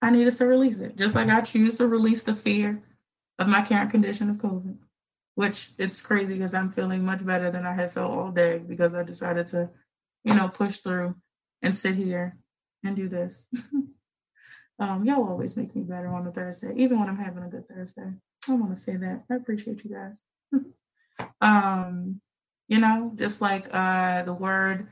I 0.00 0.10
need 0.10 0.26
us 0.26 0.38
to 0.38 0.46
release 0.46 0.78
it. 0.78 0.96
Just 0.96 1.14
like 1.14 1.28
I 1.28 1.40
choose 1.42 1.76
to 1.76 1.86
release 1.86 2.22
the 2.22 2.34
fear 2.34 2.80
of 3.38 3.48
my 3.48 3.64
current 3.64 3.90
condition 3.90 4.30
of 4.30 4.36
COVID, 4.36 4.76
which 5.34 5.70
it's 5.76 6.00
crazy 6.00 6.34
because 6.34 6.54
I'm 6.54 6.70
feeling 6.70 7.04
much 7.04 7.24
better 7.26 7.50
than 7.50 7.66
I 7.66 7.74
had 7.74 7.92
felt 7.92 8.12
all 8.12 8.30
day 8.30 8.58
because 8.58 8.94
I 8.94 9.02
decided 9.02 9.48
to, 9.48 9.68
you 10.24 10.34
know, 10.34 10.48
push 10.48 10.78
through 10.78 11.16
and 11.62 11.76
sit 11.76 11.96
here 11.96 12.36
and 12.84 12.94
do 12.94 13.08
this. 13.08 13.48
um, 14.78 15.04
y'all 15.04 15.28
always 15.28 15.56
make 15.56 15.74
me 15.74 15.82
better 15.82 16.08
on 16.08 16.26
a 16.26 16.32
Thursday, 16.32 16.72
even 16.76 17.00
when 17.00 17.08
I'm 17.08 17.18
having 17.18 17.42
a 17.42 17.48
good 17.48 17.68
Thursday. 17.68 18.12
I 18.48 18.54
want 18.54 18.74
to 18.74 18.80
say 18.80 18.96
that. 18.96 19.24
I 19.30 19.34
appreciate 19.34 19.84
you 19.84 19.90
guys. 19.90 20.20
um, 21.40 22.20
you 22.68 22.78
know, 22.78 23.12
just 23.16 23.40
like 23.40 23.68
uh 23.72 24.22
the 24.22 24.32
word 24.32 24.88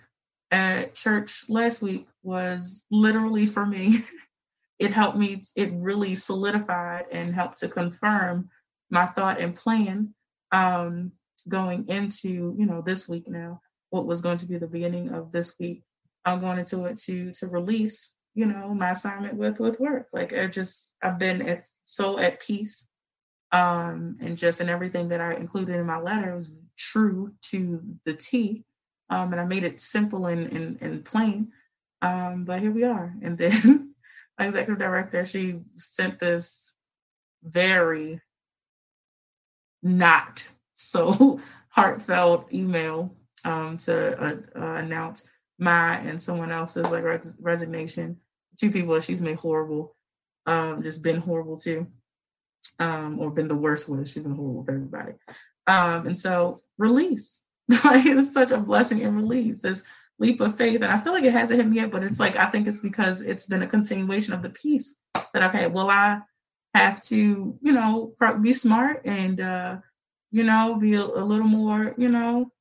at 0.51 0.95
church 0.95 1.45
last 1.49 1.83
week 1.83 2.07
was 2.23 2.85
literally 2.91 3.47
for 3.47 3.67
me. 3.67 4.05
it 4.79 4.93
helped 4.93 5.17
me, 5.17 5.43
it 5.55 5.73
really 5.73 6.15
solidified 6.15 7.07
and 7.11 7.35
helped 7.35 7.59
to 7.59 7.69
confirm 7.69 8.49
my 8.91 9.07
thought 9.07 9.41
and 9.41 9.55
plan 9.55 10.15
um, 10.53 11.13
going 11.49 11.89
into, 11.89 12.55
you 12.59 12.67
know, 12.67 12.83
this 12.83 13.09
week 13.09 13.29
now, 13.29 13.61
what 13.91 14.07
was 14.07 14.21
going 14.21 14.39
to 14.39 14.47
be 14.47 14.59
the 14.59 14.67
beginning 14.67 15.11
of 15.11 15.33
this 15.33 15.55
week. 15.59 15.83
I'm 16.25 16.41
going 16.41 16.59
into 16.59 16.85
it 16.85 16.99
to 17.03 17.33
to 17.33 17.47
release, 17.47 18.11
you 18.35 18.47
know, 18.47 18.75
my 18.75 18.91
assignment 18.91 19.35
with 19.35 19.61
with 19.61 19.81
work. 19.81 20.09
Like 20.13 20.33
I 20.33 20.47
just 20.47 20.93
I've 21.03 21.19
been 21.19 21.43
at, 21.49 21.65
so 21.85 22.19
at 22.19 22.41
peace 22.41 22.89
um 23.57 24.17
and 24.21 24.37
just 24.37 24.61
in 24.61 24.69
everything 24.69 25.09
that 25.09 25.21
I 25.21 25.35
included 25.35 25.77
in 25.77 25.87
my 25.87 26.01
letter 26.01 26.35
was 26.35 26.59
true 26.77 27.33
to 27.51 27.81
the 28.05 28.15
T 28.15 28.65
um, 29.09 29.33
and 29.33 29.41
I 29.41 29.45
made 29.45 29.65
it 29.65 29.81
simple 29.81 30.27
and, 30.27 30.51
and, 30.53 30.79
and 30.81 31.05
plain. 31.05 31.53
Um, 32.03 32.45
but 32.45 32.61
here 32.61 32.73
we 32.73 32.85
are. 32.85 33.15
And 33.23 33.39
then 33.39 33.95
my 34.39 34.47
executive 34.47 34.79
director, 34.79 35.25
she 35.25 35.61
sent 35.77 36.19
this 36.19 36.75
very 37.43 38.21
not 39.83 40.47
so 40.75 41.41
heartfelt 41.69 42.53
email 42.53 43.15
um, 43.45 43.77
to 43.79 44.21
uh, 44.21 44.37
uh, 44.59 44.75
announce 44.77 45.25
my 45.59 45.97
and 45.99 46.21
someone 46.21 46.51
else's 46.51 46.91
like 46.91 47.05
res- 47.05 47.35
resignation. 47.41 48.17
Two 48.59 48.71
people 48.71 48.95
that 48.95 49.05
she's 49.05 49.21
made 49.21 49.37
horrible, 49.37 49.95
um, 50.47 50.83
just 50.83 51.03
been 51.03 51.21
horrible 51.21 51.59
too, 51.59 51.87
um, 52.79 53.19
or 53.19 53.31
been 53.31 53.49
the 53.49 53.55
worst 53.55 53.89
with. 53.89 54.09
She's 54.09 54.23
been 54.23 54.35
horrible 54.35 54.61
with 54.61 54.69
everybody. 54.69 55.13
Um, 55.67 56.07
and 56.07 56.19
so 56.19 56.63
release 56.79 57.41
like 57.85 58.07
it's 58.07 58.33
such 58.33 58.53
a 58.53 58.59
blessing 58.59 59.03
and 59.03 59.17
release. 59.17 59.61
This 59.61 59.85
leap 60.19 60.41
of 60.41 60.57
faith, 60.57 60.83
and 60.83 60.93
I 60.93 60.99
feel 61.01 61.13
like 61.13 61.25
it 61.25 61.33
hasn't 61.33 61.59
hit 61.59 61.69
me 61.69 61.77
yet, 61.77 61.91
but 61.91 62.05
it's 62.05 62.21
like 62.21 62.37
I 62.37 62.47
think 62.47 62.67
it's 62.67 62.79
because 62.79 63.21
it's 63.21 63.47
been 63.47 63.63
a 63.63 63.67
continuation 63.67 64.33
of 64.33 64.43
the 64.43 64.51
peace 64.51 64.95
that 65.15 65.43
I've 65.43 65.53
had. 65.53 65.73
Will 65.73 65.91
I 65.91 66.21
have 66.75 67.03
to, 67.03 67.59
you 67.61 67.73
know, 67.73 68.15
be 68.41 68.53
smart 68.53 69.03
and 69.05 69.41
uh, 69.41 69.77
you 70.31 70.45
know, 70.45 70.77
be 70.77 70.95
a, 70.95 71.03
a 71.03 71.25
little 71.25 71.47
more, 71.47 71.95
you 71.97 72.09
know, 72.09 72.53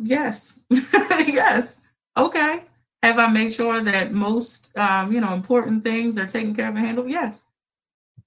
yes, 0.00 0.58
yes, 0.70 1.80
okay. 2.16 2.62
Have 3.02 3.18
I 3.18 3.28
made 3.28 3.54
sure 3.54 3.80
that 3.80 4.12
most, 4.12 4.76
um, 4.76 5.12
you 5.12 5.20
know, 5.20 5.32
important 5.32 5.84
things 5.84 6.18
are 6.18 6.26
taken 6.26 6.54
care 6.54 6.68
of 6.68 6.74
and 6.74 6.84
handled? 6.84 7.08
Yes. 7.08 7.44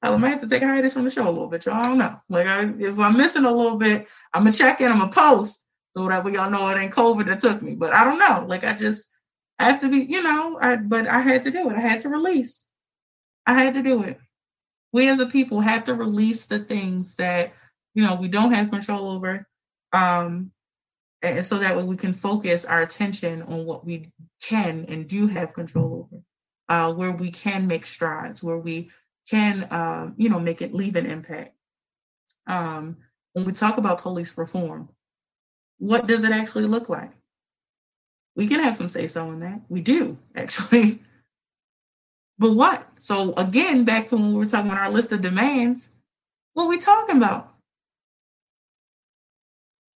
I 0.01 0.15
might 0.17 0.29
have 0.29 0.41
to 0.41 0.47
take 0.47 0.63
a 0.63 0.67
hiatus 0.67 0.93
from 0.93 1.03
the 1.03 1.11
show 1.11 1.27
a 1.27 1.29
little 1.29 1.47
bit, 1.47 1.65
y'all. 1.65 1.75
I 1.75 1.83
don't 1.83 1.97
know. 1.99 2.19
Like, 2.27 2.47
I, 2.47 2.63
if 2.79 2.97
I'm 2.97 3.15
missing 3.15 3.45
a 3.45 3.51
little 3.51 3.77
bit, 3.77 4.07
I'm 4.33 4.43
gonna 4.43 4.53
check 4.53 4.81
in. 4.81 4.91
I'm 4.91 4.99
gonna 4.99 5.11
post 5.11 5.63
so 5.95 6.07
that 6.07 6.23
way 6.23 6.33
y'all 6.33 6.49
know 6.49 6.69
it 6.69 6.77
ain't 6.77 6.93
COVID 6.93 7.27
that 7.27 7.39
took 7.39 7.61
me. 7.61 7.75
But 7.75 7.93
I 7.93 8.03
don't 8.03 8.19
know. 8.19 8.45
Like, 8.47 8.63
I 8.63 8.73
just 8.73 9.11
I 9.59 9.65
have 9.65 9.79
to 9.81 9.89
be, 9.89 9.99
you 9.99 10.23
know. 10.23 10.57
I 10.59 10.77
but 10.77 11.07
I 11.07 11.19
had 11.19 11.43
to 11.43 11.51
do 11.51 11.69
it. 11.69 11.75
I 11.75 11.81
had 11.81 12.01
to 12.01 12.09
release. 12.09 12.65
I 13.45 13.53
had 13.53 13.75
to 13.75 13.83
do 13.83 14.03
it. 14.03 14.19
We 14.91 15.07
as 15.07 15.19
a 15.19 15.27
people 15.27 15.61
have 15.61 15.85
to 15.85 15.93
release 15.93 16.45
the 16.45 16.59
things 16.59 17.15
that 17.15 17.53
you 17.93 18.03
know 18.03 18.15
we 18.15 18.27
don't 18.27 18.53
have 18.53 18.71
control 18.71 19.09
over, 19.09 19.47
um, 19.93 20.51
and 21.21 21.45
so 21.45 21.59
that 21.59 21.77
way 21.77 21.83
we 21.83 21.95
can 21.95 22.13
focus 22.13 22.65
our 22.65 22.81
attention 22.81 23.43
on 23.43 23.65
what 23.65 23.85
we 23.85 24.11
can 24.41 24.85
and 24.87 25.07
do 25.07 25.27
have 25.27 25.53
control 25.53 26.09
over, 26.09 26.23
uh, 26.69 26.93
where 26.93 27.11
we 27.11 27.29
can 27.29 27.67
make 27.67 27.85
strides, 27.85 28.41
where 28.41 28.57
we 28.57 28.89
can 29.30 29.64
uh, 29.64 30.11
you 30.18 30.30
know 30.30 30.39
make 30.39 30.61
it 30.61 30.73
leave 30.73 30.95
an 30.95 31.06
impact. 31.06 31.56
Um, 32.48 32.98
when 33.34 33.45
we 33.45 33.52
talk 33.53 33.77
about 33.77 34.02
police 34.02 34.38
reform, 34.38 34.89
what 35.77 36.07
does 36.07 36.23
it 36.23 36.31
actually 36.31 36.65
look 36.65 36.89
like? 36.89 37.11
We 38.35 38.48
can 38.48 38.60
have 38.60 38.77
some 38.77 38.89
say 38.89 39.07
so 39.07 39.31
in 39.31 39.39
that. 39.41 39.61
We 39.69 39.81
do 39.81 40.18
actually. 40.35 41.02
but 42.38 42.52
what? 42.52 42.88
So 42.98 43.34
again, 43.35 43.84
back 43.84 44.07
to 44.07 44.15
when 44.15 44.31
we 44.31 44.38
were 44.38 44.45
talking 44.45 44.72
about 44.72 44.81
our 44.81 44.91
list 44.91 45.11
of 45.11 45.22
demands, 45.22 45.89
what 46.53 46.65
are 46.65 46.69
we 46.69 46.80
talking 46.80 47.18
about? 47.18 47.53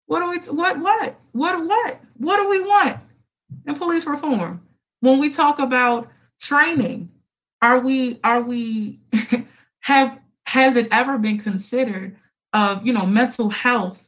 What 0.07 0.21
do 0.21 0.31
we 0.31 0.57
what 0.57 0.79
what 0.79 1.17
what 1.33 1.65
what 1.65 2.01
what 2.19 2.37
do 2.37 2.49
we 2.49 2.61
want 2.61 2.99
in 3.67 3.75
police 3.75 4.07
reform? 4.07 4.61
When 5.01 5.19
we 5.19 5.31
talk 5.31 5.59
about 5.59 6.09
training, 6.41 7.11
are 7.63 7.79
we 7.79 8.21
are 8.25 8.43
we 8.43 9.01
have 9.81 10.21
has 10.47 10.77
it 10.77 10.89
ever 10.91 11.17
been 11.17 11.39
considered 11.39 12.17
of 12.53 12.87
you 12.87 12.93
know 12.93 13.07
mental 13.07 13.49
health 13.49 14.07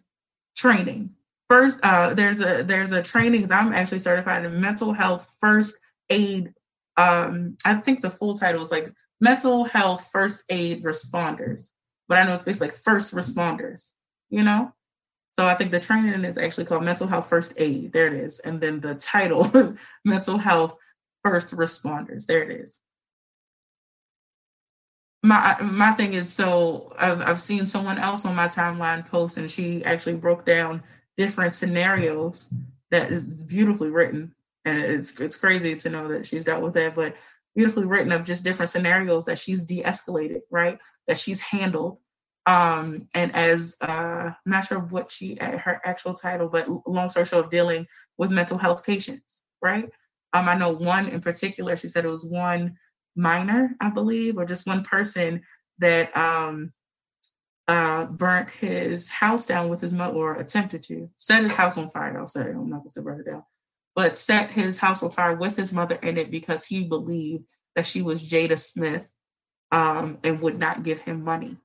training? 0.57 1.11
First 1.49 1.79
uh 1.83 2.15
there's 2.15 2.41
a 2.41 2.63
there's 2.63 2.93
a 2.93 3.03
training 3.03 3.51
i'm 3.53 3.73
actually 3.73 3.99
certified 4.01 4.45
in 4.45 4.61
mental 4.61 4.93
health 4.93 5.33
first 5.41 5.79
aid 6.11 6.53
um 6.97 7.57
i 7.65 7.75
think 7.75 8.01
the 8.01 8.11
full 8.11 8.37
title 8.37 8.63
is 8.63 8.71
like 8.71 8.93
mental 9.21 9.65
health 9.65 10.09
first 10.11 10.43
aid 10.49 10.83
responders 10.83 11.69
but 12.09 12.19
i 12.19 12.25
know 12.25 12.35
it's 12.35 12.45
basically 12.45 12.69
like 12.69 12.77
first 12.77 13.15
responders 13.15 13.93
you 14.31 14.43
know? 14.43 14.73
So 15.35 15.47
i 15.47 15.55
think 15.55 15.71
the 15.71 15.81
training 15.81 16.25
is 16.25 16.39
actually 16.39 16.65
called 16.65 16.83
mental 16.83 17.07
health 17.07 17.29
first 17.29 17.53
aid 17.57 17.93
there 17.93 18.07
it 18.07 18.15
is 18.15 18.39
and 18.41 18.61
then 18.61 18.81
the 18.81 18.95
title 18.95 19.45
is 19.57 19.75
mental 20.05 20.39
health 20.39 20.75
first 21.23 21.51
responders 21.51 22.27
there 22.27 22.43
it 22.43 22.61
is 22.63 22.81
my 25.25 25.57
my 25.63 25.93
thing 25.93 26.15
is 26.15 26.33
so 26.33 26.93
I've 26.99 27.23
I've 27.23 27.43
seen 27.43 27.67
someone 27.67 27.99
else 27.99 28.27
on 28.27 28.37
my 28.37 28.49
timeline 28.49 29.07
post 29.09 29.39
and 29.39 29.51
she 29.51 29.85
actually 29.85 30.17
broke 30.17 30.47
down 30.47 30.83
different 31.17 31.55
scenarios 31.55 32.49
that 32.93 33.13
is 33.13 33.33
beautifully 33.45 33.91
written 33.91 34.35
and 34.67 34.79
it's 34.79 35.13
it's 35.21 35.37
crazy 35.37 35.77
to 35.77 35.91
know 35.91 36.09
that 36.09 36.27
she's 36.27 36.45
dealt 36.45 36.63
with 36.63 36.75
that 36.75 36.95
but 36.97 37.17
beautifully 37.57 37.87
written 37.87 38.13
of 38.13 38.25
just 38.25 38.45
different 38.45 38.71
scenarios 38.71 39.27
that 39.27 39.39
she's 39.39 39.65
de-escalated 39.65 40.43
right 40.51 40.79
that 41.09 41.19
she's 41.19 41.41
handled 41.41 41.99
Um, 42.47 43.09
and 43.15 43.35
as 43.35 43.77
uh, 43.81 44.33
I'm 44.33 44.37
not 44.47 44.67
sure 44.67 44.81
what 44.81 45.11
she 45.11 45.37
her 45.41 45.81
actual 45.85 46.15
title, 46.15 46.49
but 46.49 46.69
long 46.87 47.11
story 47.11 47.27
short, 47.27 47.51
dealing 47.51 47.87
with 48.19 48.31
mental 48.31 48.59
health 48.59 48.85
patients, 48.85 49.43
right? 49.63 49.89
Um, 50.35 50.49
I 50.49 50.55
know 50.55 50.71
one 50.71 51.09
in 51.09 51.21
particular. 51.23 51.77
She 51.77 51.89
said 51.89 52.05
it 52.05 52.11
was 52.11 52.27
one 52.27 52.77
minor, 53.17 53.75
I 53.81 53.91
believe, 53.91 54.39
or 54.39 54.45
just 54.45 54.67
one 54.67 54.83
person 54.83 55.43
that 55.79 56.17
um, 56.17 56.73
uh, 57.67 58.05
burnt 58.07 58.51
his 58.51 59.09
house 59.09 59.47
down 59.47 59.69
with 59.69 59.81
his 59.81 59.93
mother, 59.93 60.15
or 60.15 60.35
attempted 60.37 60.83
to 60.85 61.11
set 61.19 61.43
his 61.43 61.53
house 61.53 61.79
on 61.79 61.91
fire. 61.91 62.19
I'll 62.19 62.27
say 62.27 62.41
I'm 62.41 62.69
not 62.69 62.79
gonna 62.79 62.91
say 62.91 63.01
burn 63.01 63.21
it 63.21 63.27
down, 63.27 63.43
but 63.95 64.17
set 64.17 64.51
his 64.51 64.79
house 64.79 65.03
on 65.03 65.13
fire 65.13 65.35
with 65.35 65.57
his 65.57 65.73
mother 65.73 65.97
in 65.97 66.19
it 66.19 66.31
because 66.31 66.65
he 66.65 66.85
believed 66.85 67.45
that 67.75 67.87
she 67.87 68.03
was 68.03 68.23
Jada 68.23 68.59
Smith 68.59 69.09
um, 69.73 70.19
and 70.23 70.41
would 70.41 70.59
not 70.59 70.83
give 70.83 71.01
him 71.01 71.25
money. 71.25 71.57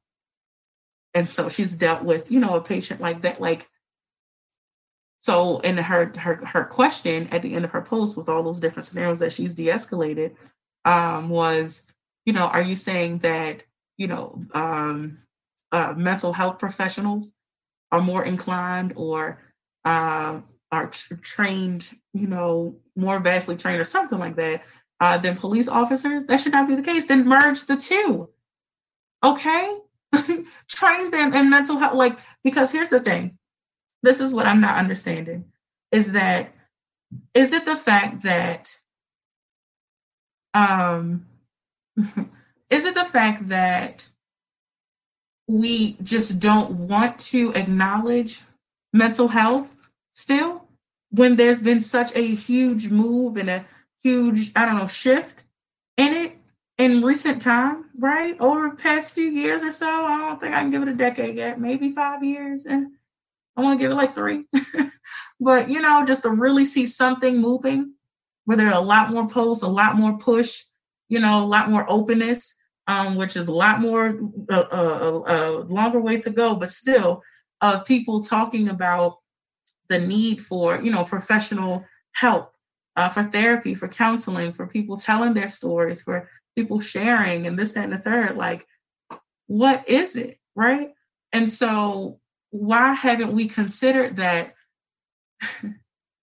And 1.14 1.28
so 1.28 1.50
she's 1.50 1.74
dealt 1.74 2.04
with, 2.04 2.32
you 2.32 2.40
know, 2.40 2.56
a 2.56 2.62
patient 2.62 3.02
like 3.02 3.22
that, 3.22 3.42
like. 3.42 3.68
So 5.22 5.60
in 5.60 5.76
her 5.76 6.14
her 6.18 6.36
her 6.46 6.64
question 6.64 7.28
at 7.32 7.42
the 7.42 7.54
end 7.54 7.66
of 7.66 7.72
her 7.72 7.82
post 7.82 8.16
with 8.16 8.30
all 8.30 8.42
those 8.42 8.62
different 8.62 8.86
scenarios 8.86 9.20
that 9.20 9.34
she's 9.34 9.54
de-escalated 9.54 10.36
um, 10.86 11.30
was, 11.30 11.86
you 12.26 12.34
know, 12.34 12.46
are 12.46 12.62
you 12.62 12.76
saying 12.76 13.20
that 13.20 13.64
you 13.98 14.08
know 14.08 14.44
um, 14.54 15.20
uh, 15.72 15.94
mental 15.96 16.34
health 16.34 16.60
professionals 16.60 17.34
are 17.92 18.02
more 18.02 18.24
inclined 18.24 18.94
or 18.96 19.42
uh, 19.86 20.40
are 20.72 20.88
t- 20.88 21.16
trained, 21.22 21.90
you 22.14 22.28
know, 22.28 22.76
more 22.96 23.20
vastly 23.20 23.56
trained 23.56 23.82
or 23.82 23.86
something 23.86 24.20
like 24.20 24.36
that 24.36 24.64
uh, 25.00 25.18
than 25.18 25.36
police 25.36 25.68
officers. 25.68 26.26
That 26.26 26.40
should 26.40 26.52
not 26.52 26.68
be 26.68 26.76
the 26.76 26.82
case. 26.82 27.06
Then 27.06 27.28
merge 27.28 27.66
the 27.66 27.78
two. 27.78 28.30
Okay? 29.24 29.78
Train 30.68 31.12
them 31.12 31.34
in 31.34 31.50
mental 31.50 31.78
health. 31.78 31.96
Like, 31.96 32.18
because 32.44 32.72
here's 32.72 32.90
the 32.90 33.00
thing 33.00 33.38
this 34.02 34.20
is 34.20 34.34
what 34.34 34.46
I'm 34.46 34.62
not 34.62 34.78
understanding 34.78 35.46
is 35.92 36.14
that, 36.14 36.54
is 37.34 37.52
it 37.52 37.66
the 37.66 37.76
fact 37.76 38.24
that, 38.24 38.70
um, 40.54 41.26
is 42.70 42.86
it 42.86 42.96
the 42.96 43.06
fact 43.06 43.50
that 43.50 44.08
we 45.48 45.98
just 46.04 46.40
don't 46.40 46.72
want 46.72 47.18
to 47.18 47.52
acknowledge 47.54 48.42
mental 48.94 49.28
health 49.28 49.74
still 50.14 50.66
when 51.12 51.36
there's 51.36 51.60
been 51.60 51.82
such 51.82 52.16
a 52.16 52.22
huge 52.22 52.90
move 52.90 53.38
and 53.38 53.50
a 53.50 53.66
huge, 54.02 54.52
I 54.56 54.66
don't 54.66 54.78
know, 54.78 54.88
shift 54.88 55.44
in 55.98 56.14
it 56.14 56.38
in 56.78 57.02
recent 57.02 57.42
time, 57.42 57.86
right? 57.98 58.40
Over 58.40 58.70
the 58.70 58.76
past 58.76 59.14
few 59.14 59.30
years 59.30 59.64
or 59.64 59.72
so. 59.72 59.88
I 59.88 60.18
don't 60.18 60.40
think 60.40 60.54
I 60.54 60.62
can 60.62 60.72
give 60.72 60.82
it 60.84 60.88
a 60.88 60.94
decade 60.94 61.36
yet, 61.36 61.60
maybe 61.60 61.92
five 61.92 62.24
years. 62.24 62.66
And 62.66 62.92
I 63.58 63.62
want 63.62 63.80
to 63.80 63.84
give 63.84 63.92
it 63.92 63.96
like 63.96 64.16
three. 64.16 64.46
but 65.40 65.70
you 65.70 65.82
know, 65.82 66.06
just 66.06 66.24
to 66.24 66.30
really 66.30 66.66
see 66.66 66.86
something 66.86 67.38
moving, 67.38 67.94
where 68.50 68.58
there 68.58 68.68
are 68.68 68.82
a 68.82 68.92
lot 68.96 69.12
more 69.12 69.30
posts, 69.30 69.64
a 69.64 69.68
lot 69.68 69.96
more 69.96 70.18
push, 70.18 70.64
you 71.08 71.20
know, 71.20 71.44
a 71.44 71.46
lot 71.46 71.70
more 71.70 71.86
openness 71.88 72.56
um, 72.90 73.16
which 73.16 73.38
is 73.38 73.48
a 73.48 73.54
lot 73.54 73.80
more 73.80 74.20
a, 74.50 74.56
a, 74.56 75.12
a, 75.12 75.40
longer 75.66 76.02
way 76.02 76.20
to 76.22 76.32
go, 76.32 76.56
but 76.56 76.70
still 76.70 77.22
of 77.62 77.86
people 77.86 78.24
talking 78.24 78.68
about 78.68 79.20
the 79.90 80.00
need 80.00 80.44
for 80.44 80.82
you 80.82 80.90
know 80.92 81.04
professional 81.04 81.86
help, 82.14 82.52
uh, 82.96 83.08
for 83.08 83.24
therapy, 83.24 83.76
for 83.76 83.88
counseling, 83.88 84.52
for 84.52 84.66
people 84.66 84.98
telling 84.98 85.36
their 85.36 85.50
stories, 85.50 86.02
for 86.02 86.28
people 86.56 86.80
sharing, 86.80 87.46
and 87.46 87.60
this, 87.60 87.74
that, 87.74 87.84
and 87.84 87.94
the 87.94 88.00
third. 88.00 88.36
Like, 88.36 88.66
what 89.46 89.88
is 89.88 90.16
it, 90.16 90.40
right? 90.56 90.90
And 91.32 91.48
so, 91.48 92.20
why 92.50 92.94
haven't 92.94 93.34
we 93.34 93.48
considered 93.48 94.16
that? 94.16 94.56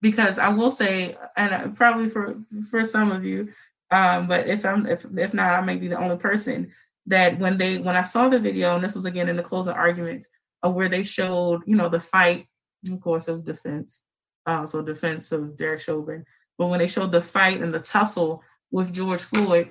because 0.03 0.39
I 0.39 0.49
will 0.49 0.71
say, 0.71 1.17
and 1.37 1.77
probably 1.77 2.09
for 2.09 2.37
for 2.71 2.85
some 2.85 3.13
of 3.13 3.25
you, 3.25 3.53
um, 3.91 4.27
but 4.27 4.47
if 4.47 4.65
I'm 4.65 4.87
if 4.87 5.05
if 5.17 5.35
not, 5.35 5.55
I 5.55 5.61
may 5.61 5.77
be 5.77 5.89
the 5.89 5.99
only 5.99 6.17
person 6.17 6.73
that 7.07 7.39
when 7.39 7.57
they 7.57 7.79
when 7.79 7.97
I 7.97 8.03
saw 8.03 8.29
the 8.29 8.39
video, 8.39 8.75
and 8.75 8.85
this 8.85 8.95
was 8.95 9.05
again 9.05 9.29
in 9.29 9.37
the 9.37 9.43
closing 9.43 9.75
arguments 9.75 10.29
of 10.63 10.75
where 10.75 10.89
they 10.89 11.03
showed, 11.03 11.63
you 11.67 11.77
know, 11.77 11.89
the 11.89 12.01
fight. 12.01 12.47
Of 12.91 13.01
course, 13.01 13.29
it 13.29 13.33
was 13.33 13.43
defense, 13.43 14.03
uh, 14.47 14.67
so 14.67 14.83
defense 14.83 15.33
of 15.33 15.57
Derek 15.57 15.81
Chauvin. 15.81 16.25
But 16.59 16.69
when 16.69 16.79
they 16.79 16.87
showed 16.87 17.13
the 17.13 17.21
fight 17.21 17.61
and 17.61 17.73
the 17.73 17.81
tussle 17.81 18.43
with 18.71 18.93
George 18.93 19.23
Floyd 19.23 19.71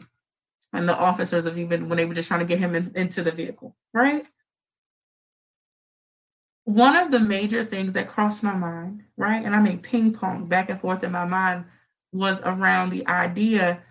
and 0.73 0.87
the 0.87 0.97
officers 0.97 1.45
of 1.45 1.57
even 1.57 1.89
when 1.89 1.97
they 1.97 2.05
were 2.05 2.13
just 2.13 2.27
trying 2.27 2.41
to 2.41 2.45
get 2.45 2.59
him 2.59 2.75
in, 2.75 2.91
into 2.95 3.23
the 3.23 3.31
vehicle, 3.31 3.75
right? 3.93 4.25
One 6.65 6.97
of 6.97 7.11
the 7.11 7.19
major 7.19 7.63
things 7.63 7.93
that 7.93 8.07
crossed 8.07 8.43
my 8.43 8.55
mind, 8.55 9.03
right, 9.17 9.43
and 9.43 9.55
I 9.55 9.61
mean 9.61 9.79
ping 9.79 10.13
pong 10.13 10.47
back 10.47 10.69
and 10.69 10.79
forth 10.79 11.03
in 11.03 11.11
my 11.11 11.25
mind, 11.25 11.65
was 12.11 12.41
around 12.43 12.89
the 12.89 13.07
idea 13.07 13.81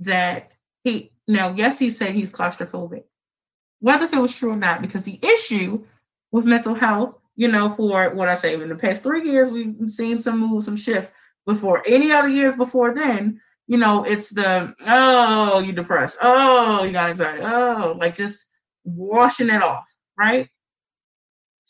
that 0.00 0.52
he 0.84 1.12
now 1.28 1.52
yes 1.54 1.78
he 1.78 1.90
said 1.90 2.14
he's 2.14 2.32
claustrophobic 2.32 3.04
whether 3.80 4.06
it 4.06 4.14
was 4.14 4.34
true 4.34 4.52
or 4.52 4.56
not 4.56 4.82
because 4.82 5.04
the 5.04 5.18
issue 5.22 5.84
with 6.30 6.44
mental 6.44 6.74
health 6.74 7.18
you 7.36 7.48
know 7.48 7.68
for 7.68 8.10
what 8.14 8.28
i 8.28 8.34
say 8.34 8.54
in 8.54 8.68
the 8.68 8.74
past 8.74 9.02
three 9.02 9.28
years 9.28 9.50
we've 9.50 9.90
seen 9.90 10.20
some 10.20 10.38
move 10.38 10.64
some 10.64 10.76
shift 10.76 11.10
before 11.46 11.82
any 11.86 12.10
other 12.10 12.28
years 12.28 12.56
before 12.56 12.94
then 12.94 13.40
you 13.66 13.76
know 13.76 14.04
it's 14.04 14.30
the 14.30 14.74
oh 14.86 15.60
you 15.60 15.72
depressed 15.72 16.18
oh 16.22 16.82
you 16.82 16.92
got 16.92 17.10
anxiety 17.10 17.42
oh 17.42 17.94
like 17.98 18.16
just 18.16 18.46
washing 18.84 19.50
it 19.50 19.62
off 19.62 19.88
right 20.18 20.48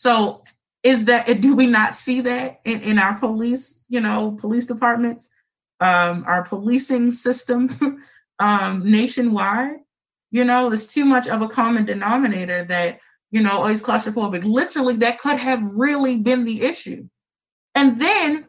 so 0.02 0.42
is 0.82 1.04
that 1.06 1.40
do 1.40 1.54
we 1.54 1.66
not 1.66 1.96
see 1.96 2.22
that 2.22 2.60
in, 2.64 2.80
in 2.80 2.98
our 2.98 3.14
police 3.18 3.80
you 3.88 4.00
know 4.00 4.36
police 4.40 4.66
departments 4.66 5.28
um 5.80 6.24
our 6.26 6.42
policing 6.42 7.12
system 7.12 7.68
um, 8.42 8.90
nationwide. 8.90 9.76
You 10.30 10.44
know, 10.44 10.68
there's 10.68 10.86
too 10.86 11.04
much 11.04 11.28
of 11.28 11.42
a 11.42 11.48
common 11.48 11.84
denominator 11.84 12.64
that, 12.64 12.98
you 13.30 13.40
know, 13.40 13.62
oh, 13.62 13.66
he's 13.68 13.82
claustrophobic. 13.82 14.44
Literally, 14.44 14.96
that 14.96 15.20
could 15.20 15.38
have 15.38 15.62
really 15.76 16.16
been 16.16 16.44
the 16.44 16.62
issue. 16.62 17.08
And 17.74 18.00
then, 18.00 18.46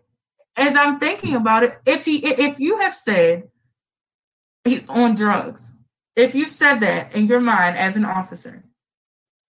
as 0.56 0.76
I'm 0.76 1.00
thinking 1.00 1.36
about 1.36 1.64
it, 1.64 1.78
if 1.86 2.06
he, 2.06 2.26
if 2.26 2.60
you 2.60 2.80
have 2.80 2.96
said 2.96 3.50
he's 4.64 4.88
on 4.90 5.16
drugs, 5.16 5.72
if 6.16 6.36
you 6.36 6.48
said 6.48 6.80
that 6.80 7.16
in 7.16 7.28
your 7.28 7.42
mind 7.42 7.78
as 7.78 7.96
an 7.96 8.06
officer, 8.06 8.64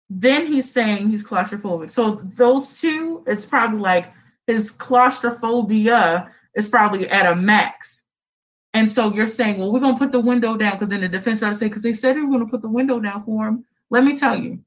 then 0.09 0.47
he's 0.47 0.71
saying 0.71 1.09
he's 1.09 1.23
claustrophobic. 1.23 1.91
So 1.91 2.21
those 2.35 2.79
two, 2.79 3.23
it's 3.27 3.45
probably 3.45 3.79
like 3.79 4.11
his 4.47 4.71
claustrophobia 4.71 6.31
is 6.55 6.67
probably 6.67 7.07
at 7.09 7.31
a 7.31 7.35
max. 7.35 8.05
And 8.73 8.89
so 8.89 9.13
you're 9.13 9.27
saying, 9.27 9.57
well, 9.57 9.71
we're 9.71 9.79
to 9.79 9.97
put 9.97 10.11
the 10.11 10.19
window 10.19 10.55
down 10.55 10.73
because 10.73 10.89
then 10.89 11.01
the 11.01 11.09
defense 11.09 11.39
try 11.39 11.49
to 11.49 11.55
say, 11.55 11.67
because 11.67 11.83
they 11.83 11.93
said 11.93 12.15
they 12.15 12.21
were 12.21 12.39
to 12.39 12.45
put 12.45 12.61
the 12.61 12.69
window 12.69 12.99
down 12.99 13.23
for 13.23 13.47
him. 13.47 13.65
Let 13.89 14.03
me 14.03 14.17
tell 14.17 14.37
you, 14.37 14.59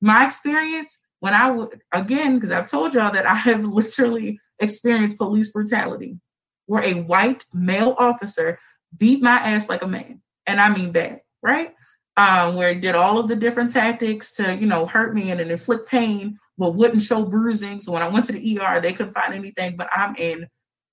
my 0.00 0.26
experience 0.26 1.00
when 1.20 1.34
I 1.34 1.50
would, 1.50 1.82
again, 1.92 2.36
because 2.36 2.50
I've 2.50 2.70
told 2.70 2.94
y'all 2.94 3.12
that 3.12 3.26
I 3.26 3.34
have 3.34 3.64
literally 3.64 4.40
experienced 4.58 5.18
police 5.18 5.50
brutality 5.50 6.18
where 6.66 6.82
a 6.82 7.02
white 7.02 7.44
male 7.52 7.94
officer 7.98 8.58
beat 8.96 9.22
my 9.22 9.36
ass 9.36 9.68
like 9.68 9.82
a 9.82 9.86
man. 9.86 10.20
And 10.46 10.60
I 10.60 10.74
mean 10.74 10.92
bad, 10.92 11.20
right? 11.42 11.74
Um, 12.16 12.54
where 12.56 12.70
it 12.70 12.82
did 12.82 12.96
all 12.96 13.18
of 13.18 13.28
the 13.28 13.36
different 13.36 13.70
tactics 13.70 14.32
to, 14.34 14.54
you 14.54 14.66
know, 14.66 14.84
hurt 14.84 15.14
me 15.14 15.30
and, 15.30 15.40
and 15.40 15.50
inflict 15.50 15.88
pain, 15.88 16.38
but 16.58 16.74
wouldn't 16.74 17.00
show 17.00 17.24
bruising. 17.24 17.80
So 17.80 17.92
when 17.92 18.02
I 18.02 18.08
went 18.08 18.26
to 18.26 18.32
the 18.32 18.60
ER, 18.60 18.80
they 18.80 18.92
couldn't 18.92 19.14
find 19.14 19.32
anything, 19.32 19.76
but 19.76 19.88
I'm 19.94 20.14
in 20.16 20.46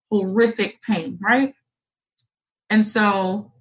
horrific 0.09 0.81
pain, 0.81 1.17
right? 1.21 1.53
And 2.69 2.85
so 2.85 3.51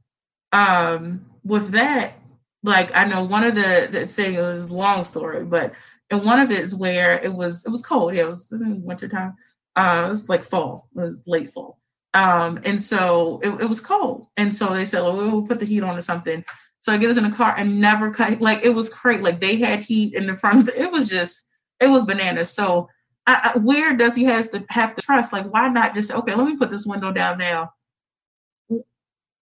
um 0.53 1.27
with 1.45 1.73
that, 1.73 2.15
like 2.63 2.95
I 2.95 3.05
know 3.05 3.25
one 3.25 3.45
of 3.45 3.55
the, 3.55 3.89
the 3.91 4.07
thing 4.07 4.35
it 4.35 4.41
was 4.41 4.71
long 4.71 5.05
story, 5.05 5.45
but 5.45 5.73
and 6.11 6.25
one 6.25 6.39
of 6.41 6.53
it 6.53 6.61
is 6.61 6.75
where 6.75 7.19
it 7.19 7.33
was 7.35 7.65
it 7.65 7.71
was 7.71 7.83
cold. 7.83 8.15
Yeah, 8.15 8.25
it 8.25 8.31
was 8.31 8.49
winter 8.53 9.09
time. 9.09 9.35
Uh 9.75 10.05
it 10.07 10.09
was 10.11 10.29
like 10.29 10.43
fall. 10.43 10.89
It 10.97 11.01
was 11.01 11.23
late 11.27 11.51
fall. 11.51 11.79
Um, 12.15 12.61
and 12.65 12.83
so 12.83 13.41
it, 13.43 13.51
it 13.61 13.69
was 13.69 13.81
cold. 13.81 14.27
And 14.39 14.55
so 14.57 14.73
they 14.73 14.87
said, 14.87 15.03
well, 15.03 15.17
we'll 15.17 15.43
put 15.47 15.59
the 15.59 15.67
heat 15.67 15.83
on 15.83 15.99
or 15.99 16.01
something. 16.01 16.43
So 16.87 16.93
I 16.93 16.99
get 16.99 17.11
us 17.11 17.17
in 17.17 17.25
the 17.25 17.35
car 17.35 17.53
and 17.59 17.81
never 17.81 18.13
cut 18.13 18.41
like 18.41 18.61
it 18.63 18.69
was 18.69 18.89
crazy. 18.89 19.21
Like 19.21 19.41
they 19.41 19.57
had 19.57 19.81
heat 19.81 20.15
in 20.15 20.29
the 20.29 20.35
front. 20.35 20.69
It 20.69 20.93
was 20.93 21.09
just 21.09 21.43
it 21.81 21.89
was 21.89 22.05
bananas. 22.05 22.51
So 22.51 22.89
I, 23.27 23.51
I, 23.55 23.59
where 23.59 23.97
does 23.97 24.15
he 24.15 24.23
has 24.27 24.49
to 24.51 24.65
have 24.69 24.95
to 24.95 25.03
trust? 25.03 25.33
Like, 25.33 25.53
why 25.53 25.69
not 25.69 25.97
just 25.97 26.13
okay? 26.13 26.37
Let 26.37 26.47
me 26.47 26.57
put 26.57 26.71
this 26.71 26.87
window 26.87 27.11
down 27.11 27.39
now 27.39 27.73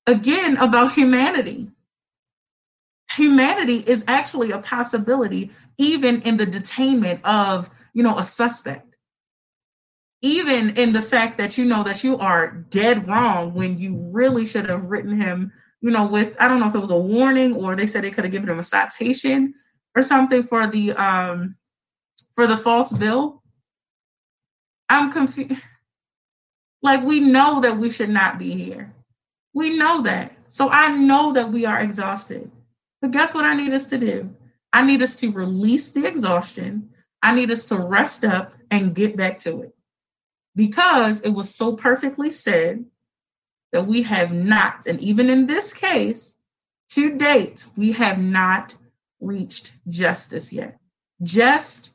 again 0.07 0.55
about 0.55 0.93
humanity. 0.93 1.67
Humanity 3.11 3.79
is 3.79 4.05
actually 4.07 4.51
a 4.51 4.59
possibility, 4.59 5.51
even 5.77 6.21
in 6.21 6.37
the 6.37 6.47
detainment 6.47 7.21
of, 7.25 7.69
you 7.93 8.03
know, 8.03 8.17
a 8.17 8.23
suspect. 8.23 8.95
Even 10.21 10.77
in 10.77 10.93
the 10.93 11.01
fact 11.01 11.37
that 11.39 11.57
you 11.57 11.65
know 11.65 11.83
that 11.83 12.05
you 12.05 12.17
are 12.19 12.51
dead 12.69 13.05
wrong 13.05 13.53
when 13.53 13.77
you 13.77 13.97
really 14.13 14.45
should 14.45 14.69
have 14.69 14.85
written 14.85 15.19
him, 15.19 15.51
you 15.83 15.91
know, 15.91 16.07
with 16.07 16.37
I 16.39 16.47
don't 16.47 16.61
know 16.61 16.67
if 16.67 16.75
it 16.75 16.79
was 16.79 16.91
a 16.91 16.97
warning 16.97 17.53
or 17.53 17.75
they 17.75 17.85
said 17.85 18.03
they 18.03 18.09
could 18.09 18.23
have 18.23 18.31
given 18.31 18.49
him 18.49 18.57
a 18.57 18.63
citation 18.63 19.53
or 19.95 20.01
something 20.01 20.41
for 20.41 20.65
the 20.65 20.93
um 20.93 21.57
for 22.33 22.47
the 22.47 22.55
false 22.57 22.91
bill. 22.91 23.43
I'm 24.87 25.11
confused. 25.11 25.61
Like 26.81 27.03
we 27.03 27.19
know 27.19 27.59
that 27.61 27.77
we 27.77 27.89
should 27.89 28.09
not 28.09 28.39
be 28.39 28.55
here. 28.55 28.93
We 29.53 29.77
know 29.77 30.01
that. 30.03 30.31
So 30.47 30.69
I 30.69 30.87
know 30.87 31.33
that 31.33 31.51
we 31.51 31.65
are 31.65 31.79
exhausted. 31.79 32.49
But 33.01 33.11
guess 33.11 33.33
what 33.33 33.45
I 33.45 33.53
need 33.53 33.73
us 33.73 33.87
to 33.87 33.97
do? 33.97 34.33
I 34.71 34.85
need 34.85 35.01
us 35.01 35.17
to 35.17 35.31
release 35.31 35.91
the 35.91 36.05
exhaustion. 36.05 36.91
I 37.21 37.35
need 37.35 37.51
us 37.51 37.65
to 37.65 37.75
rest 37.75 38.23
up 38.23 38.53
and 38.71 38.95
get 38.95 39.17
back 39.17 39.37
to 39.39 39.63
it. 39.63 39.75
Because 40.55 41.19
it 41.21 41.31
was 41.31 41.53
so 41.53 41.75
perfectly 41.75 42.31
said 42.31 42.85
that 43.73 43.87
we 43.87 44.03
have 44.03 44.31
not, 44.31 44.85
and 44.85 45.01
even 45.01 45.29
in 45.29 45.47
this 45.47 45.73
case, 45.73 46.35
to 46.91 47.17
date, 47.17 47.65
we 47.75 47.91
have 47.93 48.19
not 48.19 48.75
reached 49.19 49.73
justice 49.89 50.53
yet. 50.53 50.77
Just, 51.23 51.89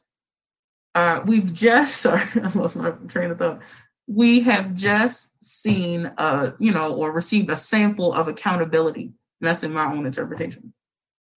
uh, 0.96 1.20
we've 1.24 1.54
just, 1.54 1.96
sorry, 2.00 2.24
I 2.34 2.50
lost 2.54 2.76
my 2.76 2.90
train 3.06 3.30
of 3.30 3.38
thought. 3.38 3.60
We 4.08 4.40
have 4.40 4.74
just 4.74 5.30
seen, 5.42 6.12
uh, 6.18 6.52
you 6.58 6.72
know, 6.72 6.94
or 6.94 7.12
received 7.12 7.48
a 7.48 7.56
sample 7.56 8.12
of 8.12 8.26
accountability. 8.26 9.12
And 9.40 9.48
that's 9.48 9.62
in 9.62 9.72
my 9.72 9.84
own 9.84 10.04
interpretation. 10.04 10.74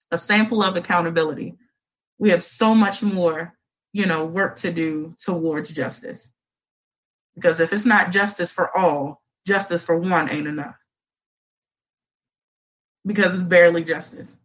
A 0.10 0.18
sample 0.18 0.64
of 0.64 0.76
accountability. 0.76 1.56
We 2.18 2.32
have 2.32 2.44
so 2.44 2.74
much 2.74 3.04
more, 3.04 3.54
you 3.94 4.08
know, 4.08 4.26
work 4.26 4.58
to 4.60 4.72
do 4.72 5.16
towards 5.24 5.72
justice. 5.72 6.32
Because 7.36 7.60
if 7.60 7.72
it's 7.74 7.86
not 7.86 8.12
justice 8.12 8.52
for 8.52 8.76
all, 8.76 9.21
justice 9.46 9.84
for 9.84 9.98
one 9.98 10.30
ain't 10.30 10.48
enough. 10.48 10.76
Because 13.06 13.34
it's 13.34 13.44
barely 13.44 13.84
justice. 13.84 14.36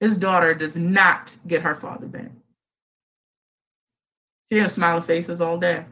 His 0.00 0.16
daughter 0.16 0.54
does 0.54 0.76
not 0.76 1.34
get 1.46 1.62
her 1.62 1.74
father 1.74 2.06
back. 2.06 2.30
She 4.50 4.58
has 4.58 4.72
smiling 4.72 5.02
faces 5.02 5.40
all 5.40 5.58
day. 5.58 5.84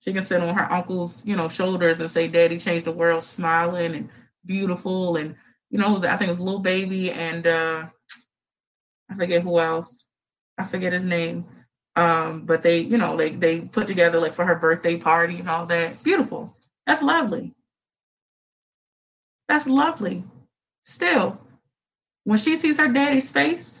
She 0.00 0.12
can 0.12 0.22
sit 0.22 0.42
on 0.42 0.54
her 0.54 0.70
uncle's, 0.70 1.22
you 1.24 1.34
know, 1.34 1.48
shoulders 1.48 1.98
and 1.98 2.10
say, 2.10 2.28
"Daddy 2.28 2.58
changed 2.58 2.84
the 2.84 2.92
world," 2.92 3.24
smiling 3.24 3.94
and 3.94 4.08
beautiful, 4.44 5.16
and 5.16 5.34
you 5.70 5.78
know, 5.78 5.92
was, 5.92 6.04
I 6.04 6.16
think 6.16 6.28
it 6.28 6.32
was 6.32 6.40
Lil 6.40 6.60
Baby 6.60 7.10
and 7.10 7.46
uh, 7.46 7.86
I 9.10 9.14
forget 9.16 9.42
who 9.42 9.58
else. 9.58 10.04
I 10.58 10.64
forget 10.64 10.92
his 10.92 11.04
name. 11.04 11.46
Um, 11.96 12.42
but 12.44 12.62
they, 12.62 12.80
you 12.80 12.98
know, 12.98 13.16
they 13.16 13.30
they 13.30 13.60
put 13.60 13.86
together 13.86 14.20
like 14.20 14.34
for 14.34 14.44
her 14.44 14.56
birthday 14.56 14.96
party 14.96 15.38
and 15.38 15.48
all 15.48 15.66
that. 15.66 16.02
Beautiful. 16.02 16.56
That's 16.86 17.02
lovely. 17.02 17.54
That's 19.48 19.66
lovely. 19.66 20.24
Still, 20.82 21.38
when 22.24 22.38
she 22.38 22.56
sees 22.56 22.78
her 22.78 22.88
daddy's 22.88 23.30
face, 23.30 23.80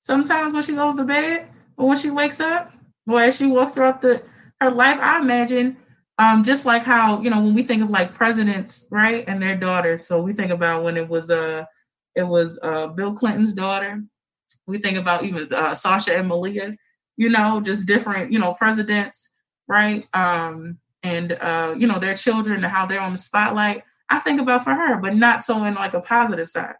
sometimes 0.00 0.54
when 0.54 0.62
she 0.62 0.74
goes 0.74 0.96
to 0.96 1.04
bed 1.04 1.48
or 1.76 1.88
when 1.88 1.98
she 1.98 2.10
wakes 2.10 2.40
up, 2.40 2.72
or 3.08 3.20
as 3.20 3.36
she 3.36 3.46
walks 3.46 3.74
throughout 3.74 4.00
the 4.00 4.22
her 4.60 4.70
life, 4.70 4.98
I 5.00 5.20
imagine 5.20 5.76
um, 6.18 6.44
just 6.44 6.64
like 6.64 6.84
how 6.84 7.20
you 7.20 7.30
know 7.30 7.40
when 7.40 7.54
we 7.54 7.62
think 7.62 7.82
of 7.82 7.90
like 7.90 8.14
presidents, 8.14 8.86
right, 8.90 9.24
and 9.26 9.42
their 9.42 9.56
daughters. 9.56 10.06
So 10.06 10.20
we 10.20 10.32
think 10.32 10.52
about 10.52 10.84
when 10.84 10.96
it 10.96 11.08
was 11.08 11.30
uh 11.30 11.64
it 12.14 12.22
was 12.22 12.58
uh 12.62 12.88
Bill 12.88 13.14
Clinton's 13.14 13.52
daughter. 13.52 14.02
We 14.66 14.78
think 14.78 14.98
about 14.98 15.24
even 15.24 15.52
uh, 15.52 15.74
Sasha 15.74 16.16
and 16.16 16.28
Malia. 16.28 16.76
You 17.16 17.28
know, 17.28 17.60
just 17.60 17.86
different 17.86 18.32
you 18.32 18.38
know 18.38 18.54
presidents, 18.54 19.30
right? 19.66 20.06
Um, 20.14 20.78
and 21.02 21.32
uh, 21.32 21.74
you 21.76 21.86
know 21.86 21.98
their 21.98 22.14
children 22.14 22.62
and 22.62 22.72
how 22.72 22.86
they're 22.86 23.00
on 23.00 23.12
the 23.12 23.18
spotlight. 23.18 23.82
I 24.12 24.20
think 24.20 24.40
about 24.40 24.64
for 24.64 24.74
her, 24.74 24.98
but 24.98 25.16
not 25.16 25.42
so 25.42 25.64
in 25.64 25.74
like 25.74 25.94
a 25.94 26.00
positive 26.00 26.50
side 26.50 26.74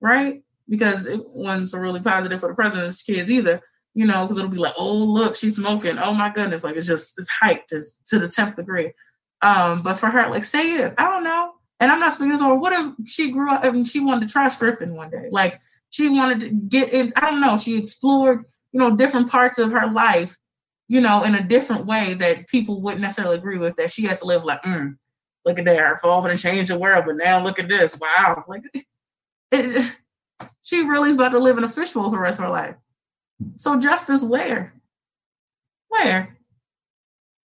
right? 0.00 0.42
Because 0.68 1.06
it 1.06 1.20
wasn't 1.28 1.70
so 1.70 1.78
really 1.78 2.00
positive 2.00 2.40
for 2.40 2.48
the 2.48 2.54
president's 2.54 3.02
kids 3.02 3.30
either, 3.30 3.60
you 3.94 4.06
know, 4.06 4.24
because 4.24 4.38
it'll 4.38 4.50
be 4.50 4.58
like, 4.58 4.74
oh, 4.76 4.94
look, 4.94 5.36
she's 5.36 5.56
smoking. 5.56 5.98
Oh 5.98 6.14
my 6.14 6.30
goodness. 6.30 6.64
Like 6.64 6.76
it's 6.76 6.86
just, 6.86 7.18
it's 7.18 7.30
hyped 7.42 7.72
it's 7.72 7.98
to 8.06 8.18
the 8.18 8.28
10th 8.28 8.56
degree. 8.56 8.92
Um, 9.42 9.82
but 9.82 9.94
for 9.94 10.06
her, 10.08 10.28
like, 10.30 10.44
say 10.44 10.76
it, 10.76 10.94
I 10.98 11.10
don't 11.10 11.24
know. 11.24 11.52
And 11.80 11.90
I'm 11.90 12.00
not 12.00 12.12
speaking 12.12 12.32
as 12.32 12.42
or 12.42 12.56
what 12.56 12.72
if 12.72 13.08
she 13.08 13.30
grew 13.30 13.52
up 13.52 13.64
and 13.64 13.88
she 13.88 14.00
wanted 14.00 14.28
to 14.28 14.32
try 14.32 14.48
stripping 14.48 14.94
one 14.94 15.10
day? 15.10 15.28
Like 15.30 15.60
she 15.88 16.08
wanted 16.08 16.40
to 16.40 16.50
get 16.50 16.92
in, 16.92 17.12
I 17.16 17.30
don't 17.30 17.40
know, 17.40 17.56
she 17.56 17.76
explored, 17.76 18.44
you 18.72 18.80
know, 18.80 18.94
different 18.96 19.30
parts 19.30 19.58
of 19.58 19.72
her 19.72 19.90
life, 19.90 20.36
you 20.88 21.00
know, 21.00 21.22
in 21.22 21.34
a 21.34 21.42
different 21.42 21.86
way 21.86 22.14
that 22.14 22.48
people 22.48 22.82
wouldn't 22.82 23.00
necessarily 23.00 23.36
agree 23.36 23.56
with, 23.56 23.76
that 23.76 23.92
she 23.92 24.04
has 24.06 24.20
to 24.20 24.26
live 24.26 24.44
like, 24.44 24.62
mm, 24.62 24.94
look 25.44 25.58
at 25.58 25.64
that, 25.64 25.78
her 25.78 25.96
father 25.96 26.30
and 26.30 26.38
change 26.38 26.68
the 26.68 26.78
world, 26.78 27.04
but 27.06 27.16
now 27.16 27.42
look 27.42 27.58
at 27.58 27.68
this. 27.68 27.98
Wow. 27.98 28.44
Like 28.46 28.62
it, 29.52 29.92
she 30.62 30.82
really 30.82 31.10
is 31.10 31.16
about 31.16 31.30
to 31.30 31.38
live 31.38 31.58
in 31.58 31.64
a 31.64 31.68
fishbowl 31.68 32.04
for 32.04 32.10
the 32.10 32.18
rest 32.18 32.38
of 32.38 32.44
her 32.44 32.50
life. 32.50 32.76
So 33.56 33.78
justice 33.78 34.22
where? 34.22 34.74
Where? 35.88 36.36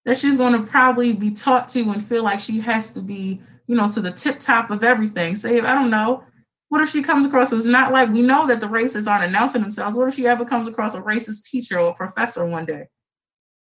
That 0.05 0.17
she's 0.17 0.37
going 0.37 0.53
to 0.53 0.69
probably 0.69 1.13
be 1.13 1.31
taught 1.31 1.69
to 1.69 1.91
and 1.91 2.03
feel 2.03 2.23
like 2.23 2.39
she 2.39 2.59
has 2.59 2.91
to 2.91 3.01
be, 3.01 3.41
you 3.67 3.75
know, 3.75 3.91
to 3.91 4.01
the 4.01 4.11
tip 4.11 4.39
top 4.39 4.71
of 4.71 4.83
everything. 4.83 5.35
Say, 5.35 5.59
I 5.59 5.75
don't 5.75 5.89
know, 5.89 6.23
what 6.69 6.81
if 6.81 6.89
she 6.89 7.01
comes 7.01 7.25
across 7.25 7.51
as 7.51 7.65
not 7.65 7.91
like 7.91 8.09
we 8.09 8.21
know 8.21 8.47
that 8.47 8.59
the 8.59 8.67
racists 8.67 9.07
aren't 9.07 9.25
announcing 9.25 9.61
themselves? 9.61 9.97
What 9.97 10.07
if 10.07 10.13
she 10.13 10.27
ever 10.27 10.45
comes 10.45 10.67
across 10.67 10.93
a 10.93 11.01
racist 11.01 11.45
teacher 11.45 11.79
or 11.79 11.95
professor 11.95 12.45
one 12.45 12.65
day, 12.65 12.87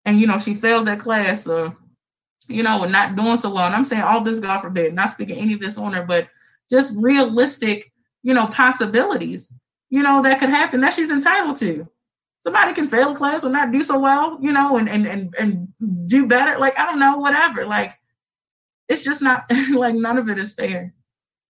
and 0.04 0.20
you 0.20 0.26
know 0.26 0.38
she 0.38 0.54
fails 0.54 0.84
that 0.86 0.98
class 0.98 1.46
or 1.46 1.76
you 2.48 2.62
know 2.62 2.84
not 2.84 3.16
doing 3.16 3.36
so 3.36 3.52
well? 3.52 3.66
And 3.66 3.74
I'm 3.74 3.84
saying 3.84 4.02
all 4.02 4.20
this, 4.20 4.40
God 4.40 4.60
forbid, 4.60 4.94
not 4.94 5.10
speaking 5.10 5.38
any 5.38 5.54
of 5.54 5.60
this 5.60 5.78
on 5.78 5.92
her, 5.92 6.02
but 6.02 6.28
just 6.70 6.94
realistic 6.96 7.92
you 8.26 8.34
know, 8.34 8.48
possibilities, 8.48 9.52
you 9.88 10.02
know, 10.02 10.20
that 10.20 10.40
could 10.40 10.48
happen 10.48 10.80
that 10.80 10.92
she's 10.92 11.12
entitled 11.12 11.56
to. 11.58 11.86
Somebody 12.42 12.74
can 12.74 12.88
fail 12.88 13.12
a 13.12 13.16
class 13.16 13.44
or 13.44 13.50
not 13.50 13.70
do 13.70 13.84
so 13.84 14.00
well, 14.00 14.38
you 14.42 14.50
know, 14.50 14.78
and 14.78 14.88
and 14.88 15.06
and 15.06 15.32
and 15.38 16.08
do 16.08 16.26
better. 16.26 16.58
Like, 16.58 16.76
I 16.76 16.86
don't 16.86 16.98
know, 16.98 17.18
whatever. 17.18 17.64
Like, 17.64 17.96
it's 18.88 19.04
just 19.04 19.22
not 19.22 19.44
like 19.72 19.94
none 19.94 20.18
of 20.18 20.28
it 20.28 20.38
is 20.38 20.54
fair. 20.54 20.92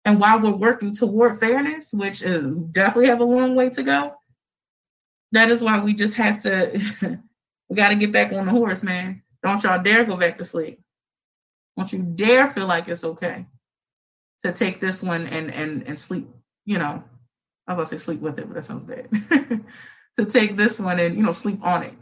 And 0.05 0.19
while 0.19 0.39
we're 0.39 0.51
working 0.51 0.93
toward 0.93 1.39
fairness, 1.39 1.91
which 1.91 2.21
is, 2.21 2.51
definitely 2.71 3.07
have 3.07 3.21
a 3.21 3.25
long 3.25 3.55
way 3.55 3.71
to 3.71 3.81
go, 3.81 4.13
that 5.31 5.49
is 5.49 5.63
why 5.63 5.79
we 5.79 5.95
just 5.95 6.13
have 6.13 6.37
to 6.43 6.79
we 7.67 7.75
got 7.75 7.89
to 7.89 7.95
get 7.95 8.11
back 8.11 8.31
on 8.31 8.45
the 8.45 8.51
horse, 8.51 8.83
man. 8.83 9.23
Don't 9.43 9.63
y'all 9.63 9.81
dare 9.81 10.03
go 10.03 10.17
back 10.17 10.37
to 10.37 10.43
sleep. 10.43 10.79
Don't 11.77 11.91
you 11.93 11.99
dare 11.99 12.49
feel 12.49 12.67
like 12.67 12.87
it's 12.87 13.03
okay 13.03 13.45
to 14.43 14.51
take 14.51 14.79
this 14.79 15.01
one 15.01 15.27
and 15.27 15.53
and 15.53 15.83
and 15.87 15.97
sleep 15.97 16.29
you 16.69 16.77
know, 16.77 17.03
I 17.67 17.73
was 17.73 17.89
gonna 17.89 17.97
say 17.97 18.05
sleep 18.05 18.21
with 18.21 18.37
it, 18.37 18.47
but 18.47 18.53
that 18.53 18.65
sounds 18.65 18.83
bad. 18.83 19.09
to 20.17 20.25
take 20.25 20.55
this 20.55 20.79
one 20.79 20.99
and, 20.99 21.15
you 21.15 21.23
know, 21.23 21.31
sleep 21.31 21.63
on 21.63 21.81
it. 21.81 21.95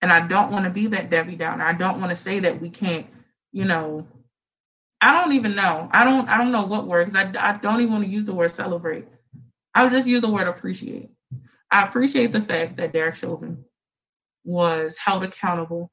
And 0.00 0.12
I 0.12 0.24
don't 0.24 0.52
want 0.52 0.66
to 0.66 0.70
be 0.70 0.86
that 0.86 1.10
Debbie 1.10 1.34
Downer. 1.34 1.64
I 1.64 1.72
don't 1.72 1.98
want 1.98 2.10
to 2.10 2.16
say 2.16 2.38
that 2.38 2.60
we 2.60 2.70
can't, 2.70 3.08
you 3.50 3.64
know, 3.64 4.06
I 5.00 5.20
don't 5.20 5.32
even 5.32 5.56
know. 5.56 5.88
I 5.92 6.04
don't 6.04 6.28
I 6.28 6.38
don't 6.38 6.52
know 6.52 6.62
what 6.62 6.86
word 6.86 7.06
because 7.06 7.26
I, 7.36 7.50
I 7.50 7.56
don't 7.56 7.80
even 7.80 7.92
want 7.92 8.04
to 8.04 8.10
use 8.10 8.24
the 8.24 8.34
word 8.34 8.52
celebrate. 8.52 9.08
I 9.74 9.82
would 9.82 9.92
just 9.92 10.06
use 10.06 10.20
the 10.20 10.30
word 10.30 10.46
appreciate. 10.46 11.10
I 11.72 11.82
appreciate 11.82 12.30
the 12.30 12.40
fact 12.40 12.76
that 12.76 12.92
Derek 12.92 13.16
Chauvin 13.16 13.64
was 14.44 14.96
held 14.96 15.24
accountable 15.24 15.90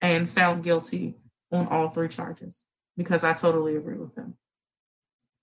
and 0.00 0.28
found 0.28 0.64
guilty 0.64 1.16
on 1.50 1.68
all 1.68 1.90
three 1.90 2.08
charges 2.08 2.64
because 2.96 3.24
I 3.24 3.32
totally 3.32 3.76
agree 3.76 3.96
with 3.96 4.14
him 4.14 4.36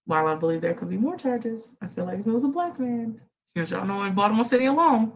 while 0.09 0.25
I 0.25 0.33
believe 0.33 0.61
there 0.61 0.73
could 0.73 0.89
be 0.89 0.97
more 0.97 1.15
charges, 1.15 1.71
I 1.83 1.87
feel 1.87 2.05
like 2.05 2.19
if 2.19 2.25
it 2.25 2.31
was 2.31 2.43
a 2.43 2.47
black 2.47 2.79
man, 2.79 3.21
because 3.53 3.69
y'all 3.69 3.85
know 3.85 4.01
in 4.05 4.15
Baltimore 4.15 4.43
City 4.43 4.65
alone, 4.65 5.13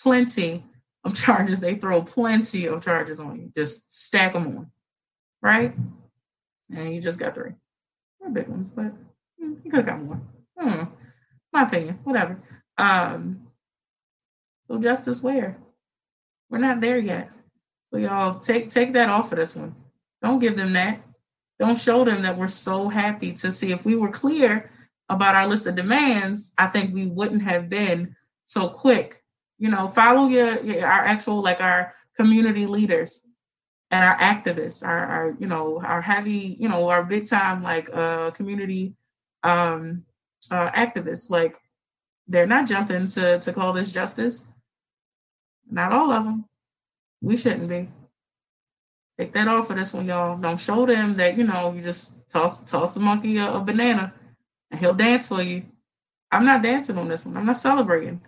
plenty 0.00 0.64
of 1.02 1.12
charges. 1.12 1.58
They 1.58 1.74
throw 1.74 2.02
plenty 2.02 2.66
of 2.66 2.84
charges 2.84 3.18
on 3.18 3.36
you. 3.36 3.52
Just 3.56 3.82
stack 3.92 4.34
them 4.34 4.46
on, 4.46 4.70
right? 5.42 5.74
And 6.70 6.94
you 6.94 7.00
just 7.00 7.18
got 7.18 7.34
three. 7.34 7.50
They're 8.20 8.30
big 8.30 8.46
ones, 8.46 8.70
but 8.70 8.92
you 9.40 9.58
could 9.64 9.84
have 9.84 9.86
got 9.86 10.02
more. 10.02 10.20
Hmm. 10.56 10.84
My 11.52 11.64
opinion, 11.64 11.98
whatever. 12.04 12.40
Um, 12.78 13.48
so 14.68 14.78
justice 14.78 15.20
where? 15.20 15.58
We're 16.50 16.58
not 16.58 16.80
there 16.80 16.98
yet. 16.98 17.30
So 17.90 17.98
y'all 17.98 18.40
take 18.40 18.70
take 18.70 18.92
that 18.92 19.08
off 19.08 19.32
of 19.32 19.38
this 19.38 19.56
one. 19.56 19.74
Don't 20.22 20.38
give 20.38 20.56
them 20.56 20.72
that. 20.74 21.00
Don't 21.58 21.78
show 21.78 22.04
them 22.04 22.22
that 22.22 22.36
we're 22.36 22.48
so 22.48 22.88
happy 22.88 23.32
to 23.34 23.52
see. 23.52 23.72
If 23.72 23.84
we 23.84 23.96
were 23.96 24.10
clear 24.10 24.70
about 25.08 25.34
our 25.34 25.46
list 25.46 25.66
of 25.66 25.76
demands, 25.76 26.52
I 26.58 26.66
think 26.66 26.92
we 26.92 27.06
wouldn't 27.06 27.42
have 27.42 27.68
been 27.68 28.14
so 28.46 28.68
quick. 28.68 29.22
You 29.58 29.70
know, 29.70 29.88
follow 29.88 30.28
your, 30.28 30.60
your 30.62 30.86
our 30.86 31.04
actual 31.04 31.42
like 31.42 31.60
our 31.60 31.94
community 32.16 32.66
leaders 32.66 33.22
and 33.90 34.04
our 34.04 34.16
activists, 34.18 34.86
our, 34.86 35.06
our 35.06 35.36
you 35.38 35.46
know 35.46 35.80
our 35.82 36.02
heavy, 36.02 36.56
you 36.58 36.68
know, 36.68 36.88
our 36.88 37.04
big 37.04 37.28
time 37.28 37.62
like 37.62 37.88
uh 37.92 38.30
community 38.32 38.94
um 39.42 40.04
uh 40.50 40.70
activists. 40.70 41.30
Like 41.30 41.56
they're 42.28 42.46
not 42.46 42.66
jumping 42.66 43.06
to 43.08 43.38
to 43.38 43.52
call 43.52 43.72
this 43.72 43.92
justice. 43.92 44.44
Not 45.70 45.92
all 45.92 46.10
of 46.12 46.24
them. 46.24 46.44
We 47.20 47.36
shouldn't 47.36 47.68
be. 47.68 47.88
Take 49.18 49.32
that 49.32 49.48
off 49.48 49.70
of 49.70 49.76
this 49.76 49.92
one, 49.92 50.06
y'all. 50.06 50.36
Don't 50.36 50.60
show 50.60 50.84
them 50.86 51.14
that, 51.14 51.36
you 51.36 51.44
know, 51.44 51.72
you 51.72 51.82
just 51.82 52.14
toss 52.28 52.58
toss 52.70 52.96
a 52.96 53.00
monkey 53.00 53.38
a, 53.38 53.54
a 53.54 53.60
banana 53.60 54.12
and 54.70 54.78
he'll 54.78 54.94
dance 54.94 55.28
for 55.28 55.42
you. 55.42 55.64
I'm 56.30 56.44
not 56.44 56.62
dancing 56.62 56.98
on 56.98 57.08
this 57.08 57.24
one. 57.24 57.36
I'm 57.36 57.46
not 57.46 57.56
celebrating. 57.56 58.20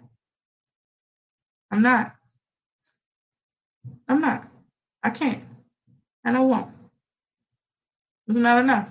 I'm 1.70 1.82
not. 1.82 2.14
I'm 4.08 4.20
not. 4.20 4.48
I 5.02 5.10
can't. 5.10 5.42
And 6.24 6.36
I 6.36 6.40
won't. 6.40 6.70
It's 8.26 8.36
not 8.38 8.60
enough. 8.60 8.88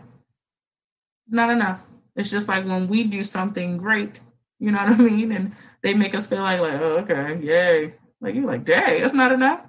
It's 1.25 1.35
not 1.35 1.49
enough. 1.49 1.81
It's 2.15 2.29
just 2.29 2.47
like 2.47 2.65
when 2.65 2.87
we 2.87 3.03
do 3.03 3.23
something 3.23 3.77
great, 3.77 4.19
you 4.59 4.71
know 4.71 4.79
what 4.79 4.89
I 4.89 4.95
mean? 4.97 5.31
And 5.31 5.55
they 5.81 5.93
make 5.93 6.15
us 6.15 6.27
feel 6.27 6.41
like, 6.41 6.59
like, 6.59 6.79
oh, 6.81 6.97
okay, 6.97 7.39
yay. 7.41 7.93
Like 8.21 8.35
you're 8.35 8.45
like, 8.45 8.65
dang, 8.65 9.01
that's 9.01 9.13
not 9.13 9.31
enough. 9.31 9.61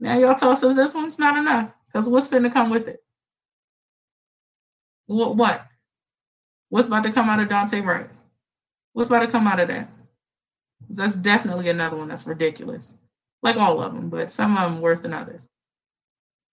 Now 0.00 0.18
y'all 0.18 0.34
toss 0.34 0.62
us 0.62 0.74
this 0.76 0.94
one's 0.94 1.18
not 1.18 1.36
enough. 1.36 1.72
Because 1.86 2.08
what's 2.08 2.28
going 2.28 2.42
to 2.42 2.50
come 2.50 2.70
with 2.70 2.88
it? 2.88 3.02
What 5.06 5.36
what? 5.36 5.66
What's 6.68 6.88
about 6.88 7.04
to 7.04 7.12
come 7.12 7.28
out 7.28 7.40
of 7.40 7.48
Daunte 7.48 7.84
Wright? 7.84 8.08
What's 8.92 9.08
about 9.08 9.20
to 9.20 9.26
come 9.26 9.46
out 9.46 9.60
of 9.60 9.68
that? 9.68 9.90
That's 10.88 11.16
definitely 11.16 11.68
another 11.68 11.96
one 11.96 12.08
that's 12.08 12.26
ridiculous. 12.26 12.94
Like 13.42 13.56
all 13.56 13.82
of 13.82 13.92
them, 13.92 14.08
but 14.08 14.30
some 14.30 14.56
of 14.56 14.70
them 14.70 14.80
worse 14.80 15.00
than 15.00 15.12
others. 15.12 15.48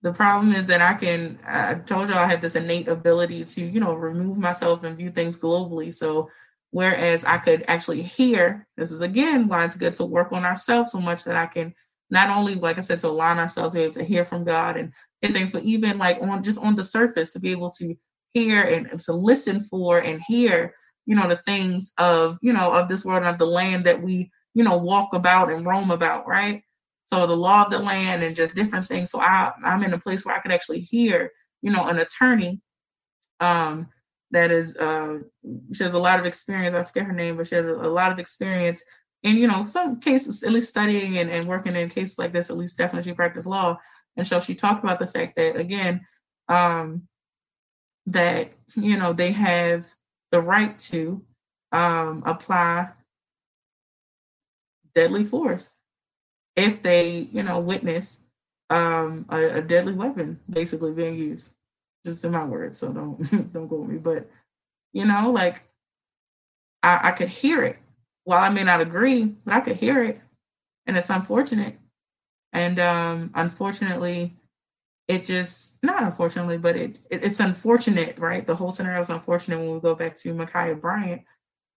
The 0.02 0.14
problem 0.14 0.54
is 0.54 0.66
that 0.68 0.82
I 0.82 0.94
can, 0.94 1.40
I 1.46 1.76
told 1.76 2.10
y'all 2.10 2.20
I 2.20 2.28
have 2.28 2.42
this 2.42 2.56
innate 2.56 2.88
ability 2.88 3.44
to, 3.46 3.62
you 3.62 3.80
know, 3.80 3.94
remove 3.94 4.38
myself 4.38 4.84
and 4.84 4.98
view 4.98 5.12
things 5.12 5.38
globally. 5.38 5.94
So, 5.94 6.30
whereas 6.72 7.24
I 7.26 7.38
could 7.38 7.64
actually 7.68 8.02
hear, 8.02 8.68
this 8.78 8.92
is 8.92 9.02
again 9.02 9.48
why 9.48 9.66
it's 9.66 9.76
good 9.76 9.96
to 9.96 10.06
work 10.06 10.32
on 10.32 10.46
ourselves 10.46 10.92
so 10.92 11.00
much 11.00 11.24
that 11.24 11.36
I 11.36 11.48
can 11.48 11.74
not 12.10 12.30
only, 12.30 12.56
like 12.56 12.78
I 12.78 12.82
said, 12.82 13.00
to 13.02 13.08
align 13.08 13.38
ourselves, 13.38 13.76
be 13.76 13.82
able 13.82 13.94
to 13.96 14.04
hear 14.04 14.26
from 14.26 14.44
God 14.44 14.78
and, 14.78 14.94
and 15.22 15.34
things, 15.34 15.52
but 15.52 15.64
even 15.64 15.98
like 15.98 16.20
on 16.22 16.44
just 16.44 16.60
on 16.60 16.76
the 16.76 16.84
surface 16.84 17.32
to 17.32 17.40
be 17.40 17.52
able 17.52 17.72
to 17.72 17.96
hear 18.34 18.64
and 18.64 19.00
to 19.02 19.14
listen 19.14 19.64
for 19.64 20.00
and 20.00 20.22
hear, 20.28 20.74
you 21.06 21.16
know, 21.16 21.28
the 21.28 21.36
things 21.36 21.94
of, 21.98 22.38
you 22.42 22.54
know, 22.54 22.72
of 22.72 22.88
this 22.88 23.06
world 23.06 23.24
and 23.24 23.30
of 23.30 23.38
the 23.38 23.46
land 23.46 23.86
that 23.86 24.02
we, 24.02 24.32
you 24.54 24.64
know, 24.64 24.78
walk 24.78 25.14
about 25.14 25.52
and 25.52 25.66
roam 25.66 25.92
about, 25.92 26.28
right? 26.28 26.64
So 27.06 27.26
the 27.26 27.38
law 27.38 27.66
of 27.66 27.72
the 27.72 27.80
land 27.80 28.24
and 28.24 28.36
just 28.36 28.56
different 28.56 28.88
things. 28.88 29.10
So 29.10 29.20
I, 29.20 29.52
I'm 29.64 29.84
in 29.84 29.94
a 29.94 30.00
place 30.00 30.26
where 30.26 30.36
I 30.36 30.40
could 30.40 30.52
actually 30.52 30.82
hear, 30.82 31.32
you 31.62 31.72
know, 31.72 31.88
an 31.88 32.00
attorney 32.00 32.62
um, 33.40 33.88
that 34.32 34.52
is, 34.52 34.76
uh, 34.78 35.20
she 35.74 35.84
has 35.84 35.94
a 35.94 36.00
lot 36.00 36.20
of 36.20 36.26
experience. 36.26 36.76
I 36.76 36.84
forget 36.84 37.06
her 37.06 37.14
name, 37.14 37.38
but 37.38 37.48
she 37.48 37.56
has 37.56 37.66
a, 37.66 37.70
lot 37.70 38.12
of 38.12 38.20
experience 38.20 38.84
in, 39.24 39.38
you 39.38 39.48
know, 39.48 39.66
some 39.66 40.00
cases, 40.00 40.44
at 40.44 40.52
least 40.52 40.70
studying 40.70 41.18
and, 41.18 41.30
and 41.30 41.48
working 41.48 41.76
in 41.76 41.90
cases 41.90 42.18
like 42.18 42.32
this, 42.32 42.50
at 42.50 42.58
least 42.58 42.78
definitely 42.78 43.10
she 43.10 43.16
practiced 43.16 43.48
law. 43.48 43.78
And 44.16 44.26
so 44.26 44.40
she 44.40 44.56
talked 44.56 44.84
about 44.84 45.00
the 45.00 45.08
fact 45.08 45.36
that, 45.36 45.56
again, 45.56 46.06
um, 46.48 47.08
that, 48.06 48.52
you 48.76 48.98
know, 48.98 49.14
they 49.14 49.32
have 49.32 49.86
the 50.32 50.42
right 50.42 50.78
to 50.80 51.24
um, 51.72 52.24
apply 52.26 52.90
deadly 54.94 55.24
force 55.24 55.72
if 56.56 56.82
they, 56.82 57.30
you 57.32 57.44
know, 57.44 57.60
witness 57.60 58.20
um, 58.70 59.26
a, 59.30 59.58
a, 59.58 59.62
deadly 59.62 59.94
weapon 59.94 60.40
basically 60.50 60.92
being 60.92 61.16
used. 61.16 61.54
Just 62.06 62.24
in 62.24 62.32
my 62.32 62.46
words, 62.46 62.80
so 62.80 62.90
don't 62.90 63.18
don't 63.54 63.68
go 63.68 63.78
with 63.78 63.90
me. 63.90 63.98
But 63.98 64.30
you 64.94 65.06
know, 65.06 65.32
like 65.32 65.64
I, 66.84 67.10
I 67.10 67.12
could 67.12 67.30
hear 67.30 67.64
it. 67.64 67.78
While 68.24 68.44
I 68.44 68.50
may 68.50 68.64
not 68.64 68.82
agree, 68.82 69.26
but 69.26 69.54
I 69.54 69.62
could 69.62 69.78
hear 69.78 70.04
it, 70.04 70.22
and 70.86 70.98
it's 70.98 71.10
unfortunate. 71.10 71.78
And 72.54 72.80
um, 72.80 73.32
unfortunately, 73.36 74.36
it 75.08 75.26
just 75.26 75.78
not 75.84 76.04
unfortunately, 76.04 76.58
but 76.58 76.76
it, 76.76 77.00
it, 77.10 77.24
it's 77.24 77.40
unfortunate, 77.40 78.18
right? 78.20 78.46
The 78.46 78.56
whole 78.56 78.72
scenario 78.72 79.02
is 79.02 79.10
unfortunate 79.10 79.60
when 79.60 79.74
we 79.74 79.80
go 79.80 79.96
back 79.96 80.16
to 80.18 80.34
Ma'Khia 80.34 80.80
Bryant. 80.80 81.24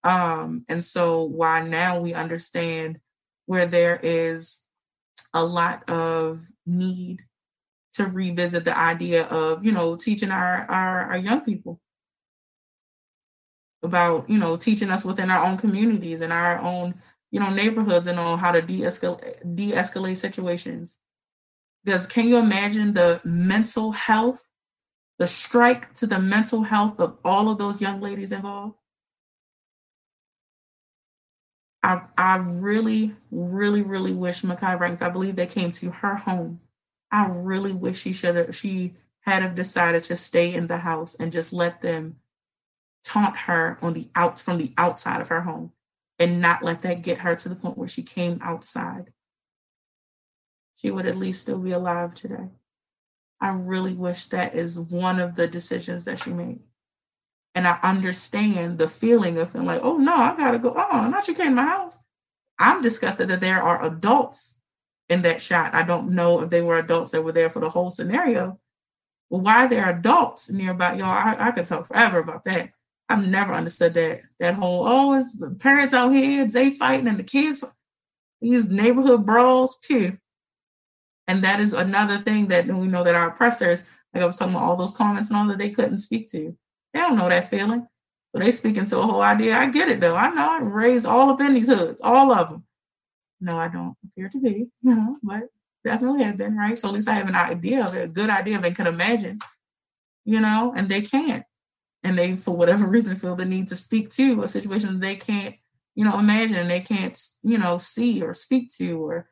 Um, 0.05 0.65
and 0.69 0.85
so 0.85 1.25
why 1.25 1.67
now 1.67 2.01
we 2.01 2.13
understand 2.13 3.01
where 3.47 3.67
there 3.67 3.99
is 4.03 4.61
a 5.33 5.43
lot 5.45 5.89
of 5.89 6.41
need 6.67 7.23
to 7.95 8.07
revisit 8.07 8.65
the 8.65 8.77
idea 8.77 9.25
of 9.25 9.65
you 9.65 9.73
know 9.73 9.97
teaching 9.97 10.31
our, 10.31 10.71
our 10.71 11.13
our, 11.13 11.17
young 11.17 11.41
people 11.41 11.81
about 13.83 14.29
you 14.29 14.39
know 14.39 14.57
teaching 14.57 14.91
us 14.91 15.05
within 15.05 15.31
our 15.31 15.45
own 15.45 15.57
communities 15.57 16.21
and 16.21 16.33
our 16.33 16.59
own 16.59 16.95
you 17.31 17.41
know 17.41 17.51
neighborhoods 17.51 18.07
and 18.07 18.19
on 18.19 18.39
how 18.39 18.53
to 18.53 18.63
de-escalate 18.63 19.55
de-escalate 19.55 20.17
situations 20.17 20.97
because 21.85 22.07
can 22.07 22.29
you 22.29 22.39
imagine 22.39 22.93
the 22.93 23.21
mental 23.25 23.93
health 23.93 24.49
the 25.19 25.27
strike 25.27 25.93
to 25.95 26.07
the 26.07 26.19
mental 26.19 26.63
health 26.63 26.99
of 26.99 27.17
all 27.25 27.51
of 27.51 27.59
those 27.59 27.81
young 27.81 28.01
ladies 28.01 28.33
involved 28.33 28.77
I, 31.83 32.03
I 32.17 32.37
really, 32.37 33.15
really, 33.31 33.83
really 33.83 34.13
wish 34.13 34.43
Ma'Khia 34.43 34.79
Ranks, 34.79 35.03
I 35.03 35.09
believe 35.09 35.35
they 35.35 35.47
came 35.47 35.73
to 35.73 35.91
her 35.91 36.15
home. 36.15 36.61
I 37.13 37.27
really 37.27 37.73
wish 37.73 38.01
she 38.01 38.13
should 38.13 38.35
have, 38.35 38.57
she 38.57 38.95
had 39.21 39.43
have 39.43 39.55
decided 39.55 40.05
to 40.05 40.17
stay 40.17 40.53
in 40.53 40.67
the 40.67 40.79
house 40.79 41.15
and 41.15 41.33
just 41.33 41.53
let 41.53 41.83
them 41.83 42.17
taunt 43.05 43.37
her 43.37 43.79
on 43.83 43.93
the 43.93 44.09
out 44.17 44.41
from 44.41 44.59
the 44.59 44.73
outside 44.77 45.21
of 45.21 45.29
her 45.29 45.43
home 45.43 45.73
and 46.19 46.41
not 46.41 46.65
let 46.65 46.83
that 46.83 47.03
get 47.03 47.19
her 47.19 47.37
to 47.37 47.49
the 47.49 47.55
point 47.55 47.79
where 47.79 47.89
she 47.89 48.03
came 48.03 48.41
outside. 48.43 49.13
She 50.77 50.91
would 50.91 51.07
at 51.07 51.17
least 51.17 51.43
still 51.43 51.59
be 51.59 51.73
alive 51.73 52.15
today. 52.15 52.49
I 53.41 53.51
really 53.51 53.95
wish 53.95 54.27
that 54.27 54.57
is 54.57 54.79
one 54.79 55.21
of 55.21 55.37
the 55.37 55.47
decisions 55.47 56.05
that 56.07 56.21
she 56.21 56.31
made 56.31 56.61
and 57.55 57.67
I 57.69 57.79
understand 57.83 58.79
the 58.79 58.89
feeling 58.89 59.39
of 59.39 59.51
feeling 59.51 59.67
like, 59.67 59.83
oh 59.83 59.99
no, 59.99 60.15
I 60.15 60.37
gotta 60.37 60.59
go. 60.59 60.75
Oh, 60.77 61.09
not 61.09 61.29
you 61.29 61.35
came 61.35 61.49
to 61.49 61.53
my 61.53 61.65
house. 61.65 61.99
I'm 62.59 62.83
disgusted 62.83 63.29
that 63.29 63.41
there 63.41 63.63
are 63.63 63.85
adults 63.85 64.57
in 65.13 65.23
that 65.23 65.43
shot. 65.43 65.75
I 65.75 65.83
don't 65.83 66.11
know 66.11 66.41
if 66.41 66.51
they 66.51 66.63
were 66.63 66.79
adults 66.79 67.11
that 67.13 67.23
were 67.23 67.33
there 67.33 67.51
for 67.51 67.61
the 67.61 67.69
whole 67.69 67.91
scenario. 67.91 68.59
Why 69.29 69.67
there 69.67 69.85
are 69.85 69.91
adults 69.91 70.51
nearby, 70.51 70.95
y'all? 70.95 71.09
I, 71.09 71.37
I 71.39 71.51
could 71.53 71.67
talk 71.67 71.87
forever 71.87 72.19
about 72.19 72.45
that. 72.45 72.71
I've 73.09 73.27
never 73.27 73.53
understood 73.53 73.95
that. 73.95 74.23
That 74.41 74.55
whole 74.55 74.87
oh, 74.89 75.15
it's 75.15 75.33
the 75.33 75.51
parents 75.51 75.95
out 75.95 76.11
here, 76.11 76.47
they 76.47 76.71
fighting 76.71 77.09
and 77.09 77.19
the 77.19 77.23
kids, 77.23 77.63
these 78.41 78.69
neighborhood 78.69 79.27
brawls 79.27 79.79
too. 79.79 80.17
And 81.29 81.45
that 81.45 81.61
is 81.61 81.73
another 81.73 82.19
thing 82.19 82.49
that 82.49 82.67
we 82.67 82.89
know 82.89 83.05
that 83.05 83.15
our 83.15 83.29
oppressors, 83.29 83.85
like 84.13 84.23
I 84.23 84.27
was 84.27 84.37
talking 84.37 84.55
about 84.55 84.65
all 84.65 84.77
those 84.77 84.97
comments 84.97 85.31
and 85.31 85.39
all 85.39 85.47
that 85.49 85.59
they 85.59 85.71
couldn't 85.71 85.99
speak 85.99 86.31
to. 86.33 86.57
They 86.93 87.01
don't 87.01 87.17
know 87.17 87.29
that 87.29 87.51
feeling. 87.51 87.87
So 88.35 88.41
they 88.41 88.51
speaking 88.51 88.87
to 88.87 88.99
a 88.99 89.07
whole 89.07 89.23
idea. 89.23 89.57
I 89.57 89.67
get 89.67 89.89
it 89.89 90.01
though. 90.01 90.17
I 90.17 90.31
know 90.31 90.51
I 90.51 90.61
raised 90.61 91.07
all 91.07 91.31
up 91.31 91.41
in 91.41 91.55
these 91.55 91.69
hoods, 91.69 92.01
all 92.03 92.33
of 92.33 92.49
them. 92.49 92.65
No, 93.43 93.59
I 93.59 93.67
don't 93.67 93.97
appear 94.05 94.29
to 94.29 94.41
be, 94.41 94.69
you 94.83 94.95
know, 94.95 95.17
but 95.23 95.49
definitely 95.85 96.23
have 96.23 96.37
been, 96.37 96.57
right? 96.57 96.79
So 96.79 96.89
at 96.89 96.95
least 96.95 97.09
I 97.09 97.15
have 97.15 97.29
an 97.29 97.35
idea 97.35 97.85
of 97.85 97.95
it, 97.95 98.05
a 98.05 98.09
good 98.09 98.31
idea 98.31 98.63
it, 98.65 98.77
can 98.77 98.87
imagine, 98.87 99.41
you 100.25 100.41
know, 100.41 100.73
and 100.75 100.89
they 100.89 101.03
can't. 101.03 101.45
And 102.05 102.17
they, 102.17 102.37
for 102.37 102.57
whatever 102.57 102.87
reason, 102.89 103.17
feel 103.17 103.35
the 103.35 103.45
need 103.45 103.69
to 103.69 103.77
speak 103.77 104.11
to 104.13 104.43
a 104.43 104.49
situation 104.49 105.01
they 105.01 105.17
can't, 105.17 105.57
you 105.97 106.05
know, 106.05 106.19
imagine, 106.19 106.69
they 106.69 106.81
can't, 106.81 107.21
you 107.43 107.59
know, 107.59 107.79
see 107.79 108.23
or 108.23 108.33
speak 108.33 108.71
to, 108.77 109.05
or 109.05 109.29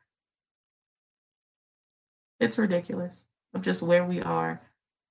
it's 2.39 2.57
ridiculous 2.57 3.23
of 3.53 3.61
just 3.61 3.81
where 3.81 4.03
we 4.03 4.21
are 4.21 4.61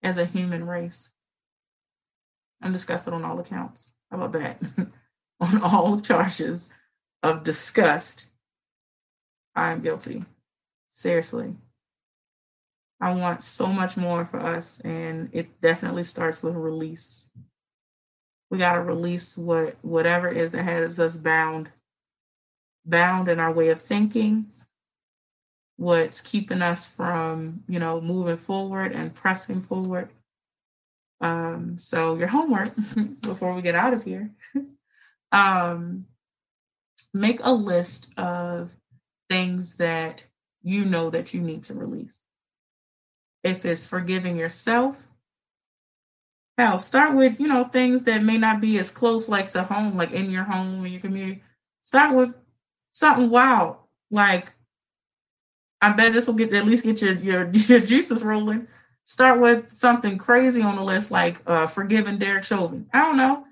as 0.03 0.19
a 0.19 0.27
human 0.27 0.67
race. 0.67 1.09
I'm 2.63 2.73
disgusted 2.73 3.15
on 3.15 3.25
all 3.25 3.41
accounts. 3.41 3.93
How 4.11 4.19
about 4.21 4.33
that? 4.33 4.63
on 5.41 5.63
all 5.63 6.01
charges 6.01 6.69
of 7.23 7.45
disgust, 7.45 8.27
I 9.55 9.71
am 9.71 9.81
guilty. 9.81 10.25
Seriously. 10.91 11.55
I 13.01 13.15
want 13.15 13.43
so 13.43 13.67
much 13.67 13.97
more 13.97 14.27
for 14.27 14.41
us, 14.41 14.81
and 14.85 15.31
it 15.33 15.61
definitely 15.63 16.05
starts 16.05 16.43
with 16.43 16.55
release. 16.55 17.31
We 18.51 18.59
got 18.59 18.75
to 18.75 18.83
release 18.83 19.37
what 19.39 19.77
whatever 19.83 20.29
it 20.29 20.37
is 20.37 20.51
that 20.51 20.65
has 20.65 21.01
us 21.01 21.17
bound, 21.17 21.71
bound 22.85 23.29
in 23.29 23.41
our 23.41 23.53
way 23.53 23.71
of 23.71 23.81
thinking, 23.81 24.47
what's 25.77 26.21
keeping 26.21 26.61
us 26.61 26.87
from, 26.87 27.63
you 27.67 27.79
know, 27.79 28.03
moving 28.03 28.37
forward 28.37 28.93
and 28.93 29.15
pressing 29.15 29.63
forward. 29.63 30.11
Um, 31.23 31.79
so 31.79 32.17
your 32.17 32.29
homework 32.29 32.75
before 33.21 33.55
we 33.55 33.63
get 33.63 33.75
out 33.75 33.95
of 33.95 34.03
here, 34.03 34.31
um, 35.33 36.05
make 37.15 37.41
a 37.43 37.53
list 37.53 38.13
of 38.19 38.71
things 39.31 39.77
that 39.77 40.23
you 40.63 40.85
know 40.85 41.09
that 41.11 41.33
you 41.33 41.41
need 41.41 41.63
to 41.65 41.75
release. 41.75 42.21
If 43.43 43.65
it's 43.65 43.87
forgiving 43.87 44.37
yourself, 44.37 44.97
hell, 46.59 46.79
start 46.79 47.17
with, 47.17 47.41
you 47.41 47.49
know, 47.49 47.65
things 47.65 48.03
that 48.03 48.23
may 48.23 48.37
not 48.37 48.61
be 48.61 48.79
as 48.79 48.91
close 48.91 49.29
like 49.29 49.51
to 49.53 49.63
home, 49.63 49.97
like 49.97 50.11
in 50.11 50.31
your 50.31 50.45
home, 50.45 50.85
in 50.85 50.93
your 50.93 51.01
community. 51.01 51.43
Start 51.85 52.15
with 52.15 52.35
something 52.93 53.31
wild. 53.31 53.77
Like 54.11 54.53
I 55.81 55.93
bet 55.93 56.13
this 56.13 56.27
will 56.27 56.35
get 56.35 56.53
at 56.53 56.67
least 56.67 56.85
get 56.85 57.01
your 57.01 57.15
your, 57.15 57.51
your 57.53 57.81
juices 57.81 58.23
rolling 58.23 58.67
Start 59.11 59.41
with 59.41 59.77
something 59.77 60.19
crazy 60.19 60.63
on 60.63 60.77
the 60.77 60.83
list 60.83 61.11
like 61.11 61.43
uh, 61.45 61.67
forgiving 61.67 62.17
Derek 62.19 62.45
Chauvin. 62.45 62.87
I 62.93 63.01
don't 63.01 63.17
know. 63.17 63.45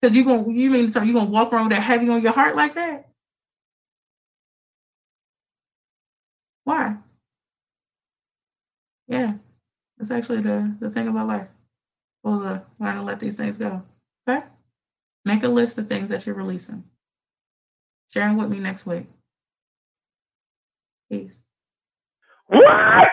Because 0.00 0.16
you 0.16 0.24
gonna 0.24 0.48
you 0.52 0.70
mean 0.70 0.86
to 0.86 0.92
tell 0.92 1.02
you 1.02 1.12
gonna 1.12 1.28
walk 1.28 1.52
around 1.52 1.64
with 1.64 1.76
that 1.76 1.82
heavy 1.82 2.08
on 2.08 2.22
your 2.22 2.30
heart 2.30 2.54
like 2.54 2.76
that? 2.76 3.08
Why? 6.64 6.96
Yeah, 9.08 9.34
that's 9.98 10.10
actually 10.10 10.40
the, 10.40 10.74
the 10.80 10.90
thing 10.90 11.08
about 11.08 11.28
life. 11.28 11.48
We'll 12.22 12.38
to 12.40 12.62
learn 12.78 12.96
to 12.96 13.02
let 13.02 13.18
these 13.18 13.36
things 13.36 13.58
go. 13.58 13.82
Okay? 14.28 14.46
Make 15.24 15.42
a 15.42 15.48
list 15.48 15.78
of 15.78 15.88
things 15.88 16.08
that 16.08 16.24
you're 16.24 16.34
releasing. 16.34 16.84
Sharing 18.12 18.36
with 18.36 18.48
me 18.48 18.58
next 18.58 18.86
week. 18.86 19.06
Peace. 21.10 21.42
What? 22.46 23.08